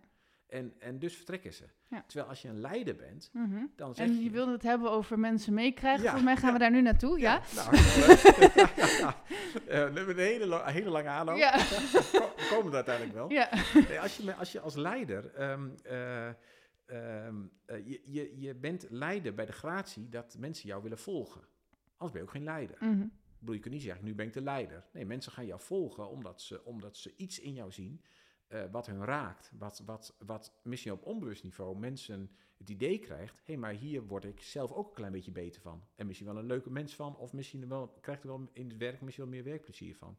En, 0.51 0.75
en 0.79 0.99
dus 0.99 1.17
vertrekken 1.17 1.53
ze. 1.53 1.65
Ja. 1.89 2.05
Terwijl 2.07 2.29
als 2.29 2.43
je 2.43 2.49
een 2.49 2.61
leider 2.61 2.97
bent, 2.97 3.31
Mhm. 3.33 3.65
dan 3.77 3.95
zeg 3.95 4.07
En 4.07 4.15
je... 4.17 4.23
je 4.23 4.31
wilde 4.31 4.53
het 4.53 4.63
hebben 4.63 4.91
over 4.91 5.19
mensen 5.19 5.55
meekrijgen. 5.55 6.03
Ja, 6.03 6.11
Volgens 6.11 6.25
mij 6.33 6.37
gaan 6.37 6.47
ja. 6.49 6.53
we 6.53 6.59
daar 6.59 6.71
nu 6.71 6.81
naartoe, 6.83 7.19
ja? 7.19 7.41
nou. 7.55 7.77
Eh, 9.67 9.67
we 9.67 9.75
hebben 9.99 10.09
een 10.09 10.17
hele, 10.25 10.63
hele 10.65 10.91
lange 10.91 11.09
aanloop. 11.09 11.37
We 11.39 12.47
komen 12.51 12.69
er 12.69 12.75
uiteindelijk 12.75 13.15
wel. 13.17 13.31
Ja. 13.31 13.49
Nee, 13.89 14.01
als, 14.01 14.17
je, 14.17 14.35
als 14.35 14.53
je 14.53 14.61
als 14.61 14.75
leider... 14.75 15.35
ehm, 15.35 15.69
eh, 15.83 16.27
ehm, 16.27 17.37
eh, 17.67 17.87
je, 17.87 18.01
je, 18.05 18.41
je 18.41 18.55
bent 18.55 18.87
leider 18.91 19.35
bij 19.35 19.47
de 19.47 19.53
gratie 19.53 20.09
dat 20.09 20.37
mensen 20.39 20.69
jou 20.69 20.83
willen 20.83 20.99
volgen. 20.99 21.41
Anders 21.97 22.13
ben 22.13 22.21
je 22.21 22.27
ook 22.27 22.31
geen 22.31 22.45
leider. 22.45 22.77
Mhm. 22.81 23.01
Ik 23.03 23.39
bedoel, 23.39 23.55
je 23.55 23.61
kunt 23.61 23.75
niet 23.75 23.83
zeggen, 23.83 24.05
nu 24.05 24.15
ben 24.15 24.27
ik 24.27 24.33
de 24.33 24.43
leider. 24.43 24.85
Nee, 24.93 25.07
mensen 25.07 25.33
gaan 25.33 25.47
jou 25.47 25.61
volgen 25.61 26.09
omdat 26.09 26.41
ze, 26.43 26.65
omdat 26.65 26.97
ze 26.97 27.13
iets 27.17 27.39
in 27.41 27.55
jou 27.55 27.73
zien 27.73 28.03
eh, 28.51 28.63
wat 28.71 28.87
hun 28.87 29.05
raakt. 29.05 29.53
Wat, 29.59 29.83
wat, 29.87 30.17
wat 30.19 30.53
misschien 30.63 30.93
op 30.93 31.07
onbewust 31.07 31.43
niveau 31.43 31.79
mensen 31.79 32.31
het 32.57 32.69
idee 32.69 32.99
krijgt... 32.99 33.37
hé, 33.37 33.43
hey, 33.45 33.57
maar 33.57 33.73
hier 33.73 34.07
word 34.07 34.25
ik 34.25 34.41
zelf 34.41 34.73
ook 34.73 34.89
een 34.89 34.95
klein 34.95 35.13
beetje 35.13 35.31
beter 35.31 35.61
van. 35.61 35.83
En 35.95 36.07
misschien 36.07 36.27
wel 36.27 36.37
een 36.37 36.47
leuke 36.47 36.71
mens 36.71 36.95
van... 36.95 37.17
of 37.17 37.33
misschien 37.33 37.69
wel, 37.69 37.89
krijgt 38.01 38.23
er 38.23 38.29
wel 38.29 38.49
in 38.53 38.69
het 38.69 38.77
werk 38.77 39.01
misschien 39.01 39.25
wel 39.25 39.35
meer 39.35 39.45
werkplezier 39.45 39.97
van. 39.97 40.19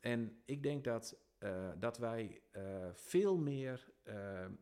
En 0.00 0.40
ik 0.44 0.62
denk 0.62 0.84
dat, 0.84 1.18
eh, 1.38 1.70
dat 1.78 1.98
wij 1.98 2.40
eh, 2.50 2.62
veel 2.92 3.36
meer 3.36 3.94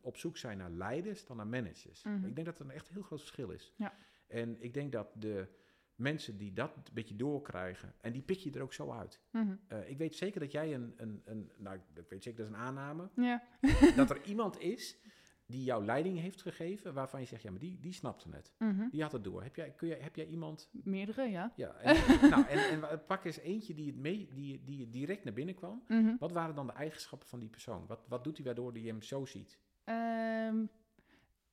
op 0.00 0.16
zoek 0.16 0.36
zijn 0.36 0.58
naar 0.58 0.70
leiders 0.70 1.24
dan 1.24 1.36
naar 1.36 1.46
managers. 1.46 2.02
Mhm. 2.02 2.24
Ik 2.24 2.34
denk 2.34 2.46
dat 2.46 2.58
er 2.58 2.64
een 2.64 2.70
echt 2.70 2.88
heel 2.88 3.02
groot 3.02 3.20
verschil 3.20 3.50
is. 3.50 3.72
Ja. 3.76 3.94
En 4.26 4.56
ik 4.62 4.74
denk 4.74 4.92
dat 4.92 5.08
de 5.14 5.48
mensen 5.96 6.36
die 6.36 6.52
dat 6.52 6.76
een 6.76 6.82
beetje 6.92 7.16
doorkrijgen, 7.16 7.94
en 8.00 8.12
die 8.12 8.22
pik 8.22 8.38
je 8.38 8.50
er 8.50 8.62
ook 8.62 8.72
zo 8.72 8.90
uit. 8.90 9.20
Eh, 9.66 9.88
ik 9.90 9.98
weet 9.98 10.16
zeker 10.16 10.40
dat 10.40 10.52
jij 10.52 10.74
een, 10.74 10.94
een, 10.96 11.22
een, 11.24 11.50
nou 11.58 11.76
ik 11.76 12.08
weet 12.08 12.22
zeker 12.22 12.38
dat 12.44 12.48
is 12.50 12.54
een 12.56 12.62
aanname, 12.66 13.08
Ja. 13.16 13.42
dat 13.96 14.10
er 14.10 14.24
iemand 14.24 14.60
is 14.60 14.98
die 15.46 15.64
jou 15.64 15.84
leiding 15.84 16.18
heeft 16.18 16.42
gegeven, 16.42 16.94
waarvan 16.94 17.20
je 17.20 17.26
zegt, 17.26 17.42
ja, 17.42 17.50
maar 17.50 17.60
die, 17.60 17.78
die 17.80 17.92
snapte 17.92 18.28
het. 18.30 18.52
Mhm. 18.58 18.88
Die 18.90 19.02
had 19.02 19.12
het 19.12 19.24
door. 19.24 19.42
Heb 19.42 19.56
jij, 19.56 19.70
kun 19.70 19.88
jij, 19.88 19.98
heb 20.00 20.16
jij 20.16 20.26
iemand, 20.26 20.68
Meerdere, 20.72 21.22
ja. 21.22 21.52
ja, 21.56 21.74
en, 21.74 21.96
nou, 22.30 22.46
en, 22.46 22.58
en 22.70 22.80
wa- 22.80 22.96
pak 22.96 23.24
eens 23.24 23.38
eentje 23.38 23.74
die, 23.74 23.86
het 23.86 23.96
mee, 23.96 24.28
die, 24.34 24.64
die 24.64 24.90
direct 24.90 25.24
naar 25.24 25.32
binnen 25.32 25.54
kwam. 25.54 25.82
Mhm. 25.88 26.16
Wat 26.18 26.32
waren 26.32 26.54
dan 26.54 26.66
de 26.66 26.72
eigenschappen 26.72 27.28
van 27.28 27.38
die 27.38 27.48
persoon? 27.48 27.86
Wat, 27.86 28.04
wat 28.08 28.24
doet 28.24 28.36
hij 28.36 28.46
waardoor 28.46 28.72
hij 28.72 28.80
hem 28.80 29.02
zo 29.02 29.24
ziet? 29.24 29.58
Ehm, 29.84 30.64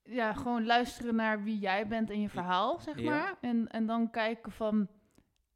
ja, 0.04 0.34
gewoon 0.34 0.66
luisteren 0.66 1.16
naar 1.16 1.44
wie 1.44 1.60
jij 1.60 1.88
bent 1.88 2.10
en 2.10 2.22
je 2.22 2.30
verhaal, 2.30 2.80
zeg 2.80 3.00
Ja. 3.00 3.10
maar. 3.10 3.38
En, 3.42 3.68
en 3.68 3.86
dan 3.86 4.10
kijken 4.10 4.52
van, 4.52 4.88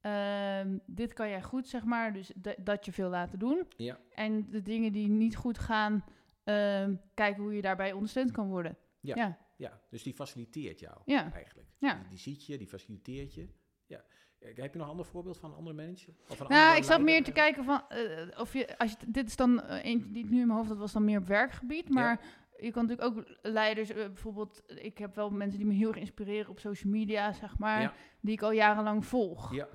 ehm, 0.01 0.77
dit 0.85 1.13
kan 1.13 1.29
jij 1.29 1.41
goed, 1.43 1.67
zeg 1.67 1.83
maar. 1.83 2.13
Dus 2.13 2.31
da- 2.35 2.55
dat 2.63 2.85
je 2.85 2.91
veel 2.91 3.09
laten 3.09 3.39
doen. 3.39 3.67
Ja. 3.77 3.97
En 4.13 4.49
de 4.49 4.61
dingen 4.61 4.91
die 4.91 5.07
niet 5.07 5.35
goed 5.35 5.59
gaan, 5.59 6.03
ehm, 6.43 6.95
kijken 7.13 7.43
hoe 7.43 7.53
je 7.55 7.61
daarbij 7.61 7.91
ondersteund 7.93 8.31
kan 8.31 8.47
worden. 8.47 8.77
Ja. 8.99 9.15
Ja, 9.15 9.37
Ja, 9.57 9.79
dus 9.89 10.03
die 10.03 10.13
faciliteert 10.13 10.79
jou 10.79 10.97
Ja. 11.05 11.31
eigenlijk. 11.33 11.67
Ja. 11.77 11.93
Die, 11.93 12.07
die 12.09 12.17
ziet 12.17 12.45
je, 12.45 12.57
die 12.57 12.67
faciliteert 12.67 13.33
je. 13.33 13.47
Ja. 13.85 14.03
Eh, 14.39 14.55
Heb 14.55 14.71
je 14.71 14.77
nog 14.77 14.81
een 14.87 14.91
ander 14.91 15.05
voorbeeld 15.05 15.37
van 15.37 15.49
een 15.51 15.55
andere 15.57 15.75
manager? 15.75 16.13
Of 16.29 16.39
een 16.39 16.47
Nou, 16.47 16.77
ik 16.77 16.83
zat 16.83 17.01
meer 17.01 17.23
te 17.23 17.31
kijken 17.31 17.63
van, 17.63 17.81
eh, 17.89 18.39
of 18.39 18.53
je, 18.53 18.77
als 18.77 18.91
je, 18.91 18.97
dit 19.07 19.27
is 19.27 19.35
dan 19.35 19.61
eh, 19.61 19.85
eentje 19.85 20.11
die 20.11 20.23
ik 20.23 20.29
nu 20.29 20.39
in 20.39 20.47
mijn 20.47 20.57
hoofd 20.57 20.69
had, 20.69 20.77
was 20.77 20.93
dan 20.93 21.05
meer 21.05 21.19
op 21.19 21.27
werkgebied. 21.27 21.89
Maar 21.89 22.21
je 22.59 22.71
kan 22.71 22.85
natuurlijk 22.87 23.17
ook 23.17 23.37
leiders, 23.41 23.89
eh, 23.89 23.95
bijvoorbeeld, 23.95 24.63
ik 24.67 24.97
heb 24.97 25.15
wel 25.15 25.29
mensen 25.29 25.57
die 25.59 25.67
me 25.67 25.73
heel 25.73 25.87
erg 25.87 25.97
inspireren 25.97 26.49
op 26.49 26.59
social 26.59 26.91
media, 26.91 27.31
zeg 27.33 27.57
maar, 27.57 27.81
Ja. 27.81 27.93
die 28.21 28.33
ik 28.33 28.41
al 28.41 28.51
jarenlang 28.51 29.05
volg. 29.05 29.53
Ja. 29.53 29.67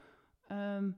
Ehm, 0.49 0.91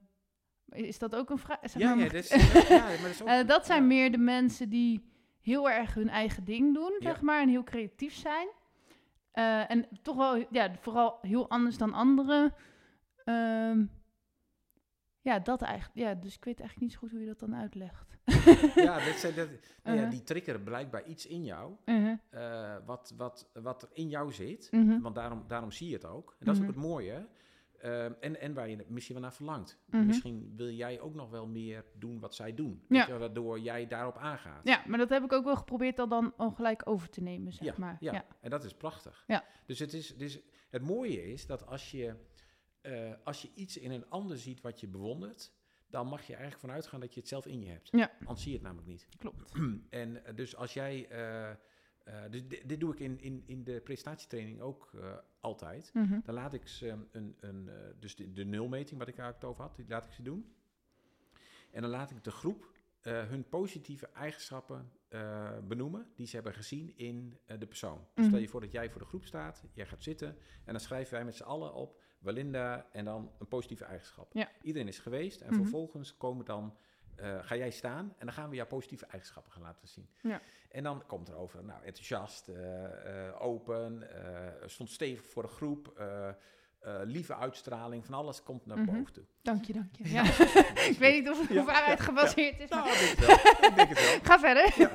is 0.68 0.98
dat 0.98 1.14
ook 1.14 1.30
een 1.30 1.38
vraag? 1.38 1.58
Zeg 1.62 1.82
Ja, 1.82 1.88
maar, 1.94 1.98
ja, 1.98 2.02
mag- 2.04 2.12
dat, 2.12 2.22
is, 2.22 2.28
ja, 2.68 2.78
maar 2.84 2.98
dat 3.02 3.10
is 3.10 3.22
ook... 3.22 3.28
Eh, 3.28 3.46
dat 3.46 3.66
zijn 3.66 3.86
meer 3.86 4.12
de 4.12 4.18
mensen 4.18 4.68
die 4.68 5.10
heel 5.40 5.70
erg 5.70 5.94
hun 5.94 6.08
eigen 6.08 6.44
ding 6.44 6.74
doen, 6.74 6.96
zeg 6.98 7.20
maar, 7.20 7.40
en 7.42 7.48
heel 7.48 7.64
creatief 7.64 8.14
zijn. 8.14 8.48
Eh, 9.32 9.70
en 9.70 9.88
toch 10.02 10.16
wel, 10.16 10.46
ja, 10.50 10.70
vooral 10.80 11.18
heel 11.22 11.48
anders 11.50 11.78
dan 11.78 11.92
anderen. 11.92 12.54
Ehm, 13.24 13.84
ja, 15.22 15.38
dat 15.38 15.62
eigenlijk. 15.62 15.98
Ja, 15.98 16.14
dus 16.14 16.36
ik 16.36 16.44
weet 16.44 16.60
eigenlijk 16.60 16.80
niet 16.80 16.92
zo 16.92 16.98
goed 16.98 17.10
hoe 17.10 17.20
je 17.20 17.26
dat 17.26 17.38
dan 17.38 17.54
uitlegt. 17.56 18.16
Ja, 18.74 19.04
dat 19.04 19.14
zijn, 19.16 19.34
dat, 19.34 19.48
nou 19.48 19.58
ja, 19.84 19.92
Uh-huh. 19.92 20.10
die 20.10 20.22
triggeren 20.22 20.62
blijkbaar 20.62 21.04
iets 21.06 21.26
in 21.26 21.44
jou, 21.44 21.72
Mhm, 21.84 22.14
eh, 22.30 22.76
wat, 22.86 23.14
wat, 23.16 23.50
wat 23.52 23.82
er 23.82 23.88
in 23.92 24.08
jou 24.08 24.32
zit. 24.32 24.68
mhm, 24.70 25.00
Want 25.00 25.14
daarom, 25.14 25.44
daarom 25.46 25.70
zie 25.70 25.88
je 25.88 25.94
het 25.94 26.04
ook. 26.04 26.36
En 26.38 26.46
dat 26.46 26.54
is 26.54 26.60
ook 26.60 26.66
het 26.66 26.76
mooie. 26.76 27.26
Eh, 27.78 28.04
en, 28.04 28.40
en 28.40 28.54
waar 28.54 28.68
je 28.68 28.84
misschien 28.88 29.14
wel 29.14 29.22
naar 29.24 29.32
verlangt. 29.34 29.78
Misschien 29.86 30.52
wil 30.56 30.68
jij 30.70 31.00
ook 31.00 31.14
nog 31.14 31.30
wel 31.30 31.46
meer 31.46 31.84
doen 31.98 32.20
wat 32.20 32.34
zij 32.34 32.54
doen. 32.54 32.82
Ja. 32.88 33.06
Je, 33.06 33.18
waardoor 33.18 33.58
jij 33.60 33.86
daarop 33.86 34.16
aangaat. 34.16 34.60
Ja, 34.64 34.82
maar 34.86 34.98
dat 34.98 35.08
heb 35.08 35.24
ik 35.24 35.32
ook 35.32 35.44
wel 35.44 35.56
geprobeerd 35.56 35.98
al 35.98 36.08
dan 36.08 36.32
al 36.36 36.50
gelijk 36.50 36.82
over 36.88 37.08
te 37.10 37.22
nemen, 37.22 37.52
zeg 37.52 37.64
Ja, 37.64 37.74
maar. 37.78 37.96
Ja, 38.00 38.12
Ja. 38.12 38.24
en 38.40 38.50
dat 38.50 38.64
is 38.64 38.74
prachtig. 38.74 39.24
Ja. 39.26 39.44
Dus, 39.66 39.78
het 39.78 39.92
is, 39.92 40.16
dus 40.16 40.40
het 40.70 40.82
mooie 40.82 41.32
is 41.32 41.46
dat 41.46 41.66
als 41.66 41.90
je, 41.90 42.14
eh, 42.82 43.12
als 43.24 43.42
je 43.42 43.50
iets 43.54 43.76
in 43.76 43.90
een 43.90 44.08
ander 44.10 44.38
ziet 44.38 44.60
wat 44.60 44.80
je 44.80 44.86
bewondert, 44.88 45.52
dan 45.90 46.06
mag 46.06 46.20
je 46.20 46.32
eigenlijk 46.32 46.60
vanuit 46.60 46.86
gaan 46.86 47.00
dat 47.00 47.14
je 47.14 47.20
het 47.20 47.28
zelf 47.28 47.46
in 47.46 47.60
je 47.60 47.68
hebt. 47.68 47.88
Ja. 47.92 48.12
Anders 48.20 48.40
zie 48.42 48.50
je 48.50 48.56
het 48.56 48.66
namelijk 48.66 48.88
niet. 48.88 49.08
Klopt. 49.18 49.52
en 49.90 50.24
eh, 50.24 50.34
dus 50.34 50.56
als 50.56 50.74
jij. 50.74 51.08
eh, 51.08 51.50
dus 52.30 52.48
di- 52.48 52.62
dit 52.66 52.80
doe 52.80 52.92
ik 52.92 53.00
in, 53.00 53.20
in, 53.20 53.42
in 53.46 53.64
de 53.64 53.80
presentatietraining 53.80 54.60
ook 54.60 54.90
altijd. 55.40 55.90
Mhm. 55.94 56.20
Dan 56.24 56.34
laat 56.34 56.54
ik 56.54 56.68
ze 56.68 56.88
een, 57.12 57.36
een 57.40 57.68
eh, 57.68 57.74
dus 57.98 58.16
de, 58.16 58.32
de 58.32 58.44
nulmeting 58.44 58.98
wat 58.98 59.08
ik 59.08 59.16
het 59.16 59.44
over 59.44 59.62
had, 59.62 59.76
die 59.76 59.84
laat 59.88 60.04
ik 60.04 60.12
ze 60.12 60.22
doen. 60.22 60.54
En 61.70 61.82
dan 61.82 61.90
laat 61.90 62.10
ik 62.10 62.24
de 62.24 62.30
groep 62.30 62.70
hun 63.02 63.48
positieve 63.48 64.06
eigenschappen 64.06 64.92
benoemen 65.68 66.06
die 66.14 66.26
ze 66.26 66.34
hebben 66.34 66.54
gezien 66.54 66.96
in 66.96 67.38
de 67.58 67.66
persoon. 67.66 67.98
Dus 67.98 68.08
Mhm. 68.14 68.26
stel 68.26 68.38
je 68.38 68.48
voor 68.48 68.60
dat 68.60 68.72
jij 68.72 68.90
voor 68.90 69.00
de 69.00 69.06
groep 69.06 69.24
staat, 69.24 69.64
jij 69.72 69.86
gaat 69.86 70.02
zitten 70.02 70.28
en 70.64 70.72
dan 70.72 70.80
schrijven 70.80 71.14
wij 71.14 71.24
met 71.24 71.34
z'n 71.36 71.42
allen 71.42 71.74
op 71.74 72.01
Walinda 72.22 72.86
en 72.92 73.04
dan 73.04 73.30
een 73.38 73.48
positieve 73.48 73.84
eigenschap. 73.84 74.32
Ja. 74.32 74.48
Iedereen 74.62 74.88
is 74.88 74.98
geweest 74.98 75.40
en 75.40 75.46
Mhm. 75.52 75.60
vervolgens 75.62 76.16
komen 76.16 76.44
dan, 76.44 76.76
eh, 77.14 77.38
ga 77.42 77.56
jij 77.56 77.70
staan 77.70 78.14
en 78.18 78.26
dan 78.26 78.32
gaan 78.32 78.50
we 78.50 78.56
jouw 78.56 78.66
positieve 78.66 79.06
eigenschappen 79.06 79.52
gaan 79.52 79.62
laten 79.62 79.88
zien. 79.88 80.08
Ja. 80.22 80.40
En 80.70 80.82
dan 80.82 81.06
komt 81.06 81.28
er 81.28 81.34
over, 81.36 81.64
nou, 81.64 81.84
enthousiast, 81.84 82.48
eh, 82.48 83.28
eh, 83.28 83.42
open, 83.42 84.08
stond 84.66 84.90
stevig 84.90 85.26
voor 85.26 85.42
de 85.42 85.48
groep, 85.48 85.92
eh, 86.82 87.00
lieve 87.04 87.34
uitstraling, 87.36 88.04
van 88.04 88.14
alles 88.14 88.42
komt 88.42 88.66
naar 88.66 88.78
Mhm. 88.78 88.86
boven 88.96 89.12
toe. 89.12 89.24
Dank 89.42 89.64
je, 89.64 89.72
dank 89.72 89.96
je. 89.96 90.08
Ja. 90.10 90.22
ik 90.90 90.96
weet 90.98 91.20
niet 91.20 91.30
of 91.30 91.48
het 91.48 91.64
waarheid 91.64 91.98
ja, 91.98 92.04
gebaseerd 92.04 92.60
is, 92.60 92.68
Nou, 92.68 92.88
ik 92.90 92.98
denk 92.98 93.18
het 93.18 93.26
wel. 93.26 93.70
Ik 93.70 93.76
denk 93.76 93.88
het 93.88 93.98
wel. 94.00 94.18
ga 94.30 94.38
verder. 94.38 94.74
Ja. 94.76 94.92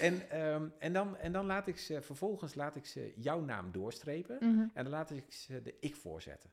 En, 0.00 0.30
ehm, 0.30 0.68
en, 0.78 0.92
dan, 0.92 1.16
en 1.16 1.32
dan 1.32 1.46
laat 1.46 1.66
ik 1.66 1.78
ze, 1.78 2.02
vervolgens 2.02 2.54
laat 2.54 2.76
ik 2.76 2.86
ze 2.86 3.12
jouw 3.16 3.40
naam 3.40 3.72
doorstrepen 3.72 4.36
Mhm. 4.40 4.60
en 4.74 4.82
dan 4.84 4.88
laat 4.88 5.10
ik 5.10 5.32
ze 5.32 5.62
de 5.62 5.74
ik 5.80 5.96
voorzetten. 5.96 6.50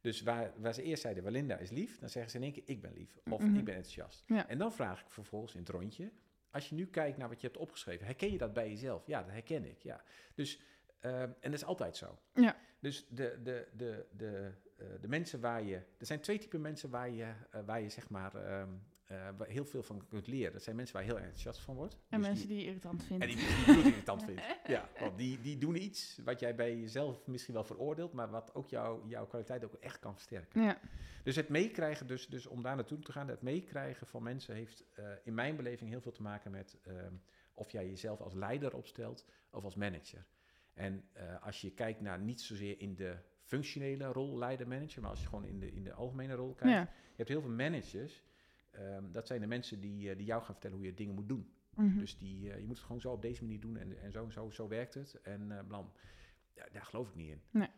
Dus 0.00 0.22
waar, 0.22 0.52
waar 0.56 0.74
ze 0.74 0.82
eerst 0.82 1.02
zeiden, 1.02 1.22
Walinda 1.22 1.56
is 1.56 1.70
lief, 1.70 1.98
dan 1.98 2.08
zeggen 2.08 2.30
ze 2.30 2.36
in 2.36 2.42
één 2.42 2.52
keer, 2.52 2.62
ik 2.66 2.80
ben 2.80 2.92
lief. 2.94 3.18
Of 3.30 3.40
Mhm. 3.40 3.56
ik 3.56 3.64
ben 3.64 3.74
enthousiast. 3.74 4.24
En 4.46 4.58
dan 4.58 4.72
vraag 4.72 5.00
ik 5.00 5.10
vervolgens 5.10 5.54
in 5.54 5.60
het 5.60 5.68
rondje, 5.68 6.10
als 6.50 6.68
je 6.68 6.74
nu 6.74 6.86
kijkt 6.86 7.16
naar 7.18 7.28
wat 7.28 7.40
je 7.40 7.46
hebt 7.46 7.58
opgeschreven, 7.58 8.06
herken 8.06 8.32
je 8.32 8.38
dat 8.38 8.52
bij 8.52 8.68
jezelf? 8.68 9.06
Ja, 9.06 9.22
dat 9.22 9.30
herken 9.30 9.64
ik, 9.64 9.82
ja. 9.82 10.02
Dus, 10.34 10.60
ehm, 11.04 11.30
en 11.40 11.50
dat 11.50 11.52
is 11.52 11.64
altijd 11.64 11.96
zo. 11.96 12.18
Ja. 12.34 12.56
Dus 12.80 13.06
de, 13.08 13.38
de, 13.42 13.68
de, 13.76 14.06
de, 14.16 14.52
eh, 14.76 14.86
de 15.00 15.08
mensen 15.08 15.40
waar 15.40 15.62
je, 15.62 15.74
er 15.74 16.06
zijn 16.06 16.20
twee 16.20 16.38
typen 16.38 16.60
mensen 16.60 16.90
waar 16.90 17.10
je, 17.10 17.32
eh, 17.50 17.60
waar 17.66 17.80
je 17.80 17.88
zeg 17.88 18.08
maar 18.08 18.34
ehm, 18.34 18.68
eh, 19.04 19.28
waar 19.36 19.48
heel 19.48 19.64
veel 19.64 19.82
van 19.82 20.06
kunt 20.08 20.26
leren. 20.26 20.52
Dat 20.52 20.62
zijn 20.62 20.76
mensen 20.76 20.94
waar 20.96 21.04
je 21.04 21.10
heel 21.10 21.20
enthousiast 21.20 21.60
van 21.60 21.74
wordt. 21.74 21.94
En 22.08 22.18
Dus 22.18 22.28
mensen 22.28 22.48
die 22.48 22.58
je 22.58 22.64
irritant 22.64 23.00
en 23.00 23.06
vinden. 23.06 23.28
die, 23.28 23.36
die 23.36 23.64
bloedirritant 23.64 24.24
vindt. 24.28 24.42
Ja, 24.66 24.88
want 24.98 25.18
die, 25.18 25.40
die 25.40 25.58
doen 25.58 25.82
iets 25.82 26.18
wat 26.24 26.40
jij 26.40 26.54
bij 26.54 26.76
jezelf 26.76 27.26
misschien 27.26 27.54
wel 27.54 27.64
veroordeelt, 27.64 28.12
maar 28.12 28.30
wat 28.30 28.54
ook 28.54 28.68
jou, 28.68 29.08
jouw 29.08 29.26
kwaliteit 29.26 29.64
ook 29.64 29.74
echt 29.74 29.98
kan 29.98 30.14
versterken. 30.14 30.62
Ja. 30.62 30.80
Dus 31.22 31.36
het 31.36 31.48
meekrijgen, 31.48 32.06
dus, 32.06 32.26
dus 32.26 32.46
om 32.46 32.62
daar 32.62 32.76
naartoe 32.76 32.98
te 32.98 33.12
gaan, 33.12 33.28
het 33.28 33.42
meekrijgen 33.42 34.06
van 34.06 34.22
mensen 34.22 34.54
heeft 34.54 34.84
in 35.24 35.34
mijn 35.34 35.56
beleving 35.56 35.90
heel 35.90 36.00
veel 36.00 36.12
te 36.12 36.22
maken 36.22 36.50
met 36.50 36.78
ehm, 36.82 37.14
of 37.54 37.70
jij 37.70 37.88
jezelf 37.88 38.20
als 38.20 38.34
leider 38.34 38.76
opstelt 38.76 39.24
of 39.50 39.64
als 39.64 39.74
manager. 39.74 40.26
En 40.74 41.04
eh, 41.12 41.42
als 41.42 41.60
je 41.60 41.70
kijkt 41.70 42.00
naar 42.00 42.20
niet 42.20 42.40
zozeer 42.40 42.80
in 42.80 42.94
de 42.94 43.16
functionele 43.42 44.04
rol 44.04 44.38
leider-manager, 44.38 45.00
maar 45.00 45.10
als 45.10 45.20
je 45.20 45.26
gewoon 45.26 45.44
in 45.44 45.60
de, 45.60 45.72
in 45.72 45.84
de 45.84 45.92
algemene 45.92 46.34
rol 46.34 46.54
kijkt. 46.54 46.74
Ja. 46.74 46.80
Je 46.80 47.16
hebt 47.16 47.28
heel 47.28 47.40
veel 47.40 47.50
managers, 47.50 48.22
ehm, 48.70 49.12
dat 49.12 49.26
zijn 49.26 49.40
de 49.40 49.46
mensen 49.46 49.80
die, 49.80 50.10
eh, 50.10 50.16
die 50.16 50.26
jou 50.26 50.42
gaan 50.42 50.52
vertellen 50.52 50.76
hoe 50.76 50.86
je 50.86 50.94
dingen 50.94 51.14
moet 51.14 51.28
doen. 51.28 51.52
Mhm. 51.74 51.98
Dus 51.98 52.18
die, 52.18 52.52
eh, 52.52 52.58
je 52.58 52.66
moet 52.66 52.76
het 52.76 52.86
gewoon 52.86 53.00
zo 53.00 53.12
op 53.12 53.22
deze 53.22 53.42
manier 53.42 53.60
doen 53.60 53.76
en, 53.76 53.98
en 54.00 54.12
zo, 54.12 54.30
zo, 54.30 54.50
zo 54.50 54.68
werkt 54.68 54.94
het. 54.94 55.20
En 55.22 55.64
blam. 55.66 55.92
Ja, 56.54 56.68
daar 56.72 56.84
geloof 56.84 57.08
ik 57.08 57.14
niet 57.14 57.30
in. 57.30 57.40
Nee. 57.50 57.68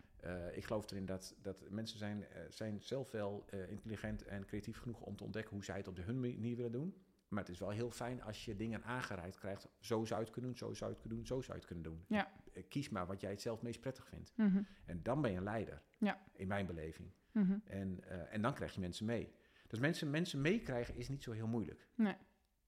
Ik 0.52 0.64
geloof 0.64 0.90
erin 0.90 1.06
dat, 1.06 1.36
dat 1.42 1.70
mensen 1.70 1.98
zijn, 1.98 2.26
zijn 2.48 2.82
zelf 2.82 3.10
wel 3.10 3.46
intelligent 3.68 4.24
en 4.24 4.46
creatief 4.46 4.78
genoeg 4.78 5.00
om 5.00 5.16
te 5.16 5.24
ontdekken 5.24 5.52
hoe 5.52 5.64
zij 5.64 5.76
het 5.76 5.88
op 5.88 5.96
de 5.96 6.02
hun 6.02 6.20
manier 6.20 6.56
willen 6.56 6.72
doen. 6.72 6.94
Maar 7.28 7.40
het 7.42 7.52
is 7.52 7.58
wel 7.58 7.70
heel 7.70 7.90
fijn 7.90 8.22
als 8.22 8.44
je 8.44 8.56
dingen 8.56 8.84
aangereikt 8.84 9.38
krijgt. 9.38 9.68
Zo 9.80 10.04
zou 10.04 10.20
je 10.20 10.26
het 10.26 10.34
kunnen 10.34 10.50
doen, 10.50 10.58
zo 10.58 10.74
zou 10.74 10.90
je 10.90 10.96
het 10.96 11.00
kunnen 11.06 11.18
doen, 11.18 11.26
zo 11.26 11.40
zou 11.40 11.52
je 11.52 11.64
het 11.64 11.66
kunnen 11.66 11.84
doen. 11.84 12.04
Ja. 12.08 12.32
Eh, 12.52 12.62
Kies 12.68 12.88
maar 12.88 13.06
wat 13.06 13.20
jij 13.20 13.30
het 13.30 13.40
zelf 13.40 13.62
meest 13.62 13.80
prettig 13.80 14.06
vindt. 14.06 14.32
Mhm. 14.36 14.62
En 14.84 15.02
dan 15.02 15.20
ben 15.22 15.30
je 15.30 15.36
een 15.36 15.42
leider. 15.42 15.82
Ja. 15.98 16.22
In 16.32 16.46
mijn 16.46 16.66
beleving. 16.66 17.10
Mhm. 17.32 17.58
En, 17.64 18.00
eh, 18.08 18.34
en 18.34 18.42
dan 18.42 18.54
krijg 18.54 18.74
je 18.74 18.80
mensen 18.80 19.06
mee. 19.06 19.34
Dus 19.66 19.78
mensen, 19.78 20.10
mensen 20.10 20.40
meekrijgen 20.40 20.94
is 20.94 21.08
niet 21.08 21.22
zo 21.22 21.32
heel 21.32 21.46
moeilijk. 21.46 21.86
Nee. 21.94 22.16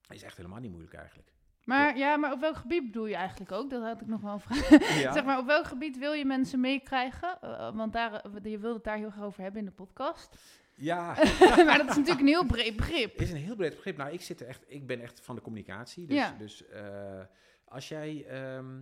Is 0.08 0.22
echt 0.22 0.36
helemaal 0.36 0.60
niet 0.60 0.70
moeilijk 0.70 0.94
eigenlijk. 0.94 1.32
Maar 1.64 1.96
ja, 1.96 2.16
maar 2.16 2.32
op 2.32 2.40
welk 2.40 2.56
gebied 2.56 2.84
bedoel 2.84 3.06
je 3.06 3.14
eigenlijk 3.14 3.52
ook? 3.52 3.70
Dat 3.70 3.82
had 3.82 4.00
ik 4.00 4.06
nog 4.06 4.20
wel 4.20 4.32
een 4.32 4.40
vraag. 4.40 4.68
Ja. 5.02 5.12
Zeg 5.12 5.24
maar, 5.24 5.38
op 5.38 5.46
welk 5.46 5.66
gebied 5.66 5.98
wil 5.98 6.12
je 6.12 6.24
mensen 6.24 6.60
meekrijgen? 6.60 7.40
Eh, 7.40 7.76
want 7.76 7.92
daar, 7.92 8.22
je 8.42 8.58
wilde 8.58 8.74
het 8.74 8.84
daar 8.84 8.96
heel 8.96 9.10
graag 9.10 9.24
over 9.24 9.42
hebben 9.42 9.60
in 9.60 9.66
de 9.66 9.72
podcast. 9.72 10.36
Ja, 10.78 11.14
maar 11.66 11.78
dat 11.78 11.88
is 11.88 11.96
natuurlijk 11.96 12.20
een 12.20 12.26
heel 12.26 12.46
breed 12.46 12.76
begrip. 12.76 13.14
is 13.20 13.30
een 13.30 13.36
heel 13.36 13.56
breed 13.56 13.74
begrip. 13.74 13.96
Nou, 13.96 14.12
ik, 14.12 14.20
zit 14.20 14.40
er 14.40 14.46
echt, 14.46 14.64
ik 14.66 14.86
ben 14.86 15.00
echt 15.00 15.20
van 15.20 15.34
de 15.34 15.40
communicatie. 15.40 16.06
Dus, 16.06 16.16
Ja. 16.16 16.34
dus 16.38 16.66
eh, 16.66 17.20
als 17.64 17.88
jij, 17.88 18.24
ehm, 18.26 18.80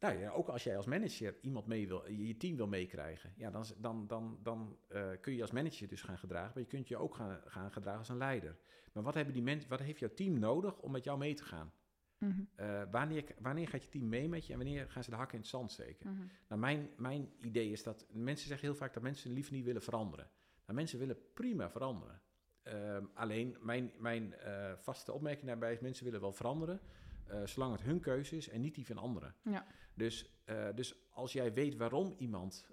nou 0.00 0.18
ja, 0.18 0.30
ook 0.30 0.48
als 0.48 0.64
jij 0.64 0.76
als 0.76 0.86
manager 0.86 1.34
iemand 1.40 1.66
mee 1.66 1.88
wil, 1.88 2.10
je 2.10 2.36
team 2.36 2.56
wil 2.56 2.66
meekrijgen, 2.66 3.32
ja, 3.36 3.50
dan, 3.50 3.64
dan, 3.76 4.06
dan, 4.06 4.38
dan 4.42 4.76
eh, 4.88 5.08
kun 5.20 5.34
je 5.34 5.40
als 5.42 5.50
manager 5.50 5.88
dus 5.88 6.02
gaan 6.02 6.18
gedragen, 6.18 6.50
maar 6.54 6.62
je 6.62 6.68
kunt 6.68 6.88
je 6.88 6.96
ook 6.96 7.14
gaan, 7.14 7.40
gaan 7.46 7.72
gedragen 7.72 7.98
als 7.98 8.08
een 8.08 8.16
leider. 8.16 8.56
Maar 8.92 9.02
wat, 9.02 9.14
hebben 9.14 9.34
die 9.34 9.42
mensen, 9.42 9.70
wat 9.70 9.80
heeft 9.80 9.98
jouw 9.98 10.14
team 10.14 10.38
nodig 10.38 10.78
om 10.78 10.90
met 10.92 11.04
jou 11.04 11.18
mee 11.18 11.34
te 11.34 11.44
gaan? 11.44 11.72
Mhm, 12.18 12.40
Eh, 12.54 12.82
wanneer, 12.90 13.24
wanneer 13.38 13.68
gaat 13.68 13.82
je 13.82 13.88
team 13.88 14.08
mee 14.08 14.28
met 14.28 14.46
je 14.46 14.52
en 14.52 14.58
wanneer 14.58 14.90
gaan 14.90 15.04
ze 15.04 15.10
de 15.10 15.16
hakken 15.16 15.34
in 15.34 15.40
het 15.40 15.50
zand 15.50 15.72
steken? 15.72 16.10
mhm. 16.10 16.22
Nou, 16.48 16.60
mijn, 16.60 16.90
mijn 16.96 17.28
idee 17.40 17.70
is 17.70 17.82
dat 17.82 18.06
mensen 18.12 18.48
zeggen 18.48 18.66
heel 18.68 18.76
vaak 18.76 18.94
dat 18.94 19.02
mensen 19.02 19.32
liever 19.32 19.52
niet 19.52 19.64
willen 19.64 19.82
veranderen. 19.82 20.28
Nou, 20.64 20.78
mensen 20.78 20.98
willen 20.98 21.32
prima 21.34 21.70
veranderen. 21.70 22.20
Ehm, 22.62 23.04
alleen 23.14 23.56
mijn, 23.60 23.92
mijn 23.98 24.34
eh, 24.34 24.72
vaste 24.76 25.12
opmerking 25.12 25.46
daarbij 25.46 25.72
is: 25.72 25.80
mensen 25.80 26.04
willen 26.04 26.20
wel 26.20 26.32
veranderen, 26.32 26.80
eh, 27.26 27.46
zolang 27.46 27.72
het 27.72 27.82
hun 27.82 28.00
keuze 28.00 28.36
is 28.36 28.48
en 28.48 28.60
niet 28.60 28.74
die 28.74 28.86
van 28.86 28.98
anderen. 28.98 29.34
Ja. 29.42 29.66
Dus, 29.94 30.40
eh, 30.44 30.68
dus 30.74 30.94
als 31.10 31.32
jij 31.32 31.52
weet 31.52 31.76
waarom 31.76 32.14
iemand. 32.18 32.66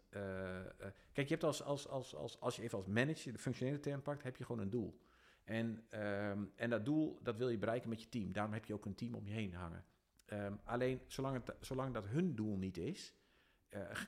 kijk, 1.14 1.28
je 1.28 1.34
hebt 1.34 1.44
als, 1.44 1.64
als, 1.64 1.88
als, 1.88 2.16
als, 2.16 2.40
als 2.40 2.56
je 2.56 2.62
even 2.62 2.78
als 2.78 2.88
manager 2.88 3.32
de 3.32 3.40
functionele 3.40 3.80
term 3.80 4.02
pakt, 4.02 4.24
heb 4.24 4.38
je 4.38 4.46
gewoon 4.46 4.62
een 4.62 4.70
doel. 4.70 5.00
En, 5.44 5.86
ehm, 5.90 6.46
en 6.56 6.70
dat 6.70 6.86
doel 6.86 7.20
dat 7.24 7.38
wil 7.38 7.50
je 7.50 7.58
bereiken 7.58 7.90
met 7.90 8.02
je 8.02 8.10
team. 8.10 8.32
Daarom 8.32 8.54
heb 8.54 8.66
je 8.66 8.74
ook 8.74 8.86
een 8.86 8.96
team 8.96 9.16
om 9.16 9.28
je 9.28 9.34
heen 9.34 9.54
hangen. 9.54 9.86
Ehm, 10.26 10.56
alleen 10.64 11.02
zolang, 11.08 11.46
het, 11.46 11.56
zolang 11.60 11.94
dat 11.94 12.08
hun 12.08 12.36
doel 12.36 12.58
niet 12.58 12.78
is, 12.78 13.14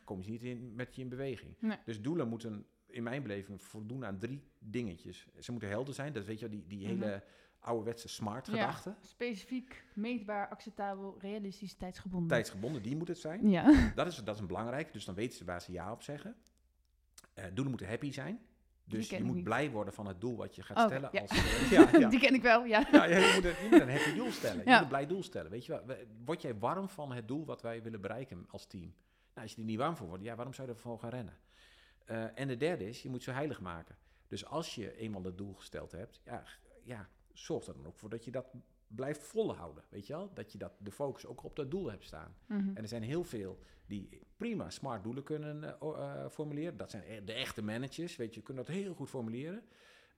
komen 0.03 0.23
ze 0.23 0.29
niet 0.29 0.43
in, 0.43 0.75
met 0.75 0.95
je 0.95 1.01
in 1.01 1.09
beweging. 1.09 1.55
Nee. 1.59 1.77
Dus 1.85 2.01
doelen 2.01 2.27
moeten 2.27 2.65
in 2.93 3.03
mijn 3.03 3.21
beleving 3.21 3.61
voldoen 3.63 4.05
aan 4.05 4.17
drie 4.17 4.43
dingetjes. 4.59 5.27
Ze 5.39 5.51
moeten 5.51 5.69
helder 5.69 5.93
zijn, 5.93 6.13
dat 6.13 6.25
weet 6.25 6.39
je 6.39 6.49
die, 6.49 6.65
die 6.67 6.79
Mhm. 6.79 6.87
hele 6.87 7.23
ouderwetse 7.59 8.07
smart 8.07 8.45
Ja. 8.47 8.51
gedachte. 8.53 8.95
Specifiek, 9.01 9.83
meetbaar, 9.93 10.49
acceptabel, 10.49 11.15
realistisch, 11.19 11.73
tijdsgebonden. 11.73 12.29
Tijdsgebonden, 12.29 12.81
die 12.81 12.95
moet 12.95 13.07
het 13.07 13.17
zijn. 13.17 13.49
Ja. 13.49 13.91
Dat 13.95 14.07
is, 14.07 14.15
dat 14.15 14.35
is 14.35 14.45
belangrijk, 14.45 14.93
dus 14.93 15.05
dan 15.05 15.15
weten 15.15 15.37
ze 15.37 15.45
waar 15.45 15.61
ze 15.61 15.71
ja 15.71 15.91
op 15.91 16.01
zeggen. 16.03 16.35
Eh, 17.33 17.43
doelen 17.45 17.67
moeten 17.69 17.87
happy 17.87 18.11
zijn. 18.11 18.39
Dus 18.85 19.09
je 19.09 19.23
moet 19.23 19.35
niet. 19.35 19.43
blij 19.43 19.71
worden 19.71 19.93
van 19.93 20.07
het 20.07 20.21
doel 20.21 20.35
wat 20.35 20.55
je 20.55 20.61
gaat 20.63 20.77
Oké, 20.77 20.85
stellen. 20.87 21.09
ja. 21.11 21.21
Als, 21.21 21.29
eh, 21.31 21.71
ja, 21.91 21.99
ja. 21.99 22.09
Die 22.09 22.19
ken 22.19 22.33
ik 22.33 22.41
wel, 22.41 22.63
ja. 22.65 22.87
Ja, 22.91 23.03
je, 23.05 23.31
moet 23.35 23.43
een, 23.45 23.63
je 23.63 23.67
moet 23.71 23.79
een 23.81 23.89
happy 23.89 24.13
doel 24.15 24.31
stellen. 24.31 24.63
Je 24.65 24.71
moet 24.71 24.81
een 24.81 24.87
blij 24.87 25.07
doel 25.07 25.23
stellen. 25.23 25.51
Weet 25.51 25.65
je 25.65 25.71
wel, 25.71 25.85
we- 25.85 26.07
word 26.25 26.41
jij 26.41 26.55
warm 26.57 26.89
van 26.89 27.11
het 27.11 27.27
doel 27.27 27.45
wat 27.45 27.61
wij 27.61 27.81
willen 27.83 28.01
bereiken 28.01 28.45
als 28.49 28.65
team? 28.67 28.93
Nou, 29.33 29.47
als 29.47 29.51
je 29.51 29.57
er 29.61 29.67
niet 29.67 29.77
warm 29.77 29.95
voor 29.95 30.07
wordt, 30.07 30.23
ja, 30.23 30.35
waarom 30.35 30.53
zou 30.53 30.67
je 30.67 30.73
ervoor 30.73 30.99
gaan 30.99 31.09
rennen? 31.09 31.33
Eh, 32.05 32.39
en 32.39 32.47
de 32.47 32.57
derde 32.57 32.87
is, 32.87 33.01
je 33.01 33.09
moet 33.09 33.23
ze 33.23 33.31
heilig 33.31 33.61
maken. 33.61 33.97
Dus 34.27 34.45
als 34.45 34.75
je 34.75 34.95
eenmaal 34.97 35.23
het 35.23 35.37
doel 35.37 35.53
gesteld 35.53 35.91
hebt, 35.91 36.21
ja, 36.23 36.43
ja, 36.83 37.09
zorg 37.33 37.65
er 37.67 37.73
dan 37.73 37.85
ook 37.85 37.97
voor 37.97 38.09
dat 38.09 38.25
je 38.25 38.31
dat 38.31 38.45
blijft 38.87 39.23
volhouden. 39.23 39.83
Weet 39.89 40.07
je 40.07 40.13
wel? 40.13 40.33
Dat 40.33 40.51
je 40.51 40.57
dat, 40.57 40.71
de 40.77 40.91
focus 40.91 41.25
ook 41.25 41.43
op 41.43 41.55
dat 41.55 41.71
doel 41.71 41.89
hebt 41.89 42.05
staan. 42.05 42.35
Mhm. 42.45 42.69
En 42.73 42.81
er 42.81 42.87
zijn 42.87 43.03
heel 43.03 43.23
veel 43.23 43.59
die 43.85 44.21
prima 44.37 44.69
smart 44.69 45.03
doelen 45.03 45.23
kunnen 45.23 45.63
eh, 45.63 45.73
eh, 45.81 46.29
formuleren. 46.29 46.77
Dat 46.77 46.89
zijn 46.89 47.03
e- 47.07 47.23
de 47.23 47.33
echte 47.33 47.61
managers, 47.61 48.15
weet 48.15 48.33
je, 48.33 48.41
kunnen 48.41 48.65
dat 48.65 48.75
heel 48.75 48.93
goed 48.93 49.09
formuleren. 49.09 49.63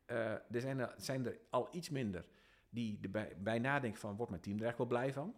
Er 0.06 0.62
zijn 0.62 0.80
er, 0.80 0.94
zijn 0.98 1.26
er 1.26 1.40
al 1.50 1.68
iets 1.72 1.90
minder 1.90 2.26
die 2.70 3.00
erbij 3.02 3.36
bij 3.38 3.60
nadenken 3.60 4.00
van, 4.00 4.16
wordt 4.16 4.32
mijn 4.32 4.44
team 4.44 4.60
er 4.60 4.66
echt 4.66 4.78
wel 4.78 4.88
blij 4.88 5.14
van? 5.14 5.36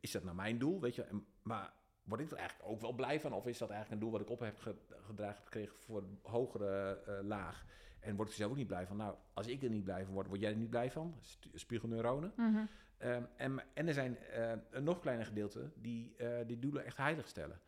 Is 0.00 0.10
dat 0.10 0.24
nou 0.24 0.36
mijn 0.36 0.58
doel, 0.58 0.80
weet 0.80 0.94
je? 0.94 1.06
Maar 1.42 1.72
word 2.04 2.20
ik 2.20 2.30
er 2.30 2.36
eigenlijk 2.36 2.68
ook 2.70 2.80
wel 2.80 2.92
blij 2.92 3.20
van? 3.20 3.32
Of 3.32 3.46
is 3.46 3.58
dat 3.58 3.70
eigenlijk 3.70 4.00
een 4.02 4.08
doel 4.08 4.18
wat 4.18 4.26
ik 4.26 4.30
op 4.30 4.40
heb 4.40 4.58
ge- 4.58 4.76
gedragen 5.06 5.42
gekregen 5.42 5.76
voor 5.78 5.98
een 5.98 6.18
hogere 6.22 7.00
eh, 7.06 7.18
laag? 7.26 7.64
En 8.00 8.14
word 8.16 8.28
ik 8.28 8.32
er 8.34 8.38
zelf 8.40 8.50
ook 8.50 8.56
niet 8.56 8.66
blij 8.66 8.86
van? 8.86 8.96
Nou, 8.96 9.14
als 9.34 9.46
ik 9.46 9.62
er 9.62 9.70
niet 9.70 9.84
blij 9.84 10.04
van 10.04 10.14
word, 10.14 10.26
word 10.26 10.40
jij 10.40 10.50
er 10.50 10.56
niet 10.56 10.70
blij 10.70 10.90
van? 10.90 11.14
Spiegelneuronen. 11.54 12.32
Mhm. 12.36 12.64
Ehm, 12.98 13.22
en, 13.36 13.62
en 13.74 13.88
er 13.88 13.94
zijn 13.94 14.18
eh, 14.18 14.52
een 14.70 14.84
nog 14.84 15.00
kleiner 15.00 15.26
gedeelte 15.26 15.70
die 15.74 16.14
eh, 16.16 16.46
die 16.46 16.58
doelen 16.58 16.84
echt 16.84 16.96
heilig 16.96 17.28
stellen. 17.28 17.60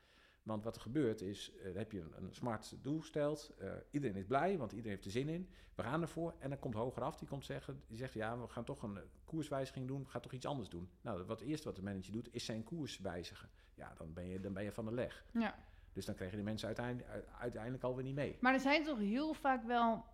Want 0.45 0.65
wat 0.65 0.77
er 0.77 0.83
gebeurt 0.83 1.21
is, 1.21 1.53
dan 1.63 1.77
heb 1.77 1.93
je 1.93 2.01
een, 2.01 2.13
een 2.17 2.35
smart 2.35 2.77
doel 2.83 3.01
gesteld. 3.01 3.55
eh, 3.59 3.73
iedereen 3.91 4.17
is 4.17 4.25
blij, 4.25 4.59
want 4.59 4.71
iedereen 4.73 4.93
heeft 4.93 5.05
er 5.05 5.11
zin 5.11 5.29
in. 5.29 5.49
We 5.75 5.83
gaan 5.83 6.03
ervoor. 6.03 6.35
En 6.39 6.49
dan 6.49 6.59
komt 6.59 6.75
hogeraf, 6.75 7.17
die 7.17 7.29
komt 7.29 7.45
zeggen, 7.45 7.83
die 7.87 7.97
zegt, 7.97 8.13
ja, 8.13 8.39
we 8.39 8.49
gaan 8.49 8.65
toch 8.65 8.83
een 8.83 8.97
eh, 8.97 9.03
koerswijziging 9.25 9.87
doen. 9.87 10.03
We 10.03 10.09
gaan 10.09 10.21
toch 10.21 10.33
iets 10.33 10.47
anders 10.47 10.69
doen. 10.69 10.89
Nou, 11.01 11.25
wat 11.25 11.39
het 11.41 11.49
eerste 11.49 11.67
wat 11.67 11.77
de 11.77 11.83
manager 11.83 12.13
doet, 12.13 12.29
is 12.35 12.45
zijn 12.45 12.65
koers 12.65 12.99
wijzigen. 12.99 13.49
Ja, 13.75 13.93
dan 13.97 14.13
ben 14.13 14.29
je, 14.29 14.41
dan 14.41 14.53
ben 14.53 14.65
je 14.65 14.73
van 14.73 14.85
de 14.85 14.93
leg. 14.93 15.25
Ja. 15.33 15.55
Dus 15.93 16.05
dan 16.05 16.15
krijgen 16.15 16.37
die 16.37 16.47
mensen 16.47 16.67
uiteindelijk, 16.67 17.27
uiteindelijk 17.39 17.83
alweer 17.83 18.05
niet 18.05 18.15
mee. 18.15 18.37
Maar 18.41 18.55
er 18.55 18.61
zijn 18.61 18.85
toch 18.85 18.99
heel 18.99 19.35
vaak 19.35 19.65
wel, 19.65 20.05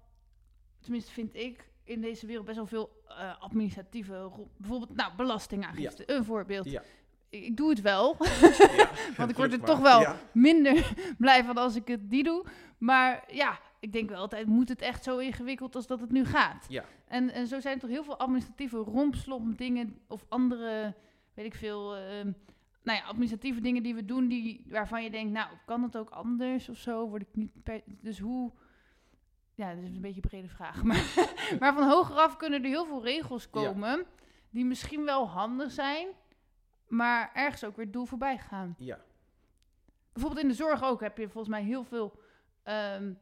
tenminste 0.80 1.12
vind 1.12 1.34
ik, 1.34 1.70
in 1.84 2.00
deze 2.00 2.26
wereld 2.26 2.44
best 2.44 2.56
wel 2.56 2.66
veel 2.66 3.02
eh, 3.06 3.40
administratieve, 3.40 4.30
bijvoorbeeld, 4.56 4.94
nou, 4.94 5.16
belastingaangifte, 5.16 6.12
een 6.12 6.24
voorbeeld. 6.24 6.70
Ja. 6.70 6.82
Ik, 7.30 7.56
doe 7.56 7.68
het 7.70 7.80
wel, 7.80 8.16
Ja, 8.76 8.90
want 9.16 9.30
ik 9.30 9.36
word 9.36 9.52
er 9.52 9.60
toch 9.60 9.78
wel 9.78 10.00
Ja. 10.00 10.16
minder 10.32 10.92
blij 11.18 11.44
van 11.44 11.56
als 11.56 11.76
ik 11.76 11.88
het 11.88 12.10
niet 12.10 12.24
doe. 12.24 12.44
Maar 12.78 13.24
ja, 13.28 13.58
ik 13.80 13.92
denk 13.92 14.08
wel 14.08 14.18
altijd, 14.18 14.46
moet 14.46 14.68
het 14.68 14.80
echt 14.82 15.04
zo 15.04 15.18
ingewikkeld 15.18 15.74
als 15.74 15.86
dat 15.86 16.00
het 16.00 16.10
nu 16.10 16.24
gaat? 16.24 16.66
Ja. 16.68 16.84
En, 17.06 17.30
en 17.32 17.46
zo 17.46 17.60
zijn 17.60 17.74
er 17.74 17.80
toch 17.80 17.90
heel 17.90 18.04
veel 18.04 18.18
administratieve 18.18 18.76
rompslomp 18.76 19.58
dingen 19.58 19.98
of 20.06 20.24
andere, 20.28 20.94
weet 21.34 21.46
ik 21.46 21.54
veel, 21.54 21.96
ehm, 21.96 22.32
nou 22.82 22.98
ja, 22.98 23.04
administratieve 23.04 23.60
dingen 23.60 23.82
die 23.82 23.94
we 23.94 24.04
doen, 24.04 24.28
die, 24.28 24.64
waarvan 24.68 25.02
je 25.02 25.10
denkt, 25.10 25.32
nou, 25.32 25.48
kan 25.66 25.82
het 25.82 25.96
ook 25.96 26.10
anders 26.10 26.68
of 26.68 26.76
zo? 26.76 27.08
Word 27.08 27.22
ik 27.22 27.28
niet 27.32 27.62
per, 27.62 27.80
dus 27.86 28.18
hoe, 28.18 28.52
ja, 29.54 29.74
dat 29.74 29.84
is 29.84 29.94
een 29.94 30.00
beetje 30.00 30.20
een 30.22 30.28
brede 30.28 30.48
vraag, 30.48 30.82
maar, 30.88 31.04
maar 31.60 31.74
van 31.74 31.88
hogeraf 31.88 32.36
kunnen 32.36 32.62
er 32.62 32.68
heel 32.68 32.86
veel 32.86 33.04
regels 33.04 33.50
komen, 33.50 34.06
die 34.50 34.64
misschien 34.64 35.04
wel 35.04 35.28
handig 35.28 35.70
zijn, 35.70 36.06
maar 36.90 37.30
ergens 37.34 37.64
ook 37.64 37.76
weer 37.76 37.84
het 37.84 37.94
doel 37.94 38.04
voorbij 38.06 38.38
gaan. 38.38 38.74
Ja, 38.78 38.98
Bijvoorbeeld 40.12 40.42
in 40.42 40.48
de 40.48 40.54
zorg 40.56 40.82
ook 40.82 41.00
heb 41.00 41.18
je 41.18 41.28
volgens 41.28 41.48
mij 41.54 41.62
heel 41.62 41.84
veel 41.84 42.20
ehm, 42.62 43.12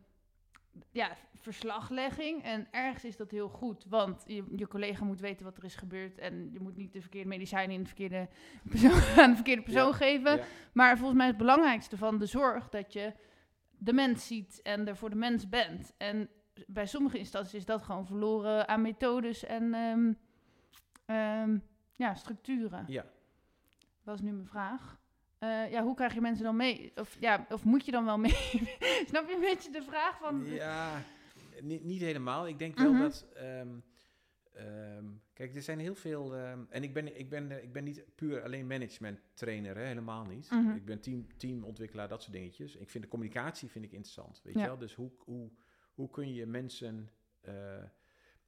ja, 0.91 1.17
verslaglegging. 1.35 2.43
En 2.43 2.69
ergens 2.71 3.05
is 3.05 3.17
dat 3.17 3.31
heel 3.31 3.49
goed, 3.49 3.85
want 3.89 4.23
je, 4.27 4.45
je 4.57 4.67
collega 4.69 5.05
moet 5.05 5.21
weten 5.21 5.45
wat 5.45 5.57
er 5.57 5.65
is 5.65 5.75
gebeurd. 5.77 6.19
En 6.19 6.53
je 6.53 6.61
moet 6.61 6.77
niet 6.77 6.93
de 6.93 7.01
verkeerde 7.01 7.29
medicijnen 7.29 7.75
in 7.75 7.81
de 7.81 7.87
verkeerde 7.87 8.29
persoon, 8.69 8.93
aan 9.23 9.29
de 9.31 9.35
verkeerde 9.35 9.63
persoon 9.63 9.89
Ja, 9.89 9.93
geven. 9.97 10.37
ja. 10.37 10.45
Maar 10.73 10.97
volgens 10.97 11.17
mij 11.19 11.27
is 11.27 11.33
het 11.35 11.43
belangrijkste 11.43 11.97
van 11.97 12.19
de 12.19 12.27
zorg 12.27 12.69
dat 12.69 12.93
je 12.93 13.13
de 13.79 13.93
mens 13.93 14.27
ziet 14.27 14.63
en 14.63 14.89
er 14.89 14.97
voor 14.97 15.11
de 15.11 15.17
mens 15.17 15.49
bent. 15.49 15.95
En 15.97 16.29
bij 16.67 16.87
sommige 16.87 17.19
instanties 17.19 17.55
is 17.55 17.65
dat 17.65 17.83
gewoon 17.83 18.07
verloren 18.07 18.69
aan 18.69 18.83
methodes 18.83 19.45
en 19.45 19.75
ehm, 19.75 20.13
ehm, 21.07 21.59
ja, 21.97 22.15
structuren. 22.15 22.85
ja. 22.87 23.05
Is 24.15 24.21
nu 24.21 24.33
mijn 24.33 24.47
vraag. 24.47 25.01
Eh, 25.39 25.71
ja, 25.71 25.83
hoe 25.83 25.95
krijg 25.95 26.15
je 26.15 26.21
mensen 26.21 26.45
dan 26.45 26.57
mee? 26.57 26.93
Of, 26.95 27.17
ja, 27.21 27.47
of 27.51 27.65
moet 27.65 27.85
je 27.85 27.91
dan 27.91 28.05
wel 28.05 28.19
mee? 28.19 28.33
Snap 29.11 29.29
je 29.29 29.35
een 29.35 29.41
beetje 29.41 29.71
de 29.73 29.83
vraag 29.83 30.19
van... 30.19 30.45
Ja, 30.47 31.03
niet, 31.63 31.85
niet 31.85 32.01
helemaal. 32.01 32.49
Ik 32.49 32.59
denk 32.59 32.79
wel 32.79 32.93
Mhm. 32.93 33.01
dat. 33.03 33.27
ehm, 33.35 33.69
ehm, 34.53 35.05
kijk, 35.33 35.55
er 35.55 35.63
zijn 35.63 35.79
heel 35.79 35.95
veel. 35.95 36.35
ehm, 36.37 36.65
en 36.69 36.83
ik 36.83 36.95
ben, 36.95 37.19
ik, 37.19 37.29
ben, 37.31 37.63
ik 37.63 37.73
ben 37.73 37.85
niet 37.85 38.05
puur 38.15 38.43
alleen 38.43 38.67
management 38.67 39.21
trainer, 39.35 39.77
hè, 39.77 39.85
helemaal 39.85 40.25
niet. 40.25 40.51
Mhm. 40.51 40.71
Ik 40.71 40.85
ben 40.85 41.01
team, 41.01 41.27
teamontwikkelaar, 41.37 42.09
dat 42.09 42.23
soort 42.23 42.35
dingetjes. 42.35 42.77
Ik 42.77 42.91
vind 42.91 43.05
de 43.05 43.11
communicatie 43.11 43.69
vind 43.71 43.85
ik 43.85 43.93
interessant. 43.93 44.41
Weet 44.43 44.55
Ja. 44.55 44.61
je 44.61 44.67
wel? 44.67 44.79
Dus 44.79 44.95
hoe, 44.95 45.11
hoe, 45.19 45.51
hoe 45.95 46.11
kun 46.11 46.33
je 46.35 46.47
mensen. 46.47 47.11
eh, 47.41 47.55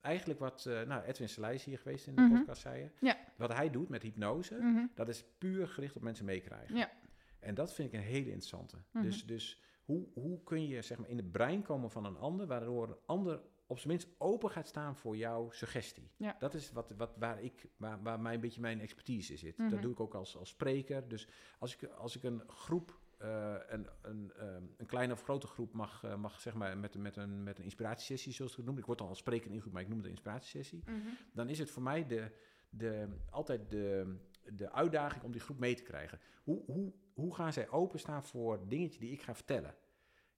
eigenlijk 0.01 0.40
wat. 0.40 0.66
eh, 0.66 0.82
nou, 0.82 1.02
Edwin 1.05 1.28
Selij 1.28 1.55
is 1.55 1.64
hier 1.64 1.78
geweest 1.78 2.06
in 2.06 2.14
de 2.14 2.20
Mhm. 2.22 2.36
podcast, 2.36 2.60
zei 2.60 2.78
je. 2.82 2.90
Ja. 3.01 3.16
Wat 3.36 3.52
hij 3.52 3.70
doet 3.70 3.89
met 3.89 4.02
hypnose, 4.02 4.55
Mhm. 4.55 4.86
dat 4.94 5.09
is 5.09 5.24
puur 5.39 5.68
gericht 5.68 5.97
op 5.97 6.02
mensen 6.02 6.24
meekrijgen. 6.24 6.77
Ja. 6.77 6.90
En 7.39 7.55
dat 7.55 7.74
vind 7.74 7.89
ik 7.93 7.94
een 8.01 8.06
hele 8.06 8.24
interessante. 8.27 8.77
Mhm. 8.93 9.05
Dus, 9.05 9.27
dus 9.27 9.60
hoe, 9.85 10.06
hoe 10.14 10.43
kun 10.43 10.66
je 10.66 10.82
zeg 10.82 10.98
maar, 10.98 11.09
in 11.09 11.16
het 11.16 11.32
brein 11.32 11.62
komen 11.62 11.90
van 11.90 12.05
een 12.05 12.16
ander, 12.16 12.47
waardoor 12.47 12.89
een 12.89 12.97
ander 13.06 13.40
op 13.66 13.77
zijn 13.78 13.89
minst 13.89 14.09
open 14.18 14.51
gaat 14.51 14.66
staan 14.66 14.97
voor 14.97 15.16
jouw 15.16 15.51
suggestie. 15.51 16.10
Ja. 16.16 16.36
Dat 16.39 16.55
is 16.55 16.72
wat, 16.72 16.94
wat, 16.97 17.16
waar, 17.18 17.43
ik, 17.43 17.66
waar, 17.77 18.02
waar 18.02 18.20
mij 18.20 18.35
een 18.35 18.40
beetje 18.40 18.60
mijn 18.60 18.81
expertise 18.81 19.36
zit. 19.36 19.59
Mhm. 19.59 19.68
Dat 19.70 19.82
doe 19.82 19.93
ik 19.93 20.01
ook 20.01 20.14
als, 20.14 20.36
als 20.36 20.48
spreker. 20.48 21.09
Dus 21.09 21.28
als 21.59 21.74
ik, 21.77 21.85
als 21.90 22.16
ik 22.16 22.22
een 22.22 22.43
groep, 22.47 22.98
eh, 23.20 23.55
een, 23.68 23.86
een, 24.02 24.32
ehm, 24.36 24.64
een 24.76 24.86
kleine 24.86 25.12
of 25.12 25.22
grote 25.22 25.47
groep 25.47 25.72
mag, 25.72 26.05
eh, 26.05 26.16
mag 26.16 26.40
zeg 26.40 26.55
maar, 26.55 26.78
met, 26.78 26.94
met, 26.98 27.16
een, 27.16 27.42
met 27.42 27.59
een 27.59 27.64
inspiratiesessie, 27.64 28.32
zoals 28.32 28.51
het 28.51 28.60
genoemd. 28.60 28.78
Ik 28.78 28.86
word 28.86 29.01
als 29.01 29.18
spreker 29.18 29.44
ingeroepen, 29.47 29.72
maar 29.72 29.82
ik 29.82 29.88
noem 29.88 29.97
het 29.97 30.06
een 30.06 30.12
inspiratiesessie 30.12 30.82
Mhm. 30.86 31.09
dan 31.32 31.48
is 31.48 31.59
het 31.59 31.70
voor 31.70 31.82
mij 31.82 32.06
de, 32.06 32.30
de, 32.70 33.09
altijd 33.30 33.70
de, 33.70 34.16
de 34.52 34.72
uitdaging 34.72 35.24
om 35.24 35.32
die 35.32 35.40
groep 35.40 35.59
mee 35.59 35.74
te 35.74 35.82
krijgen. 35.82 36.20
Hoe, 36.44 36.62
hoe, 36.66 36.92
hoe 37.14 37.34
gaan 37.34 37.52
zij 37.52 37.68
openstaan 37.70 38.24
voor 38.24 38.68
dingetjes 38.68 38.98
die 39.01 39.10
ik 39.12 39.22
ga 39.22 39.34
vertellen? 39.34 39.74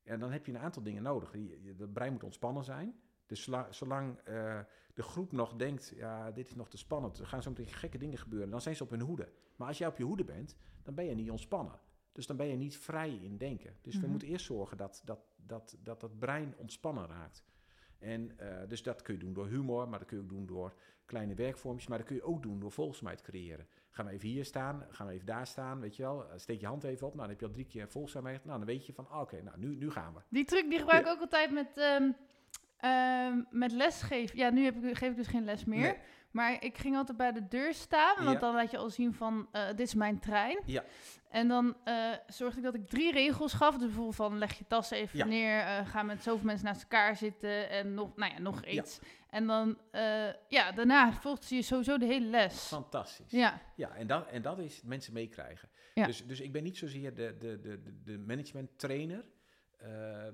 En 0.03 0.21
dan 0.21 0.31
heb 0.33 0.47
je 0.47 0.53
een 0.53 0.59
aantal 0.59 0.83
dingen 0.83 1.03
nodig. 1.03 1.33
Het 1.79 1.93
brein 1.93 2.13
moet 2.13 2.25
ontspannen 2.25 2.65
zijn. 2.65 3.01
Dus 3.27 3.43
zola- 3.43 3.73
zolang 3.73 4.19
eh, 4.19 4.61
de 4.95 5.03
groep 5.03 5.33
nog 5.33 5.55
denkt, 5.57 5.93
ja, 5.97 6.31
dit 6.31 6.49
is 6.49 6.55
nog 6.55 6.69
te 6.69 6.77
spannend, 6.77 7.19
er 7.19 7.27
gaan 7.27 7.43
zo 7.43 7.51
meteen 7.51 7.67
gekke 7.73 7.99
dingen 7.99 8.19
gebeuren, 8.19 8.51
dan 8.51 8.61
zijn 8.61 8.77
ze 8.77 8.83
op 8.83 8.91
hun 8.91 9.01
hoede. 9.01 9.29
Maar 9.57 9.69
als 9.69 9.79
jij 9.79 9.89
op 9.89 9.97
je 9.97 10.05
hoede 10.05 10.25
bent, 10.25 10.57
dan 10.83 10.95
ben 10.95 11.05
je 11.05 11.15
niet 11.15 11.31
ontspannen. 11.31 11.81
Dus 12.13 12.27
dan 12.27 12.37
ben 12.37 12.47
je 12.47 12.57
niet 12.57 12.77
vrij 12.79 13.15
in 13.23 13.37
denken. 13.37 13.77
Dus 13.83 13.95
we 13.95 14.01
Mhm. 14.01 14.11
moeten 14.11 14.29
eerst 14.29 14.47
zorgen 14.47 14.77
dat 14.77 15.03
dat, 15.05 15.19
dat, 15.47 15.77
dat 15.83 16.01
dat 16.01 16.19
brein 16.19 16.55
ontspannen 16.57 17.07
raakt. 17.07 17.45
En 17.99 18.39
eh, 18.39 18.69
dus 18.69 18.83
dat 18.83 19.03
kun 19.03 19.15
je 19.15 19.21
doen 19.21 19.33
door 19.33 19.47
humor, 19.49 19.89
maar 19.89 19.99
dat 19.99 20.09
kun 20.09 20.17
je 20.17 20.23
ook 20.23 20.29
doen 20.29 20.47
door 20.47 20.75
kleine 21.07 21.35
werkvormpjes. 21.35 21.89
Maar 21.89 21.99
dat 21.99 22.07
kun 22.07 22.17
je 22.17 22.23
ook 22.23 22.43
doen 22.43 22.61
door 22.61 22.73
volkszaamheid 22.73 23.23
creëren. 23.23 23.67
Gaan 23.91 24.07
we 24.07 24.13
even 24.13 24.29
hier 24.29 24.45
staan, 24.45 24.87
gaan 24.91 25.07
we 25.07 25.13
even 25.13 25.27
daar 25.27 25.47
staan, 25.47 25.81
weet 25.81 25.97
je 25.97 26.03
wel. 26.03 26.25
Eh, 26.29 26.39
Steek 26.39 26.61
je 26.61 26.67
hand 26.67 26.85
even 26.85 27.07
op, 27.07 27.15
nou 27.15 27.21
dan 27.21 27.29
heb 27.31 27.41
je 27.41 27.47
al 27.47 27.53
drie 27.53 27.67
keer 27.67 27.89
volkszaamheid. 27.89 28.45
Nou 28.45 28.59
dan 28.59 28.67
weet 28.67 28.87
je 28.87 28.93
van, 28.93 29.09
ah, 29.09 29.21
oké, 29.21 29.43
nou 29.43 29.59
nu, 29.59 29.77
nu 29.77 29.91
gaan 29.91 30.15
we. 30.15 30.21
Die 30.29 30.45
truc 30.45 30.69
die 30.71 30.79
gebruik 30.79 31.07
ik 31.07 31.13
ook 31.13 31.21
altijd 31.21 31.51
met, 31.53 31.77
ehm 31.77 32.11
ehm, 32.77 33.43
met 33.51 33.73
lesgeven. 33.73 34.37
Ja, 34.39 34.51
nu 34.51 34.65
heb 34.65 34.85
ik, 34.85 34.97
geef 34.97 35.11
ik 35.11 35.17
dus 35.17 35.27
geen 35.27 35.45
les 35.45 35.65
meer. 35.65 35.81
Nee. 35.81 35.97
Maar 36.33 36.65
ik 36.65 36.79
ging 36.79 36.97
altijd 36.97 37.17
bij 37.17 37.33
de 37.33 37.49
deur 37.49 37.75
staan, 37.75 38.17
want 38.25 38.33
Ja. 38.33 38.39
dan 38.41 38.55
laat 38.55 38.71
je 38.71 38.77
al 38.79 38.91
zien 38.91 39.15
van, 39.15 39.49
eh, 39.53 39.67
dit 39.67 39.81
is 39.81 39.95
mijn 39.95 40.19
trein. 40.19 40.59
Ja. 40.67 40.85
En 41.31 41.49
dan 41.49 41.77
eh, 41.85 42.11
zorgde 42.27 42.59
ik 42.59 42.65
dat 42.65 42.75
ik 42.75 42.89
drie 42.89 43.13
regels 43.13 43.53
gaf. 43.53 43.73
Dus 43.73 43.85
bijvoorbeeld 43.87 44.15
van, 44.17 44.39
leg 44.39 44.59
je 44.59 44.65
tas 44.69 44.91
even 44.91 45.19
Ja. 45.19 45.25
neer, 45.25 45.59
eh, 45.61 45.87
ga 45.89 46.03
met 46.03 46.23
zoveel 46.23 46.47
mensen 46.47 46.67
naast 46.67 46.83
elkaar 46.83 47.17
zitten 47.17 47.71
en 47.71 47.95
nog, 47.95 48.17
nou 48.17 48.33
ja, 48.33 48.39
nog 48.41 48.65
Ja. 48.65 48.71
iets. 48.83 49.01
En 49.31 49.47
dan, 49.47 49.79
ja, 50.49 50.73
daarna 50.75 51.13
volgt 51.13 51.49
je 51.49 51.63
sowieso 51.63 51.99
de 51.99 52.07
hele 52.07 52.27
les. 52.27 52.55
Fantastisch. 52.67 53.31
Ja, 53.31 53.61
Ja, 53.77 53.95
en 53.95 54.07
dat, 54.07 54.27
en 54.29 54.43
dat 54.43 54.59
is 54.59 54.83
mensen 54.85 55.13
meekrijgen. 55.13 55.69
Ja. 55.95 56.07
Dus, 56.07 56.27
dus 56.27 56.41
ik 56.41 56.53
ben 56.53 56.63
niet 56.63 56.79
zozeer 56.79 57.15
de, 57.15 57.37
de, 57.39 57.61
de, 57.61 57.83
de- 58.05 58.19
management 58.19 58.79
trainer. 58.79 59.25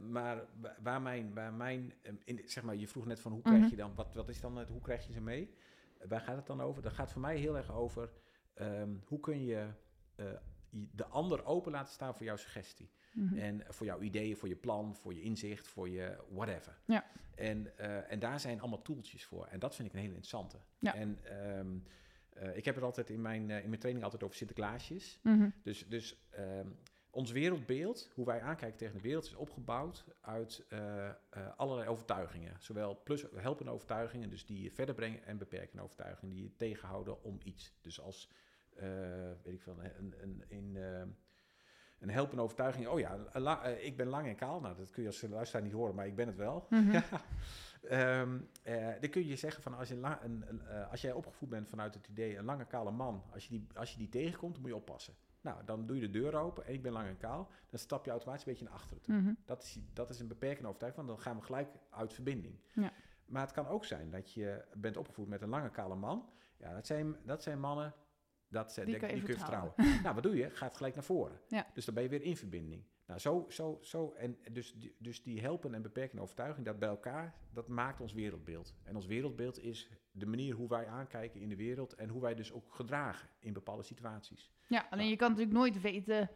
maar 0.01 0.45
wa- 0.61 0.77
waar 0.83 1.03
mijn, 1.03 1.35
waar 1.35 1.53
mijn 1.53 1.93
in, 2.25 2.41
zeg 2.45 2.65
maar, 2.65 2.77
je 2.77 2.89
vroeg 2.89 3.07
net 3.07 3.21
van 3.21 3.33
hoe 3.33 3.43
krijg 3.43 3.61
Mhm. 3.61 3.71
je 3.71 3.77
dan, 3.77 3.95
wat, 3.95 4.09
wat 4.15 4.29
is 4.29 4.41
dan 4.41 4.57
het, 4.57 4.69
hoe 4.69 4.81
krijg 4.81 5.07
je 5.07 5.13
ze 5.13 5.21
mee? 5.21 5.55
Waar 6.09 6.21
gaat 6.21 6.37
het 6.37 6.47
dan 6.47 6.61
over? 6.61 6.83
Dat 6.83 6.93
gaat 6.93 7.13
voor 7.13 7.21
mij 7.21 7.37
heel 7.37 7.57
erg 7.57 7.73
over 7.73 8.13
ehm, 8.55 8.95
hoe 9.05 9.21
kun 9.21 9.45
je 9.45 9.69
eh, 10.17 10.27
de 10.71 11.07
ander 11.07 11.45
open 11.45 11.73
laten 11.73 11.93
staan 11.93 12.15
voor 12.15 12.27
jouw 12.27 12.37
suggestie. 12.37 12.91
Mhm. 13.13 13.39
En 13.39 13.63
voor 13.69 13.87
jouw 13.87 14.01
ideeën, 14.01 14.37
voor 14.37 14.49
je 14.49 14.57
plan, 14.57 14.97
voor 14.97 15.15
je 15.15 15.23
inzicht, 15.23 15.69
voor 15.69 15.89
je 15.89 16.17
whatever. 16.31 16.79
Ja. 16.85 17.05
En, 17.35 17.79
eh, 17.79 18.13
en 18.13 18.19
daar 18.19 18.41
zijn 18.41 18.61
allemaal 18.61 18.83
toeltjes 18.83 19.25
voor. 19.25 19.47
En 19.47 19.59
dat 19.59 19.75
vind 19.75 19.89
ik 19.89 19.95
een 19.95 20.01
hele 20.01 20.15
interessante. 20.15 20.59
Ja. 20.79 20.95
En 20.95 21.19
ehm, 21.25 21.79
eh, 22.31 22.57
ik 22.57 22.65
heb 22.65 22.75
het 22.75 22.85
altijd 22.85 23.11
in 23.11 23.21
mijn, 23.21 23.41
in 23.41 23.69
mijn 23.69 23.79
training 23.79 24.05
altijd 24.05 24.23
over 24.23 24.37
Sinterklaasjes. 24.37 25.19
Mhm. 25.23 25.49
Dus, 25.63 25.89
dus 25.89 26.29
ehm, 26.31 26.69
ons 27.19 27.31
wereldbeeld, 27.31 28.11
hoe 28.15 28.27
wij 28.27 28.41
aankijken 28.41 28.79
tegen 28.79 28.95
de 28.95 29.01
wereld, 29.01 29.25
is 29.25 29.35
opgebouwd 29.35 30.05
uit 30.21 30.65
eh, 30.69 31.09
eh, 31.09 31.15
allerlei 31.57 31.89
overtuigingen. 31.89 32.57
Zowel 32.59 33.01
plus 33.05 33.25
helpende 33.35 33.71
overtuigingen, 33.73 34.31
dus 34.31 34.47
die 34.47 34.63
je 34.63 34.71
verder 34.71 34.95
brengen, 34.95 35.25
en 35.25 35.39
beperkende 35.39 35.83
overtuigingen 35.83 36.35
die 36.35 36.45
je 36.45 36.57
tegenhouden 36.57 37.23
om 37.23 37.39
iets. 37.43 37.73
Dus 37.81 38.01
als, 38.01 38.31
eh, 38.77 38.89
weet 39.43 39.55
ik 39.55 39.63
veel, 39.63 39.77
een, 39.99 40.15
een, 40.23 40.45
een, 40.49 40.77
een 41.99 42.11
helpende 42.11 42.43
overtuiging. 42.43 42.87
Oh 42.89 42.99
ja, 42.99 43.19
la- 43.33 43.65
ik 43.67 43.97
ben 43.97 44.07
lang 44.07 44.27
en 44.27 44.37
kaal. 44.37 44.61
Nou, 44.61 44.77
dat 44.77 44.91
kun 44.91 45.03
je 45.03 45.09
als 45.09 45.23
luisteraar 45.23 45.65
niet 45.65 45.73
horen, 45.73 45.95
maar 45.95 46.07
ik 46.07 46.17
ben 46.17 46.27
het 46.27 46.37
wel. 46.37 46.67
Mhm. 46.71 47.01
Ehm, 47.83 48.39
eh, 48.63 48.87
dan 49.01 49.11
kun 49.11 49.27
je 49.27 49.37
zeggen 49.37 49.63
van 49.63 49.75
als, 49.75 49.89
je 49.89 49.97
la- 49.97 50.23
een, 50.25 50.45
een, 50.49 50.67
als 50.91 51.01
jij 51.01 51.13
opgevoed 51.13 51.49
bent 51.49 51.69
vanuit 51.69 51.95
het 51.95 52.07
idee 52.09 52.37
een 52.37 52.45
lange 52.45 52.67
kale 52.67 52.91
man, 52.91 53.25
als 53.33 53.45
je 53.45 53.51
die, 53.51 53.67
als 53.75 53.93
je 53.93 53.99
die 53.99 54.09
tegenkomt, 54.09 54.53
dan 54.53 54.61
moet 54.63 54.71
je 54.71 54.77
oppassen. 54.77 55.15
Nou, 55.49 55.65
dan 55.65 55.87
doe 55.87 55.97
je 55.97 56.03
de 56.11 56.19
deur 56.19 56.35
open 56.35 56.67
en 56.67 56.73
ik 56.73 56.83
ben 56.83 56.93
lang 56.93 57.09
en 57.09 57.17
kaal, 57.17 57.51
dan 57.71 57.79
stap 57.79 58.05
je 58.05 58.11
automatisch 58.11 58.47
een 58.47 58.53
beetje 58.53 58.65
naar 58.69 58.75
achteren 58.75 59.03
toe. 59.03 59.15
Mhm. 59.15 59.33
Dat, 59.45 59.63
is, 59.63 59.79
dat 59.93 60.11
is 60.11 60.21
een 60.21 60.29
beperkende 60.29 60.69
overtuiging, 60.69 61.07
want 61.07 61.19
dan 61.19 61.27
gaan 61.27 61.41
we 61.41 61.47
gelijk 61.47 61.69
uit 61.91 62.13
verbinding. 62.13 62.59
Ja. 62.73 62.93
Maar 63.27 63.43
het 63.43 63.53
kan 63.53 63.67
ook 63.67 63.85
zijn 63.85 64.11
dat 64.11 64.33
je 64.33 64.65
bent 64.75 64.97
opgevoed 64.97 65.29
met 65.29 65.43
een 65.43 65.49
lange 65.49 65.71
kale 65.71 65.95
man. 65.95 66.31
Ja, 66.57 66.73
dat 66.73 66.87
zijn, 66.87 67.17
dat 67.25 67.43
zijn 67.43 67.61
mannen, 67.61 67.95
dat 68.49 68.75
Die 68.85 68.99
kan 68.99 69.09
je 69.09 69.15
die 69.15 69.25
kun 69.25 69.33
je 69.33 69.39
vertrouwen. 69.39 69.73
vertrouwen. 69.73 70.03
nou, 70.05 70.15
wat 70.15 70.23
doe 70.23 70.37
je? 70.37 70.51
Gaat 70.51 70.77
gelijk 70.77 70.95
naar 70.95 71.05
voren. 71.05 71.41
Ja. 71.49 71.67
Dus 71.75 71.85
dan 71.85 71.95
ben 71.95 72.03
je 72.03 72.09
weer 72.09 72.23
in 72.23 72.37
verbinding. 72.37 72.85
Nou, 73.09 73.21
zo, 73.21 73.47
zo, 73.49 73.79
zo. 73.83 74.13
En 74.13 74.39
dus, 74.53 74.75
dus 74.99 75.23
die 75.23 75.41
helpende 75.41 75.77
en 75.77 75.83
beperkende 75.83 76.23
overtuiging, 76.23 76.67
dat 76.67 76.79
bij 76.79 76.89
elkaar, 76.89 77.35
dat 77.53 77.69
maakt 77.69 78.01
ons 78.01 78.13
wereldbeeld. 78.13 78.75
En 78.85 78.97
ons 78.97 79.07
wereldbeeld 79.07 79.63
is 79.63 79.89
de 80.13 80.27
manier 80.27 80.55
hoe 80.55 80.69
wij 80.69 80.87
aankijken 80.87 81.41
in 81.41 81.49
de 81.49 81.57
wereld 81.57 81.95
en 81.95 82.09
hoe 82.09 82.21
wij 82.21 82.35
dus 82.35 82.53
ook 82.53 82.75
gedragen 82.75 83.29
in 83.39 83.53
bepaalde 83.53 83.83
situaties. 83.83 84.51
Ja, 84.67 84.87
alleen 84.91 85.09
je 85.09 85.17
kan 85.17 85.29
natuurlijk 85.29 85.57
nooit 85.57 85.81
weten. 85.81 86.31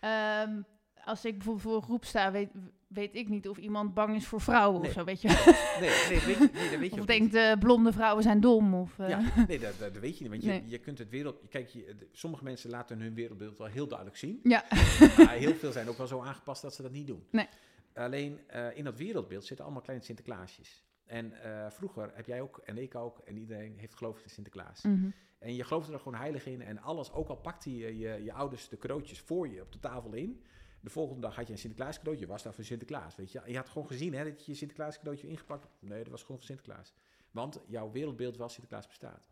ehm, 0.00 0.62
als 1.04 1.24
ik 1.24 1.32
bijvoorbeeld 1.32 1.62
voor 1.64 1.76
een 1.76 1.82
groep 1.82 2.04
sta, 2.04 2.32
weet, 2.32 2.50
weet 2.94 3.14
ik 3.14 3.28
niet 3.28 3.48
of 3.48 3.56
iemand 3.58 3.94
bang 3.94 4.14
is 4.16 4.26
voor 4.26 4.40
vrouwen 4.40 4.80
Nee. 4.80 4.88
of 4.90 4.94
zo, 4.96 5.04
weet 5.04 5.20
je. 5.22 5.28
Nee, 5.80 5.90
nee, 6.08 6.26
weet 6.26 6.38
je, 6.38 6.50
nee, 6.52 6.70
dat 6.70 6.78
weet 6.78 6.94
je 6.94 7.00
of 7.00 7.06
denkt 7.06 7.34
eh, 7.34 7.52
blonde 7.58 7.92
vrouwen 7.92 8.22
zijn 8.22 8.40
dom. 8.40 8.74
Of, 8.74 8.98
eh, 8.98 9.08
Ja, 9.08 9.20
nee, 9.48 9.58
dat, 9.58 9.78
dat, 9.78 9.92
weet 9.98 10.16
je 10.18 10.22
niet. 10.22 10.30
Want 10.30 10.42
je, 10.42 10.48
Nee. 10.48 10.62
je 10.66 10.78
kunt 10.78 10.98
het 10.98 11.10
wereld. 11.10 11.36
Kijk, 11.48 11.68
je, 11.68 11.94
de- 11.98 12.08
sommige 12.12 12.44
mensen 12.44 12.70
laten 12.70 13.00
hun 13.00 13.14
wereldbeeld 13.14 13.58
wel 13.58 13.66
heel 13.66 13.86
duidelijk 13.86 14.18
zien. 14.18 14.40
Ja. 14.42 14.64
Maar 15.16 15.30
heel 15.34 15.54
veel 15.54 15.72
zijn 15.72 15.88
ook 15.88 15.96
wel 15.96 16.06
zo 16.06 16.20
aangepast 16.20 16.62
dat 16.62 16.74
ze 16.74 16.82
dat 16.82 16.92
niet 16.92 17.06
doen. 17.06 17.24
Nee. 17.30 17.48
Alleen 17.94 18.40
eh, 18.46 18.76
in 18.76 18.84
dat 18.84 18.96
wereldbeeld 18.96 19.44
zitten 19.44 19.64
allemaal 19.64 19.82
kleine 19.82 20.04
Sinterklaasjes. 20.04 20.84
En 21.06 21.32
vroeger 21.68 22.10
heb 22.14 22.26
jij 22.26 22.40
ook, 22.40 22.58
en 22.64 22.78
ik 22.78 22.94
ook, 22.94 23.18
en 23.18 23.36
iedereen 23.38 23.74
heeft 23.78 23.94
geloofd 23.94 24.22
in 24.24 24.30
Sinterklaas. 24.30 24.82
Mhm. 24.82 25.10
En 25.38 25.54
je 25.54 25.64
geloofde 25.64 25.92
er 25.92 25.98
gewoon 25.98 26.18
heilig 26.18 26.46
in 26.46 26.62
en 26.62 26.78
alles, 26.82 27.12
ook 27.12 27.28
al 27.28 27.36
pakte 27.36 27.76
je, 27.76 27.98
je 27.98 28.20
je 28.24 28.32
ouders 28.32 28.68
de 28.68 28.78
cadeautjes 28.78 29.20
voor 29.20 29.48
je 29.48 29.60
op 29.60 29.72
de 29.72 29.78
tafel 29.80 30.12
in. 30.12 30.42
De 30.82 30.90
volgende 30.90 31.20
dag 31.20 31.34
had 31.36 31.46
je 31.46 31.52
een 31.52 31.58
Sinterklaas 31.58 31.96
cadeautje, 31.96 32.26
was 32.26 32.42
daar 32.42 32.54
voor 32.54 32.64
Sinterklaas, 32.64 33.16
weet 33.16 33.32
je. 33.32 33.42
Je 33.46 33.56
had 33.56 33.68
gewoon 33.68 33.86
gezien 33.86 34.14
hè, 34.14 34.24
dat 34.24 34.44
je 34.44 34.50
je 34.50 34.56
Sinterklaas 34.56 34.96
cadeautje 34.96 35.28
ingepakt 35.28 35.62
had. 35.62 35.72
Nee, 35.80 36.02
dat 36.02 36.10
was 36.10 36.20
gewoon 36.20 36.36
voor 36.36 36.46
Sinterklaas. 36.46 36.94
Want 37.30 37.60
jouw 37.66 37.90
wereldbeeld 37.90 38.36
was 38.36 38.52
Sinterklaas 38.52 38.86
bestaat. 38.86 39.30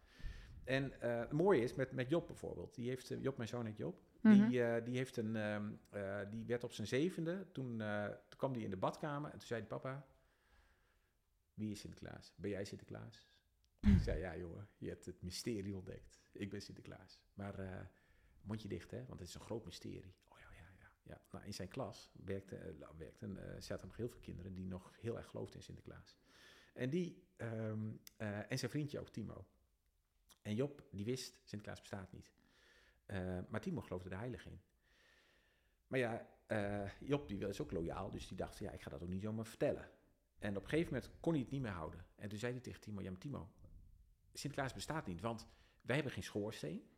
En 0.64 1.00
eh, 1.00 1.18
het 1.18 1.32
mooie 1.32 1.62
is 1.62 1.74
met, 1.74 1.92
met 1.92 2.08
Job 2.08 2.26
bijvoorbeeld. 2.26 2.74
Die 2.74 2.88
heeft, 2.88 3.10
eh, 3.10 3.22
Job, 3.22 3.36
mijn 3.36 3.48
zoon 3.48 3.66
heet 3.66 3.76
Job. 3.76 4.02
Mhm. 4.20 4.48
Die, 4.48 4.64
eh, 4.64 4.84
die, 4.84 4.96
heeft 4.96 5.16
een, 5.16 5.36
ehm, 5.36 5.72
eh, 5.90 6.20
die 6.30 6.46
werd 6.46 6.64
op 6.64 6.72
zijn 6.72 6.86
zevende. 6.86 7.46
Toen, 7.52 7.78
toen 8.28 8.38
kwam 8.38 8.52
hij 8.52 8.62
in 8.62 8.70
de 8.70 8.76
badkamer 8.76 9.30
en 9.30 9.38
toen 9.38 9.46
zei 9.46 9.60
hij, 9.60 9.68
papa, 9.68 10.06
wie 11.54 11.70
is 11.70 11.80
Sinterklaas? 11.80 12.32
Ben 12.36 12.50
jij 12.50 12.64
Sinterklaas? 12.64 13.28
Ik 13.80 14.00
zei, 14.02 14.18
ja 14.18 14.36
jongen, 14.36 14.68
je 14.78 14.88
hebt 14.88 15.06
het 15.06 15.22
mysterie 15.22 15.76
ontdekt. 15.76 16.20
Ik 16.32 16.50
ben 16.50 16.62
Sinterklaas. 16.62 17.20
Maar 17.34 17.90
mondje 18.42 18.68
dicht, 18.68 18.90
hè, 18.90 19.04
want 19.06 19.20
het 19.20 19.28
is 19.28 19.34
een 19.34 19.40
groot 19.40 19.64
mysterie. 19.64 20.14
Ja. 21.10 21.20
Nou, 21.30 21.44
in 21.44 21.54
zijn 21.54 21.68
klas 21.68 22.10
werkte, 22.24 22.56
eh, 22.56 22.78
nou, 22.78 22.94
werkten, 22.98 23.36
eh, 23.36 23.60
zaten 23.60 23.86
nog 23.86 23.96
heel 23.96 24.08
veel 24.08 24.20
kinderen 24.20 24.54
die 24.54 24.66
nog 24.66 24.92
heel 25.00 25.16
erg 25.16 25.26
geloofden 25.26 25.56
in 25.56 25.62
Sinterklaas. 25.62 26.16
En 26.74 26.90
die, 26.90 27.28
ehm, 27.36 27.92
eh, 28.16 28.50
en 28.50 28.58
zijn 28.58 28.70
vriendje 28.70 29.00
ook, 29.00 29.08
Timo. 29.08 29.46
En 30.42 30.54
Job, 30.54 30.86
die 30.90 31.04
wist, 31.04 31.40
Sinterklaas 31.44 31.80
bestaat 31.80 32.12
niet. 32.12 32.32
Eh, 33.06 33.38
maar 33.48 33.60
Timo 33.60 33.80
geloofde 33.80 34.10
er 34.10 34.18
heilig 34.18 34.46
in. 34.46 34.60
Maar 35.86 35.98
ja, 35.98 36.28
Job 37.00 37.28
die 37.28 37.48
is 37.48 37.60
ook 37.60 37.72
loyaal, 37.72 38.10
dus 38.10 38.28
die 38.28 38.36
dacht, 38.36 38.58
ja, 38.58 38.70
ik 38.70 38.82
ga 38.82 38.90
dat 38.90 39.02
ook 39.02 39.08
niet 39.08 39.22
zomaar 39.22 39.46
vertellen. 39.46 39.90
En 40.38 40.56
op 40.56 40.62
een 40.62 40.68
gegeven 40.68 40.92
moment 40.92 41.12
kon 41.20 41.32
hij 41.32 41.42
het 41.42 41.50
niet 41.50 41.60
meer 41.60 41.70
houden. 41.70 42.06
En 42.16 42.28
toen 42.28 42.38
zei 42.38 42.52
hij 42.52 42.60
tegen 42.60 42.80
Timo, 42.80 43.02
ja 43.02 43.12
Timo, 43.18 43.52
Sinterklaas 44.32 44.74
bestaat 44.74 45.06
niet, 45.06 45.20
want 45.20 45.46
wij 45.80 45.94
hebben 45.94 46.12
geen 46.12 46.22
schoorsteen. 46.22 46.89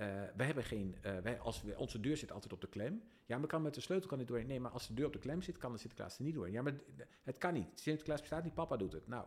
Eh, 0.00 0.06
wij 0.36 0.46
hebben 0.46 0.64
geen, 0.64 0.96
eh, 1.02 1.18
wij, 1.18 1.38
als 1.40 1.62
we, 1.62 1.76
onze 1.78 2.00
deur 2.00 2.16
zit 2.16 2.32
altijd 2.32 2.52
op 2.52 2.60
de 2.60 2.68
klem. 2.68 3.02
Ja, 3.26 3.38
maar 3.38 3.48
kan 3.48 3.62
met 3.62 3.74
de 3.74 3.80
sleutel 3.80 4.08
kan 4.08 4.18
het 4.18 4.28
doorheen. 4.28 4.46
Nee, 4.46 4.60
maar 4.60 4.70
als 4.70 4.86
de 4.88 4.94
deur 4.94 5.06
op 5.06 5.12
de 5.12 5.18
klem 5.18 5.42
zit, 5.42 5.58
kan 5.58 5.72
de 5.72 5.78
Sinterklaas 5.78 6.18
er 6.18 6.24
niet 6.24 6.34
doorheen. 6.34 6.52
Ja, 6.52 6.62
maar 6.62 6.74
het 7.22 7.38
kan 7.38 7.52
niet. 7.52 7.80
Sinterklaas 7.80 8.20
bestaat 8.20 8.44
niet, 8.44 8.54
papa 8.54 8.76
doet 8.76 8.92
het. 8.92 9.06
Nou, 9.06 9.26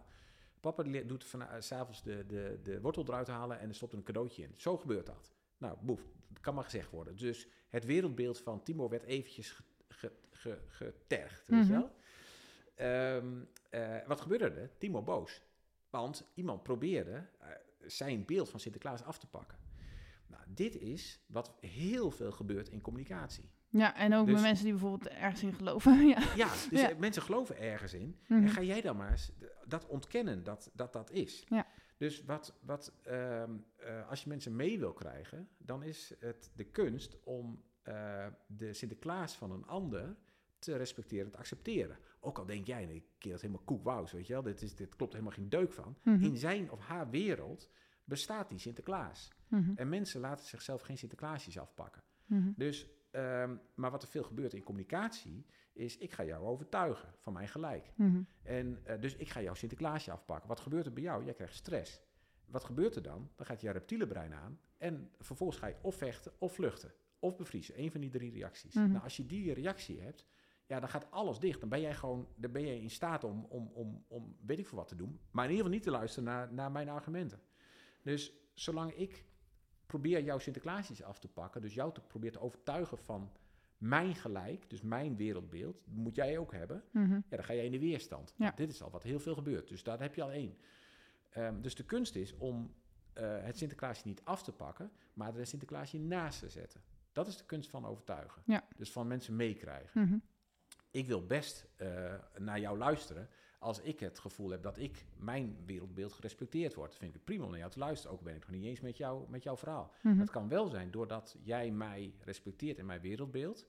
papa 0.60 0.84
doet 0.84 1.24
van, 1.24 1.46
s 1.60 1.68
s'avonds 1.68 2.04
de, 2.04 2.26
de, 2.26 2.60
de 2.64 2.82
wortel 2.82 3.04
eruit 3.08 3.28
halen 3.28 3.60
en 3.60 3.70
er 3.70 3.76
stopt 3.76 3.94
een 3.94 4.04
cadeautje 4.04 4.44
in. 4.44 4.54
Zo 4.56 4.78
gebeurt 4.78 5.06
dat. 5.06 5.32
Nou, 5.58 5.78
boef, 5.82 6.02
dat 6.28 6.42
kan 6.42 6.54
maar 6.56 6.64
gezegd 6.64 6.90
worden. 6.90 7.16
Dus 7.16 7.48
het 7.70 7.86
wereldbeeld 7.86 8.40
van 8.40 8.64
Timo 8.64 8.90
werd 8.90 9.04
eventjes 9.04 9.52
ge- 9.52 9.64
ge- 9.88 10.12
ge- 10.32 10.62
getergd, 10.68 11.48
weet 11.48 11.60
Mhm. 11.60 11.72
je 11.74 11.78
wel. 11.80 11.92
Ehm, 12.76 13.42
eh, 13.70 14.08
wat 14.08 14.22
gebeurde 14.22 14.46
er? 14.50 14.70
Timo 14.78 15.02
boos. 15.02 15.42
Want 15.90 16.26
iemand 16.34 16.64
probeerde 16.64 17.26
eh, 17.40 17.48
zijn 17.86 18.26
beeld 18.26 18.50
van 18.50 18.60
Sinterklaas 18.60 19.04
af 19.04 19.20
te 19.20 19.28
pakken. 19.28 19.58
Nou, 20.34 20.44
dit 20.48 20.76
is 20.78 21.24
wat 21.28 21.54
heel 21.60 22.12
veel 22.12 22.32
gebeurt 22.32 22.70
in 22.70 22.82
communicatie. 22.82 23.52
Ja, 23.70 23.96
en 23.96 24.14
ook 24.14 24.26
Dus- 24.26 24.34
met 24.34 24.44
mensen 24.44 24.64
die 24.64 24.74
bijvoorbeeld 24.74 25.08
ergens 25.14 25.44
in 25.44 25.54
geloven. 25.54 26.08
ja. 26.08 26.22
Ja, 26.36 26.50
dus 26.70 26.82
Ja. 26.82 26.92
mensen 26.98 27.22
geloven 27.22 27.58
ergens 27.58 27.94
in. 27.94 28.20
Mhm. 28.28 28.42
En 28.44 28.50
ga 28.50 28.62
jij 28.62 28.82
dan 28.82 28.98
maar 28.98 29.12
eens 29.12 29.32
dat 29.68 29.88
ontkennen 29.88 30.44
dat 30.44 30.72
dat, 30.74 30.94
dat 30.94 31.12
is. 31.12 31.46
Ja. 31.50 31.68
Dus 31.98 32.24
wat, 32.26 32.60
wat, 32.62 32.94
ehm, 33.04 33.52
eh, 33.78 34.10
als 34.10 34.24
je 34.24 34.30
mensen 34.30 34.56
mee 34.56 34.80
wil 34.80 34.94
krijgen, 34.94 35.50
dan 35.58 35.84
is 35.84 36.14
het 36.20 36.52
de 36.56 36.64
kunst 36.64 37.24
om 37.24 37.64
eh, 37.84 38.28
de 38.48 38.74
Sinterklaas 38.74 39.36
van 39.36 39.52
een 39.52 39.66
ander 39.68 40.16
te 40.60 40.76
respecteren, 40.76 41.32
te 41.32 41.38
accepteren. 41.38 41.98
Ook 42.20 42.38
al 42.38 42.46
denk 42.46 42.68
jij, 42.68 42.86
nee, 42.86 42.96
ik 42.96 43.06
keer 43.18 43.32
dat 43.32 43.42
helemaal 43.42 43.64
koekwous, 43.66 44.12
weet 44.12 44.28
je 44.28 44.34
wel, 44.34 44.42
dit, 44.44 44.62
is, 44.62 44.76
dit 44.76 44.96
klopt 44.96 45.12
helemaal 45.14 45.34
geen 45.34 45.50
deuk 45.50 45.74
van. 45.74 45.98
Mhm. 46.04 46.24
In 46.24 46.38
zijn 46.38 46.72
of 46.72 46.80
haar 46.80 47.10
wereld 47.10 47.70
bestaat 48.04 48.50
die 48.50 48.60
Sinterklaas. 48.60 49.32
Mhm. 49.48 49.72
En 49.76 49.90
mensen 49.90 50.22
laten 50.22 50.46
zichzelf 50.46 50.82
geen 50.82 50.98
Sinterklaasjes 50.98 51.60
afpakken. 51.60 52.04
Mhm. 52.26 52.52
Dus, 52.56 52.88
ehm, 53.12 53.56
maar 53.76 53.92
wat 53.92 54.02
er 54.02 54.10
veel 54.10 54.24
gebeurt 54.24 54.54
in 54.54 54.64
communicatie, 54.64 55.46
is 55.74 55.98
ik 55.98 56.12
ga 56.12 56.24
jou 56.24 56.46
overtuigen 56.46 57.14
van 57.18 57.34
mijn 57.34 57.48
gelijk. 57.48 57.92
Mhm. 57.96 58.22
En 58.44 58.80
eh, 58.84 59.02
dus 59.02 59.16
ik 59.16 59.30
ga 59.30 59.42
jouw 59.42 59.54
Sinterklaasje 59.54 60.12
afpakken. 60.12 60.48
Wat 60.48 60.60
gebeurt 60.60 60.86
er 60.86 60.94
bij 60.94 61.04
jou? 61.04 61.24
Jij 61.24 61.34
krijgt 61.34 61.56
stress. 61.56 62.02
Wat 62.46 62.64
gebeurt 62.64 62.96
er 62.96 63.04
dan? 63.04 63.32
Dan 63.36 63.46
gaat 63.46 63.62
je 63.62 63.72
reptiele 63.72 64.08
brein 64.08 64.34
aan 64.34 64.60
en 64.78 65.12
vervolgens 65.20 65.60
ga 65.60 65.68
je 65.68 65.76
of 65.82 65.96
vechten 65.96 66.32
of 66.38 66.54
vluchten. 66.54 66.94
Of 67.20 67.38
bevriezen. 67.38 67.80
Een 67.80 67.92
van 67.92 68.02
die 68.02 68.10
drie 68.10 68.32
reacties. 68.32 68.74
Nou, 68.74 69.04
als 69.04 69.18
je 69.18 69.26
die 69.26 69.54
reactie 69.54 70.02
hebt, 70.02 70.26
ja, 70.66 70.80
dan 70.80 70.90
gaat 70.90 71.12
alles 71.12 71.40
dicht. 71.40 71.60
Dan 71.60 71.70
ben 71.70 71.82
jij 71.82 71.94
gewoon 71.94 72.28
dan 72.36 72.52
ben 72.52 72.66
jij 72.66 72.80
in 72.80 72.90
staat 72.90 73.24
om, 73.24 73.46
om, 73.50 73.72
om, 73.74 74.06
om 74.08 74.36
weet 74.46 74.60
ik 74.60 74.68
veel 74.68 74.78
wat 74.78 74.88
te 74.88 74.96
doen. 74.96 75.20
Maar 75.32 75.46
in 75.46 75.52
ieder 75.52 75.66
geval 75.66 75.80
niet 75.80 75.84
te 75.84 75.92
luisteren 75.92 76.24
naar, 76.24 76.54
naar 76.54 76.72
mijn 76.72 76.90
argumenten. 76.90 77.40
Dus 78.04 78.34
zolang 78.54 78.94
ik 78.94 79.26
probeer 79.86 80.24
jouw 80.24 80.40
Sinterklaasjes 80.40 81.04
af 81.04 81.20
te 81.20 81.28
pakken, 81.28 81.62
dus 81.62 81.74
jou 81.74 81.94
te 81.94 82.02
probeer 82.02 82.32
te 82.32 82.40
overtuigen 82.40 82.98
van 82.98 83.32
mijn 83.78 84.16
gelijk, 84.16 84.70
dus 84.70 84.82
mijn 84.82 85.16
wereldbeeld, 85.16 85.82
moet 85.86 86.16
jij 86.16 86.38
ook 86.38 86.52
hebben. 86.52 86.84
Mhm. 86.92 87.14
Ja, 87.14 87.22
dan 87.30 87.44
ga 87.44 87.54
jij 87.54 87.66
in 87.66 87.72
de 87.72 87.80
weerstand. 87.80 88.34
Ja. 88.38 88.44
Nou, 88.44 88.56
dit 88.56 88.70
is 88.70 88.82
al 88.82 88.90
wat 88.90 89.04
heel 89.04 89.20
veel 89.20 89.34
gebeurt. 89.34 89.68
Dus 89.68 89.84
daar 89.84 90.00
heb 90.00 90.16
je 90.16 90.24
al 90.24 90.32
één. 90.32 90.58
Ehm, 91.30 91.62
dus 91.62 91.76
de 91.76 91.86
kunst 91.86 92.16
is 92.16 92.38
om 92.38 92.74
eh, 93.14 93.44
het 93.44 93.58
Sinterklaasje 93.58 94.08
niet 94.08 94.22
af 94.24 94.44
te 94.44 94.52
pakken, 94.52 94.92
maar 95.14 95.36
een 95.36 95.48
Sinterklaasje 95.48 96.00
naast 96.00 96.40
te 96.40 96.50
zetten. 96.50 96.82
Dat 97.12 97.28
is 97.28 97.38
de 97.38 97.46
kunst 97.46 97.70
van 97.70 97.86
overtuigen. 97.86 98.42
Ja. 98.46 98.68
Dus 98.76 98.92
van 98.92 99.08
mensen 99.08 99.36
meekrijgen. 99.36 100.02
Mhm. 100.02 100.18
Ik 100.92 101.08
wil 101.08 101.26
best 101.26 101.68
eh, 101.76 102.14
naar 102.38 102.60
jou 102.60 102.78
luisteren 102.78 103.30
als 103.64 103.80
ik 103.82 104.00
het 104.00 104.20
gevoel 104.20 104.50
heb 104.50 104.64
dat 104.64 104.78
ik 104.78 105.06
mijn 105.18 105.58
wereldbeeld 105.66 106.14
gerespecteerd 106.14 106.74
wordt. 106.74 106.96
Vind 106.96 107.10
ik 107.10 107.16
het 107.16 107.26
prima 107.26 107.44
om 107.44 107.50
naar 107.50 107.60
jou 107.60 107.72
te 107.72 107.80
luisteren. 107.80 108.16
Ook 108.18 108.24
ben 108.24 108.36
ik 108.36 108.42
nog 108.42 108.50
niet 108.50 108.64
eens 108.66 108.80
met, 108.82 108.98
jou, 108.98 109.30
met 109.30 109.44
jouw 109.44 109.58
verhaal. 109.58 109.94
Mhm. 110.02 110.20
Het 110.20 110.30
kan 110.30 110.48
wel 110.48 110.68
zijn 110.68 110.92
doordat 110.92 111.38
jij 111.44 111.72
mij 111.72 112.14
respecteert 112.20 112.78
in 112.78 112.86
mijn 112.86 113.02
wereldbeeld. 113.02 113.66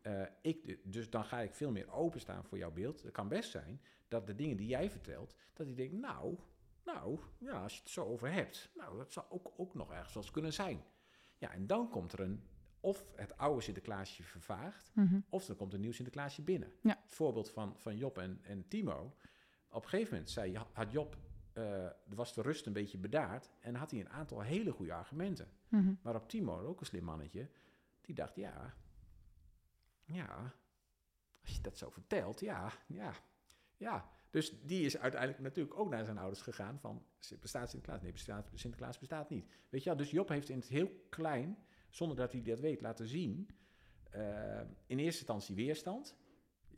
eh, 0.00 0.22
ik, 0.42 0.78
dus 0.92 1.10
dan 1.10 1.24
ga 1.24 1.40
ik 1.40 1.54
veel 1.54 1.70
meer 1.70 1.90
openstaan 1.92 2.44
voor 2.44 2.58
jouw 2.58 2.70
beeld. 2.72 3.02
Het 3.02 3.12
kan 3.12 3.28
best 3.28 3.50
zijn 3.50 3.80
dat 4.08 4.26
de 4.26 4.34
dingen 4.34 4.56
die 4.56 4.66
jij 4.66 4.90
vertelt, 4.90 5.34
dat 5.54 5.66
ik 5.66 5.76
denk, 5.76 5.92
nou, 5.92 6.36
nou, 6.84 7.18
ja, 7.38 7.62
als 7.62 7.74
je 7.74 7.80
het 7.80 7.90
zo 7.90 8.04
over 8.04 8.32
hebt, 8.32 8.70
nou, 8.74 8.96
dat 8.96 9.12
zou 9.12 9.26
ook, 9.28 9.52
ook 9.56 9.74
nog 9.74 9.90
ergens 9.92 10.14
wel 10.14 10.22
eens 10.22 10.32
kunnen 10.32 10.52
zijn. 10.52 10.82
Ja, 11.38 11.50
en 11.52 11.66
dan 11.66 11.88
komt 11.90 12.12
er 12.12 12.20
een, 12.20 12.42
of 12.80 13.04
het 13.16 13.36
oude 13.36 13.60
Sinterklaasje 13.60 14.22
vervaagt, 14.22 14.90
Mhm. 14.94 15.20
of 15.28 15.48
er 15.48 15.54
komt 15.54 15.74
een 15.74 15.80
nieuw 15.80 15.92
Sinterklaasje 15.92 16.42
binnen. 16.42 16.72
Ja. 16.82 16.98
Het 17.04 17.14
voorbeeld 17.14 17.50
van, 17.50 17.74
van 17.76 17.96
Job 17.96 18.18
en, 18.18 18.38
en 18.42 18.68
Timo. 18.68 19.14
Op 19.70 19.82
een 19.82 19.88
gegeven 19.88 20.12
moment 20.12 20.30
zei, 20.30 20.58
had 20.72 20.92
Job, 20.92 21.16
eh, 21.52 21.86
was 22.06 22.34
de 22.34 22.42
rust 22.42 22.66
een 22.66 22.72
beetje 22.72 22.98
bedaard 22.98 23.50
en 23.60 23.74
had 23.74 23.90
hij 23.90 24.00
een 24.00 24.08
aantal 24.08 24.40
hele 24.40 24.72
goede 24.72 24.92
argumenten. 24.92 25.48
Mhm. 25.68 25.92
Maar 26.02 26.14
op 26.14 26.28
Timo, 26.28 26.66
ook 26.66 26.80
een 26.80 26.86
slim 26.86 27.04
mannetje, 27.04 27.48
die 28.00 28.14
dacht, 28.14 28.34
ja, 28.34 28.74
ja, 30.04 30.54
als 31.42 31.54
je 31.54 31.62
dat 31.62 31.78
zo 31.78 31.90
vertelt, 31.90 32.40
ja, 32.40 32.72
ja, 32.86 33.12
ja. 33.76 34.08
Dus 34.30 34.60
die 34.62 34.84
is 34.84 34.98
uiteindelijk 34.98 35.42
natuurlijk 35.42 35.78
ook 35.78 35.90
naar 35.90 36.04
zijn 36.04 36.18
ouders 36.18 36.42
gegaan 36.42 36.78
van, 36.78 37.04
bestaat 37.40 37.70
Sinterklaas? 37.70 38.02
Nee, 38.02 38.12
bestaat, 38.12 38.50
Sinterklaas 38.54 38.98
bestaat 38.98 39.30
niet. 39.30 39.46
Weet 39.68 39.82
je 39.82 39.88
wel, 39.88 39.98
dus 39.98 40.10
Job 40.10 40.28
heeft 40.28 40.48
in 40.48 40.58
het 40.58 40.68
heel 40.68 40.90
klein, 41.08 41.58
zonder 41.88 42.16
dat 42.16 42.32
hij 42.32 42.42
dat 42.42 42.60
weet, 42.60 42.80
laten 42.80 43.06
zien, 43.06 43.48
eh, 44.10 44.60
in 44.86 44.98
eerste 44.98 45.18
instantie 45.18 45.54
weerstand. 45.54 46.16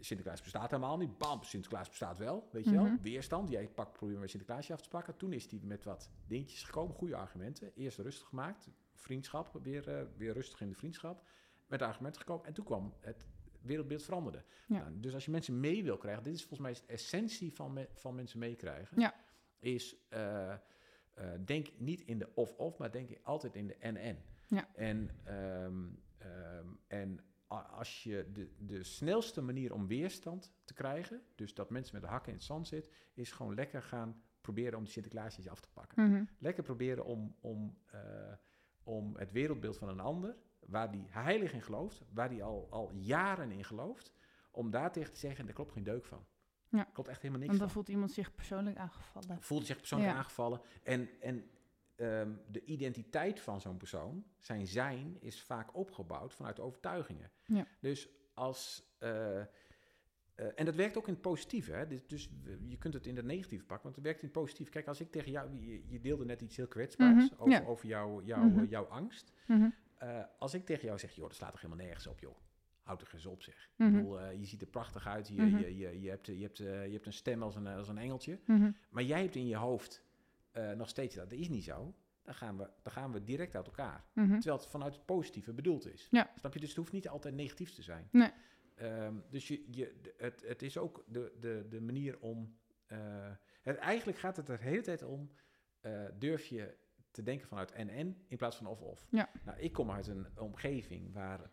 Sinterklaas 0.05 0.43
bestaat 0.43 0.71
helemaal 0.71 0.97
niet. 0.97 1.19
Bam, 1.19 1.43
Sinterklaas 1.43 1.89
bestaat 1.89 2.19
wel, 2.19 2.49
weet 2.53 2.65
je 2.65 2.71
wel. 2.71 2.85
Mhm. 2.85 3.03
Weerstand, 3.03 3.51
jij 3.51 3.69
pakt, 3.69 3.93
probeert 3.93 4.21
met 4.21 4.31
Sinterklaasje 4.31 4.73
af 4.73 4.83
te 4.83 4.89
pakken. 4.89 5.17
Toen 5.17 5.33
is 5.33 5.51
hij 5.51 5.61
met 5.63 5.85
wat 5.85 6.11
dingetjes 6.27 6.63
gekomen, 6.63 6.95
goede 6.95 7.17
argumenten. 7.17 7.73
Eerst 7.75 7.99
rustig 7.99 8.29
gemaakt, 8.29 8.69
vriendschap, 8.95 9.59
weer, 9.63 9.89
eh, 9.99 10.07
weer 10.17 10.33
rustig 10.33 10.61
in 10.61 10.69
de 10.69 10.75
vriendschap. 10.75 11.25
Met 11.67 11.83
argumenten 11.83 12.21
gekomen. 12.21 12.47
En 12.47 12.53
toen 12.53 12.65
kwam 12.65 12.95
het 13.01 13.27
wereldbeeld 13.61 14.03
veranderde. 14.03 14.45
Ja. 14.67 14.79
Nou, 14.79 15.01
dus 15.01 15.15
als 15.15 15.25
je 15.25 15.31
mensen 15.31 15.61
mee 15.61 15.83
wil 15.85 15.97
krijgen, 15.97 16.23
dit 16.23 16.35
is 16.35 16.41
volgens 16.45 16.61
mij 16.61 16.73
de 16.73 16.93
essentie 16.93 17.53
van, 17.53 17.73
me- 17.73 17.89
van 17.95 18.15
mensen 18.15 18.39
meekrijgen. 18.39 19.01
Ja. 19.01 19.15
Is, 19.59 19.97
eh, 20.09 20.53
eh, 20.53 20.59
denk 21.45 21.69
niet 21.79 22.01
in 22.01 22.19
de 22.19 22.29
of-of, 22.35 22.79
maar 22.79 22.93
denk 22.93 23.11
altijd 23.23 23.55
in 23.57 23.67
de 23.67 23.77
en-en. 23.77 24.23
Ja. 24.49 24.69
En, 24.75 25.11
ehm, 25.25 25.85
ehm, 26.19 26.67
en 26.87 27.21
als 27.61 28.03
je 28.03 28.31
de, 28.33 28.51
de 28.59 28.83
snelste 28.83 29.41
manier 29.43 29.73
om 29.73 29.87
weerstand 29.87 30.53
te 30.65 30.75
krijgen, 30.75 31.23
dus 31.35 31.55
dat 31.55 31.71
mensen 31.71 31.95
met 31.95 32.03
de 32.03 32.09
hakken 32.09 32.29
in 32.33 32.37
het 32.39 32.47
zand 32.47 32.69
zitten, 32.69 32.93
is 33.15 33.33
gewoon 33.33 33.55
lekker 33.55 33.83
gaan 33.83 34.23
proberen 34.41 34.79
om 34.79 34.85
die 34.85 34.93
Sinterklaasjes 34.93 35.49
af 35.49 35.61
te 35.61 35.69
pakken. 35.73 36.09
Mhm. 36.11 36.25
Lekker 36.39 36.63
proberen 36.63 37.05
om, 37.05 37.37
om, 37.41 37.79
eh, 37.87 38.01
om 38.83 39.17
het 39.17 39.33
wereldbeeld 39.33 39.77
van 39.79 39.89
een 39.89 40.01
ander, 40.01 40.37
waar 40.61 40.91
die 40.91 41.07
heilig 41.09 41.53
in 41.53 41.63
gelooft, 41.63 42.03
waar 42.13 42.29
die 42.29 42.43
al, 42.43 42.67
al 42.71 42.91
jaren 42.93 43.51
in 43.51 43.65
gelooft, 43.65 44.13
om 44.51 44.71
daar 44.71 44.93
tegen 44.93 45.13
te 45.13 45.19
zeggen, 45.19 45.45
daar 45.45 45.55
klopt 45.55 45.73
geen 45.73 45.83
deuk 45.83 46.05
van. 46.05 46.27
Ja. 46.69 46.85
Klopt 46.93 47.09
echt 47.09 47.21
helemaal 47.23 47.41
niks 47.41 47.57
Want 47.57 47.59
dan 47.59 47.71
van. 47.71 47.77
voelt 47.77 47.89
iemand 47.89 48.13
zich 48.13 48.35
persoonlijk 48.35 48.77
aangevallen. 48.77 49.43
Voelde 49.43 49.65
zich 49.65 49.77
persoonlijk 49.77 50.11
Ja. 50.11 50.17
aangevallen. 50.17 50.61
En, 50.83 51.09
en 51.21 51.51
ehm, 52.03 52.31
de 52.51 52.65
identiteit 52.65 53.41
van 53.41 53.61
zo'n 53.61 53.77
persoon, 53.77 54.25
zijn 54.41 54.67
zijn, 54.67 55.17
is 55.21 55.43
vaak 55.43 55.77
opgebouwd 55.77 56.35
vanuit 56.35 56.61
overtuigingen. 56.61 57.31
Ja. 57.45 57.67
Dus 57.81 58.09
als... 58.35 58.83
eh, 58.99 59.41
eh, 59.41 59.47
en 60.55 60.65
dat 60.65 60.75
werkt 60.75 60.97
ook 60.97 61.07
in 61.07 61.13
het 61.13 61.23
positieve. 61.23 61.73
Hè? 61.73 61.87
Dus, 61.87 62.07
dus 62.07 62.31
je 62.67 62.79
kunt 62.79 62.95
het 62.95 63.07
in 63.07 63.17
het 63.17 63.25
negatieve 63.25 63.65
pakken, 63.65 63.85
want 63.85 63.95
het 63.97 64.05
werkt 64.05 64.21
in 64.21 64.29
het 64.29 64.37
positief. 64.39 64.69
Kijk, 64.69 64.87
als 64.87 65.01
ik 65.01 65.11
tegen 65.11 65.31
jou... 65.31 65.55
Je, 65.55 65.83
je 65.89 66.01
deelde 66.01 66.25
net 66.25 66.41
iets 66.43 66.57
heel 66.57 66.67
kwetsbaars 66.69 67.31
Mhm, 67.31 67.41
over, 67.43 67.51
ja. 67.53 67.65
over 67.65 67.87
jouw 67.89 68.23
jouw 68.23 68.45
Mhm. 68.45 68.65
jouw 68.65 68.85
angst. 68.85 69.33
Mhm. 69.47 69.69
Eh, 69.99 70.25
als 70.39 70.55
ik 70.55 70.65
tegen 70.67 70.85
jou 70.87 70.99
zeg, 70.99 71.13
joh, 71.13 71.27
dat 71.27 71.35
slaat 71.37 71.51
toch 71.51 71.61
helemaal 71.61 71.85
nergens 71.85 72.07
op, 72.07 72.21
joh. 72.21 72.37
Houd 72.83 73.01
er 73.01 73.11
eens 73.15 73.27
op, 73.27 73.43
zeg. 73.43 73.71
Ik 73.77 73.93
bedoel, 73.93 74.21
eh, 74.21 74.39
je 74.39 74.45
ziet 74.47 74.61
er 74.61 74.67
prachtig 74.67 75.07
uit. 75.07 75.29
Je, 75.29 75.35
je, 75.35 75.77
je, 75.79 76.01
je, 76.01 76.09
hebt, 76.09 76.27
je, 76.27 76.43
hebt, 76.43 76.61
eh, 76.61 76.87
je 76.87 76.93
hebt 76.93 77.07
een 77.07 77.13
stem 77.13 77.43
als 77.43 77.57
een, 77.57 77.67
als 77.67 77.89
een 77.89 77.99
engeltje. 77.99 78.39
Maar 78.91 79.03
jij 79.03 79.23
hebt 79.23 79.35
in 79.35 79.47
je 79.47 79.57
hoofd 79.57 80.03
eh, 80.53 80.71
nog 80.73 80.89
steeds 80.89 81.15
dat. 81.15 81.31
Dat 81.31 81.39
is 81.39 81.49
niet 81.49 81.65
zo. 81.65 81.95
Dan 82.23 82.35
gaan, 82.35 82.57
we, 82.57 82.71
dan 82.83 82.93
gaan 82.93 83.13
we 83.13 83.25
direct 83.25 83.55
uit 83.55 83.67
elkaar. 83.67 84.05
Mhm. 84.13 84.33
Terwijl 84.33 84.57
het 84.57 84.67
vanuit 84.67 84.95
het 84.95 85.05
positieve 85.05 85.53
bedoeld 85.53 85.87
is. 85.93 86.09
Ja. 86.11 86.31
Snap 86.37 86.55
je? 86.55 86.61
Dus 86.61 86.69
het 86.69 86.79
hoeft 86.79 86.93
niet 86.93 87.09
altijd 87.09 87.35
negatief 87.35 87.71
te 87.75 87.83
zijn. 87.83 88.09
Nee. 88.13 88.31
Ehm, 88.75 89.15
dus 89.31 89.49
je, 89.49 89.65
je, 89.71 90.01
het, 90.17 90.43
het 90.47 90.63
is 90.63 90.79
ook 90.79 91.05
de, 91.07 91.33
de, 91.41 91.67
de 91.69 91.81
manier 91.81 92.19
om... 92.21 92.57
eh, 92.87 92.99
het, 93.63 93.77
eigenlijk 93.77 94.19
gaat 94.19 94.37
het 94.37 94.49
er 94.49 94.59
de 94.59 94.65
hele 94.65 94.83
tijd 94.83 95.03
om... 95.03 95.31
eh, 95.81 96.05
durf 96.19 96.47
je 96.47 96.75
te 97.11 97.23
denken 97.23 97.49
vanuit 97.49 97.73
en-en 97.73 98.17
in 98.29 98.37
plaats 98.37 98.57
van 98.57 98.67
of-of. 98.67 99.07
Ja. 99.11 99.31
Nou, 99.45 99.59
ik 99.59 99.73
kom 99.73 99.91
uit 99.91 100.07
een 100.07 100.27
omgeving 100.39 101.13
waar... 101.13 101.51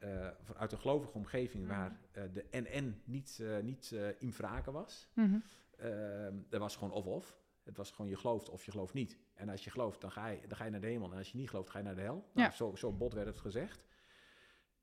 uit 0.57 0.71
een 0.71 0.79
gelovige 0.79 1.13
omgeving 1.13 1.65
Mhm. 1.67 1.73
waar 1.77 1.99
de 2.33 2.45
en-en 2.49 3.01
niet, 3.05 3.43
niet 3.61 3.95
in 4.17 4.33
vragen 4.33 4.73
was. 4.73 5.09
Mhm. 5.13 5.39
Ehm 5.77 6.37
er 6.49 6.59
was 6.59 6.75
gewoon 6.75 6.93
of-of. 6.93 7.38
Het 7.69 7.77
was 7.77 7.91
gewoon 7.91 8.09
je 8.11 8.17
gelooft 8.17 8.49
of 8.49 8.65
je 8.65 8.71
gelooft 8.71 8.93
niet. 8.93 9.17
En 9.33 9.49
als 9.49 9.63
je 9.63 9.69
gelooft, 9.69 10.01
dan 10.01 10.11
ga 10.11 10.27
je, 10.27 10.47
dan 10.47 10.57
ga 10.57 10.63
je 10.65 10.71
naar 10.71 10.81
de 10.81 10.87
hemel. 10.87 11.11
En 11.11 11.17
als 11.17 11.31
je 11.31 11.37
niet 11.37 11.49
gelooft, 11.49 11.69
ga 11.69 11.77
je 11.77 11.83
naar 11.83 11.95
de 11.95 12.01
hel. 12.01 12.29
Nou, 12.33 12.47
Ja. 12.49 12.51
zo, 12.55 12.75
zo 12.75 12.91
bot 12.93 13.13
werd 13.13 13.27
het 13.27 13.37
gezegd. 13.37 13.83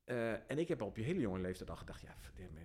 Eh, 0.03 0.31
en 0.51 0.57
ik 0.57 0.67
heb 0.67 0.81
op 0.81 0.97
je 0.97 1.03
hele 1.03 1.19
jonge 1.19 1.39
leeftijd 1.39 1.69
al 1.69 1.75
gedacht, 1.75 2.01
ja, 2.01 2.15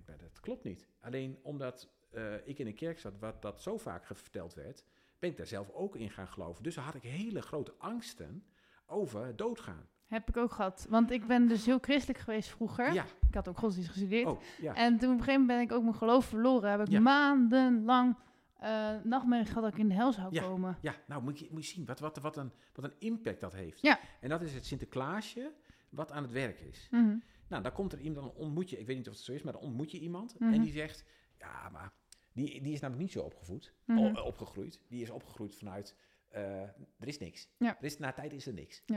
dat 0.05 0.39
klopt 0.39 0.63
niet. 0.63 0.87
Alleen 1.01 1.39
omdat 1.41 1.89
eh, 2.11 2.47
ik 2.47 2.59
in 2.59 2.67
een 2.67 2.75
kerk 2.75 2.99
zat 2.99 3.19
waar 3.19 3.39
dat 3.39 3.61
zo 3.61 3.77
vaak 3.77 4.05
verteld 4.05 4.53
werd, 4.53 4.83
ben 5.19 5.29
ik 5.29 5.37
daar 5.37 5.45
zelf 5.47 5.69
ook 5.71 5.95
in 5.95 6.09
gaan 6.09 6.27
geloven. 6.27 6.63
Dus 6.63 6.75
had 6.75 6.95
ik 6.95 7.01
hele 7.03 7.41
grote 7.41 7.73
angsten 7.77 8.45
over 8.85 9.35
doodgaan. 9.35 9.87
Heb 10.05 10.29
ik 10.29 10.37
ook 10.37 10.51
gehad. 10.51 10.85
Want 10.89 11.11
ik 11.11 11.27
ben 11.27 11.47
dus 11.47 11.65
heel 11.65 11.79
christelijk 11.81 12.19
geweest 12.19 12.49
vroeger. 12.49 12.93
Ja, 12.93 13.05
Ik 13.27 13.33
had 13.33 13.47
ook 13.47 13.57
godsdienst 13.57 13.89
gestudeerd. 13.91 14.27
oh, 14.27 14.39
ja. 14.61 14.75
En 14.75 14.97
toen 14.97 15.11
op 15.11 15.17
een 15.17 15.23
gegeven 15.23 15.39
moment 15.41 15.47
ben 15.47 15.59
ik 15.67 15.71
ook 15.71 15.83
mijn 15.83 15.95
geloof 15.95 16.25
verloren. 16.25 16.69
Heb 16.71 16.79
ik 16.79 16.87
Ja. 16.87 16.99
maandenlang 16.99 18.15
eh 18.63 19.03
nachtmerries 19.03 19.47
gehad 19.47 19.63
dat 19.63 19.73
ik 19.73 19.79
in 19.79 19.87
de 19.87 19.93
hel 19.93 20.11
zou 20.13 20.33
Ja. 20.33 20.41
komen. 20.41 20.77
Ja, 20.81 20.95
nou 21.07 21.23
moet 21.23 21.39
je, 21.39 21.47
moet 21.51 21.65
je 21.67 21.73
zien 21.73 21.85
wat, 21.85 21.99
wat, 21.99 22.17
wat, 22.17 22.37
een, 22.37 22.51
wat 22.73 22.83
een 22.85 22.93
impact 22.99 23.39
dat 23.41 23.53
heeft. 23.53 23.81
Ja. 23.81 23.99
En 24.21 24.29
dat 24.29 24.41
is 24.41 24.53
het 24.53 24.65
Sinterklaasje 24.65 25.53
wat 25.89 26.11
aan 26.11 26.23
het 26.23 26.31
werk 26.31 26.59
is. 26.59 26.87
Mhm. 26.91 27.15
Nou, 27.47 27.63
dan 27.63 27.71
komt 27.73 27.93
er 27.93 27.99
iemand, 27.99 28.25
dan 28.25 28.35
ontmoet 28.35 28.69
je, 28.69 28.79
ik 28.79 28.85
weet 28.87 28.97
niet 28.97 29.07
of 29.09 29.13
het 29.15 29.23
zo 29.23 29.31
is, 29.31 29.41
maar 29.43 29.53
dan 29.53 29.61
ontmoet 29.61 29.91
je 29.91 29.99
iemand 29.99 30.39
Mhm. 30.39 30.53
en 30.53 30.61
die 30.61 30.71
zegt, 30.71 31.05
ja, 31.37 31.69
maar 31.69 31.93
die, 32.33 32.61
die 32.61 32.73
is 32.73 32.79
namelijk 32.79 33.03
niet 33.05 33.11
zo 33.13 33.21
opgevoed, 33.23 33.73
Mhm. 33.85 33.99
o- 33.99 34.11
eh, 34.13 34.25
opgegroeid. 34.25 34.81
Die 34.87 35.01
is 35.01 35.09
opgegroeid 35.09 35.55
vanuit, 35.55 35.97
eh, 36.29 36.61
er 36.61 37.07
is 37.07 37.19
niks. 37.19 37.49
Ja. 37.57 37.77
Er 37.77 37.83
is, 37.83 37.97
na 37.97 38.11
tijd 38.11 38.33
is 38.33 38.47
er 38.47 38.53
niks. 38.53 38.83
Ja. 38.85 38.95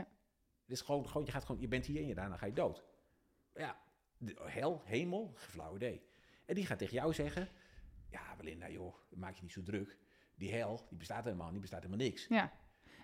Het 0.63 0.71
is 0.77 0.81
gewoon, 0.81 1.09
gewoon, 1.09 1.25
je 1.27 1.33
gaat 1.33 1.45
gewoon, 1.45 1.61
je 1.61 1.69
bent 1.69 1.87
hier 1.87 2.01
en 2.01 2.07
je, 2.07 2.15
daarna 2.15 2.37
ga 2.37 2.47
je 2.47 2.53
dood. 2.53 2.85
Ja, 3.55 3.79
de, 4.19 4.37
hel, 4.45 4.83
hemel, 4.85 5.33
geen 5.35 5.51
flauw 5.51 5.75
idee. 5.75 6.03
En 6.47 6.55
die 6.55 6.67
gaat 6.67 6.79
tegen 6.79 6.95
jou 6.95 7.13
zeggen, 7.15 7.49
ja, 8.11 8.21
Belinda, 8.37 8.69
joh, 8.71 8.95
maak 9.15 9.35
je 9.35 9.43
niet 9.43 9.53
zo 9.53 9.63
druk. 9.63 9.97
Die 10.35 10.53
hel, 10.53 10.87
die 10.89 10.99
bestaat 10.99 11.25
helemaal, 11.25 11.45
niet, 11.45 11.53
die 11.53 11.61
bestaat 11.61 11.83
helemaal 11.83 12.07
niks. 12.07 12.27
Ja. 12.29 12.53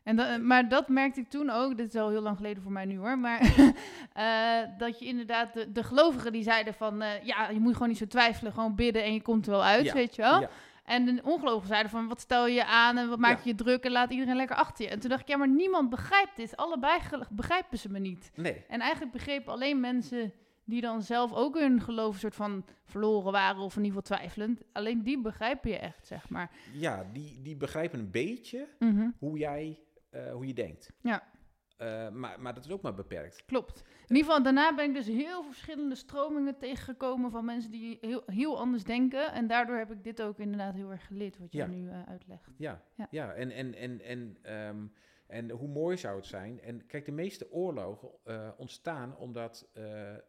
En 0.02 0.16
da- 0.16 0.38
maar 0.38 0.68
dat 0.68 0.88
merkte 0.88 1.20
ik 1.20 1.28
toen 1.28 1.50
ook, 1.50 1.76
dit 1.76 1.94
is 1.94 2.00
al 2.00 2.08
heel 2.08 2.20
lang 2.20 2.36
geleden 2.36 2.62
voor 2.62 2.72
mij 2.72 2.84
nu 2.84 2.98
hoor, 2.98 3.18
maar 3.18 3.40
eh, 4.12 4.78
dat 4.78 4.98
je 4.98 5.04
inderdaad 5.06 5.54
de, 5.54 5.72
de 5.72 5.82
gelovigen 5.82 6.32
die 6.32 6.42
zeiden 6.42 6.74
van, 6.74 7.02
eh, 7.02 7.22
ja, 7.24 7.48
je 7.50 7.60
moet 7.60 7.72
gewoon 7.72 7.88
niet 7.88 7.98
zo 7.98 8.06
twijfelen, 8.06 8.52
gewoon 8.52 8.74
bidden 8.74 9.04
en 9.04 9.12
je 9.14 9.22
komt 9.22 9.44
er 9.46 9.52
wel 9.52 9.64
uit, 9.64 9.84
Ja, 9.84 9.92
weet 9.92 10.14
je 10.16 10.22
wel. 10.22 10.40
Ja, 10.40 10.50
En 10.84 11.04
de 11.04 11.20
ongelovigen 11.24 11.68
zeiden 11.68 11.90
van, 11.90 12.08
wat 12.08 12.20
stel 12.20 12.46
je 12.46 12.64
aan 12.66 12.96
en 12.98 13.08
wat 13.08 13.18
maak 13.18 13.36
Ja. 13.36 13.40
je 13.44 13.48
je 13.50 13.54
druk 13.54 13.84
en 13.84 13.90
laat 13.92 14.10
iedereen 14.10 14.36
lekker 14.36 14.56
achter 14.56 14.84
je. 14.84 14.90
En 14.90 15.00
toen 15.00 15.08
dacht 15.10 15.22
ik, 15.22 15.28
ja, 15.28 15.36
maar 15.36 15.48
niemand 15.48 15.90
begrijpt 15.90 16.36
dit. 16.36 16.56
Allebei 16.56 16.98
begrijpen 17.30 17.78
ze 17.78 17.90
me 17.90 17.98
niet. 17.98 18.30
nee, 18.34 18.64
En 18.68 18.80
eigenlijk 18.80 19.12
begrepen 19.12 19.52
alleen 19.52 19.80
mensen 19.80 20.32
die 20.64 20.80
dan 20.80 21.02
zelf 21.02 21.32
ook 21.32 21.58
hun 21.58 21.80
geloof 21.80 22.18
soort 22.18 22.34
van 22.34 22.64
verloren 22.84 23.32
waren 23.32 23.62
of 23.62 23.76
in 23.76 23.84
ieder 23.84 24.00
geval 24.02 24.16
twijfelend. 24.18 24.62
Alleen 24.72 25.02
die 25.02 25.20
begrijpen 25.20 25.70
je 25.70 25.78
echt, 25.78 26.06
zeg 26.06 26.28
maar. 26.28 26.50
Ja, 26.72 27.06
die, 27.12 27.42
die 27.42 27.56
begrijpen 27.56 27.98
een 27.98 28.10
beetje 28.10 28.68
Mhm. 28.78 29.10
hoe 29.18 29.38
jij, 29.38 29.78
eh, 30.10 30.32
hoe 30.32 30.46
je 30.46 30.54
denkt. 30.54 30.92
Ja. 31.00 31.30
Eh, 31.76 32.08
maar, 32.10 32.40
maar 32.40 32.54
dat 32.54 32.64
is 32.64 32.70
ook 32.70 32.82
maar 32.82 32.94
beperkt. 32.94 33.44
Klopt. 33.46 33.82
In 34.06 34.16
ieder 34.16 34.24
geval, 34.24 34.42
daarna 34.42 34.74
ben 34.74 34.84
ik 34.88 34.94
dus 34.94 35.06
heel 35.06 35.42
verschillende 35.42 35.94
stromingen 35.94 36.58
tegengekomen 36.58 37.30
van 37.30 37.44
mensen 37.44 37.70
die 37.70 37.98
heel, 38.00 38.22
heel 38.26 38.58
anders 38.58 38.84
denken. 38.84 39.32
En 39.32 39.46
daardoor 39.46 39.76
heb 39.76 39.90
ik 39.92 40.04
dit 40.04 40.22
ook 40.22 40.38
inderdaad 40.38 40.74
heel 40.74 40.90
erg 40.90 41.06
geleerd, 41.06 41.38
wat 41.38 41.52
je 41.52 41.58
Ja. 41.58 41.66
nu 41.66 41.88
eh, 41.90 42.02
uitlegt. 42.08 42.48
Ja, 42.56 42.82
Ja. 42.94 43.06
ja. 43.10 43.32
en, 43.32 43.50
en, 43.50 43.74
en, 43.74 44.00
en, 44.00 44.36
ehm, 44.42 44.86
en 45.26 45.50
hoe 45.50 45.68
mooi 45.68 45.96
zou 45.96 46.16
het 46.16 46.26
zijn? 46.26 46.60
En 46.60 46.86
kijk, 46.86 47.04
de 47.04 47.12
meeste 47.12 47.52
oorlogen 47.52 48.08
eh, 48.24 48.48
ontstaan 48.56 49.16
omdat 49.16 49.68
eh, 49.72 49.84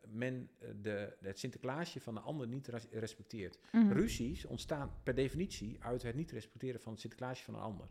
men 0.08 0.50
eh, 0.60 0.70
de, 0.82 1.16
het 1.22 1.40
Sinterklaasje 1.40 2.00
van 2.02 2.14
de 2.14 2.20
ander 2.20 2.48
niet 2.48 2.68
res- 2.68 2.88
respecteert. 2.92 3.60
Mhm. 3.72 3.92
Ruzies 3.92 4.46
ontstaan 4.46 4.92
per 5.04 5.16
definitie 5.16 5.78
uit 5.80 6.02
het 6.04 6.16
niet 6.16 6.32
respecteren 6.32 6.82
van 6.82 6.92
het 6.92 7.02
Sinterklaasje 7.02 7.44
van 7.44 7.54
een 7.54 7.60
ander. 7.62 7.88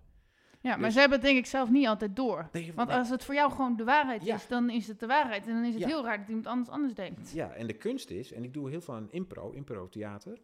Ja, 0.61 0.71
maar 0.71 0.85
Dus- 0.85 0.93
ze 0.93 1.01
hebben 1.01 1.19
het 1.19 1.27
denk 1.27 1.39
ik 1.39 1.47
zelf 1.47 1.71
niet 1.71 1.87
altijd 1.87 2.17
door. 2.17 2.49
Je- 2.53 2.73
Want 2.75 2.91
als 2.91 3.09
het 3.11 3.25
voor 3.25 3.35
jou 3.35 3.51
gewoon 3.51 3.77
de 3.77 3.85
waarheid 3.85 4.25
Ja. 4.25 4.35
is, 4.35 4.47
dan 4.47 4.71
is 4.71 4.89
het 4.89 5.01
de 5.01 5.07
waarheid. 5.07 5.47
En 5.47 5.53
dan 5.55 5.65
is 5.65 5.73
het 5.75 5.83
Ja. 5.83 5.89
heel 5.89 6.05
raar 6.05 6.19
dat 6.19 6.29
iemand 6.29 6.47
anders 6.47 6.69
anders 6.69 6.95
denkt. 6.95 7.33
Ja, 7.33 7.53
en 7.53 7.67
de 7.67 7.73
kunst 7.77 8.11
is, 8.11 8.33
en 8.33 8.45
ik 8.45 8.53
doe 8.55 8.71
heel 8.71 8.81
veel 8.81 8.95
aan 8.95 9.11
impro, 9.11 9.51
impro-theater. 9.51 10.39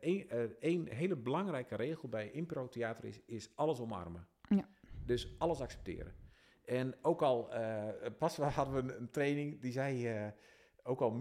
Eén 0.00 0.28
één 0.60 0.88
hele 0.88 1.16
belangrijke 1.16 1.76
regel 1.76 2.08
bij 2.08 2.30
impro-theater 2.30 3.04
is, 3.04 3.20
is 3.26 3.50
alles 3.54 3.80
omarmen. 3.80 4.26
Ja. 4.48 4.68
Dus 5.06 5.34
alles 5.38 5.60
accepteren. 5.60 6.14
En 6.64 6.94
ook 7.02 7.22
al, 7.22 7.52
eh, 7.52 7.88
pas 8.18 8.36
hadden 8.58 8.86
we 8.86 8.94
een, 8.94 9.10
training, 9.10 9.60
die 9.60 9.72
zei, 9.72 10.08
eh, 10.08 10.26
ook 10.82 11.00
al, 11.00 11.20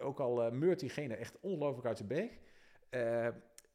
ook 0.00 0.20
al 0.20 0.42
eh, 0.42 0.52
meurt 0.52 0.80
diegene 0.80 1.14
echt 1.14 1.40
ongelooflijk 1.40 1.86
uit 1.86 1.96
zijn 1.96 2.08
bek. 2.08 2.38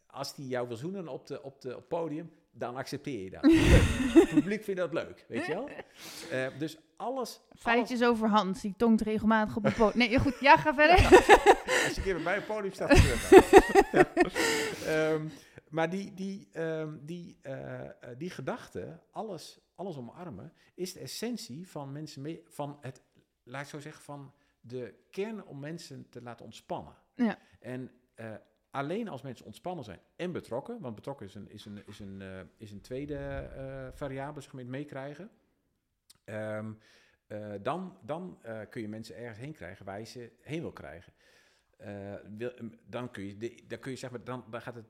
als 0.07 0.36
die 0.36 0.48
jou 0.48 0.68
wil 0.68 0.77
zoenen 0.77 1.07
op, 1.07 1.27
de, 1.27 1.44
op, 1.44 1.61
de, 1.61 1.76
op 1.77 1.88
podium, 1.90 2.32
dan 2.57 2.76
accepteer 2.76 3.23
je 3.23 3.30
dat. 3.30 3.41
Het 4.22 4.30
publiek 4.30 4.64
vindt 4.64 4.80
dat 4.80 4.94
leuk, 4.94 5.26
weet 5.27 5.45
je 5.45 5.53
wel? 5.53 5.69
Eh, 6.32 6.60
dus 6.60 6.77
alles, 6.95 7.18
alles 7.18 7.41
Feitjes 7.56 8.03
over 8.03 8.30
Hans, 8.30 8.61
die 8.61 8.73
tongt 8.77 9.02
regelmatig 9.02 9.56
op 9.56 9.65
een 9.65 9.73
poot. 9.73 9.94
Nee, 10.06 10.19
goed, 10.19 10.40
ja, 10.40 10.57
ga 10.57 10.73
verder. 10.73 11.06
Als 11.06 11.94
je 11.94 11.94
een 11.95 12.03
keer 12.03 12.14
bij 12.14 12.23
mij 12.23 12.38
op 12.38 12.48
het 12.48 12.56
podium 12.56 12.73
staat. 12.73 12.98
Ja. 13.91 14.14
Ehm, 14.86 15.27
maar 15.69 15.90
die, 15.90 16.14
die, 16.14 16.48
ehm, 16.52 16.98
die, 17.02 17.38
eh, 17.41 17.86
eh, 17.86 17.91
die 18.18 18.30
gedachte, 18.30 18.99
alles, 19.11 19.60
alles 19.76 19.98
omarmen, 19.98 20.53
is 20.76 20.94
de 20.94 20.99
essentie 20.99 21.69
van 21.69 21.91
mensen 21.91 22.22
mee, 22.22 22.44
van 22.48 22.77
het, 22.82 23.02
laat 23.44 23.61
ik 23.61 23.68
zo 23.68 23.80
zeggen, 23.80 24.03
van 24.03 24.34
de 24.61 24.94
kern 25.10 25.45
om 25.45 25.60
mensen 25.60 26.10
te 26.10 26.22
laten 26.22 26.45
ontspannen. 26.45 26.95
Ja. 27.15 27.38
En 27.60 27.91
alleen 28.76 29.07
als 29.07 29.22
mensen 29.22 29.45
ontspannen 29.45 29.85
zijn 29.85 29.99
en 30.15 30.31
betrokken, 30.31 30.80
want 30.80 30.95
betrokken 30.95 31.26
is 31.26 31.35
een, 31.35 31.52
is 31.52 31.65
een, 31.65 31.88
is 31.88 31.99
een, 31.99 32.22
eh, 32.22 32.39
is 32.57 32.72
een 32.72 32.81
tweede 32.81 33.18
eh, 33.18 33.88
variabele, 33.91 34.41
zeg 34.41 34.53
maar, 34.53 34.65
meekrijgen. 34.65 35.30
Ehm, 36.23 36.73
eh, 37.27 37.53
dan 37.61 37.97
dan 38.02 38.39
kun 38.69 38.81
je 38.81 38.88
mensen 38.88 39.15
ergens 39.15 39.39
heen 39.39 39.53
krijgen 39.53 39.85
waar 39.85 39.99
je 39.99 40.06
ze 40.06 40.31
heen 40.41 40.61
wil 40.61 40.72
krijgen. 40.72 41.14
Eh, 41.77 42.14
wil, 42.38 42.53
dan 42.88 43.11
kun 43.11 43.26
je, 43.26 43.77
kun 43.80 43.91
je 43.91 44.22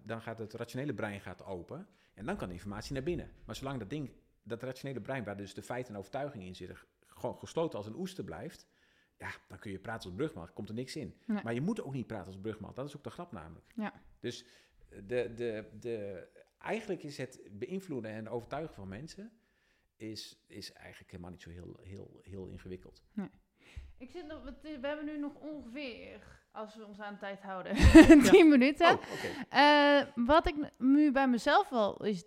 dan, 0.04 0.22
gaat 0.22 0.38
het, 0.38 0.54
rationele 0.54 0.94
brein 0.94 1.22
gaat 1.22 1.46
open 1.46 1.88
en 2.14 2.26
dan 2.26 2.38
kan 2.38 2.52
informatie 2.52 2.94
naar 2.94 3.04
binnen. 3.04 3.32
Maar 3.46 3.56
zolang 3.56 3.80
dat 3.80 3.90
ding, 3.90 4.12
dat 4.44 4.64
rationele 4.64 5.02
brein, 5.02 5.24
waar 5.24 5.38
dus 5.38 5.54
de 5.54 5.62
feiten 5.62 5.94
en 5.94 6.00
overtuigingen 6.00 6.48
in 6.48 6.56
zitten, 6.56 6.78
gewoon 7.06 7.38
gesloten 7.38 7.78
als 7.78 7.88
een 7.88 7.96
oester 7.96 8.24
blijft, 8.24 8.68
ja, 9.18 9.30
dan 9.48 9.60
kun 9.60 9.72
je 9.72 9.80
praten 9.80 10.10
als 10.10 10.18
brugman, 10.18 10.54
komt 10.54 10.70
er 10.70 10.76
niks 10.76 10.96
in. 10.96 11.16
Nee. 11.26 11.44
Maar 11.44 11.54
je 11.54 11.62
moet 11.62 11.82
ook 11.82 11.94
niet 11.94 12.08
praten 12.08 12.28
als 12.28 12.42
brugman, 12.42 12.72
dat 12.74 12.88
is 12.88 12.98
ook 12.98 13.04
de 13.04 13.10
grap 13.10 13.32
namelijk. 13.32 13.66
Ja. 13.76 13.94
Dus 14.20 14.46
de, 14.90 15.34
de, 15.36 15.70
de, 15.80 16.28
eigenlijk 16.58 17.04
is 17.04 17.18
het 17.18 17.42
beïnvloeden 17.52 18.12
en 18.12 18.30
overtuigen 18.30 18.76
van 18.76 18.88
mensen, 18.88 19.32
is, 19.96 20.44
is 20.48 20.74
eigenlijk 20.74 21.12
helemaal 21.12 21.32
niet 21.32 21.42
zo 21.42 21.50
heel, 21.50 21.80
heel, 21.82 22.20
heel 22.24 22.48
ingewikkeld. 22.48 23.04
Ik 23.98 24.12
zit 24.12 24.28
nog, 24.28 24.44
we 24.44 24.80
we 24.80 24.88
hebben 24.88 25.06
nu 25.06 25.18
nog 25.18 25.36
ongeveer, 25.36 26.42
als 26.52 26.76
we 26.76 26.86
ons 26.86 27.00
aan 27.00 27.14
de 27.14 27.20
tijd 27.20 27.42
houden, 27.42 27.76
10 28.32 28.50
minuten. 28.50 28.94
Oh. 28.94 29.02
Eh, 29.50 30.08
wat 30.16 30.48
ik 30.48 30.56
nu 30.78 31.12
bij 31.12 31.28
mezelf 31.28 31.70
wel 31.70 32.06
is. 32.06 32.26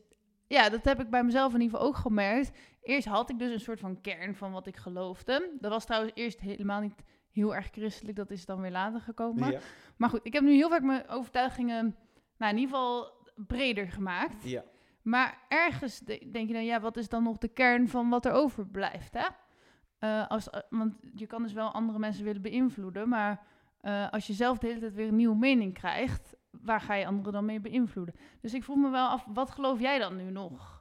Ja, 0.48 0.68
dat 0.68 0.84
heb 0.84 1.00
ik 1.00 1.10
bij 1.10 1.24
mezelf 1.24 1.54
in 1.54 1.60
ieder 1.60 1.74
geval 1.76 1.90
ook 1.92 1.96
gemerkt. 1.96 2.50
Eerst 2.82 3.06
had 3.06 3.30
ik 3.30 3.38
dus 3.38 3.52
een 3.52 3.60
soort 3.60 3.80
van 3.80 4.00
kern 4.00 4.34
van 4.34 4.52
wat 4.52 4.66
ik 4.66 4.76
geloofde. 4.76 5.50
Dat 5.60 5.70
was 5.70 5.84
trouwens 5.84 6.12
eerst 6.14 6.40
helemaal 6.40 6.80
niet 6.80 7.02
heel 7.30 7.54
erg 7.54 7.68
christelijk. 7.70 8.16
Dat 8.16 8.30
is 8.30 8.46
dan 8.46 8.60
weer 8.60 8.70
later 8.70 9.00
gekomen. 9.00 9.50
Ja, 9.50 9.58
Maar 9.96 10.08
goed, 10.08 10.20
ik 10.22 10.32
heb 10.32 10.42
nu 10.42 10.52
heel 10.52 10.68
vaak 10.68 10.82
mijn 10.82 11.08
overtuigingen, 11.08 11.96
nou 12.38 12.52
in 12.52 12.58
ieder 12.58 12.74
geval 12.76 13.12
breder 13.46 13.88
gemaakt. 13.88 14.42
ja, 14.48 14.62
Maar 15.02 15.38
ergens 15.48 15.98
de- 15.98 16.28
denk 16.32 16.46
je 16.48 16.54
dan, 16.54 16.64
ja, 16.64 16.80
wat 16.80 16.96
is 16.96 17.08
dan 17.08 17.22
nog 17.22 17.38
de 17.38 17.48
kern 17.48 17.88
van 17.88 18.08
wat 18.08 18.24
er 18.26 18.32
overblijft, 18.32 19.14
hè? 19.14 19.26
Eh, 19.98 20.26
als, 20.28 20.50
eh, 20.50 20.60
want 20.70 20.94
je 21.14 21.26
kan 21.26 21.42
dus 21.42 21.52
wel 21.52 21.70
andere 21.72 21.98
mensen 21.98 22.24
willen 22.24 22.42
beïnvloeden, 22.42 23.08
maar 23.08 23.46
eh, 23.80 24.10
als 24.10 24.26
je 24.26 24.32
zelf 24.32 24.58
de 24.58 24.66
hele 24.66 24.80
tijd 24.80 24.94
weer 24.94 25.08
een 25.08 25.16
nieuwe 25.16 25.36
mening 25.36 25.74
krijgt, 25.74 26.36
waar 26.62 26.80
ga 26.80 26.94
je 26.94 27.06
anderen 27.06 27.32
dan 27.32 27.44
mee 27.44 27.60
beïnvloeden? 27.60 28.14
Dus 28.40 28.54
ik 28.54 28.64
vroeg 28.64 28.76
me 28.76 28.90
wel 28.90 29.08
af, 29.08 29.24
wat 29.28 29.50
geloof 29.50 29.80
jij 29.80 29.98
dan 29.98 30.16
nu 30.16 30.30
nog? 30.30 30.78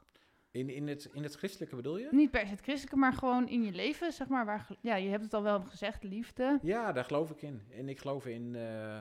In, 0.50 0.70
in, 0.70 0.88
het, 0.88 1.08
in 1.12 1.22
het 1.22 1.34
christelijke 1.34 1.76
bedoel 1.76 1.98
je? 1.98 2.08
Niet 2.10 2.30
per 2.30 2.40
se 2.40 2.46
het 2.46 2.60
christelijke, 2.60 2.96
maar 2.96 3.12
gewoon 3.12 3.48
in 3.48 3.62
je 3.62 3.72
leven, 3.72 4.12
zeg 4.12 4.28
maar. 4.28 4.44
Waar, 4.44 4.66
ja, 4.80 4.96
je 4.96 5.08
hebt 5.08 5.22
het 5.22 5.34
al 5.34 5.42
wel 5.42 5.60
gezegd, 5.60 6.02
liefde. 6.02 6.58
Ja, 6.62 6.92
daar 6.92 7.04
geloof 7.04 7.30
ik 7.30 7.42
in. 7.42 7.62
En 7.70 7.88
ik 7.88 7.98
geloof 7.98 8.26
in, 8.26 8.54
eh, 8.54 8.98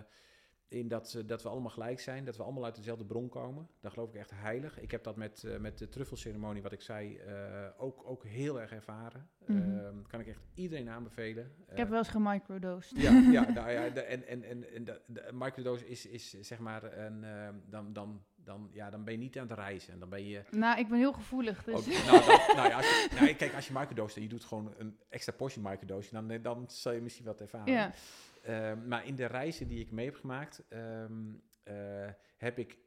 in 0.67 0.87
dat, 0.87 1.13
eh, 1.13 1.23
dat 1.25 1.43
we 1.43 1.49
allemaal 1.49 1.69
gelijk 1.69 1.99
zijn, 1.99 2.25
dat 2.25 2.37
we 2.37 2.43
allemaal 2.43 2.65
uit 2.65 2.75
dezelfde 2.75 3.05
bron 3.05 3.29
komen. 3.29 3.67
Daar 3.79 3.91
geloof 3.91 4.09
ik 4.09 4.15
echt 4.15 4.31
heilig. 4.33 4.79
Ik 4.79 4.91
heb 4.91 5.03
dat 5.03 5.15
met, 5.15 5.43
eh, 5.43 5.57
met 5.57 5.77
de 5.77 5.89
truffelceremonie, 5.89 6.61
wat 6.61 6.71
ik 6.71 6.81
zei, 6.81 7.17
eh, 7.17 7.33
ook, 7.77 8.01
ook 8.05 8.25
heel 8.25 8.61
erg 8.61 8.71
ervaren. 8.71 9.29
Mhm. 9.45 9.77
Ehm, 9.77 10.01
kan 10.07 10.19
ik 10.19 10.27
echt 10.27 10.41
iedereen 10.53 10.89
aanbevelen. 10.89 11.51
Ik 11.69 11.77
heb 11.77 11.89
wel 11.89 11.97
eens 11.97 12.07
gemicrodosed. 12.07 13.01
Ja, 13.01 13.11
ja, 13.11 13.51
nou 13.53 13.71
ja 13.71 13.89
de, 13.89 14.01
en, 14.01 14.27
en, 14.27 14.43
en, 14.43 14.73
en 14.73 14.83
de, 14.83 15.01
de 15.05 15.29
microdose 15.33 15.87
is, 15.87 16.05
is 16.05 16.29
zeg 16.29 16.59
maar 16.59 16.97
een, 16.97 17.23
ehm, 17.23 17.55
dan, 17.65 17.93
dan, 17.93 18.23
dan, 18.35 18.69
ja, 18.71 18.89
dan 18.89 19.03
ben 19.03 19.13
je 19.13 19.19
niet 19.19 19.37
aan 19.37 19.47
het 19.47 19.57
reizen. 19.57 19.99
Dan 19.99 20.09
ben 20.09 20.25
je... 20.25 20.43
Nou, 20.51 20.79
ik 20.79 20.87
ben 20.87 20.97
heel 20.97 21.13
gevoelig, 21.13 21.63
dus... 21.63 21.85
Nou, 22.05 22.25
nou 22.55 22.69
ja, 22.69 22.75
als 22.75 22.85
je, 22.85 23.09
nou, 23.19 23.33
kijk, 23.33 23.53
als 23.53 23.67
je 23.67 23.73
microdose 23.73 24.15
en 24.15 24.21
je 24.21 24.27
doet 24.27 24.43
gewoon 24.43 24.73
een 24.77 24.97
extra 25.09 25.33
portie 25.33 25.61
microdose, 25.61 26.11
dan, 26.11 26.41
dan 26.41 26.65
zal 26.67 26.91
je 26.91 27.01
misschien 27.01 27.25
wat 27.25 27.41
ervaren. 27.41 27.73
ja. 27.73 27.91
Ehm, 28.47 28.87
maar 28.87 29.05
in 29.05 29.15
de 29.15 29.25
reizen 29.25 29.67
die 29.67 29.79
ik 29.79 29.91
mee 29.91 30.05
heb 30.05 30.15
gemaakt, 30.15 30.67
ehm, 30.67 31.33
eh, 31.63 32.09
heb 32.37 32.57
ik 32.57 32.79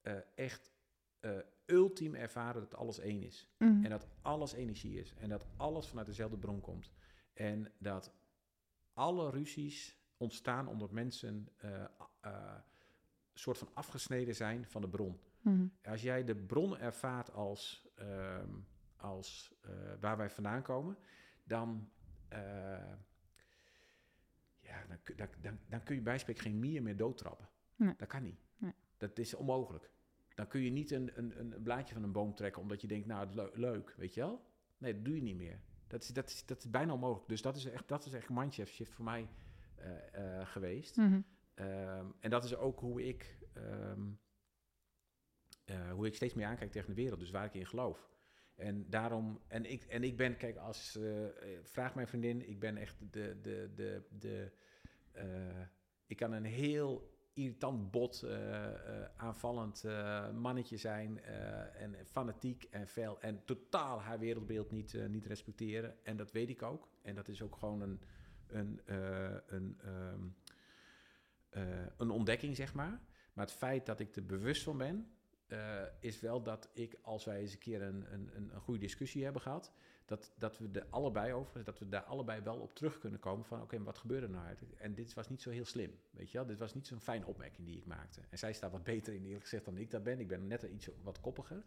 eh, 0.00 0.16
echt 0.34 0.72
eh, 1.20 1.38
ultiem 1.66 2.14
ervaren 2.14 2.60
dat 2.60 2.74
alles 2.74 2.98
één 2.98 3.22
is. 3.22 3.48
Mhm. 3.58 3.84
En 3.84 3.90
dat 3.90 4.06
alles 4.22 4.52
energie 4.52 4.98
is. 4.98 5.14
En 5.14 5.28
dat 5.28 5.46
alles 5.56 5.86
vanuit 5.86 6.06
dezelfde 6.06 6.38
bron 6.38 6.60
komt. 6.60 6.92
En 7.32 7.72
dat 7.78 8.14
alle 8.92 9.30
ruzies 9.30 9.98
ontstaan 10.16 10.68
omdat 10.68 10.90
mensen 10.90 11.48
een 12.20 12.62
soort 13.34 13.58
van 13.58 13.68
afgesneden 13.74 14.34
zijn 14.34 14.66
van 14.66 14.80
de 14.80 14.88
bron. 14.88 15.20
Mhm. 15.40 15.66
Als 15.82 16.02
jij 16.02 16.24
de 16.24 16.36
bron 16.36 16.78
ervaart 16.78 17.32
als, 17.32 17.88
ehm, 17.94 18.50
als 18.96 19.54
waar 20.00 20.16
wij 20.16 20.30
vandaan 20.30 20.62
komen, 20.62 20.96
dan, 21.44 21.90
dan, 24.88 25.02
kun- 25.02 25.16
dan, 25.16 25.28
dan, 25.40 25.58
dan 25.68 25.82
kun 25.82 25.94
je 25.94 26.02
bijspreken 26.02 26.42
geen 26.42 26.58
mier 26.58 26.82
meer 26.82 26.96
doodtrappen. 26.96 27.48
Nee. 27.76 27.94
Dat 27.96 28.08
kan 28.08 28.22
niet. 28.22 28.40
Nee. 28.56 28.72
Dat 28.96 29.18
is 29.18 29.34
onmogelijk. 29.34 29.90
Dan 30.34 30.46
kun 30.48 30.60
je 30.60 30.70
niet 30.70 30.90
een, 30.90 31.10
een, 31.14 31.40
een 31.40 31.62
blaadje 31.62 31.94
van 31.94 32.02
een 32.02 32.12
boom 32.12 32.34
trekken 32.34 32.62
omdat 32.62 32.80
je 32.80 32.86
denkt, 32.86 33.06
nou, 33.06 33.26
het 33.26 33.56
leuk, 33.56 33.94
weet 33.96 34.14
je 34.14 34.20
wel? 34.20 34.46
Nee, 34.78 34.94
dat 34.94 35.04
doe 35.04 35.14
je 35.14 35.22
niet 35.22 35.36
meer. 35.36 35.60
Dat 35.86 36.02
is, 36.02 36.08
dat 36.08 36.28
is, 36.28 36.46
dat 36.46 36.58
is 36.58 36.70
bijna 36.70 36.92
onmogelijk. 36.92 37.28
Dus 37.28 37.42
dat 37.42 37.56
is 37.56 37.64
echt, 37.64 37.88
dat 37.88 38.06
is 38.06 38.12
echt 38.12 38.28
een 38.28 38.34
mindset 38.34 38.68
shift 38.68 38.92
voor 38.92 39.04
mij 39.04 39.28
eh, 39.74 40.40
eh, 40.40 40.46
geweest. 40.46 40.96
Mhm. 40.96 41.20
Ehm, 41.54 42.06
en 42.20 42.30
dat 42.30 42.44
is 42.44 42.56
ook 42.56 42.80
hoe 42.80 43.06
ik, 43.06 43.38
ehm, 43.52 44.10
eh, 45.64 45.90
hoe 45.90 46.06
ik 46.06 46.14
steeds 46.14 46.34
meer 46.34 46.46
aankijk 46.46 46.70
tegen 46.72 46.88
de 46.88 46.94
wereld, 46.94 47.20
dus 47.20 47.30
waar 47.30 47.44
ik 47.44 47.54
in 47.54 47.66
geloof. 47.66 48.08
En 48.54 48.90
daarom, 48.90 49.40
en 49.46 49.64
ik, 49.64 49.84
en 49.84 50.02
ik 50.02 50.16
ben, 50.16 50.36
kijk, 50.36 50.56
als, 50.56 50.98
vraag 51.62 51.94
mijn 51.94 52.08
vriendin, 52.08 52.48
ik 52.48 52.58
ben 52.60 52.76
echt 52.76 52.96
de, 53.12 53.40
de, 53.40 53.70
de, 53.74 54.02
de 54.18 54.52
ik 56.06 56.16
kan 56.16 56.32
een 56.32 56.44
heel 56.44 57.18
irritant, 57.38 57.90
bot, 57.90 58.22
eh, 58.22 58.64
eh, 58.64 59.08
aanvallend 59.16 59.84
eh, 59.84 60.30
mannetje 60.30 60.76
zijn 60.76 61.20
eh, 61.22 61.82
en 61.82 61.96
fanatiek 62.06 62.64
en 62.70 62.88
fel 62.88 63.20
en 63.20 63.44
totaal 63.44 64.00
haar 64.00 64.18
wereldbeeld 64.18 64.70
niet, 64.70 64.94
eh, 64.94 65.06
niet 65.06 65.26
respecteren. 65.26 66.04
En 66.04 66.16
dat 66.16 66.32
weet 66.32 66.48
ik 66.48 66.62
ook. 66.62 66.88
En 67.02 67.14
dat 67.14 67.28
is 67.28 67.42
ook 67.42 67.56
gewoon 67.56 67.80
een, 67.80 68.00
een, 68.46 68.80
eh, 68.84 69.36
een, 69.46 69.78
ehm, 69.82 70.26
eh, 71.50 71.86
een 71.96 72.10
ontdekking, 72.10 72.56
zeg 72.56 72.74
maar. 72.74 73.00
Maar 73.32 73.44
het 73.46 73.54
feit 73.54 73.86
dat 73.86 74.00
ik 74.00 74.16
er 74.16 74.26
bewust 74.26 74.62
van 74.62 74.78
ben, 74.78 75.10
eh, 75.46 75.82
is 76.00 76.20
wel 76.20 76.42
dat 76.42 76.70
ik, 76.72 76.98
als 77.02 77.24
wij 77.24 77.40
eens 77.40 77.52
een 77.52 77.58
keer 77.58 77.82
een, 77.82 78.12
een, 78.12 78.30
een 78.34 78.60
goede 78.60 78.80
discussie 78.80 79.24
hebben 79.24 79.42
gehad, 79.42 79.72
dat, 80.08 80.32
dat 80.38 80.58
we 80.58 80.68
er 80.72 80.86
allebei 80.90 81.32
over, 81.32 81.64
dat 81.64 81.78
we 81.78 81.88
daar 81.88 82.02
allebei 82.02 82.40
wel 82.42 82.56
op 82.56 82.74
terug 82.74 82.98
kunnen 82.98 83.20
komen 83.20 83.44
van, 83.44 83.62
oké, 83.62 83.82
wat 83.82 83.98
gebeurde 83.98 84.26
er 84.26 84.32
nou 84.32 84.44
eigenlijk? 84.44 84.74
En 84.78 84.94
dit 84.94 85.14
was 85.14 85.28
niet 85.28 85.42
zo 85.42 85.50
heel 85.50 85.64
slim, 85.64 85.90
weet 86.10 86.30
je 86.30 86.38
wel? 86.38 86.46
Dit 86.46 86.58
was 86.58 86.74
niet 86.74 86.86
zo'n 86.86 87.00
fijne 87.00 87.26
opmerking 87.26 87.66
die 87.66 87.76
ik 87.76 87.86
maakte. 87.86 88.20
En 88.30 88.38
zij 88.38 88.52
staat 88.52 88.72
wat 88.72 88.84
beter 88.84 89.14
in, 89.14 89.24
eerlijk 89.24 89.42
gezegd, 89.42 89.64
dan 89.64 89.78
ik 89.78 89.90
dat 89.90 90.02
ben. 90.02 90.20
Ik 90.20 90.28
ben 90.28 90.46
net 90.46 90.62
iets 90.62 90.88
wat 91.02 91.20
koppiger. 91.20 91.64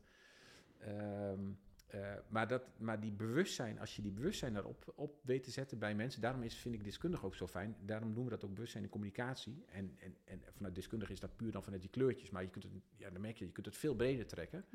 Ehm, 0.77 1.51
eh, 1.88 2.13
maar, 2.27 2.47
dat, 2.47 2.63
maar 2.77 2.99
die 2.99 3.11
bewustzijn, 3.11 3.80
als 3.80 3.95
je 3.95 4.01
die 4.01 4.11
bewustzijn 4.11 4.53
daarop 4.53 4.93
op 4.95 5.19
weet 5.23 5.43
te 5.43 5.51
zetten 5.51 5.80
bij 5.80 5.95
mensen, 5.95 6.22
daarom 6.22 6.43
is, 6.43 6.55
vind 6.55 6.76
ik 6.76 6.84
deskundig 6.84 7.26
ook 7.26 7.35
zo 7.35 7.47
fijn. 7.47 7.76
Daarom 7.85 8.07
noemen 8.07 8.31
we 8.31 8.39
dat 8.39 8.45
ook 8.45 8.53
bewustzijn 8.53 8.84
in 8.84 8.89
communicatie. 8.89 9.65
En, 9.68 9.95
en, 9.99 10.15
en 10.23 10.41
vanuit 10.51 10.76
deskundig 10.76 11.09
is 11.09 11.19
dat 11.19 11.35
puur 11.35 11.51
dan 11.51 11.63
vanuit 11.63 11.81
die 11.81 11.91
kleurtjes, 11.91 12.30
maar 12.30 12.41
je 12.41 12.49
kunt 12.49 12.63
het, 12.63 12.73
ja, 12.95 13.09
dan 13.09 13.22
merk 13.22 13.38
je, 13.38 13.45
je 13.45 13.51
kunt 13.51 13.65
het 13.65 13.77
veel 13.77 13.95
breder 13.95 14.27
trekken. 14.27 14.65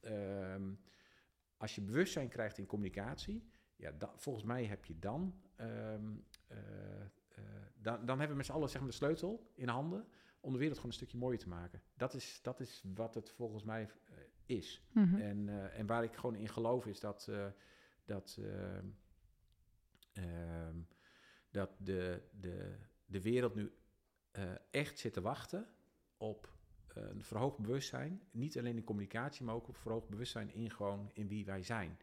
Ehm, 0.00 0.72
als 1.56 1.74
je 1.74 1.80
bewustzijn 1.80 2.28
krijgt 2.28 2.58
in 2.58 2.66
communicatie, 2.66 3.48
ja, 3.76 3.92
dan, 3.92 4.10
volgens 4.16 4.44
mij 4.44 4.64
heb 4.64 4.84
je 4.84 4.98
dan, 4.98 5.40
ehm, 5.56 6.14
eh, 6.46 7.00
eh, 7.00 7.08
dan, 7.74 8.06
dan 8.06 8.18
hebben 8.18 8.28
we 8.28 8.36
met 8.36 8.46
z'n 8.46 8.52
allen 8.52 8.68
zeg 8.68 8.80
maar, 8.80 8.90
de 8.90 8.96
sleutel 8.96 9.50
in 9.54 9.68
handen 9.68 10.06
om 10.40 10.52
de 10.52 10.58
wereld 10.58 10.76
gewoon 10.76 10.90
een 10.90 10.96
stukje 10.96 11.18
mooier 11.18 11.38
te 11.38 11.48
maken. 11.48 11.82
Dat 11.94 12.14
is, 12.14 12.38
dat 12.42 12.60
is 12.60 12.84
wat 12.94 13.14
het 13.14 13.30
volgens 13.30 13.64
mij 13.64 13.82
eh, 13.82 14.14
is. 14.46 14.82
Mhm. 14.92 15.16
En, 15.16 15.72
en 15.72 15.86
waar 15.86 16.04
ik 16.04 16.14
gewoon 16.14 16.36
in 16.36 16.48
geloof 16.48 16.86
is 16.86 17.00
dat, 17.00 17.30
dat, 18.04 18.38
ehm, 20.12 20.80
dat 21.50 21.76
de, 21.78 22.22
de, 22.40 22.76
de 23.06 23.22
wereld 23.22 23.54
nu 23.54 23.72
echt 24.70 24.98
zit 24.98 25.12
te 25.12 25.20
wachten 25.20 25.68
op 26.16 26.55
een 26.96 27.24
verhoogd 27.24 27.58
bewustzijn. 27.58 28.20
Niet 28.30 28.58
alleen 28.58 28.76
in 28.76 28.84
communicatie, 28.84 29.44
maar 29.44 29.54
ook 29.54 29.68
op 29.68 29.76
verhoogd 29.76 30.08
bewustzijn 30.08 30.54
in 30.54 30.70
gewoon 30.70 31.10
in 31.12 31.28
wie 31.28 31.44
wij 31.44 31.62
zijn. 31.62 31.98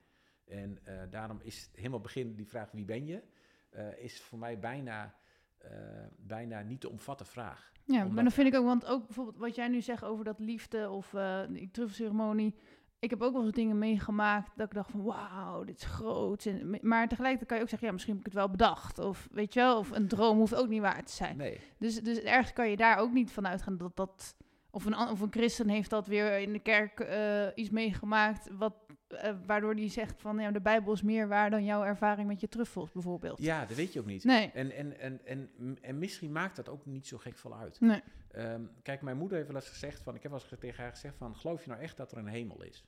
En 0.46 0.78
eh, 0.84 0.96
daarom 1.10 1.40
is 1.42 1.70
helemaal 1.74 2.00
begin 2.00 2.36
die 2.36 2.48
vraag 2.48 2.72
wie 2.72 2.86
ben 2.86 3.06
je, 3.06 3.24
eh, 3.70 3.98
is 3.98 4.22
voor 4.22 4.40
mij 4.40 4.60
bijna, 4.60 5.16
eh, 5.58 5.72
bijna 6.18 6.62
niet 6.62 6.82
te 6.82 6.90
omvatten 6.90 7.26
vraag. 7.26 7.72
Ja, 7.86 8.06
maar 8.06 8.24
dan 8.24 8.32
vind 8.32 8.48
ik 8.48 8.56
ook, 8.56 8.66
want 8.66 8.86
ook 8.86 9.06
bijvoorbeeld 9.06 9.38
wat 9.38 9.56
jij 9.56 9.68
nu 9.68 9.82
zegt 9.82 10.04
over 10.04 10.26
dat 10.26 10.40
liefde 10.40 10.90
of 10.90 11.14
eh 11.14 11.42
die 11.50 11.72
truffelceremonie. 11.72 12.56
Ik 13.00 13.10
heb 13.10 13.22
ook 13.22 13.34
wel 13.34 13.44
eens 13.44 13.52
dingen 13.52 13.78
meegemaakt 13.78 14.52
dat 14.56 14.68
ik 14.68 14.74
dacht 14.74 14.92
van 14.92 15.04
wauw, 15.04 15.64
dit 15.64 15.78
is 15.78 15.86
groot. 15.86 16.46
En, 16.46 16.78
maar 16.82 17.08
tegelijkertijd 17.08 17.48
kan 17.48 17.58
je 17.58 17.64
ook 17.64 17.70
zeggen, 17.70 17.88
ja, 17.88 17.94
misschien 17.94 18.14
heb 18.14 18.26
ik 18.26 18.32
het 18.32 18.42
wel 18.42 18.50
bedacht. 18.50 19.00
Of 19.00 19.28
weet 19.32 19.54
je 19.54 19.60
wel, 19.60 19.78
of 19.78 19.92
een 19.92 20.08
droom 20.08 20.38
hoeft 20.38 20.56
ook 20.56 20.68
niet 20.68 20.82
waar 20.82 21.04
te 21.04 21.12
zijn. 21.12 21.38
Nee, 21.38 21.60
Dus, 21.78 22.02
dus 22.02 22.20
ergens 22.20 22.54
kan 22.54 22.70
je 22.70 22.78
daar 22.78 22.98
ook 22.98 23.12
niet 23.12 23.32
van 23.32 23.48
uitgaan 23.48 23.78
dat 23.78 23.96
dat... 23.96 24.36
Of 24.76 24.86
een, 24.86 24.98
of 24.98 25.22
een 25.22 25.32
christen 25.32 25.70
heeft 25.70 25.90
dat 25.90 26.08
weer 26.08 26.38
in 26.40 26.54
de 26.54 26.60
kerk 26.60 27.00
eh, 27.00 27.48
iets 27.56 27.70
meegemaakt... 27.70 28.50
Wat, 28.58 28.74
eh, 29.08 29.34
waardoor 29.46 29.76
die 29.76 29.90
zegt 29.90 30.22
van 30.22 30.40
ja, 30.40 30.52
de 30.52 30.62
Bijbel 30.62 30.94
is 30.94 31.02
meer 31.02 31.28
waar 31.28 31.50
dan 31.50 31.66
jouw 31.66 31.84
ervaring 31.84 32.28
met 32.28 32.40
je 32.40 32.48
truffels 32.48 32.92
bijvoorbeeld. 32.92 33.42
ja, 33.42 33.66
dat 33.66 33.78
weet 33.78 33.94
je 33.94 34.00
ook 34.00 34.06
niet. 34.06 34.24
Nee, 34.24 34.52
En, 34.54 34.72
en, 34.72 35.00
en, 35.00 35.26
en, 35.26 35.50
en 35.82 35.98
misschien 35.98 36.32
maakt 36.32 36.56
dat 36.56 36.70
ook 36.70 36.86
niet 36.86 37.08
zo 37.08 37.18
gek 37.18 37.38
veel 37.38 37.58
uit. 37.58 37.80
nee. 37.80 38.02
Ehm, 38.32 38.62
kijk, 38.82 39.02
mijn 39.02 39.18
moeder 39.18 39.38
heeft 39.38 39.50
wel 39.50 39.60
eens 39.60 39.70
gezegd 39.70 40.02
van, 40.02 40.16
ik 40.16 40.22
heb 40.22 40.32
wel 40.32 40.40
eens 40.40 40.60
tegen 40.60 40.84
haar 40.84 40.92
gezegd 40.92 41.18
van, 41.18 41.36
geloof 41.36 41.64
je 41.64 41.70
nou 41.70 41.82
echt 41.82 41.98
dat 41.98 42.12
er 42.12 42.18
een 42.18 42.28
hemel 42.28 42.64
is? 42.64 42.86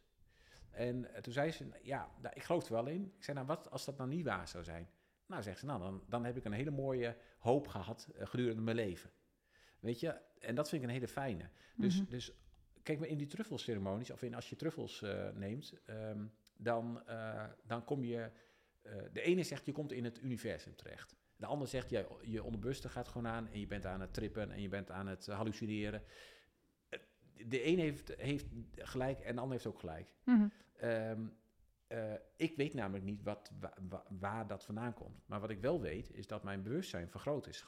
En 0.71 1.13
eh, 1.13 1.21
toen 1.21 1.33
zei 1.33 1.51
ze, 1.51 1.65
ja, 1.81 2.09
nou, 2.21 2.35
ik 2.35 2.43
geloof 2.43 2.65
er 2.65 2.73
wel 2.73 2.87
in. 2.87 3.13
Ik 3.17 3.23
zei, 3.23 3.35
nou, 3.35 3.47
wat 3.47 3.71
als 3.71 3.85
dat 3.85 3.97
nou 3.97 4.09
niet 4.09 4.25
waar 4.25 4.47
zou 4.47 4.63
zijn? 4.63 4.89
Nou, 5.25 5.43
zegt 5.43 5.59
ze, 5.59 5.65
nou, 5.65 5.79
dan, 5.79 6.03
dan 6.09 6.25
heb 6.25 6.37
ik 6.37 6.45
een 6.45 6.51
hele 6.51 6.71
mooie 6.71 7.17
hoop 7.39 7.67
gehad 7.67 8.07
eh, 8.17 8.27
gedurende 8.27 8.61
mijn 8.61 8.75
leven. 8.75 9.09
Weet 9.85 9.99
je, 9.99 10.15
en 10.39 10.55
dat 10.55 10.69
vind 10.69 10.81
ik 10.81 10.87
een 10.87 10.93
hele 10.93 11.07
fijne. 11.07 11.49
Dus, 11.75 12.01
Mhm. 12.01 12.09
dus 12.09 12.31
kijk 12.83 12.99
maar 12.99 13.07
in 13.07 13.17
die 13.17 13.27
truffelceremonies, 13.27 14.11
of 14.11 14.21
in, 14.21 14.35
als 14.35 14.49
je 14.49 14.55
truffels 14.55 15.01
eh, 15.01 15.29
neemt, 15.29 15.73
ehm, 15.85 16.25
dan, 16.57 17.07
eh, 17.07 17.43
dan 17.63 17.83
kom 17.83 18.03
je, 18.03 18.31
eh, 18.81 18.93
de 19.13 19.21
ene 19.21 19.43
zegt 19.43 19.65
je 19.65 19.71
komt 19.71 19.91
in 19.91 20.03
het 20.03 20.21
universum 20.23 20.75
terecht. 20.75 21.15
De 21.37 21.45
ander 21.45 21.67
zegt, 21.67 21.89
ja, 21.89 22.05
je 22.21 22.43
onderbewuste 22.43 22.89
gaat 22.89 23.07
gewoon 23.07 23.27
aan 23.27 23.47
en 23.47 23.59
je 23.59 23.67
bent 23.67 23.85
aan 23.85 24.01
het 24.01 24.13
trippen 24.13 24.51
en 24.51 24.61
je 24.61 24.67
bent 24.69 24.91
aan 24.91 25.07
het 25.07 25.25
hallucineren. 25.25 26.01
De 27.47 27.65
een 27.65 27.79
heeft, 27.79 28.15
heeft 28.17 28.45
gelijk 28.75 29.19
en 29.19 29.35
de 29.35 29.41
ander 29.41 29.53
heeft 29.55 29.67
ook 29.67 29.79
gelijk. 29.79 30.13
Mhm. 30.23 30.47
Ehm, 30.77 31.27
eh, 31.87 32.13
ik 32.35 32.55
weet 32.55 32.73
namelijk 32.73 33.03
niet 33.05 33.23
wat, 33.23 33.51
wa- 33.59 33.73
wa- 33.89 34.05
waar 34.09 34.47
dat 34.47 34.63
vandaan 34.65 34.93
komt. 34.93 35.23
Maar 35.27 35.39
wat 35.39 35.49
ik 35.49 35.59
wel 35.61 35.81
weet, 35.81 36.11
is 36.13 36.27
dat 36.27 36.43
mijn 36.43 36.61
bewustzijn 36.63 37.09
vergroot 37.09 37.47
is. 37.47 37.65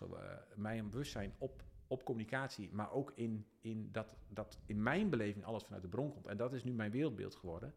mijn 0.56 0.90
bewustzijn 0.90 1.34
op, 1.38 1.64
op 1.88 2.04
communicatie, 2.04 2.70
maar 2.74 2.92
ook 2.92 3.12
in, 3.16 3.46
in 3.60 3.92
dat, 3.92 4.16
dat 4.30 4.60
in 4.66 4.84
mijn 4.84 5.10
beleving 5.10 5.46
alles 5.46 5.64
vanuit 5.64 5.82
de 5.82 5.88
bron 5.90 6.12
komt. 6.14 6.28
En 6.28 6.38
dat 6.38 6.54
is 6.54 6.64
nu 6.64 6.74
mijn 6.74 6.92
wereldbeeld 6.92 7.36
geworden. 7.36 7.76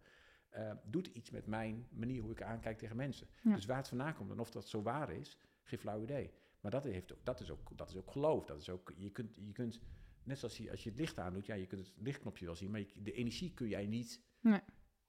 eh, 0.49 0.73
doet 0.85 1.07
iets 1.07 1.31
met 1.31 1.47
mijn 1.47 1.87
manier 1.91 2.23
hoe 2.23 2.31
ik 2.31 2.43
aankijk 2.43 2.79
tegen 2.79 2.97
mensen. 2.97 3.27
Ja. 3.43 3.55
Dus 3.55 3.67
waar 3.67 3.77
het 3.77 3.89
vandaan 3.89 4.15
komt 4.15 4.31
en 4.31 4.39
of 4.41 4.51
dat 4.51 4.69
zo 4.69 4.83
waar 4.83 5.11
is, 5.11 5.39
geen 5.63 5.79
flauw 5.79 6.03
idee. 6.03 6.31
Maar 6.61 6.71
dat, 6.71 6.85
heeft 6.85 7.13
ook, 7.13 7.19
dat, 7.25 7.41
is, 7.41 7.51
ook, 7.51 7.77
dat 7.77 7.89
is 7.91 7.97
ook 7.97 8.11
geloof. 8.11 8.45
Dat 8.47 8.61
is 8.61 8.69
ook, 8.71 8.93
je, 8.97 9.11
kunt, 9.11 9.35
je 9.37 9.53
kunt, 9.53 9.81
net 10.23 10.39
zoals 10.39 10.57
je, 10.57 10.71
als 10.71 10.83
je 10.85 10.91
het 10.91 10.99
licht 10.99 11.19
aandoet, 11.19 11.47
ja, 11.47 11.55
je 11.55 11.67
kunt 11.67 11.87
het 11.87 11.97
lichtknopje 12.01 12.45
wel 12.45 12.55
zien, 12.55 12.71
maar 12.71 12.81
je- 12.81 13.03
de 13.03 13.13
energie 13.13 13.55
kun 13.55 13.69
jij 13.69 13.87
niet 13.87 14.21
Nee. 14.41 14.61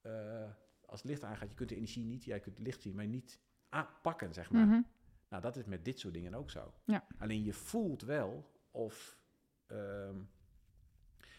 eh, 0.02 0.50
als 0.86 1.02
het 1.02 1.10
licht 1.10 1.24
aangaat, 1.24 1.50
je 1.50 1.56
kunt 1.56 1.70
de 1.70 1.76
energie 1.76 2.06
niet, 2.06 2.24
jij 2.24 2.40
kunt 2.40 2.58
het 2.58 2.66
licht 2.66 2.82
zien, 2.82 2.96
maar 2.96 3.08
niet 3.08 3.40
aanpakken, 3.70 4.34
zeg 4.34 4.52
maar. 4.52 4.66
Mhm. 4.66 4.82
Nou, 5.30 5.42
dat 5.42 5.56
is 5.58 5.66
met 5.66 5.86
dit 5.86 6.00
soort 6.00 6.14
dingen 6.14 6.34
ook 6.34 6.50
zo. 6.50 6.74
Ja. 6.86 7.08
Alleen 7.18 7.44
je 7.44 7.54
voelt 7.54 8.02
wel 8.02 8.52
of 8.72 9.20
ehm, 9.68 10.16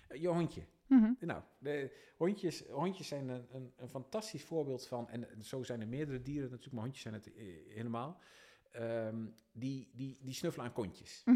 je 0.09 0.29
hondje. 0.29 0.63
Mhm. 0.87 1.13
Nou, 1.21 1.43
de 1.59 1.93
hondjes, 2.17 2.65
hondjes 2.69 3.09
zijn 3.09 3.29
een, 3.29 3.47
een, 3.53 3.73
een 3.77 3.89
fantastisch 3.89 4.45
voorbeeld 4.45 4.87
van, 4.87 5.09
en 5.09 5.45
zo 5.45 5.63
zijn 5.63 5.81
er 5.81 5.89
meerdere 5.89 6.23
dieren 6.23 6.51
natuurlijk, 6.51 6.75
maar 6.75 6.83
hondjes 6.83 7.03
zijn 7.03 7.15
het 7.15 7.35
eh, 7.35 7.45
helemaal. 7.69 8.21
Ehm, 8.73 9.27
die, 9.53 9.91
die, 9.95 10.19
die 10.23 10.35
snuffelen 10.35 10.67
aan 10.67 10.73
kontjes. 10.73 11.23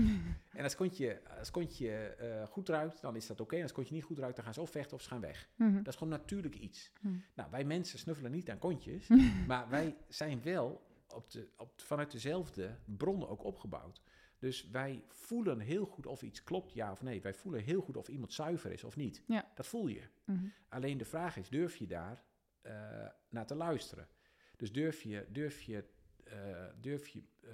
En 0.52 0.62
als 0.62 0.74
kontje, 0.74 1.20
als 1.38 1.50
kontje 1.50 1.90
eh, 1.90 2.46
goed 2.46 2.68
ruikt, 2.68 3.00
dan 3.00 3.16
is 3.16 3.26
dat 3.26 3.40
oké. 3.40 3.56
En 3.56 3.62
als 3.62 3.72
kontje 3.72 3.94
niet 3.94 4.04
goed 4.04 4.18
ruikt, 4.18 4.36
dan 4.36 4.44
gaan 4.44 4.54
ze 4.54 4.60
of 4.60 4.70
vechten 4.70 4.96
of 4.96 5.02
ze 5.02 5.08
gaan 5.08 5.20
weg. 5.20 5.48
Mhm. 5.56 5.76
Dat 5.76 5.86
is 5.86 5.94
gewoon 5.94 6.12
natuurlijk 6.12 6.54
iets. 6.54 6.92
Hmm. 7.00 7.24
Nou, 7.34 7.50
wij 7.50 7.64
mensen 7.64 7.98
snuffelen 7.98 8.30
niet 8.30 8.50
aan 8.50 8.58
kontjes, 8.58 9.08
maar 9.46 9.68
wij 9.68 9.96
zijn 10.08 10.42
wel 10.42 10.86
op 11.14 11.30
de, 11.30 11.48
op, 11.56 11.72
vanuit 11.76 12.10
dezelfde 12.10 12.78
bronnen 12.84 13.28
ook 13.28 13.44
opgebouwd. 13.44 14.02
Dus 14.46 14.70
wij 14.70 15.04
voelen 15.08 15.60
heel 15.60 15.84
goed 15.84 16.06
of 16.06 16.22
iets 16.22 16.44
klopt, 16.44 16.72
ja 16.72 16.92
of 16.92 17.02
nee. 17.02 17.20
Wij 17.20 17.34
voelen 17.34 17.62
heel 17.62 17.80
goed 17.80 17.96
of 17.96 18.08
iemand 18.08 18.32
zuiver 18.32 18.72
is 18.72 18.84
of 18.84 18.96
niet. 18.96 19.22
Ja. 19.26 19.52
Dat 19.54 19.66
voel 19.66 19.86
je. 19.86 20.02
Mhm. 20.24 20.46
Alleen 20.68 20.98
de 20.98 21.04
vraag 21.04 21.36
is, 21.36 21.48
durf 21.48 21.76
je 21.76 21.86
daar 21.86 22.24
eh, 22.60 23.06
naar 23.28 23.46
te 23.46 23.54
luisteren? 23.54 24.08
Dus 24.56 24.72
durf 24.72 25.02
je, 25.02 25.26
durf 25.28 25.62
je, 25.62 25.84
eh, 26.24 26.66
durf 26.80 27.08
je 27.08 27.22
eh, 27.40 27.50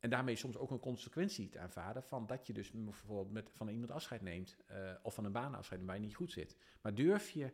en 0.00 0.10
daarmee 0.10 0.36
soms 0.36 0.56
ook 0.56 0.70
een 0.70 0.80
consequentie 0.80 1.48
te 1.48 1.58
aanvaarden 1.58 2.02
van 2.02 2.26
dat 2.26 2.46
je 2.46 2.52
dus 2.52 2.70
bijvoorbeeld 2.70 3.32
met, 3.32 3.50
van 3.54 3.68
iemand 3.68 3.90
afscheid 3.90 4.22
neemt 4.22 4.56
of 5.02 5.14
van 5.14 5.24
een 5.24 5.32
baan 5.32 5.54
afscheid 5.54 5.84
waar 5.84 5.94
je 5.94 6.00
niet 6.00 6.14
goed 6.14 6.32
zit. 6.32 6.56
Maar 6.80 6.94
durf 6.94 7.30
je 7.30 7.52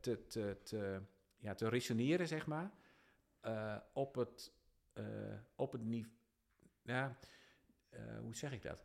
te, 0.00 0.26
te, 0.26 0.56
te, 0.62 1.02
ja, 1.36 1.54
te 1.54 1.68
resoneren, 1.68 2.28
zeg 2.28 2.46
maar, 2.46 2.72
op 3.92 4.14
het, 4.14 4.52
op 5.54 5.72
het 5.72 5.84
niveau, 5.84 6.14
ja, 6.82 7.18
hoe 8.20 8.36
zeg 8.36 8.52
ik 8.52 8.62
dat? 8.62 8.84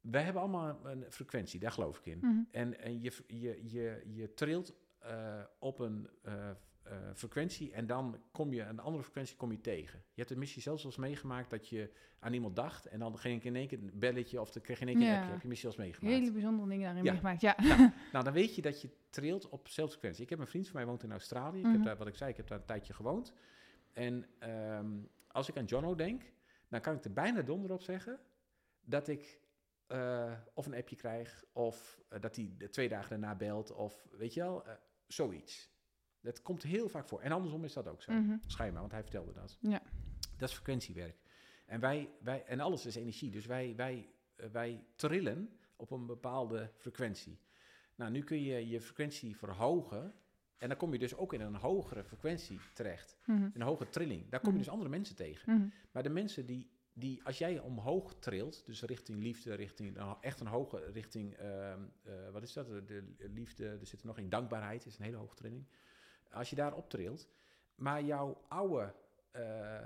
Wij 0.00 0.22
hebben 0.22 0.42
allemaal 0.42 0.78
een 0.86 1.04
frequentie, 1.10 1.60
daar 1.60 1.72
geloof 1.72 1.98
ik 1.98 2.06
in. 2.06 2.18
Mhm. 2.18 2.40
En, 2.50 2.80
en 2.80 3.02
je, 3.02 3.12
je, 3.26 3.60
je, 3.70 4.02
je 4.06 4.34
trilt 4.34 4.74
eh, 4.98 5.40
op 5.58 5.78
een 5.78 6.08
eh, 6.22 6.50
eh, 6.82 6.96
frequentie 7.14 7.72
en 7.72 7.86
dan 7.86 8.20
kom 8.32 8.52
je 8.52 8.62
een 8.62 8.78
andere 8.80 9.02
frequentie 9.02 9.36
kom 9.36 9.50
je 9.52 9.60
tegen. 9.60 9.98
Je 9.98 10.14
hebt 10.14 10.28
het 10.28 10.38
misschien 10.38 10.62
zelfs 10.62 10.82
wel 10.82 10.92
eens 10.92 11.00
meegemaakt 11.00 11.50
dat 11.50 11.68
je 11.68 11.90
aan 12.18 12.32
iemand 12.32 12.56
dacht 12.56 12.86
en 12.86 12.98
dan 12.98 13.18
ging 13.18 13.36
ik 13.36 13.44
in 13.44 13.56
één 13.56 13.68
keer 13.68 13.78
een 13.78 13.90
belletje 13.94 14.40
of 14.40 14.50
dan 14.50 14.62
kreeg 14.62 14.78
je 14.78 14.84
in 14.84 14.90
één 14.90 14.98
keer 14.98 15.08
een 15.08 15.16
appje. 15.16 15.32
Heb 15.32 15.42
je 15.42 15.48
misschien 15.48 15.70
wel 15.70 15.78
eens 15.78 15.88
meegemaakt. 15.88 16.18
Hele 16.20 16.32
bijzondere 16.32 16.68
dingen 16.68 16.84
daarin 16.84 17.04
Ja. 17.04 17.10
meegemaakt. 17.10 17.40
Ja. 17.40 17.56
Nou, 18.12 18.24
dan 18.24 18.32
weet 18.32 18.54
je 18.54 18.62
dat 18.62 18.80
je 18.82 18.90
trilt 19.10 19.48
op 19.48 19.64
dezelfde 19.64 19.92
frequentie. 19.92 20.22
Ik 20.24 20.30
heb 20.30 20.38
een 20.38 20.46
vriend 20.46 20.66
van 20.68 20.76
mij 20.76 20.86
woont 20.86 21.02
in 21.02 21.10
Australië. 21.12 21.58
Ik 21.58 21.64
Mhm. 21.64 21.72
heb 21.74 21.84
daar, 21.84 21.96
wat 21.96 22.06
ik 22.06 22.14
zei, 22.14 22.30
ik 22.30 22.36
heb 22.36 22.46
daar 22.48 22.58
een 22.58 22.64
tijdje 22.64 22.92
gewoond. 22.92 23.32
En 23.92 24.26
ehm, 24.38 24.90
als 25.28 25.48
ik 25.48 25.56
aan 25.56 25.64
Jono 25.64 25.94
denk, 25.94 26.22
dan 26.68 26.80
kan 26.80 26.94
ik 26.96 27.04
er 27.04 27.12
bijna 27.12 27.42
donder 27.42 27.72
op 27.72 27.82
zeggen 27.82 28.18
dat 28.90 29.08
ik 29.08 29.38
eh, 29.86 30.32
of 30.54 30.66
een 30.66 30.74
appje 30.74 30.96
krijg, 30.96 31.44
of 31.52 32.00
eh, 32.08 32.20
dat 32.20 32.36
hij 32.36 32.54
de 32.58 32.68
twee 32.68 32.88
dagen 32.88 33.08
daarna 33.10 33.34
belt, 33.34 33.72
of 33.72 34.08
weet 34.10 34.34
je 34.34 34.40
wel, 34.40 34.66
eh, 34.66 34.74
zoiets. 35.06 35.70
Dat 36.20 36.42
komt 36.42 36.62
heel 36.62 36.88
vaak 36.88 37.08
voor. 37.08 37.20
En 37.20 37.32
andersom 37.32 37.64
is 37.64 37.72
dat 37.72 37.88
ook 37.88 38.02
zo, 38.02 38.12
Mhm. 38.12 38.36
schijnbaar, 38.46 38.80
want 38.80 38.92
hij 38.92 39.02
vertelde 39.02 39.32
dat. 39.32 39.56
Ja. 39.60 39.82
Dat 40.36 40.48
is 40.48 40.54
frequentiewerk. 40.54 41.16
En, 41.66 41.80
wij, 41.80 42.10
wij, 42.22 42.44
en 42.44 42.60
alles 42.60 42.86
is 42.86 42.94
energie, 42.94 43.30
dus 43.30 43.46
wij, 43.46 43.76
wij, 43.76 44.08
wij 44.52 44.84
trillen 44.94 45.58
op 45.76 45.90
een 45.90 46.06
bepaalde 46.06 46.70
frequentie. 46.76 47.38
Nou, 47.94 48.10
nu 48.10 48.22
kun 48.22 48.42
je 48.42 48.68
je 48.68 48.80
frequentie 48.80 49.36
verhogen. 49.36 50.14
En 50.58 50.68
dan 50.68 50.76
kom 50.76 50.92
je 50.92 50.98
dus 50.98 51.14
ook 51.16 51.32
in 51.32 51.40
een 51.40 51.54
hogere 51.54 52.04
frequentie 52.04 52.60
terecht. 52.74 53.16
Mhm. 53.26 53.48
Een 53.54 53.62
hogere 53.62 53.90
trilling. 53.90 54.28
Daar 54.30 54.40
kom 54.40 54.48
je 54.48 54.54
Mhm. 54.54 54.64
dus 54.64 54.72
andere 54.72 54.90
mensen 54.90 55.16
tegen. 55.16 55.72
Maar 55.92 56.02
de 56.02 56.08
mensen 56.08 56.46
die, 56.46 56.70
die 57.00 57.24
als 57.24 57.38
jij 57.38 57.58
omhoog 57.58 58.14
trilt, 58.18 58.66
dus 58.66 58.82
richting 58.82 59.22
liefde, 59.22 59.54
richting 59.54 59.94
nou, 59.94 60.16
echt 60.20 60.40
een 60.40 60.46
hoge 60.46 60.90
richting, 60.92 61.34
ehm, 61.34 61.80
eh, 62.02 62.30
wat 62.32 62.42
is 62.42 62.52
dat? 62.52 62.66
De, 62.68 62.84
de 62.84 63.28
liefde, 63.28 63.68
er 63.68 63.86
zit 63.86 64.00
er 64.00 64.06
nog 64.06 64.18
in 64.18 64.28
dankbaarheid, 64.28 64.86
is 64.86 64.98
een 64.98 65.04
hele 65.04 65.16
hoge 65.16 65.34
trilling. 65.34 65.66
Als 66.30 66.50
je 66.50 66.56
daar 66.56 66.74
optrilt, 66.74 67.28
maar 67.74 68.02
jouw 68.02 68.44
oude 68.48 68.94
eh, 69.30 69.82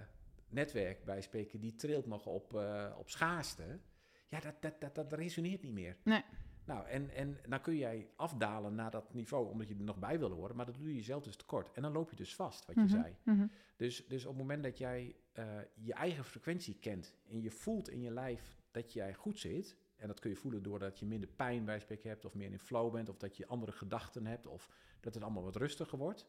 netwerk 0.48 1.04
bij 1.04 1.20
spreken, 1.20 1.60
die 1.60 1.74
trilt 1.74 2.06
nog 2.06 2.26
op, 2.26 2.54
eh, 2.54 2.94
op 2.98 3.10
schaarste. 3.10 3.80
Ja, 4.28 4.40
dat, 4.40 4.54
dat, 4.62 4.80
dat, 4.80 4.94
dat 4.94 5.12
resoneert 5.12 5.62
niet 5.62 5.72
meer. 5.72 5.96
Nee. 6.04 6.22
Nou, 6.66 6.86
en, 6.86 7.10
en 7.10 7.38
dan 7.48 7.60
kun 7.60 7.76
jij 7.76 8.08
afdalen 8.16 8.74
naar 8.74 8.90
dat 8.90 9.14
niveau 9.14 9.48
omdat 9.50 9.68
je 9.68 9.74
er 9.74 9.82
nog 9.82 9.98
bij 9.98 10.18
wil 10.18 10.30
horen, 10.30 10.56
maar 10.56 10.66
dat 10.66 10.74
doe 10.74 10.88
je 10.88 10.94
jezelf 10.94 11.22
dus 11.22 11.36
tekort. 11.36 11.72
En 11.72 11.82
dan 11.82 11.92
loop 11.92 12.10
je 12.10 12.16
dus 12.16 12.34
vast, 12.34 12.66
wat 12.66 12.74
je 12.74 12.80
Mhm, 12.80 12.90
zei. 12.90 13.16
mhm. 13.22 13.46
Dus, 13.76 14.06
dus 14.06 14.22
op 14.24 14.30
het 14.30 14.40
moment 14.40 14.62
dat 14.62 14.78
jij 14.78 15.16
eh, 15.34 15.58
je 15.74 15.92
eigen 15.92 16.24
frequentie 16.24 16.78
kent 16.78 17.14
en 17.28 17.40
je 17.40 17.50
voelt 17.50 17.88
in 17.88 18.00
je 18.00 18.10
lijf 18.10 18.62
dat 18.70 18.92
jij 18.92 19.14
goed 19.14 19.38
zit, 19.38 19.76
en 19.96 20.06
dat 20.06 20.20
kun 20.20 20.30
je 20.30 20.36
voelen 20.36 20.62
doordat 20.62 20.98
je 20.98 21.06
minder 21.06 21.28
pijn 21.28 21.64
bij 21.64 21.80
spreken 21.80 22.08
hebt, 22.08 22.24
of 22.24 22.34
meer 22.34 22.50
in 22.50 22.58
flow 22.58 22.92
bent, 22.92 23.08
of 23.08 23.18
dat 23.18 23.36
je 23.36 23.46
andere 23.46 23.72
gedachten 23.72 24.26
hebt, 24.26 24.46
of 24.46 24.70
dat 25.00 25.14
het 25.14 25.22
allemaal 25.22 25.42
wat 25.44 25.56
rustiger 25.56 25.98
wordt. 25.98 26.26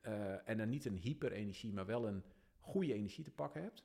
eh, 0.00 0.48
en 0.48 0.56
dan 0.56 0.68
niet 0.68 0.84
een 0.84 0.96
hyperenergie, 0.96 1.72
maar 1.72 1.86
wel 1.86 2.06
een 2.06 2.22
goede 2.58 2.94
energie 2.94 3.24
te 3.24 3.30
pakken 3.30 3.62
hebt, 3.62 3.84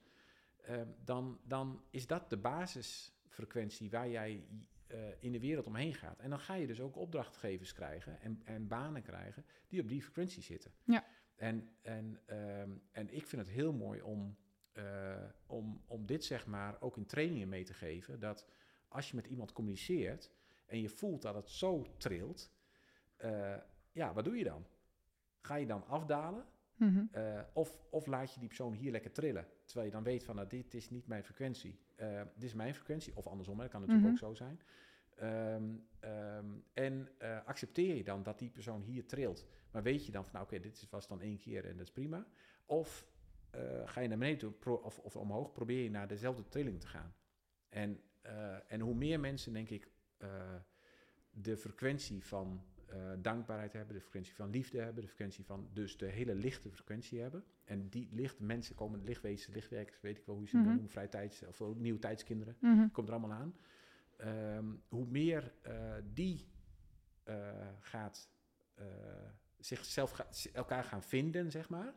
eh, 0.61 0.81
dan, 1.03 1.39
dan 1.43 1.83
is 1.89 2.07
dat 2.07 2.29
de 2.29 2.37
basisfrequentie 2.37 3.89
waar 3.89 4.09
jij 4.09 4.45
eh, 4.87 4.99
in 5.19 5.31
de 5.31 5.39
wereld 5.39 5.67
omheen 5.67 5.93
gaat. 5.93 6.19
En 6.19 6.29
dan 6.29 6.39
ga 6.39 6.53
je 6.53 6.67
dus 6.67 6.79
ook 6.81 6.95
opdrachtgevers 6.95 7.73
krijgen 7.73 8.21
en, 8.21 8.41
en 8.45 8.67
banen 8.67 9.01
krijgen 9.01 9.45
die 9.67 9.81
op 9.81 9.87
die 9.87 10.01
frequentie 10.01 10.43
zitten. 10.43 10.71
Ja. 10.83 11.05
En, 11.35 11.75
en, 11.81 12.19
ehm, 12.25 12.71
en 12.91 13.13
ik 13.13 13.27
vind 13.27 13.41
het 13.41 13.51
heel 13.51 13.73
mooi 13.73 14.01
om, 14.01 14.37
eh, 14.71 15.23
om, 15.45 15.81
om 15.87 16.05
dit 16.05 16.23
zeg 16.23 16.45
maar 16.47 16.81
ook 16.81 16.97
in 16.97 17.05
trainingen 17.05 17.49
mee 17.49 17.63
te 17.63 17.73
geven. 17.73 18.19
Dat 18.19 18.45
als 18.87 19.09
je 19.09 19.15
met 19.15 19.27
iemand 19.27 19.51
communiceert 19.51 20.31
en 20.65 20.81
je 20.81 20.89
voelt 20.89 21.21
dat 21.21 21.35
het 21.35 21.49
zo 21.49 21.85
trilt, 21.97 22.51
eh, 23.15 23.55
ja, 23.91 24.13
wat 24.13 24.23
doe 24.23 24.37
je 24.37 24.43
dan? 24.43 24.65
Ga 25.41 25.55
je 25.55 25.65
dan 25.65 25.87
afdalen? 25.87 26.45
Mhm. 26.75 27.05
Eh, 27.11 27.41
of, 27.53 27.77
of 27.89 28.05
laat 28.05 28.33
je 28.33 28.39
die 28.39 28.47
persoon 28.47 28.73
hier 28.73 28.91
lekker 28.91 29.11
trillen. 29.11 29.47
Terwijl 29.65 29.85
je 29.87 29.93
dan 29.93 30.03
weet 30.03 30.23
van, 30.23 30.35
nou, 30.35 30.47
dit 30.47 30.73
is 30.73 30.89
niet 30.89 31.07
mijn 31.07 31.23
frequentie. 31.23 31.79
Dit 32.35 32.43
is 32.43 32.53
mijn 32.53 32.75
frequentie. 32.75 33.15
Of 33.15 33.27
andersom, 33.27 33.55
hè, 33.55 33.61
dat 33.61 33.71
kan 33.71 33.81
natuurlijk 33.81 34.07
Mhm. 34.07 34.25
ook 34.25 34.35
zo 34.37 34.43
zijn. 34.43 34.61
Ehm, 35.15 35.75
ehm, 35.99 36.49
en 36.73 37.09
accepteer 37.45 37.95
je 37.95 38.03
dan 38.03 38.23
dat 38.23 38.39
die 38.39 38.49
persoon 38.49 38.81
hier 38.81 39.05
trilt. 39.05 39.45
Maar 39.71 39.83
weet 39.83 40.05
je 40.05 40.11
dan 40.11 40.23
van, 40.23 40.33
nou, 40.33 40.45
oké, 40.45 40.59
dit 40.59 40.87
was 40.89 41.07
dan 41.07 41.21
één 41.21 41.37
keer 41.37 41.65
en 41.65 41.77
dat 41.77 41.85
is 41.85 41.91
prima. 41.91 42.25
Of 42.65 43.10
eh, 43.51 43.87
ga 43.89 44.01
je 44.01 44.07
naar 44.07 44.17
beneden 44.17 44.39
toe, 44.39 44.51
pro- 44.51 44.75
of, 44.83 44.99
of 44.99 45.15
omhoog, 45.15 45.51
probeer 45.51 45.83
je 45.83 45.89
naar 45.89 46.07
dezelfde 46.07 46.47
trilling 46.47 46.79
te 46.79 46.87
gaan. 46.87 47.13
En, 47.69 48.01
eh, 48.21 48.71
en 48.71 48.79
hoe 48.79 48.95
meer 48.95 49.19
mensen, 49.19 49.53
denk 49.53 49.69
ik, 49.69 49.91
eh, 50.17 50.55
de 51.31 51.57
frequentie 51.57 52.25
van 52.25 52.65
dankbaarheid 53.21 53.73
hebben, 53.73 53.95
de 53.95 54.01
frequentie 54.01 54.35
van 54.35 54.49
liefde 54.49 54.79
hebben, 54.81 55.01
de 55.01 55.07
frequentie 55.07 55.45
van 55.45 55.69
dus 55.73 55.97
de 55.97 56.05
hele 56.05 56.35
lichte 56.35 56.71
frequentie 56.71 57.19
hebben. 57.21 57.43
En 57.63 57.89
die 57.89 58.09
lichte 58.11 58.43
mensen 58.43 58.75
komen, 58.75 59.03
lichtwezens, 59.03 59.55
lichtwerkers, 59.55 60.01
weet 60.01 60.17
ik 60.17 60.25
wel 60.25 60.35
hoe 60.35 60.43
je 60.43 60.49
ze 60.49 60.57
Mhm. 60.57 60.65
noemen, 60.67 60.89
vrij 60.89 61.07
tijds, 61.07 61.43
of 61.43 61.61
ook 61.61 61.77
nieuwe 61.77 61.99
tijdskinderen, 61.99 62.57
Mhm. 62.59 62.89
komt 62.91 63.07
er 63.07 63.13
allemaal 63.13 63.37
aan. 63.37 63.55
Ehm, 64.17 64.65
hoe 64.87 65.05
meer 65.05 65.53
die 66.13 66.47
gaat, 67.79 68.29
zichzelf 69.59 70.19
elkaar 70.53 70.83
gaan 70.83 71.03
vinden, 71.03 71.51
zeg 71.51 71.69
maar, 71.69 71.93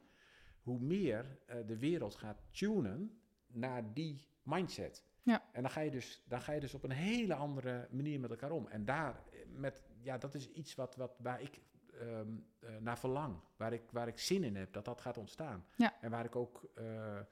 hoe 0.65 0.79
meer 0.79 1.39
eh, 1.47 1.57
de 1.67 1.79
wereld 1.79 2.15
gaat 2.15 2.43
tunen 2.51 3.19
naar 3.47 3.93
die 3.93 4.29
mindset. 4.43 5.05
Ja. 5.23 5.45
En 5.53 5.63
dan 5.63 5.71
ga, 5.71 5.81
je 5.81 5.91
dus, 5.91 6.23
dan 6.29 6.41
ga 6.41 6.53
je 6.53 6.61
dus 6.61 6.75
op 6.75 6.85
een 6.85 6.91
hele 6.91 7.35
andere 7.35 7.89
manier 7.91 8.21
met 8.21 8.31
elkaar 8.31 8.51
om. 8.51 8.67
En 8.67 8.85
daar, 8.85 9.23
eh, 9.33 9.39
met, 9.47 9.81
ja, 10.01 10.19
dat 10.19 10.35
is 10.35 10.51
iets 10.51 10.75
wat, 10.75 10.97
wat, 10.97 11.17
waar 11.19 11.41
ik 11.41 11.61
ehm, 12.01 12.29
eh, 12.59 12.77
naar 12.81 12.99
verlang. 12.99 13.41
Waar 13.57 13.73
ik, 13.73 13.91
waar 13.91 14.09
ik 14.09 14.19
zin 14.19 14.45
in 14.45 14.57
heb 14.57 14.73
dat 14.73 14.85
dat 14.85 15.01
gaat 15.01 15.19
ontstaan. 15.19 15.65
Ja. 15.77 16.01
En 16.01 16.11
waar 16.11 16.25
ik 16.25 16.37
ook 16.37 16.71
eh, 16.75 17.19
eh, 17.19 17.25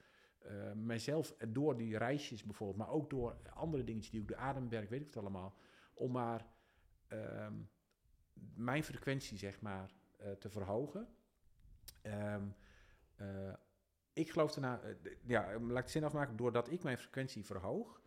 mijzelf 0.74 1.34
door 1.48 1.76
die 1.76 1.98
reisjes 1.98 2.44
bijvoorbeeld, 2.44 2.78
maar 2.78 2.94
ook 2.94 3.10
door 3.10 3.36
andere 3.54 3.84
dingetjes 3.84 4.10
die 4.10 4.20
ook 4.20 4.28
de 4.28 4.36
ademwerk, 4.36 4.90
weet 4.90 5.00
ik 5.00 5.06
het 5.06 5.16
allemaal, 5.16 5.54
om 5.94 6.12
maar 6.12 6.46
ehm, 7.08 7.54
mijn 8.54 8.84
frequentie 8.84 9.38
zeg 9.38 9.60
maar 9.60 9.90
te 10.38 10.50
verhogen. 10.50 11.08
Ehm, 12.02 12.48
eh, 13.22 13.54
ik 14.12 14.30
geloof 14.30 14.52
daarna, 14.52 14.80
eh, 14.80 14.94
ja, 15.26 15.58
laat 15.60 15.70
ik 15.70 15.76
het 15.76 15.90
zin 15.90 16.04
afmaken, 16.04 16.36
doordat 16.36 16.70
ik 16.70 16.82
mijn 16.82 16.98
frequentie 16.98 17.44
verhoog, 17.44 18.00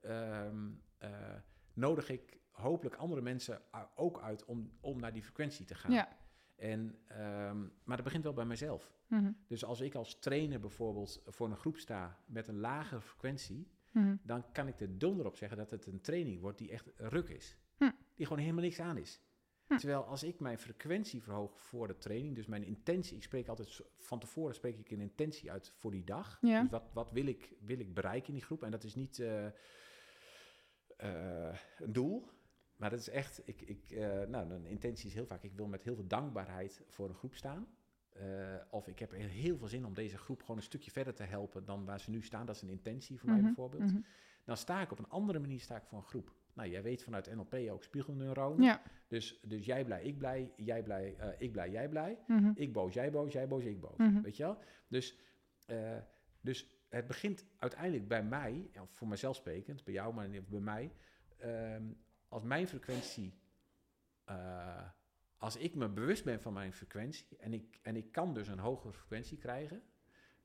ehm, 0.00 0.70
eh, 0.98 1.10
nodig 1.72 2.08
ik 2.10 2.40
hopelijk 2.50 2.96
andere 2.96 3.20
mensen 3.20 3.62
ook 3.94 4.20
uit 4.20 4.44
om, 4.44 4.72
om 4.80 5.00
naar 5.00 5.12
die 5.12 5.22
frequentie 5.22 5.66
te 5.66 5.74
gaan. 5.74 5.92
Ja. 5.92 6.08
En, 6.56 6.98
ehm, 7.06 7.60
maar 7.84 7.96
dat 7.96 8.04
begint 8.04 8.24
wel 8.24 8.32
bij 8.32 8.44
mezelf. 8.44 8.92
Mhm. 9.06 9.32
Dus 9.46 9.64
als 9.64 9.80
ik 9.80 9.94
als 9.94 10.18
trainer 10.18 10.60
bijvoorbeeld 10.60 11.22
voor 11.26 11.50
een 11.50 11.56
groep 11.56 11.76
sta 11.76 12.18
met 12.26 12.48
een 12.48 12.58
lage 12.58 13.00
frequentie, 13.00 13.70
Mhm. 13.92 14.16
dan 14.22 14.52
kan 14.52 14.68
ik 14.68 14.80
er 14.80 14.98
donder 14.98 15.26
op 15.26 15.36
zeggen 15.36 15.58
dat 15.58 15.70
het 15.70 15.86
een 15.86 16.00
training 16.00 16.40
wordt 16.40 16.58
die 16.58 16.70
echt 16.70 16.90
ruk 16.96 17.28
is. 17.28 17.56
Hm. 17.76 17.90
Die 18.14 18.26
gewoon 18.26 18.42
helemaal 18.42 18.62
niks 18.64 18.80
aan 18.80 18.96
is. 18.96 19.20
Hm. 19.72 19.78
Terwijl 19.78 20.04
als 20.04 20.22
ik 20.22 20.40
mijn 20.40 20.58
frequentie 20.58 21.22
verhoog 21.22 21.60
voor 21.60 21.86
de 21.86 21.98
training, 21.98 22.34
dus 22.34 22.46
mijn 22.46 22.64
intentie, 22.64 23.16
ik 23.16 23.22
spreek 23.22 23.48
altijd 23.48 23.80
van 23.98 24.18
tevoren 24.18 24.54
spreek 24.54 24.78
ik 24.78 24.90
een 24.90 25.00
intentie 25.00 25.50
uit 25.50 25.72
voor 25.76 25.90
die 25.90 26.04
dag. 26.04 26.38
Ja. 26.40 26.60
Dus 26.60 26.70
wat, 26.70 26.90
wat 26.92 27.10
wil, 27.10 27.26
ik, 27.26 27.52
wil 27.60 27.78
ik 27.78 27.94
bereiken 27.94 28.28
in 28.28 28.34
die 28.34 28.42
groep? 28.44 28.62
En 28.62 28.70
dat 28.70 28.84
is 28.84 28.94
niet 28.94 29.18
eh, 29.18 29.46
eh, 29.46 29.52
een 31.78 31.92
doel, 31.92 32.28
maar 32.76 32.90
dat 32.90 32.98
is 32.98 33.08
echt, 33.08 33.40
ik, 33.44 33.60
ik, 33.60 33.90
eh, 33.90 34.22
nou, 34.22 34.50
een 34.50 34.66
intentie 34.66 35.06
is 35.06 35.14
heel 35.14 35.26
vaak, 35.26 35.42
ik 35.42 35.52
wil 35.54 35.66
met 35.66 35.82
heel 35.82 35.94
veel 35.94 36.06
dankbaarheid 36.06 36.82
voor 36.88 37.08
een 37.08 37.14
groep 37.14 37.34
staan. 37.34 37.66
Of 38.70 38.88
ik 38.88 38.98
heb 38.98 39.10
heel 39.10 39.58
veel 39.58 39.68
zin 39.68 39.84
om 39.84 39.94
deze 39.94 40.18
groep 40.18 40.40
gewoon 40.40 40.56
een 40.56 40.62
stukje 40.62 40.90
verder 40.90 41.14
te 41.14 41.22
helpen 41.22 41.64
dan 41.64 41.84
waar 41.84 42.00
ze 42.00 42.10
nu 42.10 42.22
staan. 42.22 42.46
Dat 42.46 42.56
is 42.56 42.62
een 42.62 42.68
intentie 42.68 43.18
voor 43.18 43.28
mij 43.28 43.38
Mhm. 43.38 43.46
bijvoorbeeld. 43.46 43.92
Mhm. 43.92 44.00
Dan 44.44 44.56
sta 44.56 44.80
ik 44.80 44.90
op 44.90 44.98
een 44.98 45.08
andere 45.08 45.38
manier 45.38 45.60
sta 45.60 45.76
ik 45.76 45.84
voor 45.84 45.98
een 45.98 46.04
groep. 46.04 46.32
Nou, 46.52 46.68
jij 46.68 46.82
weet 46.82 47.02
vanuit 47.02 47.34
NLP 47.34 47.54
ook 47.54 47.84
spiegelneuronen. 47.84 48.64
Ja. 48.64 48.82
Dus, 49.08 49.40
dus 49.42 49.64
jij 49.66 49.84
blij, 49.84 50.02
ik 50.02 50.18
blij, 50.18 50.52
jij 50.56 50.82
blij, 50.82 51.16
eh, 51.18 51.28
ik 51.38 51.52
blij, 51.52 51.70
jij 51.70 51.88
blij. 51.88 52.18
Mhm. 52.26 52.50
Ik 52.54 52.72
boos, 52.72 52.94
jij 52.94 53.10
boos, 53.10 53.32
jij 53.32 53.48
boos, 53.48 53.64
ik 53.64 53.80
boos. 53.80 53.96
Mhm. 53.96 54.22
Weet 54.22 54.36
je 54.36 54.42
wel? 54.42 54.58
Dus, 54.88 55.18
eh, 55.66 55.98
dus 56.40 56.84
het 56.88 57.06
begint 57.06 57.46
uiteindelijk 57.58 58.08
bij 58.08 58.24
mij, 58.24 58.70
voor 58.90 59.08
mezelf 59.08 59.36
sprekend, 59.36 59.84
bij 59.84 59.94
jou, 59.94 60.14
maar 60.14 60.28
bij 60.48 60.60
mij. 60.60 60.92
ehm, 61.38 61.84
als 62.28 62.42
mijn 62.42 62.66
frequentie, 62.68 63.34
eh, 64.24 64.88
als 65.36 65.56
ik 65.56 65.74
me 65.74 65.88
bewust 65.88 66.24
ben 66.24 66.40
van 66.40 66.52
mijn 66.52 66.72
frequentie 66.72 67.36
en 67.36 67.52
ik, 67.52 67.78
en 67.82 67.96
ik 67.96 68.12
kan 68.12 68.34
dus 68.34 68.48
een 68.48 68.58
hogere 68.58 68.92
frequentie 68.92 69.38
krijgen, 69.38 69.82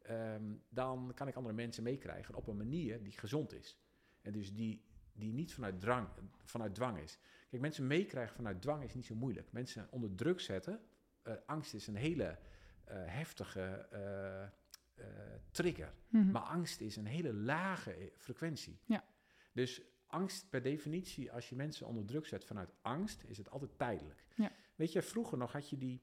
ehm, 0.02 0.56
dan 0.70 1.12
kan 1.16 1.28
ik 1.28 1.36
andere 1.36 1.56
mensen 1.56 1.84
meekrijgen 1.84 2.36
op 2.36 2.48
een 2.48 2.58
manier 2.58 3.04
die 3.04 3.18
gezond 3.18 3.54
is. 3.54 3.82
En 4.22 4.32
dus 4.32 4.54
die, 4.54 4.87
die 5.19 5.34
niet 5.34 5.53
vanuit, 5.53 5.80
drang, 5.80 6.07
vanuit 6.44 6.76
dwang 6.76 6.98
is. 6.98 7.18
Kijk, 7.49 7.61
mensen 7.61 7.88
meekrijgen 7.88 8.35
vanuit 8.35 8.61
dwang 8.61 8.84
is 8.84 8.94
niet 8.94 9.06
zo 9.06 9.15
moeilijk. 9.15 9.52
Mensen 9.52 9.88
onder 9.91 10.15
druk 10.15 10.39
zetten, 10.39 10.81
eh, 11.22 11.34
angst 11.45 11.73
is 11.73 11.88
een 11.88 11.95
hele 11.95 12.39
eh, 12.84 12.95
heftige 13.06 13.88
eh, 13.91 15.06
trigger. 15.52 15.94
Mhm. 16.07 16.31
Maar 16.31 16.41
angst 16.41 16.81
is 16.81 16.95
een 16.95 17.06
hele 17.06 17.34
lage 17.34 18.11
frequentie. 18.18 18.80
Ja. 18.85 19.06
Dus 19.52 19.81
angst 20.07 20.49
per 20.49 20.61
definitie, 20.61 21.31
als 21.31 21.49
je 21.49 21.56
mensen 21.56 21.88
onder 21.88 22.06
druk 22.06 22.26
zet 22.26 22.45
vanuit 22.45 22.73
angst, 22.81 23.23
is 23.23 23.38
het 23.38 23.49
altijd 23.49 23.77
tijdelijk. 23.77 24.23
Ja. 24.35 24.52
Weet 24.76 24.91
je, 24.91 25.02
vroeger 25.02 25.38
nog 25.38 25.52
had 25.52 25.69
je 25.69 25.77
die, 25.77 26.02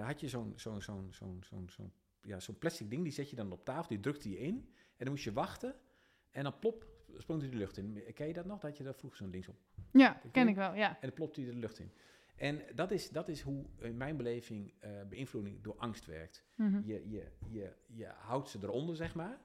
had 0.00 0.20
je 0.20 0.28
zo'n 0.28 0.52
zo'n 0.56 0.82
zo'n 0.82 1.12
zo'n 1.12 1.42
zo'n 1.42 1.70
zo'n 1.70 1.92
ja, 2.24 2.40
zo'n 2.40 2.58
plastic 2.58 2.90
ding, 2.90 3.02
die 3.02 3.12
zet 3.12 3.30
je 3.30 3.36
dan 3.36 3.52
op 3.52 3.64
tafel, 3.64 3.88
die 3.88 4.00
drukte 4.00 4.30
je 4.30 4.38
in 4.38 4.56
en 4.96 5.04
dan 5.04 5.08
moest 5.08 5.24
je 5.24 5.32
wachten 5.32 5.74
en 6.30 6.42
dan 6.42 6.58
plop, 6.58 6.86
sprong 7.18 7.40
hij 7.40 7.50
de 7.50 7.56
lucht 7.56 7.76
in. 7.76 8.02
Ken 8.14 8.26
je 8.26 8.32
dat 8.32 8.44
nog? 8.44 8.60
Dat 8.60 8.76
je 8.76 8.84
daar 8.84 8.94
vroeger 8.94 9.18
zo'n 9.18 9.30
ding 9.30 9.48
op 9.48 9.56
Ja, 9.92 10.20
ken 10.32 10.48
ik 10.48 10.54
wel, 10.54 10.74
ja. 10.74 10.88
en 10.88 10.96
dan 11.00 11.12
plopt 11.12 11.36
hij 11.36 11.44
de 11.44 11.54
lucht 11.54 11.78
in. 11.78 11.90
En 12.36 12.62
dat 12.74 12.90
is, 12.90 13.10
dat 13.10 13.28
is 13.28 13.40
hoe 13.40 13.64
in 13.78 13.96
mijn 13.96 14.16
beleving 14.16 14.72
eh, 14.78 14.90
beïnvloeding 15.08 15.62
door 15.62 15.76
angst 15.76 16.06
werkt. 16.06 16.44
Mhm. 16.54 16.80
Je, 16.84 17.08
je, 17.10 17.26
je, 17.48 17.72
je 17.86 18.06
houdt 18.06 18.48
ze 18.48 18.58
eronder, 18.62 18.96
zeg 18.96 19.14
maar. 19.14 19.38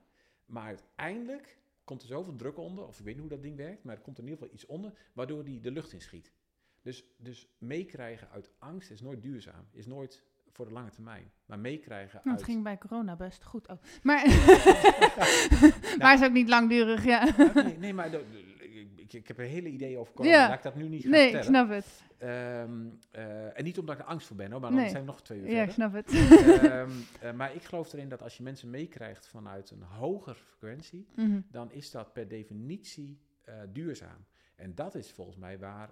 Maar 0.46 0.66
uiteindelijk 0.66 1.58
komt 1.84 2.02
er 2.02 2.08
zoveel 2.08 2.36
druk 2.36 2.58
onder, 2.58 2.88
of 2.88 3.00
ik 3.00 3.06
weet 3.06 3.14
niet 3.14 3.24
hoe 3.24 3.32
dat 3.32 3.44
ding 3.44 3.56
werkt, 3.56 3.84
maar 3.84 3.96
er 3.96 4.02
komt 4.02 4.18
in 4.18 4.24
ieder 4.24 4.40
geval 4.40 4.54
iets 4.54 4.66
onder, 4.66 4.94
waardoor 5.14 5.44
die 5.44 5.60
de 5.60 5.72
lucht 5.72 5.92
in 5.94 6.02
schiet. 6.02 6.34
Dus, 6.82 7.06
dus 7.18 7.50
meekrijgen 7.58 8.30
uit 8.30 8.52
angst 8.58 8.92
is 8.92 9.02
nooit 9.02 9.22
duurzaam, 9.22 9.68
is 9.72 9.86
nooit 9.86 10.24
voor 10.52 10.66
de 10.68 10.74
lange 10.74 10.90
termijn. 10.90 11.32
Maar 11.46 11.60
meekrijgen 11.60 12.16
Nou, 12.24 12.30
uit... 12.30 12.36
het 12.40 12.46
ging 12.50 12.64
bij 12.64 12.78
corona 12.78 13.16
best 13.16 13.44
goed 13.44 13.70
ook. 13.70 13.80
Maar, 14.04 14.26
maar 16.00 16.14
is 16.14 16.24
ook 16.24 16.32
niet 16.32 16.50
langdurig, 16.50 17.04
ja. 17.06 17.28
Nee, 17.54 17.78
nee, 17.78 17.94
maar 17.94 18.14
ik, 18.14 18.88
ik, 18.96 19.14
ik 19.14 19.28
heb 19.28 19.38
een 19.38 19.46
hele 19.46 19.70
idee 19.70 19.98
over 19.98 20.14
corona, 20.14 20.36
Ja. 20.36 20.48
laat 20.48 20.58
ik 20.58 20.64
dat 20.64 20.76
nu 20.76 20.88
niet 20.88 21.02
gaan 21.02 21.12
Nee, 21.12 21.28
ik 21.28 21.34
vertellen. 21.36 21.56
snap 21.68 21.70
het. 21.76 22.04
Ehm, 22.18 22.86
eh, 23.12 23.58
en 23.58 23.64
niet 23.64 23.80
omdat 23.80 23.96
ik 23.96 24.02
er 24.02 24.08
angst 24.08 24.28
voor 24.28 24.36
ben, 24.36 24.52
hoor, 24.52 24.60
maar 24.62 24.70
dan 24.70 24.80
Nee. 24.80 24.90
zijn 24.90 25.02
we 25.02 25.08
nog 25.08 25.22
twee 25.22 25.40
uur 25.40 25.50
Ja, 25.50 25.64
ik 25.64 25.72
snap 25.72 25.94
het. 25.94 26.12
Ehm, 26.12 26.90
eh, 27.22 27.32
maar 27.34 27.56
ik 27.56 27.64
geloof 27.64 27.94
erin 27.94 28.10
dat 28.10 28.22
als 28.24 28.38
je 28.38 28.44
mensen 28.44 28.70
meekrijgt 28.70 29.28
vanuit 29.28 29.72
een 29.72 29.82
hogere 29.84 30.36
frequentie, 30.36 31.08
Mhm. 31.16 31.40
dan 31.52 31.72
is 31.72 31.92
dat 31.92 32.14
per 32.14 32.28
definitie 32.28 33.20
eh, 33.44 33.56
duurzaam. 33.70 34.26
En 34.56 34.76
dat 34.76 34.96
is 34.96 35.12
volgens 35.12 35.38
mij 35.38 35.60
waar, 35.60 35.90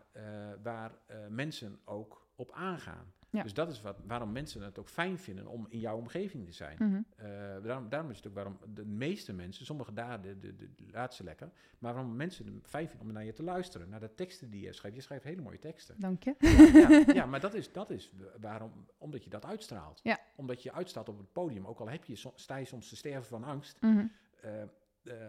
waar 0.63 0.91
mensen 1.29 1.79
ook 1.85 2.27
op 2.35 2.51
aangaan. 2.53 3.13
Ja. 3.29 3.43
Dus 3.43 3.53
dat 3.53 3.69
is 3.69 3.81
wat, 3.81 3.99
waarom 4.07 4.31
mensen 4.31 4.61
het 4.61 4.79
ook 4.79 4.89
fijn 4.89 5.17
vinden 5.17 5.47
om 5.47 5.65
in 5.69 5.79
jouw 5.79 5.97
omgeving 5.97 6.45
te 6.45 6.51
zijn. 6.51 6.77
Mhm. 6.79 7.01
Eh, 7.15 7.27
daarom, 7.63 7.89
daarom 7.89 8.09
is 8.09 8.17
het 8.17 8.27
ook 8.27 8.33
waarom 8.33 8.57
de 8.73 8.85
meeste 8.85 9.33
mensen, 9.33 9.65
sommigen 9.65 9.93
daar, 9.93 10.21
de, 10.21 10.39
de, 10.39 10.69
laatste 10.91 11.23
lekker, 11.23 11.51
maar 11.79 11.93
waarom 11.93 12.15
mensen 12.15 12.45
het 12.45 12.67
fijn 12.67 12.87
vinden 12.87 13.07
om 13.07 13.13
naar 13.13 13.25
je 13.25 13.33
te 13.33 13.43
luisteren, 13.43 13.89
naar 13.89 13.99
de 13.99 14.15
teksten 14.15 14.49
die 14.49 14.61
je 14.61 14.73
schrijft. 14.73 14.95
Je 14.97 15.01
schrijft 15.03 15.23
hele 15.23 15.41
mooie 15.41 15.59
teksten. 15.59 15.95
Dank 15.99 16.23
je. 16.23 16.35
Ja, 16.39 16.89
ja, 16.89 17.03
ja, 17.21 17.25
maar 17.25 17.39
dat 17.39 17.53
is, 17.53 17.71
dat 17.71 17.89
is 17.89 18.11
waarom, 18.41 18.71
omdat 18.97 19.23
je 19.23 19.29
dat 19.29 19.45
uitstraalt. 19.45 19.99
Ja. 20.03 20.19
Omdat 20.35 20.63
je 20.63 20.71
uitstaat 20.73 21.09
op 21.09 21.17
het 21.17 21.31
podium, 21.31 21.65
ook 21.65 21.79
al 21.79 21.89
heb 21.89 22.03
je, 22.03 22.31
sta 22.35 22.55
je 22.55 22.65
soms 22.65 22.89
te 22.89 22.95
sterven 22.95 23.27
van 23.29 23.43
angst, 23.43 23.81
Mhm. 23.81 24.05
eh, 24.41 24.61
eh, 24.61 24.67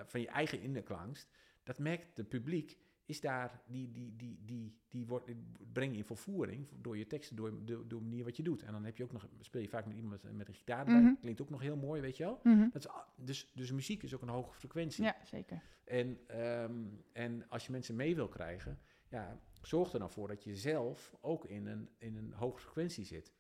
van 0.04 0.20
je 0.20 0.28
eigen 0.28 0.60
innerlijke 0.60 0.94
angst, 0.94 1.28
dat 1.62 1.78
merkt 1.78 2.16
het 2.16 2.28
publiek, 2.28 2.78
is 3.08 3.20
daar, 3.20 3.60
die, 3.66 3.90
die, 3.92 4.16
die, 4.16 4.38
die, 4.44 4.78
die, 4.88 5.06
wordt, 5.06 5.30
breng 5.72 5.92
je 5.92 5.98
in 5.98 6.04
vervoering 6.04 6.68
door 6.80 6.98
je 6.98 7.06
teksten, 7.06 7.36
door, 7.36 7.64
door, 7.64 7.88
door 7.88 8.00
de 8.00 8.04
manier 8.08 8.24
wat 8.24 8.36
je 8.36 8.42
doet. 8.42 8.62
En 8.62 8.72
dan 8.72 8.84
heb 8.84 8.96
je 8.96 9.04
ook 9.04 9.12
nog, 9.12 9.28
speel 9.40 9.60
je 9.60 9.68
vaak 9.68 9.86
met 9.86 9.96
iemand 9.96 10.22
met, 10.22 10.32
met 10.36 10.48
een 10.48 10.54
gitaar 10.54 10.78
erbij, 10.78 11.00
Mhm. 11.00 11.14
klinkt 11.20 11.40
ook 11.40 11.50
nog 11.50 11.60
heel 11.60 11.76
mooi, 11.76 12.00
weet 12.00 12.16
je 12.16 12.24
wel. 12.24 12.40
Mhm. 12.42 12.68
Dat 12.72 12.84
is, 12.84 12.90
dus, 13.24 13.50
dus 13.54 13.72
muziek 13.72 14.02
is 14.02 14.14
ook 14.14 14.22
een 14.22 14.28
hoge 14.28 14.54
frequentie. 14.54 15.04
Ja, 15.04 15.16
zeker. 15.24 15.62
En, 15.84 16.18
ehm, 16.26 16.84
en 17.12 17.48
als 17.48 17.66
je 17.66 17.72
mensen 17.72 17.96
mee 17.96 18.14
wil 18.14 18.28
krijgen, 18.28 18.78
ja, 19.08 19.40
zorg 19.62 19.92
er 19.92 19.98
dan 19.98 20.10
voor 20.10 20.28
dat 20.28 20.44
je 20.44 20.56
zelf 20.56 21.16
ook 21.20 21.44
in 21.44 21.66
een, 21.66 21.88
in 21.98 22.16
een 22.16 22.32
hoge 22.32 22.58
frequentie 22.60 23.04
zit. 23.04 23.32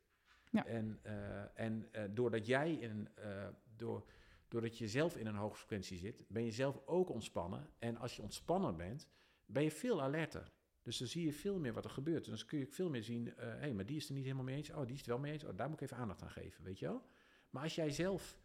Ja. 0.50 0.66
En, 0.66 0.98
eh, 1.02 1.58
en 1.60 1.88
eh, 1.92 2.02
doordat 2.10 2.46
jij 2.46 2.72
in 2.72 3.08
eh, 3.14 3.48
door, 3.76 4.04
doordat 4.48 4.78
je 4.78 4.88
zelf 4.88 5.16
in 5.16 5.26
een 5.26 5.34
hoge 5.34 5.56
frequentie 5.56 5.98
zit, 5.98 6.24
ben 6.28 6.44
je 6.44 6.50
zelf 6.50 6.80
ook 6.86 7.08
ontspannen. 7.08 7.70
En 7.78 7.96
als 7.96 8.16
je 8.16 8.22
ontspannen 8.22 8.76
bent, 8.76 9.08
ben 9.48 9.62
je 9.62 9.70
veel 9.70 10.02
alerter. 10.02 10.52
Dus 10.82 10.98
dan 10.98 11.08
zie 11.08 11.24
je 11.24 11.32
veel 11.32 11.58
meer 11.58 11.72
wat 11.72 11.84
er 11.84 11.90
gebeurt. 11.90 12.24
Dus 12.24 12.38
dan 12.38 12.48
kun 12.48 12.58
je 12.58 12.66
veel 12.66 12.90
meer 12.90 13.02
zien, 13.02 13.32
hé, 13.36 13.44
hey, 13.44 13.74
maar 13.74 13.86
die 13.86 13.96
is 13.96 14.08
er 14.08 14.14
niet 14.14 14.22
helemaal 14.22 14.44
mee 14.44 14.56
eens. 14.56 14.70
Oh, 14.70 14.82
die 14.82 14.92
is 14.92 14.98
het 14.98 15.06
wel 15.06 15.18
mee 15.18 15.32
eens. 15.32 15.44
Oh, 15.44 15.56
daar 15.56 15.68
moet 15.68 15.80
ik 15.80 15.82
even 15.82 15.96
aandacht 15.96 16.22
aan 16.22 16.30
geven, 16.30 16.64
weet 16.64 16.78
je 16.78 16.86
wel? 16.86 17.06
Maar 17.50 17.62
als 17.62 17.74
jij 17.74 17.90
zelf 17.90 18.40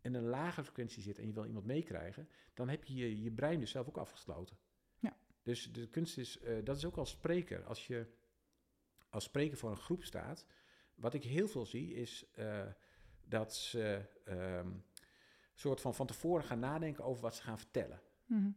in 0.00 0.14
een 0.14 0.24
lage 0.24 0.64
frequentie 0.64 1.02
zit 1.02 1.18
en 1.18 1.26
je 1.26 1.32
wil 1.32 1.46
iemand 1.46 1.66
meekrijgen, 1.66 2.28
dan 2.54 2.68
heb 2.68 2.84
je 2.84 2.94
je, 2.94 3.22
je 3.22 3.32
brein 3.32 3.60
dus 3.60 3.70
zelf 3.70 3.88
ook 3.88 3.96
afgesloten. 3.98 4.58
Ja. 4.98 5.16
Dus 5.42 5.72
de 5.72 5.88
kunst 5.88 6.18
is, 6.18 6.38
eh, 6.38 6.64
dat 6.64 6.76
is 6.76 6.84
ook 6.84 6.96
als 6.96 7.10
spreker. 7.10 7.64
Als 7.64 7.86
je 7.86 8.06
als 9.10 9.24
spreker 9.24 9.56
voor 9.56 9.70
een 9.70 9.76
groep 9.76 10.04
staat, 10.04 10.46
wat 10.94 11.14
ik 11.14 11.24
heel 11.24 11.48
veel 11.48 11.66
zie 11.66 11.94
is 11.94 12.30
eh, 12.32 12.66
dat 13.24 13.54
ze 13.54 14.04
ehm 14.24 14.70
soort 15.58 15.80
van 15.80 15.94
van 15.94 16.06
tevoren 16.06 16.44
gaan 16.44 16.58
nadenken 16.58 17.04
over 17.04 17.22
wat 17.22 17.34
ze 17.34 17.42
gaan 17.42 17.58
vertellen. 17.58 18.00
Mhm. 18.26 18.50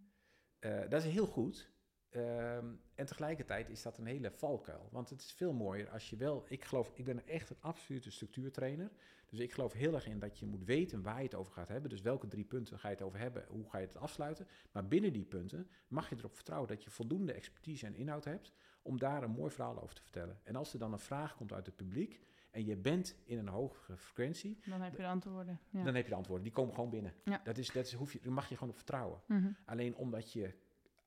Eh, 0.59 0.89
dat 0.89 1.03
is 1.03 1.11
heel 1.11 1.25
goed. 1.25 1.71
Ehm, 2.11 2.65
en 2.95 3.05
tegelijkertijd 3.05 3.69
is 3.69 3.81
dat 3.81 3.97
een 3.97 4.05
hele 4.05 4.31
valkuil. 4.31 4.89
Want 4.91 5.09
het 5.09 5.21
is 5.21 5.31
veel 5.31 5.53
mooier 5.53 5.89
als 5.89 6.09
je 6.09 6.15
wel... 6.15 6.45
Ik 6.47 6.63
geloof, 6.63 6.91
ik 6.93 7.05
ben 7.05 7.27
echt 7.27 7.49
een 7.49 7.57
absolute 7.59 8.11
structuurtrainer. 8.11 8.91
Dus 9.29 9.39
ik 9.39 9.53
geloof 9.53 9.73
heel 9.73 9.93
erg 9.93 10.07
in 10.07 10.19
dat 10.19 10.39
je 10.39 10.45
moet 10.45 10.63
weten 10.63 11.01
waar 11.01 11.17
je 11.17 11.23
het 11.23 11.35
over 11.35 11.53
gaat 11.53 11.67
hebben. 11.67 11.89
Dus 11.89 12.01
welke 12.01 12.27
drie 12.27 12.43
punten 12.43 12.79
ga 12.79 12.87
je 12.87 12.95
het 12.95 13.03
over 13.03 13.19
hebben? 13.19 13.45
Hoe 13.47 13.69
ga 13.69 13.77
je 13.77 13.85
het 13.87 13.97
afsluiten? 13.97 14.47
Maar 14.71 14.87
binnen 14.87 15.13
die 15.13 15.25
punten 15.25 15.69
mag 15.87 16.09
je 16.09 16.15
erop 16.17 16.35
vertrouwen 16.35 16.69
dat 16.69 16.83
je 16.83 16.89
voldoende 16.89 17.33
expertise 17.33 17.85
en 17.85 17.95
inhoud 17.95 18.25
hebt... 18.25 18.51
om 18.81 18.99
daar 18.99 19.23
een 19.23 19.31
mooi 19.31 19.51
verhaal 19.51 19.81
over 19.81 19.95
te 19.95 20.01
vertellen. 20.01 20.39
En 20.43 20.55
als 20.55 20.73
er 20.73 20.79
dan 20.79 20.93
een 20.93 20.99
vraag 20.99 21.35
komt 21.35 21.53
uit 21.53 21.65
het 21.65 21.75
publiek... 21.75 22.19
en 22.51 22.65
je 22.65 22.77
bent 22.77 23.15
in 23.23 23.37
een 23.37 23.47
hogere 23.47 23.97
frequentie... 23.97 24.59
Dan 24.65 24.81
heb 24.81 24.91
je 24.95 25.01
de 25.01 25.07
antwoorden. 25.07 25.59
Ja. 25.69 25.83
dan 25.83 25.95
heb 25.95 26.03
je 26.03 26.09
de 26.09 26.15
antwoorden. 26.15 26.43
Die 26.43 26.53
komen 26.53 26.73
gewoon 26.73 26.89
binnen. 26.89 27.13
Ja. 27.23 27.41
Dat, 27.43 27.57
is, 27.57 27.71
dat 27.71 27.85
is, 27.85 27.93
hoef 27.93 28.13
je, 28.13 28.19
daar 28.21 28.33
mag 28.33 28.49
je 28.49 28.55
gewoon 28.55 28.69
op 28.69 28.75
vertrouwen. 28.75 29.21
Mhm. 29.27 29.51
Alleen 29.65 29.95
omdat 29.95 30.31
je 30.31 30.53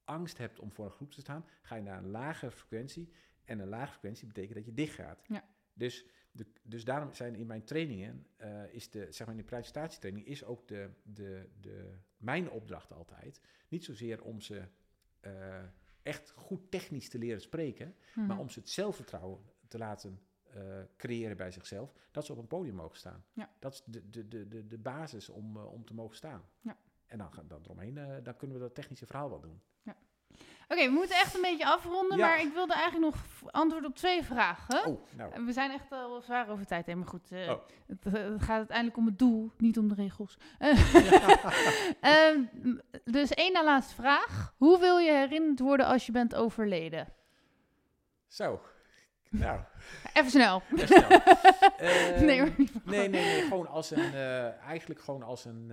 angst 0.05 0.39
hebt 0.39 0.59
om 0.59 0.73
voor 0.73 0.85
een 0.85 0.91
groep 0.91 1.11
te 1.11 1.21
staan, 1.21 1.45
ga 1.63 1.75
je 1.75 1.83
naar 1.83 1.99
een 1.99 2.11
lage 2.11 2.51
frequentie. 2.51 3.13
En 3.45 3.59
een 3.59 3.69
lage 3.69 3.91
frequentie 3.91 4.27
betekent 4.27 4.55
dat 4.55 4.65
je 4.65 4.75
dicht 4.75 4.95
gaat. 4.95 5.25
Ja. 5.27 5.45
Dus, 5.73 6.07
de, 6.33 6.47
dus 6.63 6.85
daarom 6.85 7.13
zijn 7.13 7.35
in 7.35 7.47
mijn 7.47 7.65
trainingen, 7.65 8.27
eh, 8.37 8.75
is 8.75 8.91
de, 8.91 9.07
zeg 9.13 9.27
maar 9.27 9.37
in 9.37 9.43
de 9.43 9.49
presentatietraining, 9.49 10.27
is 10.27 10.45
ook 10.45 10.69
de, 10.69 10.91
de, 11.03 11.49
de, 11.61 11.99
mijn 12.17 12.51
opdracht 12.51 12.93
altijd. 12.93 13.41
Niet 13.69 13.85
zozeer 13.85 14.23
om 14.23 14.41
ze 14.41 14.69
eh, 15.21 15.63
echt 16.03 16.31
goed 16.37 16.71
technisch 16.71 17.09
te 17.09 17.19
leren 17.19 17.41
spreken, 17.41 17.95
Mhm. 18.15 18.27
maar 18.27 18.39
om 18.39 18.49
ze 18.49 18.59
het 18.59 18.69
zelfvertrouwen 18.69 19.41
te 19.69 19.79
laten 19.79 20.21
eh, 20.45 20.83
creëren 20.97 21.37
bij 21.37 21.51
zichzelf, 21.51 21.93
dat 22.11 22.25
ze 22.25 22.33
op 22.33 22.39
een 22.39 22.47
podium 22.47 22.75
mogen 22.75 22.99
staan. 22.99 23.25
Ja. 23.33 23.51
Dat 23.59 23.73
is 23.73 23.83
de, 23.87 24.11
de, 24.11 24.49
de, 24.49 24.67
de, 24.67 24.79
basis 24.79 25.29
om, 25.29 25.57
om 25.57 25.85
te 25.85 25.95
mogen 25.95 26.17
staan. 26.17 26.45
Ja. 26.61 26.79
En 27.15 27.21
dan, 27.21 27.31
dan 27.49 27.61
eromheen, 27.65 27.99
eh, 27.99 28.05
dan 28.23 28.37
kunnen 28.37 28.57
we 28.57 28.63
dat 28.63 28.75
technische 28.75 29.07
verhaal 29.07 29.29
wel 29.31 29.41
doen. 29.41 29.61
Oké, 30.69 30.85
we 30.85 30.91
moeten 30.91 31.17
echt 31.17 31.35
een 31.35 31.41
beetje 31.41 31.67
afronden, 31.67 32.17
Ja. 32.19 32.27
maar 32.27 32.41
ik 32.41 32.53
wilde 32.53 32.73
eigenlijk 32.75 33.15
nog 33.15 33.25
antwoord 33.53 33.85
op 33.85 33.95
twee 33.95 34.23
vragen. 34.23 34.87
Oh, 34.87 35.01
nou. 35.17 35.33
En 35.33 35.45
We 35.47 35.53
zijn 35.53 35.71
echt 35.71 35.93
al 35.93 36.21
zwaar 36.21 36.49
over 36.49 36.67
tijd 36.67 36.87
heen, 36.87 36.99
maar 36.99 37.07
goed. 37.09 37.31
eh, 37.33 37.51
Oh. 37.51 37.61
het, 37.87 38.07
eh, 38.07 38.13
het 38.13 38.43
gaat 38.43 38.57
uiteindelijk 38.57 38.97
om 38.97 39.07
het 39.07 39.19
doel, 39.19 39.51
niet 39.59 39.79
om 39.79 39.89
de 39.89 39.95
regels. 39.95 40.39
Ehm, 42.01 42.41
dus 43.05 43.31
één 43.31 43.53
na 43.53 43.65
laatste 43.65 43.95
vraag. 43.95 44.55
Hoe 44.57 44.79
wil 44.79 44.99
je 44.99 45.13
herinnerd 45.13 45.61
worden 45.61 45.87
als 45.87 46.07
je 46.07 46.13
bent 46.13 46.35
overleden? 46.35 47.09
Zo. 48.27 48.61
Nou, 49.31 49.61
Even 50.13 50.31
snel. 50.31 50.63
best 50.71 50.87
snel. 50.93 51.09
Ehm, 51.79 52.25
nee 52.25 52.41
hoor. 52.41 52.51
nee, 52.85 53.09
nee, 53.09 53.09
nee. 53.09 53.43
Gewoon 53.43 53.67
als 53.69 53.91
een, 53.91 54.15
eigenlijk 54.67 55.01
gewoon 55.01 55.23
als 55.23 55.45
een, 55.45 55.73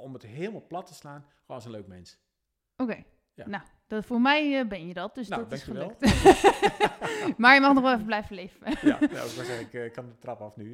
om 0.00 0.12
het 0.12 0.22
helemaal 0.22 0.66
plat 0.66 0.86
te 0.86 0.94
slaan, 0.94 1.20
gewoon 1.20 1.56
als 1.56 1.64
een 1.64 1.70
leuk 1.70 1.86
mens. 1.86 2.18
Oké. 2.76 3.04
Ja. 3.34 3.48
Nou, 3.48 3.62
dat, 3.86 4.04
voor 4.04 4.20
mij 4.20 4.58
eh, 4.58 4.68
ben 4.68 4.86
je 4.86 4.94
dat, 4.94 5.14
dus 5.14 5.28
Nou, 5.28 5.42
dat 5.42 5.52
is 5.52 5.62
gelukt. 5.62 6.00
maar 7.38 7.54
je 7.54 7.60
mag 7.60 7.74
nog 7.74 7.82
wel 7.82 7.92
even 7.92 8.04
blijven 8.04 8.34
leven. 8.36 8.76
Ja, 8.82 8.98
nou, 9.00 9.04
ik 9.04 9.30
zeggen, 9.30 9.60
ik 9.60 9.74
eh, 9.74 9.92
kan 9.92 10.06
de 10.06 10.18
trap 10.18 10.40
af 10.40 10.56
nu. 10.56 10.72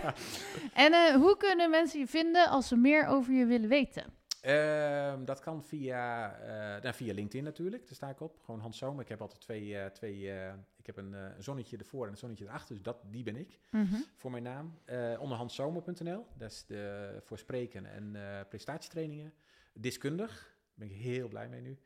en 0.84 0.92
eh, 0.92 1.14
hoe 1.14 1.36
kunnen 1.36 1.70
mensen 1.70 1.98
je 1.98 2.06
vinden 2.06 2.48
als 2.48 2.68
ze 2.68 2.76
meer 2.76 3.06
over 3.06 3.32
je 3.32 3.44
willen 3.44 3.68
weten? 3.68 4.04
Ehm, 4.40 5.24
dat 5.24 5.40
kan 5.40 5.64
via, 5.64 6.36
nou, 6.82 6.94
via 6.94 7.14
LinkedIn 7.14 7.44
natuurlijk, 7.44 7.86
daar 7.86 7.94
sta 7.94 8.08
ik 8.08 8.20
op. 8.20 8.38
Gewoon 8.44 8.60
Hans 8.60 8.78
Zomer. 8.78 9.02
Ik 9.02 9.08
heb 9.08 9.20
altijd 9.20 9.40
twee, 9.40 9.92
twee 9.92 10.30
heb 10.94 10.96
een, 10.96 11.14
eh, 11.14 11.36
een 11.36 11.42
zonnetje 11.42 11.76
ervoor 11.76 12.04
en 12.04 12.10
een 12.10 12.18
zonnetje 12.18 12.44
erachter, 12.44 12.74
dus 12.74 12.84
dat, 12.84 13.02
die 13.10 13.22
ben 13.22 13.36
ik. 13.36 13.58
Mhm. 13.70 13.96
voor 14.16 14.30
mijn 14.30 14.42
naam. 14.42 14.78
Eh 14.84 15.16
onder 15.20 15.36
hanszomer.nl. 15.36 16.26
Dat 16.36 16.50
is 16.50 16.66
de, 16.66 17.16
voor 17.24 17.38
spreken 17.38 17.86
en 17.86 18.16
eh, 18.16 18.40
prestatietrainingen. 18.48 19.32
Deskundig, 19.72 20.32
daar 20.32 20.88
ben 20.88 20.96
ik 20.96 21.02
heel 21.02 21.28
blij 21.28 21.48
mee 21.48 21.60
nu. 21.60 21.78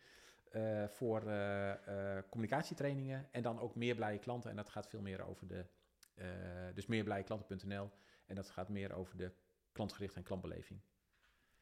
Eh, 0.53 0.89
voor 0.89 1.23
eh, 1.27 2.17
eh, 2.17 2.23
communicatietrainingen 2.29 3.29
en 3.31 3.43
dan 3.43 3.61
ook 3.61 3.75
meer 3.75 3.95
blije 3.95 4.19
klanten. 4.19 4.51
En 4.51 4.57
dat 4.57 4.69
gaat 4.69 4.89
veel 4.89 5.01
meer 5.01 5.27
over 5.27 5.47
de, 5.47 5.65
eh 6.15 6.27
dus 6.75 6.87
meerblijeKlanten.nl. 6.87 7.91
En 8.27 8.35
dat 8.35 8.51
gaat 8.51 8.69
meer 8.69 8.93
over 8.93 9.17
de 9.17 9.33
klantgericht 9.73 10.17
en 10.17 10.23
klantbeleving. 10.23 10.81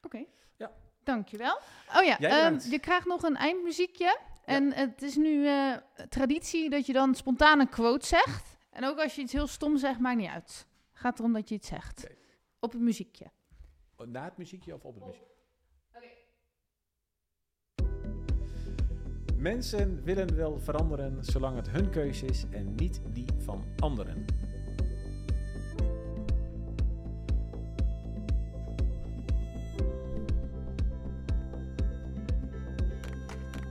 Oké. 0.03 0.25
Ja. 0.57 0.73
Dankjewel. 1.05 1.59
Oh 1.97 2.05
ja, 2.05 2.18
ehm, 2.18 2.59
je 2.70 2.78
krijgt 2.78 3.06
nog 3.06 3.22
een 3.22 3.36
eindmuziekje. 3.36 4.18
En 4.44 4.72
het 4.72 5.02
is 5.02 5.16
nu 5.16 5.47
eh, 5.47 5.77
traditie 6.09 6.70
dat 6.70 6.86
je 6.86 6.93
dan 6.93 7.14
spontaan 7.14 7.60
een 7.60 7.68
quote 7.68 8.06
zegt. 8.06 8.56
En 8.70 8.85
ook 8.85 8.98
als 8.98 9.14
je 9.14 9.22
iets 9.22 9.32
heel 9.32 9.47
stom 9.47 9.77
zegt, 9.77 9.98
maakt 9.98 10.16
niet 10.16 10.28
uit. 10.31 10.66
Het 10.90 11.01
gaat 11.01 11.18
erom 11.18 11.32
dat 11.32 11.48
je 11.48 11.55
iets 11.55 11.68
zegt. 11.68 12.06
Op 12.59 12.72
het 12.72 12.81
muziekje. 12.81 13.31
Na 14.06 14.24
het 14.24 14.36
muziekje 14.36 14.74
of 14.74 14.85
op 14.85 14.94
het 14.94 15.05
muziekje? 15.05 15.35
Oké. 15.94 16.06
Mensen 19.36 20.02
willen 20.05 20.36
wel 20.36 20.60
veranderen 20.60 21.24
zolang 21.24 21.56
het 21.56 21.70
hun 21.70 21.90
keuze 21.90 22.27
is 22.27 22.44
en 22.51 22.74
niet 22.74 23.01
die 23.12 23.27
van 23.39 23.64
anderen. 23.78 24.24